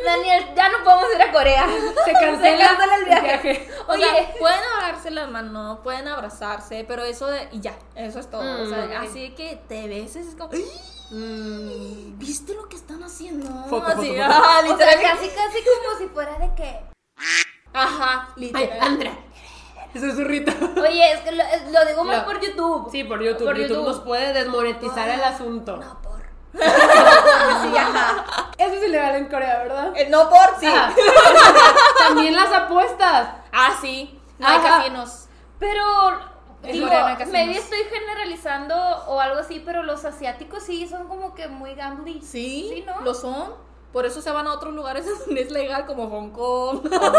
Daniel, 0.05 0.45
ya 0.55 0.69
no 0.69 0.83
podemos 0.83 1.05
ir 1.15 1.21
a 1.21 1.31
Corea. 1.31 1.67
Se 2.05 2.13
cancela, 2.13 2.67
cancela 2.67 2.95
el 2.95 3.05
viaje. 3.05 3.69
O 3.87 3.93
Oye, 3.93 4.03
sea, 4.05 4.33
pueden 4.39 4.59
agarrarse 4.77 5.11
las 5.11 5.29
manos, 5.29 5.79
pueden 5.83 6.07
abrazarse, 6.07 6.85
pero 6.87 7.03
eso 7.03 7.27
de, 7.27 7.47
y 7.51 7.59
ya, 7.59 7.73
eso 7.95 8.19
es 8.19 8.29
todo. 8.29 8.63
o 8.63 8.65
sea, 8.67 8.85
Mm, 8.85 9.03
así 9.03 9.31
que 9.35 9.59
te 9.67 9.87
beses, 9.87 10.27
es 10.27 10.35
como, 10.35 10.51
Mm, 11.11 12.19
¿viste 12.19 12.53
lo 12.53 12.69
que 12.69 12.75
están 12.75 13.03
haciendo? 13.03 13.47
Foto, 13.67 13.87
así, 13.87 14.09
foto, 14.09 14.21
foto. 14.21 14.21
ah, 14.23 14.59
o 14.59 14.61
sea, 14.61 14.71
literal. 14.71 15.01
casi, 15.01 15.27
casi 15.29 15.57
como 15.63 15.97
si 15.97 16.07
fuera 16.07 16.37
de 16.37 16.53
que. 16.55 16.79
Ajá, 17.73 18.27
Ay, 18.35 18.41
literal. 18.43 18.79
Andrea. 18.81 19.17
Ese 19.93 20.09
es 20.09 20.15
su 20.15 20.23
rito. 20.23 20.51
Oye, 20.81 21.11
es 21.13 21.19
que 21.21 21.31
lo, 21.31 21.43
es- 21.43 21.71
lo 21.71 21.85
digo 21.85 22.03
más 22.03 22.17
Lo- 22.19 22.25
por 22.25 22.39
YouTube. 22.39 22.89
Sí, 22.91 23.03
por 23.03 23.21
YouTube. 23.21 23.45
Por 23.45 23.57
YouTube, 23.57 23.69
YouTube. 23.77 23.87
nos 23.87 23.99
puede 24.01 24.33
desmonetizar 24.33 25.09
el 25.09 25.23
asunto. 25.23 25.77
No 25.77 26.01
por. 26.01 26.19
Sí, 26.59 27.77
ajá. 27.77 28.25
Eso 28.57 28.73
es 28.75 28.83
ilegal 28.83 29.15
en 29.15 29.27
Corea, 29.29 29.59
¿verdad? 29.59 29.93
El 29.95 30.09
no 30.11 30.29
por, 30.29 30.59
sí. 30.59 30.67
Ah. 30.67 30.91
También 31.99 32.35
las 32.35 32.51
apuestas. 32.51 33.29
Ah, 33.51 33.77
sí. 33.81 34.19
No 34.37 34.47
hay 34.47 34.57
Ajá. 34.57 34.77
casinos. 34.79 35.27
Pero. 35.59 36.29
Digo, 36.61 36.87
hay 36.91 37.25
maybe 37.27 37.57
estoy 37.57 37.79
generalizando 37.89 38.75
o 39.07 39.19
algo 39.21 39.39
así, 39.39 39.61
pero 39.65 39.81
los 39.81 40.03
asiáticos 40.03 40.61
sí 40.63 40.87
son 40.89 41.07
como 41.07 41.33
que 41.33 41.47
muy 41.47 41.73
gambly. 41.73 42.21
Sí, 42.21 42.69
Sí, 42.73 42.83
¿no? 42.85 42.99
lo 43.01 43.13
son. 43.13 43.53
Por 43.93 44.05
eso 44.05 44.21
se 44.21 44.29
van 44.31 44.45
a 44.47 44.53
otros 44.53 44.73
lugares 44.75 45.05
donde 45.25 45.41
es 45.41 45.51
legal, 45.51 45.85
como 45.85 46.09
Hong 46.09 46.29
Kong, 46.31 46.85
Ok. 46.93 47.15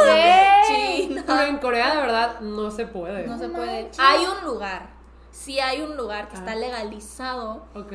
China. 0.69 1.25
Pero 1.27 1.43
en 1.43 1.59
Corea 1.59 1.95
de 1.95 2.01
verdad 2.01 2.41
no 2.41 2.71
se 2.71 2.87
puede. 2.87 3.27
No 3.27 3.39
se 3.39 3.49
puede. 3.49 3.91
Hay 3.99 4.25
un 4.25 4.45
lugar. 4.47 4.89
Sí 5.33 5.59
hay 5.61 5.81
un 5.83 5.97
lugar 5.97 6.29
que 6.29 6.37
Ah. 6.37 6.41
está 6.41 6.55
legalizado, 6.55 7.65
Ok. 7.75 7.93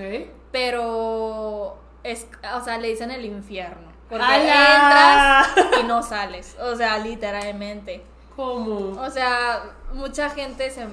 pero 0.51 1.77
es, 2.03 2.27
o 2.55 2.63
sea, 2.63 2.77
le 2.77 2.87
dicen 2.89 3.11
el 3.11 3.25
infierno. 3.25 3.93
Porque 4.09 4.23
¡Hala! 4.23 5.45
entras 5.55 5.79
y 5.81 5.83
no 5.87 6.03
sales. 6.03 6.55
O 6.61 6.75
sea, 6.75 6.97
literalmente. 6.99 8.03
¿Cómo? 8.35 9.01
O 9.01 9.09
sea, 9.09 9.63
mucha 9.93 10.29
gente 10.29 10.69
se 10.69 10.85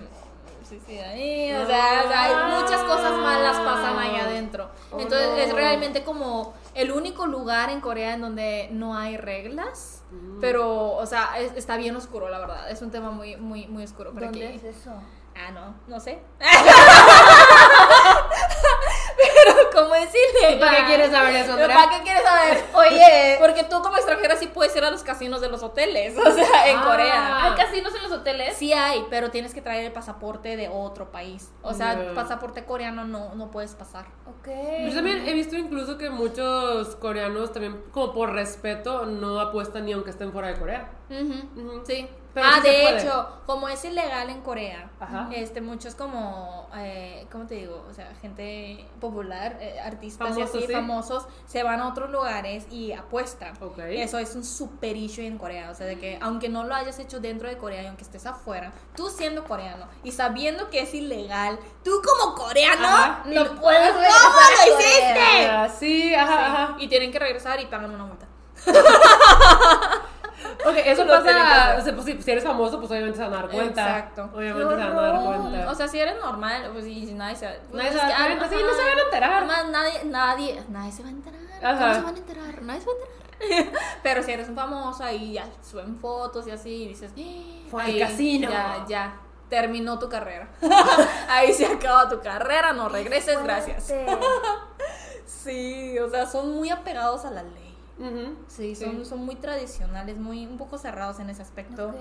suicida 0.78 1.10
ahí. 1.10 1.52
O 1.52 1.66
sea, 1.66 2.02
o 2.04 2.08
sea, 2.08 2.22
hay 2.24 2.60
muchas 2.62 2.82
cosas 2.82 3.12
malas 3.18 3.56
pasan 3.58 3.98
ahí 3.98 4.16
adentro. 4.16 4.68
Oh, 4.90 4.98
Entonces 5.00 5.28
no. 5.28 5.36
es 5.36 5.52
realmente 5.52 6.02
como 6.04 6.54
el 6.74 6.92
único 6.92 7.26
lugar 7.26 7.70
en 7.70 7.80
Corea 7.80 8.14
en 8.14 8.20
donde 8.22 8.68
no 8.72 8.96
hay 8.96 9.16
reglas. 9.16 10.02
Mm. 10.10 10.40
Pero, 10.40 10.92
o 10.92 11.06
sea, 11.06 11.38
es- 11.38 11.52
está 11.56 11.76
bien 11.76 11.94
oscuro, 11.96 12.28
la 12.28 12.38
verdad. 12.38 12.70
Es 12.70 12.82
un 12.82 12.90
tema 12.90 13.10
muy, 13.10 13.36
muy, 13.36 13.66
muy 13.66 13.84
oscuro. 13.84 14.12
Pero 14.14 14.26
¿Dónde 14.26 14.46
aquí. 14.48 14.56
es 14.56 14.64
eso? 14.76 14.92
Ah, 15.34 15.50
no, 15.50 15.74
no 15.88 15.98
sé. 16.00 16.18
Pero, 19.16 19.70
¿cómo 19.72 19.94
decirle? 19.94 20.58
¿Para 20.58 20.78
qué 20.78 20.84
quieres 20.86 21.10
saber 21.10 21.34
eso, 21.36 21.52
¿Pero 21.54 21.64
Andrea? 21.64 21.76
¿Para 21.84 21.96
qué 21.96 22.02
quieres 22.02 22.22
saber? 22.22 22.64
Oye, 22.74 23.36
Porque 23.40 23.64
tú 23.64 23.80
como 23.82 23.96
extranjera 23.96 24.36
sí 24.36 24.46
puedes 24.48 24.74
ir 24.76 24.84
a 24.84 24.90
los 24.90 25.02
casinos 25.02 25.40
de 25.40 25.48
los 25.48 25.62
hoteles, 25.62 26.16
o 26.18 26.30
sea, 26.32 26.68
en 26.68 26.78
Ah. 26.78 26.84
Corea. 26.84 27.44
¿hay 27.44 27.52
casinos 27.54 27.94
en 27.94 28.02
los 28.02 28.12
hoteles? 28.12 28.56
Sí 28.56 28.72
hay, 28.72 29.04
pero 29.10 29.30
tienes 29.30 29.54
que 29.54 29.60
traer 29.62 29.84
el 29.86 29.92
pasaporte 29.92 30.56
de 30.56 30.68
otro 30.68 31.10
país. 31.12 31.50
O 31.62 31.72
sea, 31.74 32.12
pasaporte 32.14 32.64
coreano 32.64 33.04
no, 33.04 33.34
no 33.34 33.50
puedes 33.50 33.74
pasar. 33.74 34.06
Ok. 34.26 34.48
Yo 34.88 34.94
también 34.94 35.26
he 35.28 35.32
visto 35.32 35.56
incluso 35.56 35.98
que 35.98 36.10
muchos 36.10 36.96
coreanos 36.96 37.52
también, 37.52 37.82
como 37.92 38.12
por 38.12 38.32
respeto, 38.32 39.06
no 39.06 39.40
apuestan 39.40 39.84
ni 39.86 39.92
aunque 39.92 40.10
estén 40.10 40.32
fuera 40.32 40.48
de 40.48 40.54
Corea. 40.58 40.90
Sí. 41.86 42.08
Pero 42.34 42.46
ah, 42.46 42.60
sí 42.62 42.68
de 42.68 42.96
hecho, 42.96 43.28
como 43.44 43.68
es 43.68 43.84
ilegal 43.84 44.30
en 44.30 44.40
Corea, 44.40 44.90
Ajá. 44.98 45.28
este 45.32 45.60
muchos 45.60 45.94
como, 45.94 46.68
eh, 46.76 47.26
¿cómo 47.30 47.46
te 47.46 47.56
digo? 47.56 47.84
O 47.90 47.92
sea, 47.92 48.10
gente 48.22 48.86
popular, 49.00 49.58
eh, 49.60 49.78
artistas 49.80 50.30
y 50.30 50.32
Famosos, 50.32 50.56
así, 50.56 50.66
sí. 50.66 50.72
famosos, 50.72 51.26
se 51.46 51.62
van 51.62 51.80
a 51.80 51.88
otros 51.88 52.10
lugares 52.10 52.64
y 52.70 52.92
apuestan. 52.92 53.52
Ok. 53.60 53.78
Eso 53.80 54.18
es 54.18 54.34
un 54.34 54.44
super 54.44 54.96
issue 54.96 55.26
en 55.26 55.36
Corea. 55.36 55.70
O 55.70 55.74
sea, 55.74 55.86
de 55.86 55.98
que 55.98 56.18
aunque 56.22 56.48
no 56.48 56.64
lo 56.64 56.74
hayas 56.74 56.98
hecho 56.98 57.20
dentro 57.20 57.48
de 57.48 57.58
Corea 57.58 57.82
y 57.82 57.86
aunque 57.86 58.04
estés 58.04 58.24
afuera, 58.24 58.72
tú 58.96 59.08
siendo 59.10 59.44
coreano 59.44 59.86
y 60.02 60.12
sabiendo 60.12 60.70
que 60.70 60.80
es 60.80 60.94
ilegal, 60.94 61.58
tú 61.84 62.00
como 62.02 62.34
coreano, 62.34 62.86
Ajá. 62.86 63.22
No 63.26 63.44
puedes 63.60 63.92
¿Cómo 63.92 64.02
lo 64.04 64.78
hiciste? 64.78 65.78
Sí, 65.78 66.14
ajá, 66.14 66.46
ajá. 66.46 66.76
y 66.78 66.88
tienen 66.88 67.12
que 67.12 67.18
regresar 67.18 67.60
y 67.60 67.66
pagan 67.66 67.90
una 67.94 68.04
multa. 68.04 68.26
Ok, 70.64 70.76
eso 70.84 71.02
que 71.04 71.08
pasa. 71.08 71.76
O 71.78 71.82
sea, 71.82 71.94
pues, 71.94 72.24
si, 72.24 72.30
eres 72.30 72.44
famoso, 72.44 72.78
pues 72.78 72.90
obviamente 72.90 73.16
se 73.16 73.24
van 73.24 73.34
a 73.34 73.36
dar 73.36 73.48
cuenta. 73.48 73.98
Exacto. 73.98 74.30
Obviamente 74.34 74.68
se 74.68 74.76
van 74.76 74.98
a 74.98 75.02
dar 75.02 75.24
cuenta. 75.24 75.70
O 75.70 75.74
sea, 75.74 75.88
si 75.88 75.98
eres 75.98 76.14
normal, 76.20 76.70
pues 76.72 76.86
y 76.86 77.06
si 77.06 77.14
nadie 77.14 77.36
se 77.36 77.46
Nadie 77.46 77.60
pues, 77.70 77.90
se 77.90 77.98
va 77.98 78.04
a 78.04 78.26
cuenta, 78.26 78.48
sí, 78.48 78.56
no 78.62 78.74
se 78.74 78.88
van 78.88 78.98
a 78.98 79.02
enterar. 79.02 79.32
Además, 79.32 79.66
nadie, 79.70 80.04
nadie, 80.04 80.62
nadie 80.68 80.92
se 80.92 81.02
va 81.02 81.08
a 81.08 81.12
enterar. 81.12 81.40
Ajá. 81.62 81.78
¿Cómo 81.78 81.94
se 81.94 82.00
van 82.00 82.14
a 82.14 82.18
enterar? 82.18 82.62
Nadie 82.62 82.80
se 82.80 82.86
va 82.86 82.92
a 82.92 82.96
enterar. 82.96 83.22
Pero 84.02 84.22
si 84.22 84.32
eres 84.32 84.48
un 84.48 84.54
famoso 84.54 85.04
ahí 85.04 85.32
ya 85.34 85.46
suben 85.62 85.98
fotos 85.98 86.46
y 86.46 86.50
así 86.50 86.84
y 86.84 86.88
dices, 86.88 87.12
Fue 87.70 87.82
al 87.82 87.98
casino. 87.98 88.50
Ya, 88.50 88.84
ya. 88.88 89.14
Terminó 89.48 89.98
tu 89.98 90.08
carrera. 90.08 90.48
ahí 91.28 91.52
se 91.52 91.66
acaba 91.66 92.08
tu 92.08 92.20
carrera, 92.20 92.72
no 92.72 92.88
regreses, 92.88 93.42
gracias. 93.42 93.92
Sí, 95.24 95.98
o 95.98 96.08
sea, 96.08 96.26
son 96.26 96.52
muy 96.52 96.70
apegados 96.70 97.24
a 97.24 97.30
la 97.30 97.42
ley. 97.42 97.61
Ujú. 98.02 98.36
Sí, 98.48 98.74
son, 98.74 99.04
son 99.06 99.24
muy 99.24 99.36
tradicionales, 99.36 100.16
muy 100.18 100.44
un 100.46 100.58
poco 100.58 100.76
cerrados 100.76 101.20
en 101.20 101.30
ese 101.30 101.42
aspecto. 101.42 101.88
Ok, 101.88 101.94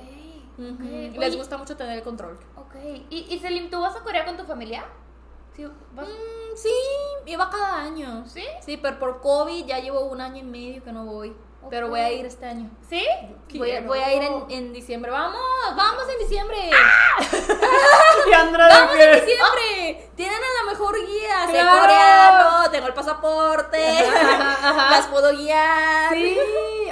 Ujú. 0.58 0.74
ok. 0.74 0.80
Les 1.14 1.18
Oye, 1.30 1.38
gusta 1.38 1.58
mucho 1.58 1.78
tener 1.78 1.98
el 1.98 2.04
control. 2.04 2.38
Ok. 2.56 2.76
¿Y, 3.10 3.28
y 3.30 3.40
Selim, 3.40 3.70
tú 3.70 3.80
vas 3.80 3.96
a 3.96 4.02
Corea 4.02 4.26
con 4.26 4.36
tu 4.36 4.44
familia? 4.44 4.84
Sí, 5.56 5.66
vas. 5.94 6.08
Mm, 6.08 6.56
sí, 6.56 6.74
iba 7.28 7.50
cada 7.50 7.84
año. 7.84 8.26
¿Sí? 8.26 8.44
Sí, 8.62 8.78
pero 8.78 8.98
por 9.00 9.22
COVID 9.22 9.66
ya 9.66 9.80
llevo 9.80 10.06
un 10.06 10.22
año 10.22 10.38
y 10.38 10.44
medio 10.44 10.84
que 10.84 10.92
no 10.92 11.06
voy. 11.06 11.36
Pero 11.70 11.90
voy 11.90 12.00
a 12.00 12.12
ir 12.12 12.26
este 12.26 12.46
año. 12.46 12.70
¿Sí? 12.90 13.06
Voy 13.56 13.72
a, 13.72 13.82
voy 13.82 14.00
a 14.00 14.14
ir 14.14 14.24
en, 14.24 14.46
en 14.50 14.74
diciembre. 14.74 15.12
¡Vamos! 15.12 15.40
¡Vamos 15.76 16.04
en 16.12 16.20
diciembre! 16.20 16.58
Y 18.30 18.34
Andrea, 18.34 18.68
¡Vamos 18.68 18.94
¿de 18.98 19.04
en 19.04 19.26
diciembre! 19.26 20.10
Tienen 20.16 20.38
a 20.38 20.64
la 20.66 20.72
mejor 20.72 20.96
guía. 20.96 21.46
Sé 21.48 21.52
¡Claro! 21.54 21.80
coreano, 21.82 22.72
tengo 22.72 22.88
el 22.88 22.94
pasaporte. 22.94 23.96
Las 24.90 25.08
puedo 25.08 25.32
guiar. 25.36 26.14
Sí. 26.14 26.38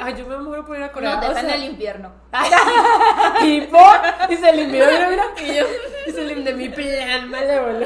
Ay, 0.02 0.16
yo 0.18 0.26
me 0.26 0.38
muero 0.38 0.66
por 0.66 0.78
ir 0.78 0.84
a 0.84 0.92
Corea. 0.92 1.12
No, 1.12 1.18
o 1.18 1.22
depende 1.22 1.42
sea, 1.42 1.52
del 1.60 1.64
invierno. 1.70 2.12
y 3.42 3.62
por. 3.62 4.00
Y 4.30 4.38
se 4.38 4.54
le 4.54 4.68
mira, 4.68 4.88
mira, 4.88 5.10
mira. 5.10 5.26
Y 5.42 5.56
yo. 5.56 5.66
Y 6.08 6.12
se 6.12 6.24
le 6.24 6.36
de 6.36 6.54
mi 6.54 6.70
plan 6.70 7.30
malévolo. 7.30 7.86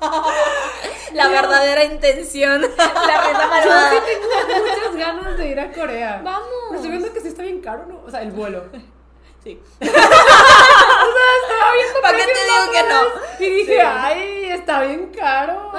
la 1.12 1.28
verdadera 1.28 1.84
intención. 1.84 2.62
La 2.62 3.20
reta 3.22 3.46
malvada. 3.46 3.94
Yo 3.94 4.02
tengo 4.02 4.26
muchas 4.60 4.96
ganas 4.96 5.38
de 5.38 5.48
ir 5.48 5.60
a 5.60 5.72
Corea. 5.72 6.20
Vamos. 6.24 6.48
Pero 6.68 6.76
estoy 6.76 6.90
viendo 6.90 7.12
que 7.12 7.20
sí 7.20 7.28
está 7.28 7.42
bien 7.42 7.60
caro, 7.60 7.86
¿no? 7.86 8.02
O 8.06 8.10
sea, 8.10 8.22
el 8.22 8.32
vuelo. 8.32 8.64
Sí. 9.40 9.56
o 9.80 9.84
sea, 9.84 9.92
estaba 9.92 11.72
viendo 11.72 12.00
¿Para 12.02 12.18
qué 12.18 12.24
te 12.24 12.44
digo 12.44 12.72
que 12.72 12.82
no? 12.82 13.46
Y 13.46 13.56
dije, 13.60 13.80
ay, 13.80 14.46
está 14.46 14.82
bien 14.82 15.12
caro. 15.16 15.72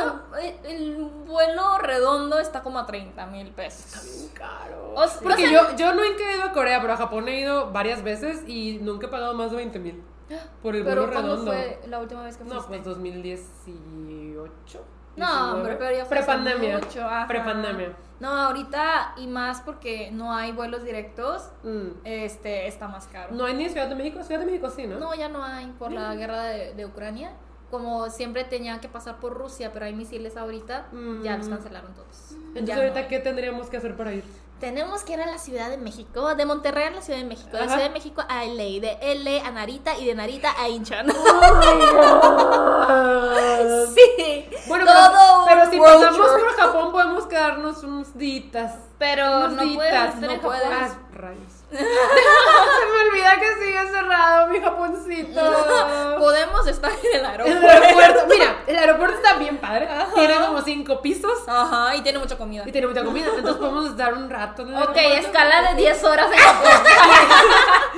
El 0.63 0.95
vuelo 1.25 1.77
redondo 1.79 2.39
está 2.39 2.63
como 2.63 2.79
a 2.79 2.85
30 2.85 3.25
mil 3.25 3.51
pesos. 3.51 3.85
Está 3.85 4.01
bien 4.01 4.29
caro. 4.29 4.95
Porque 5.21 5.51
yo, 5.51 5.75
yo 5.75 5.93
nunca 5.93 6.23
he 6.31 6.37
ido 6.37 6.43
a 6.45 6.51
Corea, 6.53 6.79
pero 6.79 6.93
a 6.93 6.97
Japón 6.97 7.27
he 7.27 7.41
ido 7.41 7.69
varias 7.71 8.01
veces 8.01 8.43
y 8.47 8.79
nunca 8.81 9.07
he 9.07 9.09
pagado 9.09 9.33
más 9.33 9.51
de 9.51 9.57
20 9.57 9.77
mil. 9.79 10.03
por 10.63 10.75
el 10.75 10.83
Pero 10.83 11.11
¿cuándo 11.11 11.33
redondo. 11.35 11.51
fue 11.51 11.79
la 11.87 11.99
última 11.99 12.23
vez 12.23 12.37
que 12.37 12.43
fuiste? 12.43 12.59
No, 12.61 12.67
pues 12.67 12.83
2018. 12.83 14.85
No, 15.15 15.25
19. 15.25 15.53
hombre, 15.57 15.75
pero 15.77 15.95
ya 15.97 16.05
fue 16.05 16.17
Prepandemia. 16.17 16.79
Prepandemia. 17.27 17.93
No, 18.19 18.29
ahorita 18.29 19.13
y 19.17 19.27
más 19.27 19.61
porque 19.61 20.11
no 20.11 20.33
hay 20.33 20.51
vuelos 20.51 20.83
directos, 20.83 21.49
Mm. 21.63 21.87
este 22.03 22.67
está 22.67 22.87
más 22.87 23.07
caro. 23.07 23.33
No 23.33 23.45
hay 23.45 23.53
ni 23.55 23.69
Ciudad 23.69 23.87
de 23.87 23.95
México. 23.95 24.23
Ciudad 24.23 24.39
de 24.41 24.45
México 24.45 24.69
sí, 24.69 24.87
¿no? 24.87 24.99
No, 24.99 25.13
ya 25.15 25.29
no 25.29 25.43
hay 25.43 25.67
por 25.79 25.91
la 25.91 26.13
guerra 26.15 26.43
de, 26.43 26.73
de 26.73 26.85
Ucrania. 26.85 27.31
Como 27.71 28.09
siempre 28.09 28.43
tenían 28.45 28.79
que 28.79 28.89
pasar 28.89 29.19
por 29.19 29.33
Rusia, 29.37 29.71
pero 29.71 29.85
hay 29.85 29.93
misiles 29.93 30.35
ahorita, 30.37 30.87
ya 31.23 31.37
los 31.37 31.47
Mm. 31.47 31.51
cancelaron 31.51 31.93
todos. 31.93 32.31
Entonces, 32.31 32.65
Ya 32.65 32.75
no 32.75 32.81
ahorita, 32.81 32.99
hay. 33.01 33.07
¿qué 33.07 33.19
tendríamos 33.19 33.69
que 33.69 33.77
hacer 33.77 33.95
para 33.95 34.11
ir? 34.13 34.23
Tenemos 34.59 35.03
que 35.03 35.13
ir 35.13 35.21
a 35.21 35.25
la 35.25 35.37
Ciudad 35.37 35.69
de 35.69 35.77
México, 35.77 36.35
de 36.35 36.45
Monterrey 36.45 36.87
a 36.87 36.91
la 36.91 37.01
Ciudad 37.01 37.19
de 37.19 37.23
México, 37.25 37.49
de 37.53 37.59
la. 37.59 37.67
Ciudad 37.69 37.83
de 37.83 37.89
México 37.91 38.21
a 38.27 38.43
LA, 38.43 38.81
de 38.81 38.97
LA 39.23 39.47
a 39.47 39.51
Narita 39.51 39.97
y 39.97 40.05
de 40.05 40.15
Narita 40.15 40.53
a 40.61 40.67
Incheon. 40.67 41.07
sí. 43.95 44.49
Bueno, 44.67 44.85
Todo 44.85 45.45
pero, 45.47 45.61
pero 45.61 45.71
si 45.71 45.79
pasamos 45.79 46.31
por 46.31 46.53
Japón, 46.55 46.91
podemos 46.91 47.25
quedarnos 47.27 47.83
unos 47.83 48.17
días. 48.17 48.73
Pero 48.97 49.45
Unos 49.45 49.51
no 49.53 49.73
puedes 49.75 49.93
estar 49.93 50.15
no 50.17 50.31
en 50.31 50.41
puedes. 50.41 50.63
Japón. 50.63 50.89
Ah, 50.91 50.97
rayos. 51.13 51.58
Se 51.77 51.77
me 51.77 53.09
olvida 53.09 53.39
que 53.39 53.65
sigue 53.65 53.87
cerrado 53.91 54.47
mi 54.47 54.59
Japoncito. 54.59 55.39
Podemos 56.19 56.67
estar 56.67 56.91
en 56.91 56.97
el 57.13 57.19
El 57.19 57.25
aeropuerto. 57.25 57.67
aeropuerto, 57.67 58.25
mira, 58.27 58.55
el 58.67 58.77
aeropuerto 58.77 59.15
está 59.17 59.35
bien 59.37 59.57
padre. 59.57 59.87
Tiene 60.15 60.35
como 60.37 60.61
cinco 60.61 61.01
pisos 61.01 61.31
Ajá, 61.47 61.95
y 61.95 62.01
tiene 62.01 62.19
mucha 62.19 62.37
comida. 62.37 62.63
y 62.65 62.71
tiene 62.71 62.87
mucha 62.87 63.03
comida. 63.03 63.27
Entonces 63.27 63.55
podemos 63.57 63.89
estar 63.89 64.13
un 64.13 64.29
rato 64.29 64.63
en 64.63 64.69
el 64.69 64.75
Ok, 64.75 64.97
aeropuerto, 64.97 65.27
escala 65.27 65.69
de 65.69 65.75
10 65.77 66.03
horas 66.05 66.31
en 66.31 66.37
Japón. 66.39 66.71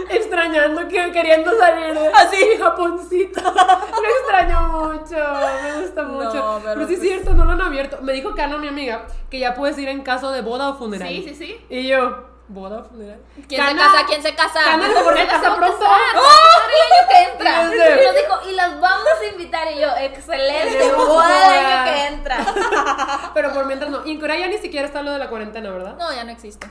extrañando, 0.10 0.88
que, 0.88 1.12
queriendo 1.12 1.58
salir 1.58 1.94
de 1.98 2.08
así 2.10 2.38
mi 2.52 2.58
Japoncito. 2.62 3.42
Lo 3.42 4.08
extraño 4.20 4.62
mucho, 4.70 5.16
me 5.64 5.82
gusta 5.82 6.02
No, 6.04 6.10
mucho. 6.10 6.60
pero 6.64 6.76
pero, 6.76 6.88
sí 6.88 6.94
es 6.94 7.00
pues- 7.00 7.10
cierto, 7.10 7.34
no 7.34 7.46
lo 7.46 7.52
han 7.52 7.62
abierto. 7.62 8.00
Me 8.02 8.14
dijo 8.14 8.36
Cano, 8.36 8.58
mi 8.58 8.68
amiga, 8.68 9.06
que 9.30 9.40
ya 9.40 9.54
puedes 9.56 9.78
ir 9.78 9.88
en 9.90 10.02
caso 10.04 10.32
de 10.32 10.42
boda 10.42 10.70
o 10.70 10.76
funeral. 10.78 11.08
Sí, 11.10 11.24
sí, 11.30 11.36
sí. 11.36 11.66
Y 11.70 11.88
yo, 11.88 12.26
¿boda 12.54 12.84
funeral? 12.84 13.20
¿Quién 13.48 13.50
se 13.50 13.56
Cana- 13.58 13.82
casa? 13.92 14.06
¿Quién 14.06 14.22
se 14.24 14.36
casa? 14.36 14.60
Cana 14.64 14.88
se 14.94 15.04
volvió 15.04 15.24
a 15.24 15.28
casar 15.28 15.58
pronto. 15.58 15.86
¡Oh! 15.86 16.62
el 16.68 16.94
año 16.94 17.10
que 17.10 17.32
entra. 17.32 17.70
Sé. 17.70 18.02
Y 18.02 18.06
nos 18.06 18.16
dijo, 18.16 18.50
y 18.50 18.54
las 18.56 18.80
vamos 18.80 19.08
a 19.22 19.26
invitar. 19.32 19.68
Y 19.72 19.80
yo, 19.80 19.88
excelente, 20.00 20.92
boda 20.94 21.60
el 21.60 21.66
año 21.66 21.84
que 21.92 22.08
entra. 22.08 22.38
Pero 23.34 23.54
por 23.54 23.66
mientras 23.66 23.90
no. 23.92 24.06
Y 24.06 24.12
en 24.12 24.20
Corea 24.20 24.38
ya 24.40 24.48
ni 24.48 24.58
siquiera 24.58 24.86
está 24.88 25.02
lo 25.02 25.12
de 25.12 25.20
la 25.20 25.30
cuarentena, 25.30 25.70
¿verdad? 25.72 25.96
No, 25.98 26.14
ya 26.14 26.24
no 26.24 26.32
existe. 26.32 26.70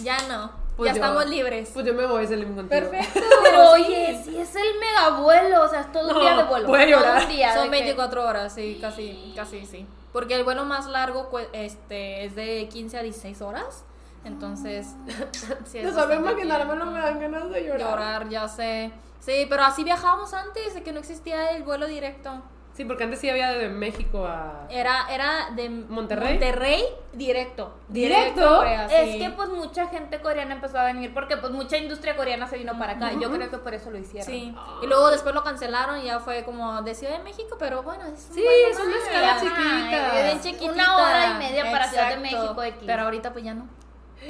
Ya 0.00 0.18
no. 0.28 0.50
Pues 0.76 0.88
ya 0.90 0.96
yo- 0.98 1.04
estamos 1.04 1.26
libres. 1.26 1.70
Pues 1.72 1.86
yo 1.86 1.94
me 1.94 2.04
voy, 2.06 2.26
Selim, 2.26 2.56
contigo. 2.56 2.68
Perfecto. 2.90 3.20
Pero 3.44 3.70
oye, 3.70 4.20
si 4.24 4.36
es 4.40 4.56
el 4.56 4.78
mega 4.80 5.10
vuelo, 5.20 5.62
o 5.62 5.68
sea, 5.68 5.80
es 5.82 5.92
todo 5.92 6.08
un 6.08 6.14
No, 6.14 6.20
día 6.20 6.36
de 6.36 6.42
vuelo. 6.44 6.66
voy 6.68 6.80
a 6.82 6.84
todo 6.86 6.90
llorar. 6.98 7.22
un 7.22 7.28
día 7.28 7.54
Son 7.54 7.70
de 7.70 7.76
que- 7.78 7.82
24 7.84 8.24
horas, 8.26 8.52
sí, 8.54 8.78
casi, 8.80 9.32
casi 9.36 9.64
sí. 9.66 9.86
Porque 10.12 10.34
el 10.34 10.42
vuelo 10.44 10.64
más 10.64 10.86
largo 10.86 11.30
cue- 11.30 11.48
este, 11.52 12.24
es 12.24 12.34
de 12.34 12.68
15 12.72 12.98
a 12.98 13.02
16 13.02 13.40
horas. 13.42 13.84
Entonces, 14.24 14.94
sí, 15.64 15.78
es 15.78 15.84
No 15.84 15.90
solo 15.92 16.06
bastante 16.08 16.30
imaginármelo 16.42 16.86
me 16.86 16.92
tiempo. 17.00 17.08
dan 17.08 17.20
ganas 17.20 17.50
de 17.50 17.64
llorar. 17.64 17.80
Llorar, 17.80 18.28
ya 18.28 18.48
sé. 18.48 18.90
Sí, 19.20 19.46
pero 19.48 19.64
así 19.64 19.84
viajábamos 19.84 20.34
antes 20.34 20.74
de 20.74 20.82
que 20.82 20.92
no 20.92 21.00
existía 21.00 21.50
el 21.50 21.62
vuelo 21.62 21.86
directo. 21.86 22.42
Sí, 22.74 22.84
porque 22.84 23.04
antes 23.04 23.20
sí 23.20 23.30
había 23.30 23.52
de 23.52 23.68
México 23.68 24.26
a. 24.26 24.66
Era, 24.68 25.06
era 25.08 25.50
de 25.54 25.68
¿Monterrey? 25.68 26.30
Monterrey 26.32 26.82
directo. 27.12 27.72
¿Directo? 27.86 28.56
Corea, 28.56 28.86
Es 28.86 29.14
que 29.16 29.30
pues 29.30 29.48
mucha 29.50 29.86
gente 29.86 30.20
coreana 30.20 30.56
empezó 30.56 30.80
a 30.80 30.84
venir 30.86 31.14
porque 31.14 31.36
pues 31.36 31.52
mucha 31.52 31.76
industria 31.76 32.16
coreana 32.16 32.48
se 32.48 32.58
vino 32.58 32.76
para 32.76 32.94
acá. 32.94 33.12
Yo 33.12 33.30
creo 33.30 33.48
que 33.48 33.58
por 33.58 33.74
eso 33.74 33.92
lo 33.92 33.98
hicieron. 33.98 34.26
Sí. 34.26 34.52
Y 34.82 34.86
luego 34.88 35.08
después 35.12 35.32
lo 35.36 35.44
cancelaron 35.44 36.00
y 36.00 36.06
ya 36.06 36.18
fue 36.18 36.42
como 36.44 36.82
de 36.82 36.96
Ciudad 36.96 37.16
de 37.18 37.22
México, 37.22 37.56
pero 37.60 37.84
bueno, 37.84 38.02
es 38.06 38.26
un 38.30 38.34
Sí, 38.34 38.44
es 38.44 38.76
una 38.76 38.86
más. 38.90 38.96
escala 39.04 39.30
Ajá, 39.36 39.40
chiquita. 39.40 40.18
es 40.18 40.24
Bien 40.24 40.40
chiquitita. 40.40 40.72
Una 40.72 40.96
hora 40.96 41.30
y 41.30 41.34
media 41.38 41.70
para 41.70 41.86
Ciudad 41.88 42.08
de. 42.10 42.16
México 42.16 42.60
X. 42.60 42.82
Pero 42.84 43.02
ahorita 43.04 43.32
pues 43.32 43.44
ya 43.44 43.54
no. 43.54 43.68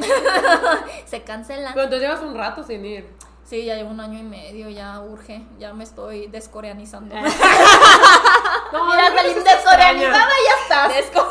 Se 1.06 1.22
cancela. 1.22 1.70
Pero 1.74 1.84
entonces 1.84 2.08
llevas 2.08 2.22
un 2.22 2.34
rato 2.36 2.62
sin 2.62 2.84
ir. 2.84 3.08
Sí, 3.44 3.64
ya 3.66 3.74
llevo 3.74 3.90
un 3.90 4.00
año 4.00 4.18
y 4.18 4.22
medio, 4.22 4.70
ya 4.70 5.00
urge, 5.00 5.42
ya 5.58 5.74
me 5.74 5.84
estoy 5.84 6.26
descoreanizando. 6.28 7.14
No, 8.72 8.86
Mira, 8.90 9.10
no, 9.10 9.16
salí 9.16 9.34
descoreanizada 9.34 10.28
y 10.28 10.44
ya 10.48 10.62
estás. 10.62 10.92
Desco- 11.14 11.28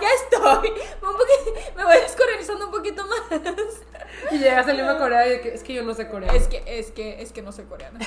ya 0.00 0.08
estoy. 0.24 0.70
Un 1.02 1.08
poqui- 1.14 1.74
me 1.76 1.84
voy 1.84 1.96
descoreanizando 1.98 2.64
un 2.66 2.70
poquito 2.70 3.04
más. 3.06 3.20
Y 4.30 4.38
llegas 4.38 4.66
a 4.66 4.72
Lima, 4.72 4.96
Corea 4.98 5.26
y 5.26 5.32
es 5.48 5.62
que 5.62 5.74
yo 5.74 5.82
no 5.82 5.92
sé 5.94 6.08
coreano. 6.08 6.36
Es 6.38 6.48
que, 6.48 6.62
es 6.66 6.90
que, 6.90 7.20
es 7.20 7.32
que 7.32 7.42
no 7.42 7.52
soy 7.52 7.64
coreana. 7.66 7.98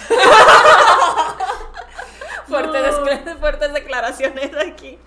Fuertes, 2.48 2.96
No. 3.26 3.38
fuertes 3.40 3.74
declaraciones 3.74 4.52
aquí. 4.58 4.98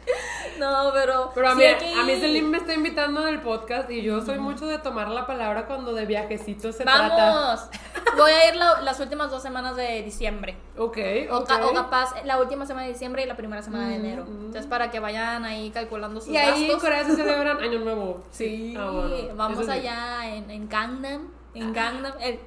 No, 0.58 0.90
pero. 0.94 1.30
Pero 1.34 1.48
a 1.48 1.52
sí 1.52 1.58
mí, 1.58 1.64
que 1.78 1.94
a 1.94 2.02
mí. 2.04 2.16
Selim 2.20 2.48
me 2.48 2.58
está 2.58 2.72
invitando 2.74 3.22
en 3.26 3.34
el 3.34 3.40
podcast 3.40 3.90
y 3.90 4.02
yo 4.02 4.20
soy 4.24 4.38
mucho 4.38 4.66
de 4.66 4.78
tomar 4.78 5.08
la 5.08 5.26
palabra 5.26 5.66
cuando 5.66 5.92
de 5.92 6.06
viajecitos 6.06 6.76
se 6.76 6.84
trata. 6.84 7.08
Vamos. 7.16 7.68
Voy 8.16 8.30
a 8.30 8.48
ir 8.48 8.56
la- 8.56 8.80
las 8.80 8.98
últimas 9.00 9.30
dos 9.30 9.42
semanas 9.42 9.76
de 9.76 10.02
diciembre. 10.02 10.56
Ok, 10.78 10.98
O, 11.30 11.38
ok. 11.38 11.46
ca- 11.48 11.66
o 11.66 11.74
capaz 11.74 12.14
la 12.24 12.38
última 12.38 12.64
semana 12.66 12.86
de 12.86 12.92
diciembre 12.92 13.22
y 13.22 13.26
la 13.26 13.36
primera 13.36 13.62
semana 13.62 13.88
de 13.88 13.96
enero. 13.96 14.24
mm. 14.24 14.46
Entonces, 14.46 14.66
para 14.66 14.90
que 14.90 15.00
vayan 15.00 15.44
ahí 15.44 15.70
calculando 15.70 16.20
sus 16.20 16.30
Y 16.32 16.36
ahí 16.36 16.62
en 16.64 16.68
gastos. 16.68 16.82
Corea 16.82 17.04
se 17.04 17.16
celebran 17.16 17.58
Año 17.62 17.78
Nuevo. 17.80 18.22
Sí, 18.30 18.74
Ah, 18.78 18.90
bueno. 18.90 19.34
vamos 19.34 19.58
Eso 19.60 19.70
sí. 19.72 19.78
allá 19.78 20.26
en, 20.34 20.50
en 20.50 20.68
Gangnam. 20.68 21.28
En 21.54 21.72
Gangnam. 21.72 22.12
el- 22.20 22.40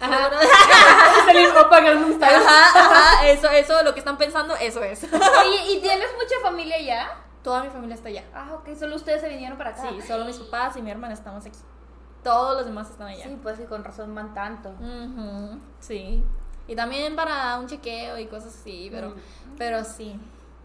Ajá. 0.00 0.30
Selim 1.26 1.54
va 1.56 1.68
pagando 1.68 2.06
un. 2.06 2.22
Ajá, 2.22 2.68
ajá, 2.74 3.28
eso, 3.28 3.48
eso, 3.50 3.82
lo 3.82 3.92
que 3.94 3.98
están 4.00 4.16
pensando, 4.18 4.54
eso 4.56 4.82
es. 4.82 5.04
Oye, 5.12 5.72
¿y 5.72 5.80
tienes 5.80 6.08
mucha 6.14 6.36
familia 6.42 6.80
ya? 6.80 7.16
Toda 7.42 7.62
mi 7.64 7.70
familia 7.70 7.94
está 7.94 8.08
allá. 8.08 8.24
Ah, 8.34 8.50
ok, 8.54 8.76
solo 8.78 8.96
ustedes 8.96 9.20
se 9.20 9.28
vinieron 9.28 9.56
para 9.58 9.70
acá. 9.70 9.82
Sí, 9.88 10.00
solo 10.02 10.24
mis 10.24 10.36
papás 10.36 10.76
y 10.76 10.82
mi 10.82 10.90
hermana 10.90 11.14
estamos 11.14 11.44
aquí. 11.46 11.58
Todos 12.22 12.56
los 12.56 12.66
demás 12.66 12.90
están 12.90 13.08
allá. 13.08 13.24
Sí, 13.24 13.38
pues 13.42 13.56
sí, 13.56 13.64
con 13.64 13.84
razón 13.84 14.14
van 14.14 14.34
tanto. 14.34 14.70
Ujú, 14.70 15.58
sí. 15.78 16.22
Y 16.66 16.76
también 16.76 17.16
para 17.16 17.58
un 17.58 17.66
chequeo 17.66 18.18
y 18.18 18.26
cosas 18.26 18.54
así, 18.54 18.88
pero, 18.92 19.14
pero 19.56 19.84
sí, 19.84 20.20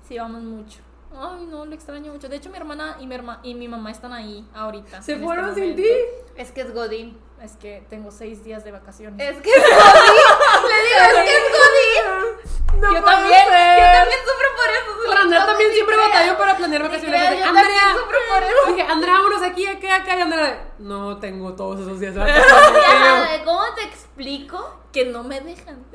sí 0.08 0.18
vamos 0.18 0.42
mucho. 0.42 0.80
Ay, 1.16 1.46
no, 1.46 1.64
lo 1.66 1.74
extraño 1.76 2.12
mucho. 2.12 2.28
De 2.28 2.36
hecho, 2.38 2.50
mi 2.50 2.58
hermana 2.58 2.98
y 3.00 3.06
mi, 3.08 3.16
herma- 3.16 3.40
y 3.44 3.54
mi 3.54 3.68
mamá 3.68 3.92
están 3.92 4.12
ahí 4.12 4.46
ahorita. 4.54 5.02
Se 5.04 5.14
en 5.14 5.18
este 5.20 5.26
fueron 5.26 5.54
sin 5.54 5.70
momento. 5.70 5.82
ti. 5.84 5.90
Es 6.36 6.52
que 6.52 6.62
es 6.62 6.74
Godín. 6.74 7.18
Es 7.44 7.58
que 7.58 7.84
tengo 7.90 8.10
seis 8.10 8.42
días 8.46 8.64
de 8.64 8.72
vacaciones. 8.72 9.20
Es 9.20 9.42
que 9.42 9.50
es 9.50 9.58
Godín. 9.58 10.70
Le 10.70 10.78
digo, 10.86 11.00
es 11.04 11.24
que 11.26 11.36
es 11.36 11.44
Godín. 11.52 12.80
No 12.80 12.94
yo 12.94 13.04
también, 13.04 13.46
ser. 13.50 13.80
yo 13.80 14.00
también 14.00 14.20
sufro 14.22 14.48
por 14.56 14.70
eso. 14.70 15.06
Por 15.06 15.18
Andrea 15.18 15.46
también 15.46 15.74
siempre 15.74 15.98
batallo 15.98 16.38
para 16.38 16.56
planear 16.56 16.84
vacaciones. 16.84 17.22
Así, 17.22 17.40
yo 17.40 17.46
Andrea, 17.46 17.68
también 17.68 17.96
sufro 17.98 18.18
por 18.30 18.44
eso. 18.44 18.72
Dije, 18.72 18.82
Andrea, 18.90 19.14
vámonos 19.16 19.44
aquí, 19.44 19.66
acá, 19.66 19.96
acá. 19.98 20.18
Y 20.18 20.22
Andrea, 20.22 20.72
no 20.80 21.18
tengo 21.18 21.54
todos 21.54 21.82
esos 21.82 22.00
días 22.00 22.14
de 22.14 22.22
vacaciones. 22.22 23.42
¿Cómo 23.44 23.74
te 23.76 23.84
explico? 23.84 24.80
Que 24.94 25.04
no 25.04 25.24
me 25.24 25.42
dejan. 25.42 25.86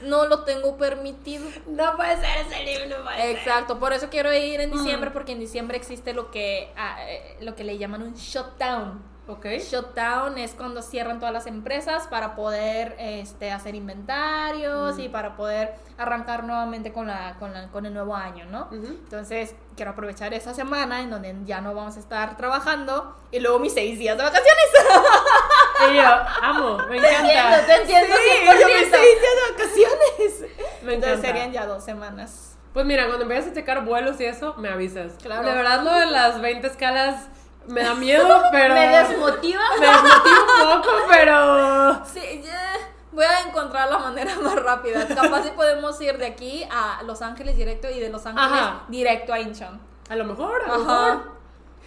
No 0.00 0.26
lo 0.26 0.44
tengo 0.44 0.78
permitido. 0.78 1.46
no 1.66 1.96
puede 1.96 2.16
ser 2.16 2.46
ese 2.46 2.64
libro, 2.64 2.96
no 2.96 3.04
puede 3.04 3.20
ser. 3.20 3.36
Exacto, 3.36 3.78
por 3.78 3.92
eso 3.92 4.08
quiero 4.08 4.32
ir 4.32 4.62
en 4.62 4.70
diciembre, 4.70 5.10
porque 5.10 5.32
en 5.32 5.40
diciembre 5.40 5.76
existe 5.76 6.14
lo 6.14 6.30
que, 6.30 6.72
ah, 6.74 6.96
eh, 7.06 7.36
lo 7.40 7.54
que 7.54 7.64
le 7.64 7.76
llaman 7.76 8.02
un 8.02 8.14
shutdown. 8.14 9.15
Ok. 9.28 9.46
Shutdown 9.58 10.38
es 10.38 10.52
cuando 10.52 10.82
cierran 10.82 11.18
todas 11.18 11.32
las 11.34 11.46
empresas 11.48 12.06
para 12.06 12.36
poder 12.36 12.94
este, 12.98 13.50
hacer 13.50 13.74
inventarios 13.74 14.98
y 15.00 15.08
para 15.08 15.36
poder 15.36 15.74
arrancar 15.98 16.44
nuevamente 16.44 16.92
con, 16.92 17.06
la, 17.08 17.34
con, 17.40 17.52
la- 17.52 17.66
con 17.68 17.86
el 17.86 17.94
nuevo 17.94 18.14
año, 18.14 18.44
¿no? 18.46 18.68
Entonces, 18.72 19.54
quiero 19.74 19.90
aprovechar 19.92 20.32
esa 20.34 20.54
semana 20.54 21.00
en 21.00 21.10
donde 21.10 21.34
ya 21.44 21.60
no 21.60 21.74
vamos 21.74 21.96
a 21.96 22.00
estar 22.00 22.36
trabajando 22.36 23.16
y 23.32 23.40
luego 23.40 23.58
mis 23.58 23.74
seis 23.74 23.98
días 23.98 24.16
de 24.16 24.22
vacaciones. 24.24 24.64
Y 25.90 25.94
yo, 25.96 26.02
amo, 26.42 26.78
me 26.88 26.98
Te 26.98 27.06
entiendo, 27.06 27.30
encanta. 27.32 27.66
te 27.66 27.74
entiendo 27.82 28.16
Sí, 28.16 28.46
yo 28.46 28.66
mis 28.66 28.76
100%. 28.76 28.90
seis 28.90 29.20
días 29.20 29.34
de 29.36 29.52
vacaciones. 29.52 30.56
Me 30.82 30.94
Entonces 30.94 31.18
encanta. 31.18 31.26
serían 31.26 31.52
ya 31.52 31.66
dos 31.66 31.84
semanas. 31.84 32.56
Pues 32.72 32.86
mira, 32.86 33.06
cuando 33.06 33.22
empieces 33.24 33.52
a 33.52 33.54
checar 33.54 33.84
vuelos 33.84 34.18
y 34.20 34.24
eso, 34.24 34.54
me 34.56 34.70
avisas. 34.70 35.12
Claro. 35.22 35.46
De 35.46 35.54
verdad, 35.54 35.82
lo 35.82 35.92
de 35.92 36.06
las 36.06 36.40
20 36.40 36.66
escalas 36.66 37.28
me 37.68 37.82
da 37.82 37.94
miedo, 37.94 38.42
pero. 38.52 38.74
Me 38.74 38.88
desmotiva. 38.88 39.62
Me 39.78 39.86
desmotiva 39.86 40.74
un 40.74 40.82
poco, 40.82 40.90
pero. 41.08 42.04
Sí, 42.06 42.42
ya. 42.44 42.72
Voy 43.12 43.24
a 43.24 43.40
encontrar 43.48 43.90
la 43.90 43.98
manera 43.98 44.34
más 44.42 44.54
rápida. 44.56 45.06
Capaz 45.08 45.42
si 45.44 45.50
podemos 45.50 45.98
ir 46.00 46.18
de 46.18 46.26
aquí 46.26 46.66
a 46.70 47.02
Los 47.04 47.22
Ángeles 47.22 47.56
directo 47.56 47.88
y 47.88 47.98
de 48.00 48.10
Los 48.10 48.26
Ángeles 48.26 48.50
Ajá. 48.52 48.82
directo 48.88 49.32
a 49.32 49.40
Incheon. 49.40 49.80
A 50.10 50.16
lo 50.16 50.24
mejor, 50.24 50.62
a 50.64 50.68
lo 50.68 50.74
Ajá. 50.74 51.06
mejor. 51.14 51.30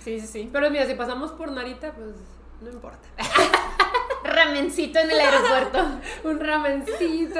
Sí, 0.04 0.20
sí, 0.20 0.28
sí. 0.28 0.50
Pero 0.52 0.70
mira, 0.72 0.86
si 0.88 0.96
pasamos 0.96 1.32
por 1.34 1.52
Narita, 1.52 1.92
pues 1.92 2.16
no 2.62 2.70
importa. 2.70 3.08
ramencito 4.46 5.00
en 5.00 5.12
el 5.12 5.20
aeropuerto. 5.20 5.80
un 6.24 6.40
ramencito 6.40 7.40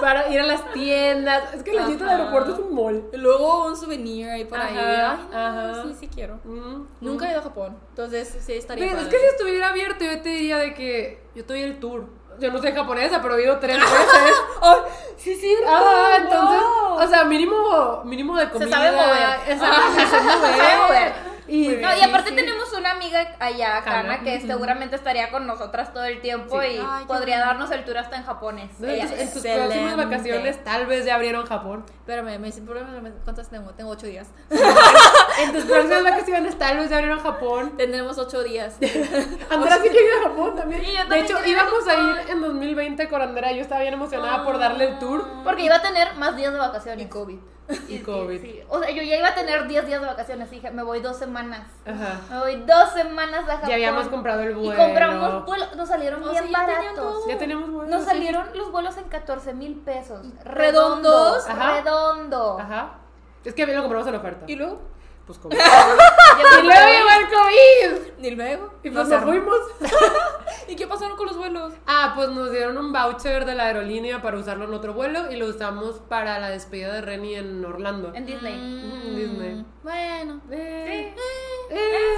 para 0.00 0.28
ir 0.28 0.40
a 0.40 0.44
las 0.44 0.72
tiendas. 0.72 1.54
Es 1.54 1.62
que 1.62 1.72
la 1.72 1.86
tienda 1.86 2.06
del 2.10 2.20
aeropuerto 2.20 2.54
es 2.54 2.58
un 2.60 2.74
mall. 2.74 3.04
Luego 3.12 3.66
un 3.66 3.76
souvenir 3.76 4.28
ahí 4.28 4.44
por 4.44 4.58
ahí. 4.60 4.76
Ajá, 4.76 5.12
Ay, 5.12 5.26
no, 5.32 5.38
ajá. 5.38 5.82
sí, 5.84 5.96
sí 6.00 6.08
quiero. 6.12 6.40
Mm, 6.44 6.86
Nunca 7.00 7.26
he 7.26 7.30
ido 7.30 7.40
a 7.40 7.42
Japón, 7.42 7.76
entonces 7.90 8.36
sí 8.40 8.52
estaría 8.52 8.86
Ves, 8.86 9.02
es 9.02 9.08
que 9.08 9.18
si 9.18 9.26
estuviera 9.26 9.68
abierto, 9.70 10.04
yo 10.04 10.20
te 10.20 10.28
diría 10.30 10.58
de 10.58 10.74
que 10.74 11.22
yo 11.34 11.44
te 11.44 11.52
doy 11.54 11.62
el 11.62 11.80
tour. 11.80 12.06
Yo 12.38 12.50
no 12.50 12.58
soy 12.60 12.72
japonesa, 12.72 13.20
pero 13.22 13.36
he 13.36 13.44
ido 13.44 13.58
tres 13.58 13.78
veces. 13.78 14.34
Ay, 14.62 14.76
sí, 15.16 15.34
sí, 15.36 15.54
Ah, 15.66 16.18
entonces, 16.20 16.60
o 16.62 17.06
sea, 17.08 17.24
mínimo, 17.24 18.02
mínimo 18.04 18.36
de 18.36 18.48
comida. 18.50 18.70
sabe 18.76 18.92
mover. 18.92 19.38
Exacto, 19.48 19.82
se 19.94 20.20
mover. 20.20 20.52
Se 20.52 20.58
sabe 20.58 20.76
mover. 20.82 21.34
Y, 21.46 21.68
No, 21.76 21.94
y 21.94 22.00
aparte 22.00 22.30
sí. 22.30 22.36
tenemos 22.36 22.72
una 22.72 22.92
amiga 22.92 23.36
allá, 23.38 23.82
Kana. 23.84 24.20
Que 24.22 24.40
seguramente 24.40 24.96
estaría 24.96 25.30
con 25.30 25.46
nosotras 25.46 25.92
todo 25.92 26.04
el 26.04 26.22
tiempo 26.22 26.58
Sí. 26.62 26.68
y 26.68 26.78
Ay, 26.82 27.04
podría 27.04 27.38
darnos 27.38 27.70
el 27.70 27.84
tour 27.84 27.98
hasta 27.98 28.16
en 28.16 28.24
japonés. 28.24 28.70
En 28.80 28.88
Ella- 28.88 29.02
tus, 29.02 29.10
en 29.18 29.26
tus 29.26 29.36
Excelente. 29.44 29.66
próximas 29.74 29.96
vacaciones 29.98 30.64
tal 30.64 30.86
vez 30.86 31.04
ya 31.04 31.16
abrieron 31.16 31.44
Japón. 31.44 31.84
Espérame, 31.98 32.38
me 32.38 32.46
dicen, 32.46 32.66
¿cuántas 33.24 33.50
tengo? 33.50 33.70
Tengo 33.72 33.90
ocho 33.90 34.06
días. 34.06 34.28
En 35.38 35.52
tus 35.52 35.64
próximas 35.64 36.02
vacaciones 36.02 36.58
tal 36.58 36.78
vez 36.78 36.90
ya 36.90 36.96
abrieron 36.96 37.20
Japón. 37.20 37.76
Tendremos 37.76 38.18
ocho 38.18 38.42
días. 38.42 38.76
Andrea 39.50 39.78
sí 39.82 39.88
quiere 39.88 40.06
ir 40.06 40.12
a 40.20 40.28
Japón 40.28 40.54
también. 40.56 40.82
Sí, 40.84 40.92
yo 40.96 41.04
de 41.08 41.20
hecho, 41.20 41.38
a 41.38 41.46
íbamos 41.46 41.86
a 41.88 41.94
ir 41.94 42.30
en 42.30 42.40
2020 42.40 43.08
con 43.08 43.22
Andrea. 43.22 43.52
Yo 43.52 43.62
estaba 43.62 43.80
bien 43.82 43.94
emocionada 43.94 44.44
por 44.44 44.58
darle 44.58 44.88
el 44.88 44.98
tour. 44.98 45.24
Porque 45.42 45.62
iba 45.62 45.76
a 45.76 45.82
tener 45.82 46.14
más 46.16 46.36
días 46.36 46.52
de 46.52 46.58
vacaciones. 46.58 47.06
Y 47.06 47.08
COVID. 47.08 47.38
Y 47.88 47.98
COVID. 48.00 48.40
Sí. 48.40 48.60
O 48.68 48.78
sea, 48.78 48.90
yo 48.90 49.02
ya 49.02 49.16
iba 49.16 49.28
a 49.28 49.34
tener 49.34 49.66
10 49.66 49.86
días 49.86 50.00
de 50.00 50.06
vacaciones. 50.06 50.50
Dije, 50.50 50.70
me 50.70 50.82
voy 50.82 51.00
dos 51.00 51.16
semanas. 51.16 51.66
Ajá. 51.86 52.20
Me 52.30 52.38
voy 52.40 52.56
dos 52.66 52.90
semanas 52.92 53.48
a 53.48 53.52
Japón. 53.54 53.68
Ya 53.70 53.74
habíamos 53.76 54.08
comprado 54.08 54.42
el 54.42 54.50
Y 54.50 54.54
vuelo. 54.54 54.76
compramos 54.76 55.46
vuelos. 55.46 55.74
Nos 55.74 55.88
salieron 55.88 56.22
O 56.22 56.30
bien 56.30 56.48
sea, 56.48 56.66
baratos. 56.66 57.26
Ya 57.26 57.38
tenemos 57.38 57.70
vuelo. 57.70 57.90
Nos 57.90 58.02
sí. 58.04 58.10
salieron 58.10 58.46
los 58.54 58.70
vuelos 58.70 58.96
en 58.98 59.04
14 59.04 59.54
mil 59.54 59.76
pesos. 59.76 60.26
¿Redondos? 60.44 61.48
Ajá. 61.48 61.80
Redondo. 61.80 62.58
Ajá. 62.60 62.98
Es 63.44 63.54
que 63.54 63.66
lo 63.66 63.80
compramos 63.82 64.08
en 64.08 64.14
oferta. 64.14 64.44
¿Y 64.46 64.56
luego? 64.56 64.93
Pues 65.26 65.38
COVID. 65.38 65.56
y 65.56 66.62
luego 66.66 66.86
llegó 66.86 67.08
el 67.18 67.28
COVID. 67.30 68.24
¿Y 68.24 68.30
luego? 68.32 68.74
Y 68.82 68.90
pues 68.90 69.08
nos 69.08 69.12
armó. 69.12 69.32
fuimos. 69.32 69.56
¿Y 70.68 70.76
qué 70.76 70.86
pasaron 70.86 71.16
con 71.16 71.26
los 71.26 71.36
vuelos? 71.36 71.72
Ah, 71.86 72.12
pues 72.14 72.28
nos 72.30 72.50
dieron 72.50 72.76
un 72.78 72.92
voucher 72.92 73.44
de 73.46 73.54
la 73.54 73.64
aerolínea 73.64 74.20
para 74.22 74.36
usarlo 74.38 74.64
en 74.66 74.74
otro 74.74 74.92
vuelo 74.92 75.30
y 75.30 75.36
lo 75.36 75.46
usamos 75.46 75.96
para 76.08 76.38
la 76.38 76.50
despedida 76.50 76.92
de 76.92 77.00
Renny 77.00 77.34
en 77.36 77.64
Orlando. 77.64 78.12
En 78.14 78.26
Disney. 78.26 78.56
Mm, 78.56 79.16
Disney. 79.16 79.66
Bueno. 79.82 80.40
Eh, 80.50 81.14
eh. 81.70 82.16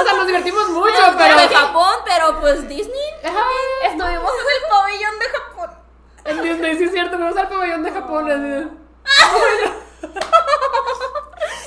O 0.00 0.04
sea, 0.04 0.12
nos 0.14 0.26
divertimos 0.26 0.68
mucho, 0.70 0.92
Pero 0.94 1.16
pero. 1.18 1.36
de 1.40 1.48
Japón, 1.48 1.94
pero 2.04 2.40
pues 2.40 2.68
Disney. 2.68 3.02
Estuvimos 3.84 4.32
en 4.32 4.62
el 4.62 4.70
pabellón 4.70 5.18
de 5.18 5.26
Japón. 5.26 5.70
En 6.24 6.42
Disney, 6.42 6.76
sí 6.76 6.84
es 6.84 6.92
cierto, 6.92 7.18
vamos 7.18 7.36
al 7.36 7.48
pabellón 7.48 7.82
de 7.82 7.90
Japón. 7.90 8.30
así 8.30 8.68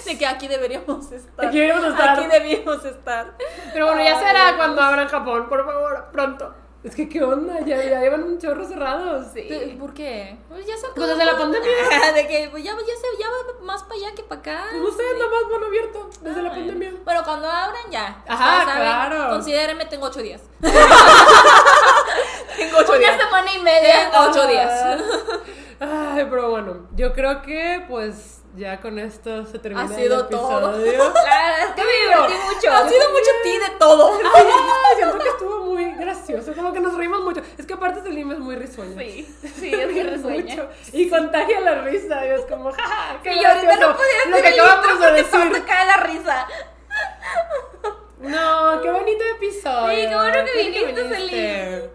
de- 0.05 0.17
que 0.17 0.25
aquí 0.25 0.47
deberíamos 0.47 1.11
estar. 1.11 1.45
Aquí 1.45 1.57
deberíamos 1.59 1.85
estar. 1.91 2.09
Aquí 2.19 2.27
debíamos 2.27 2.85
estar. 2.85 3.33
Pero 3.73 3.85
bueno, 3.87 4.03
ya 4.03 4.19
será 4.19 4.55
cuando 4.57 4.81
abran 4.81 5.07
Japón, 5.07 5.47
por 5.49 5.65
favor, 5.65 6.05
pronto. 6.11 6.55
Es 6.83 6.95
que, 6.95 7.07
¿qué 7.07 7.21
onda? 7.23 7.59
Ya, 7.59 7.77
ya 7.83 7.99
llevan 7.99 8.23
un 8.23 8.39
chorro 8.39 8.65
cerrados. 8.65 9.27
Sí. 9.35 9.77
¿Por 9.79 9.93
qué? 9.93 10.35
Pues 10.49 10.65
ya 10.65 10.75
se 10.75 10.87
Pues 10.95 11.09
desde 11.09 11.25
la 11.25 11.37
pandemia. 11.37 11.69
De 12.15 12.27
que 12.27 12.47
pues 12.49 12.63
ya, 12.63 12.71
ya, 12.71 12.77
se, 12.77 13.21
ya 13.21 13.27
va 13.29 13.63
más 13.63 13.83
para 13.83 13.95
allá 13.97 14.15
que 14.15 14.23
para 14.23 14.41
acá. 14.41 14.65
No 14.73 14.89
sé, 14.89 15.03
nada 15.13 15.29
más 15.29 15.51
van 15.51 15.63
abierto 15.63 16.09
desde 16.21 16.41
la 16.41 16.49
Ay. 16.51 16.55
pandemia. 16.55 16.93
Pero 17.05 17.23
cuando 17.23 17.47
abran 17.47 17.83
ya. 17.91 18.23
Ajá, 18.27 18.59
Ustedes 18.61 18.79
claro. 18.79 19.29
Considéreme, 19.29 19.85
tengo 19.85 20.07
ocho 20.07 20.23
días. 20.23 20.41
tengo 22.57 22.77
ocho 22.79 22.89
Una 22.91 22.97
días. 22.99 23.17
semana 23.21 23.53
y 23.55 23.59
media. 23.59 24.09
Tengo 24.11 24.25
ocho 24.29 24.47
días. 24.47 25.01
Ay, 25.79 26.25
pero 26.29 26.49
bueno, 26.49 26.87
yo 26.95 27.13
creo 27.13 27.41
que 27.41 27.85
pues 27.87 28.40
ya 28.55 28.79
con 28.81 28.99
esto 28.99 29.45
se 29.45 29.59
termina 29.59 29.83
Ha 29.85 29.87
sido 29.87 30.21
el 30.21 30.27
todo. 30.27 30.75
episodio. 30.75 31.03
La 31.13 31.21
verdad 31.23 31.59
es 31.67 31.73
que 31.75 31.83
me 31.83 31.91
divertí 31.91 32.33
mucho. 32.53 32.71
Ha 32.71 32.89
sido 32.89 33.09
mucho 33.11 33.31
ti 33.43 33.57
de 33.57 33.69
todo. 33.79 34.19
Ay, 34.35 34.43
siento 34.97 35.17
que 35.19 35.29
estuvo 35.29 35.59
muy 35.65 35.91
gracioso, 35.93 36.53
como 36.53 36.73
que 36.73 36.79
nos 36.79 36.95
reímos 36.95 37.21
mucho. 37.23 37.41
Es 37.57 37.65
que 37.65 37.73
aparte 37.73 38.01
Selim 38.01 38.31
es 38.31 38.39
muy 38.39 38.55
risueño. 38.55 38.97
Sí, 38.99 39.35
sí, 39.59 39.73
es 39.73 40.09
resueña. 40.09 40.55
Mucho. 40.55 40.69
Y 40.93 41.09
contagia 41.09 41.59
la 41.61 41.81
risa, 41.81 42.25
y 42.25 42.29
es 42.31 42.41
como, 42.41 42.71
jaja, 42.71 43.19
qué 43.23 43.33
Y 43.35 43.43
ahorita 43.43 43.75
no 43.77 43.95
podía 43.95 44.25
lo 44.29 44.37
que 44.41 44.47
el 44.49 44.59
acabamos 44.59 44.99
de 44.99 45.11
decir. 45.13 45.65
cae 45.65 45.87
la 45.87 45.97
risa. 45.97 46.47
No, 48.19 48.81
qué 48.81 48.91
bonito 48.91 49.23
episodio. 49.35 49.95
Sí, 49.95 50.07
qué 50.09 50.15
bueno 50.15 50.45
que 50.45 50.63
viniste, 50.63 51.03
viniste. 51.03 51.89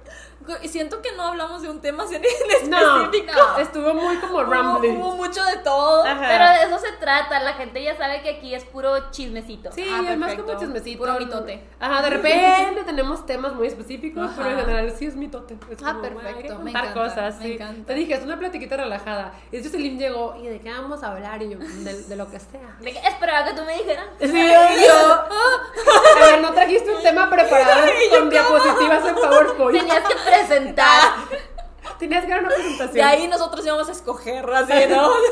Y 0.63 0.69
siento 0.69 1.03
que 1.03 1.13
no 1.13 1.25
hablamos 1.25 1.63
de 1.63 1.69
un 1.71 1.81
tema 1.81 2.05
en 2.11 2.23
No, 2.71 3.05
específico. 3.05 3.41
estuvo 3.59 3.95
muy 3.95 4.17
como 4.19 4.43
rambling. 4.45 4.97
hubo 4.97 5.13
mucho 5.17 5.43
de 5.45 5.57
todo. 5.59 6.05
Ajá. 6.05 6.21
Pero 6.29 6.45
de 6.51 6.75
eso 6.77 6.79
se 6.87 6.93
trata. 6.99 7.41
La 7.41 7.55
gente 7.55 7.83
ya 7.83 7.97
sabe 7.97 8.23
que 8.23 8.31
aquí 8.31 8.55
es 8.55 8.65
puro 8.65 9.11
chismecito. 9.11 9.71
Sí, 9.73 9.83
Ah, 9.91 10.03
es 10.11 10.17
más 10.19 10.29
perfecto. 10.31 10.45
como 10.47 10.59
chismecito. 10.61 10.99
Puro 10.99 11.19
mitote. 11.19 11.63
Ajá, 11.81 12.03
de 12.03 12.11
repente 12.11 12.83
tenemos 12.85 13.25
temas 13.27 13.55
muy 13.55 13.67
específicos, 13.69 14.31
pero 14.37 14.51
en 14.51 14.57
general 14.61 14.93
sí 14.97 15.07
es 15.07 15.17
mitote. 15.17 15.55
Es 15.71 15.79
Ah, 15.85 15.93
como, 15.93 16.03
perfecto, 16.03 16.59
me 16.61 16.71
encanta, 16.71 16.93
cosas, 16.95 17.37
me 17.39 17.45
sí. 17.45 17.53
encanta. 17.55 17.87
Te 17.87 17.95
dije, 17.95 18.15
es 18.15 18.23
una 18.25 18.39
platiquita 18.39 18.77
relajada. 18.77 19.33
Y 19.51 19.57
de 19.57 19.59
hecho 19.63 19.71
Selim 19.71 19.99
llegó, 19.99 20.37
¿y 20.41 20.47
de 20.47 20.61
qué 20.61 20.71
vamos 20.73 21.03
a 21.03 21.13
hablar? 21.13 21.43
Y 21.43 21.51
yo, 21.51 21.59
de, 21.59 22.03
de 22.05 22.17
lo 22.17 22.31
que 22.31 22.39
sea. 22.41 22.77
De 22.81 22.93
que 22.93 22.99
esperaba 22.99 23.45
que 23.47 23.55
tú 23.55 23.63
me 23.65 23.75
dijeras. 23.75 24.07
Sí, 24.21 24.51
yo. 24.87 25.27
A 26.17 26.27
ver, 26.27 26.41
no 26.41 26.53
trajiste 26.53 26.91
un 26.95 27.03
tema 27.03 27.29
preparado 27.31 27.87
con 28.11 28.31
diapositivas 28.31 29.07
en 29.07 29.15
PowerPoint. 29.15 29.79
Tenías 29.81 30.05
que 30.09 30.15
presentar. 30.39 31.13
Tenías 31.99 32.25
que 32.25 32.31
dar 32.31 32.41
una 32.41 32.49
presentación. 32.51 32.95
De 32.95 33.03
ahí 33.03 33.29
nosotros 33.29 33.65
íbamos 33.65 33.89
a 33.89 33.93
escoger, 33.93 34.45
así, 34.53 34.73
¿no? 34.89 35.11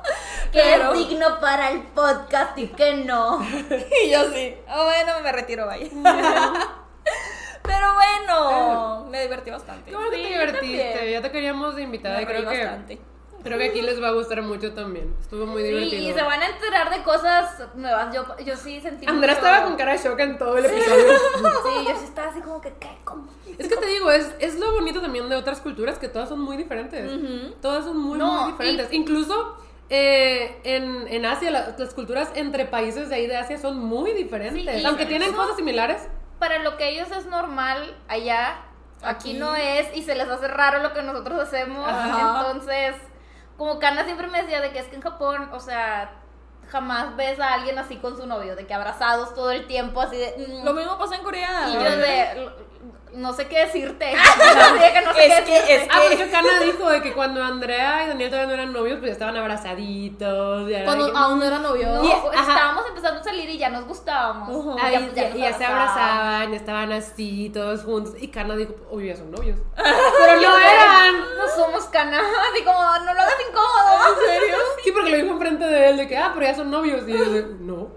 Que 0.52 0.60
Pero- 0.62 0.92
es 0.92 0.98
digno 0.98 1.38
para 1.40 1.70
el 1.70 1.82
podcast 1.88 2.58
y 2.58 2.66
que 2.68 2.94
no. 3.04 3.40
y 4.04 4.10
yo 4.10 4.30
sí. 4.32 4.56
Ah, 4.68 4.82
bueno, 4.84 5.20
me 5.22 5.30
retiro, 5.30 5.64
vaya. 5.66 5.86
Pero 7.62 7.94
bueno, 7.94 9.06
me 9.08 9.22
divertí 9.22 9.50
bastante. 9.50 9.90
Qué 9.90 9.96
que 9.96 10.02
Sí, 10.04 10.10
te 10.10 10.28
divertiste. 10.28 10.90
también. 10.94 11.12
Ya 11.12 11.22
te 11.22 11.30
queríamos 11.30 11.78
invitar 11.78 12.16
Me 12.16 12.22
y 12.22 12.26
creo 12.26 12.48
que, 12.48 12.64
bastante. 12.64 13.00
Creo 13.42 13.58
que 13.58 13.64
aquí 13.70 13.82
les 13.82 14.02
va 14.02 14.08
a 14.08 14.12
gustar 14.12 14.42
mucho 14.42 14.72
también. 14.74 15.14
Estuvo 15.20 15.46
muy 15.46 15.62
Sí, 15.62 15.68
divertido. 15.68 16.10
y 16.10 16.12
se 16.12 16.22
van 16.22 16.42
a 16.42 16.46
enterar 16.48 16.90
de 16.90 17.02
cosas 17.02 17.62
nuevas. 17.74 18.14
Yo, 18.14 18.24
yo 18.44 18.56
sí 18.56 18.80
sentí 18.80 19.06
Andrea 19.06 19.34
mucho- 19.34 19.46
estaba 19.46 19.64
con 19.66 19.76
cara 19.76 19.92
de 19.92 19.98
shock 19.98 20.18
en 20.20 20.38
todo 20.38 20.58
el 20.58 20.66
episodio. 20.66 21.04
Sí, 21.40 21.84
yo 21.88 21.96
sí 21.96 22.04
estaba 22.04 22.28
así 22.30 22.40
como 22.40 22.60
que, 22.60 22.72
¿qué? 22.80 22.90
¿Cómo? 23.04 23.28
Es 23.58 23.68
que 23.68 23.76
te 23.76 23.86
digo, 23.86 24.10
es, 24.10 24.30
es 24.38 24.58
lo 24.58 24.72
bonito 24.72 25.00
también 25.00 25.28
de 25.28 25.36
otras 25.36 25.60
culturas 25.60 25.98
que 25.98 26.08
todas 26.08 26.28
son 26.28 26.40
muy 26.40 26.56
diferentes. 26.56 27.10
Todas 27.60 27.84
son 27.84 27.98
muy, 27.98 28.18
No, 28.18 28.42
muy 28.44 28.52
diferentes. 28.52 28.92
Incluso 28.92 29.56
eh, 29.88 30.60
en, 30.64 31.06
en 31.08 31.26
Asia, 31.26 31.50
la- 31.50 31.74
las 31.76 31.94
culturas 31.94 32.30
entre 32.34 32.64
países 32.64 33.08
de 33.08 33.14
ahí 33.16 33.26
de 33.26 33.36
Asia 33.36 33.58
son 33.58 33.78
muy 33.78 34.12
diferentes. 34.12 34.62
Sí, 34.76 34.84
Aunque 34.86 35.06
tienen 35.06 35.32
cosas 35.32 35.56
similares. 35.56 36.02
Para 36.38 36.58
lo 36.60 36.76
que 36.76 36.88
ellos 36.90 37.10
es 37.10 37.26
normal 37.26 37.94
allá, 38.08 38.62
aquí, 39.02 39.30
Aquí. 39.30 39.32
no 39.34 39.54
es 39.56 39.94
y 39.96 40.02
se 40.02 40.14
les 40.14 40.28
hace 40.28 40.48
raro 40.48 40.82
lo 40.82 40.92
que 40.94 41.02
nosotros 41.02 41.38
hacemos. 41.40 41.86
Ajá. 41.86 42.46
Entonces, 42.48 42.94
como 43.60 43.78
Kana 43.78 44.04
siempre 44.06 44.26
me 44.26 44.40
decía 44.40 44.62
de 44.62 44.72
que 44.72 44.78
es 44.78 44.86
que 44.86 44.96
en 44.96 45.02
Japón, 45.02 45.50
o 45.52 45.60
sea, 45.60 46.12
jamás 46.70 47.14
ves 47.14 47.38
a 47.38 47.52
alguien 47.52 47.78
así 47.78 47.98
con 47.98 48.16
su 48.16 48.26
novio, 48.26 48.56
de 48.56 48.66
que 48.66 48.72
abrazados 48.72 49.34
todo 49.34 49.50
el 49.50 49.66
tiempo, 49.66 50.00
así 50.00 50.16
de... 50.16 50.46
mm. 50.48 50.64
Lo 50.64 50.72
mismo 50.72 50.96
pasa 50.96 51.16
en 51.16 51.22
Corea. 51.22 51.68
y 51.68 51.74
yo 51.74 51.82
de... 51.82 52.50
No 53.14 53.32
sé 53.32 53.48
qué 53.48 53.58
decirte. 53.66 54.14
Así 54.14 54.78
de 54.78 54.92
que 54.92 55.00
no 55.02 55.12
sé 55.14 55.26
Es 55.26 55.40
qué 55.40 55.44
que- 55.44 55.52
decirte. 55.52 55.74
es 55.74 55.88
Ah, 55.90 56.00
porque 56.08 56.30
Kana 56.30 56.60
dijo 56.60 56.88
de 56.90 57.02
que 57.02 57.12
cuando 57.12 57.42
Andrea 57.42 58.04
y 58.04 58.08
Daniel 58.08 58.30
todavía 58.30 58.46
no 58.48 58.62
eran 58.62 58.72
novios, 58.72 58.98
pues 58.98 59.08
ya 59.08 59.12
estaban 59.14 59.36
abrazaditos. 59.36 60.68
ya 60.68 60.84
Cuando 60.84 61.10
que- 61.12 61.18
aún 61.18 61.38
no 61.40 61.44
era 61.44 61.58
novio. 61.58 61.88
No, 61.88 62.04
Y- 62.04 62.10
ajá. 62.12 62.40
estábamos 62.52 62.86
empezando 62.88 63.20
a 63.20 63.24
salir 63.24 63.48
y 63.50 63.58
ya 63.58 63.68
nos 63.68 63.84
gustábamos. 63.86 64.76
Ah, 64.80 64.90
Ya- 64.90 65.00
ya 65.00 65.28
ya, 65.30 65.34
ya 65.36 65.58
se 65.58 65.64
abrazaban, 65.64 66.54
estaban 66.54 66.92
así, 66.92 67.50
todos 67.52 67.82
juntos. 67.84 68.14
Y 68.18 68.28
Kana 68.28 68.54
dijo, 68.56 68.74
obvio, 68.90 69.12
ya 69.12 69.16
son 69.16 69.30
novios. 69.30 69.58
Pero 69.76 70.40
no 70.40 70.58
eran. 70.58 71.14
No 71.38 71.48
somos 71.56 71.84
Kana. 71.86 72.18
Así 72.52 72.62
como, 72.64 72.78
no 72.78 73.12
lo 73.14 73.20
hagas 73.20 73.34
incómodo. 73.48 74.14
¿En 74.20 74.26
serio? 74.40 74.56
Sí, 74.84 74.92
porque 74.92 75.10
lo 75.10 75.16
dijo 75.16 75.30
enfrente 75.34 75.64
de 75.64 75.88
él, 75.90 75.96
de 75.96 76.08
que, 76.08 76.16
ah, 76.16 76.30
pero 76.34 76.46
ya 76.46 76.54
son 76.54 76.70
novios. 76.70 77.06
Y 77.08 77.12
yo 77.12 77.24
no, 77.60 77.88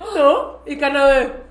no. 0.16 0.58
Y 0.66 0.76
Kana 0.78 1.06
de, 1.06 1.48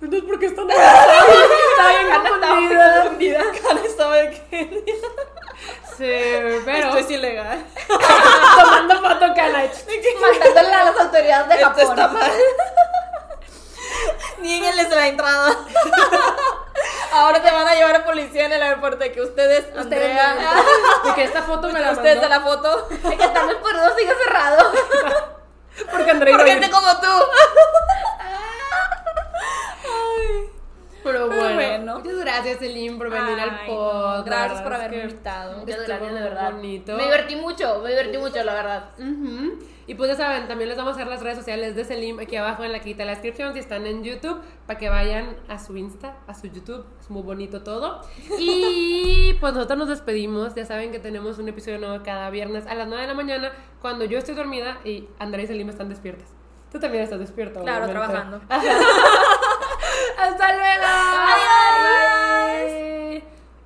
entonces, 0.00 0.28
¿por 0.28 0.38
qué 0.38 0.46
están 0.46 0.70
abrazados? 0.70 1.24
Estaba 1.90 2.56
bien 2.56 2.78
confundida. 3.02 3.42
Cara 3.62 3.80
estaba 3.84 4.16
de 4.16 4.30
que. 4.30 4.84
Sí, 5.96 6.62
pero 6.64 6.88
Esto 6.88 6.96
es 6.98 7.10
ilegal. 7.10 7.64
tomando 8.58 8.94
foto 9.00 9.34
Kana. 9.34 9.64
Mandándole 10.20 10.74
a 10.74 10.84
las 10.84 11.00
autoridades 11.00 11.48
de 11.48 11.54
Esto 11.54 11.66
Japón. 11.68 11.82
está 11.90 12.08
mal. 12.08 12.32
Niéguenles 14.40 14.90
la 14.90 15.06
entrada. 15.08 15.56
Ahora 17.12 17.42
te 17.42 17.50
van 17.50 17.68
a 17.68 17.74
llevar 17.74 17.94
a 17.96 18.04
policía 18.04 18.46
en 18.46 18.52
el 18.54 18.62
aeropuerto 18.62 18.98
de 18.98 19.12
que 19.12 19.20
ustedes, 19.20 19.66
Andrea, 19.76 20.34
De 21.04 21.14
que 21.14 21.24
esta 21.24 21.42
foto 21.42 21.68
me 21.68 21.78
la 21.80 21.92
ustedes 21.92 22.20
de 22.20 22.28
mandó. 22.28 22.28
la 22.28 22.40
foto, 22.40 22.88
De 22.88 23.16
que 23.16 23.28
vez 23.46 23.56
por 23.56 23.74
eso 23.74 23.96
sigue 23.98 24.14
cerrado. 24.24 24.72
Porque 25.90 26.10
Andrea 26.10 26.36
por 26.38 26.46
gente 26.46 26.70
como 26.70 26.88
tú. 27.00 27.06
Ay. 29.84 30.51
Pero 31.04 31.26
bueno, 31.26 31.54
Bueno. 31.54 31.98
muchas 31.98 32.16
gracias, 32.18 32.58
Selim, 32.58 32.96
por 32.98 33.10
venir 33.10 33.38
al 33.40 33.50
no, 33.52 33.66
podcast. 33.66 34.26
gracias 34.26 34.62
por 34.62 34.74
haberme 34.74 35.02
invitado. 35.02 35.58
Muchas 35.58 35.68
estuvo 35.80 35.86
gracias, 35.86 36.12
de 36.14 36.20
muy 36.20 36.28
verdad. 36.30 36.52
bonito. 36.52 36.96
Me 36.96 37.02
divertí 37.04 37.36
mucho, 37.36 37.80
me 37.82 37.90
divertí 37.90 38.18
mucho, 38.18 38.44
la 38.44 38.54
verdad. 38.54 38.84
Ujú. 38.98 39.58
Y 39.84 39.94
pues 39.96 40.10
ya 40.10 40.16
saben, 40.16 40.46
también 40.46 40.68
les 40.68 40.78
vamos 40.78 40.92
a 40.92 40.94
hacer 40.94 41.08
las 41.08 41.20
redes 41.22 41.36
sociales 41.38 41.74
de 41.74 41.84
Selim 41.84 42.20
aquí 42.20 42.36
abajo 42.36 42.62
en 42.62 42.70
la 42.70 42.78
quita 42.78 42.98
de 42.98 43.06
la 43.06 43.10
descripción 43.12 43.52
si 43.52 43.58
están 43.58 43.84
en 43.84 44.04
YouTube, 44.04 44.40
para 44.66 44.78
que 44.78 44.88
vayan 44.88 45.36
a 45.48 45.58
su 45.58 45.76
Insta, 45.76 46.14
a 46.28 46.34
su 46.34 46.46
YouTube, 46.46 46.86
es 47.00 47.10
muy 47.10 47.22
bonito 47.22 47.62
todo. 47.62 48.00
Y 48.38 49.34
pues 49.40 49.52
nosotros 49.54 49.76
nos 49.78 49.88
despedimos, 49.88 50.54
ya 50.54 50.64
saben 50.66 50.92
que 50.92 51.00
tenemos 51.00 51.38
un 51.38 51.48
episodio 51.48 51.78
nuevo 51.78 52.02
cada 52.04 52.30
viernes 52.30 52.64
a 52.68 52.74
las 52.76 52.86
9 52.86 53.02
de 53.02 53.08
la 53.08 53.14
mañana, 53.14 53.52
cuando 53.80 54.04
yo 54.04 54.18
estoy 54.18 54.36
dormida 54.36 54.78
y 54.84 55.08
Andrea 55.18 55.44
y 55.44 55.48
Selim 55.48 55.68
están 55.68 55.88
despiertas. 55.88 56.28
Tú 56.70 56.78
también 56.78 57.02
estás 57.02 57.18
despierta, 57.18 57.60
Claro, 57.60 57.84
obviamente. 57.84 58.08
trabajando. 58.14 58.40
Hasta 60.18 60.52
luego. 60.52 60.84
Adiós. 61.24 62.72
Bye. 63.22 63.31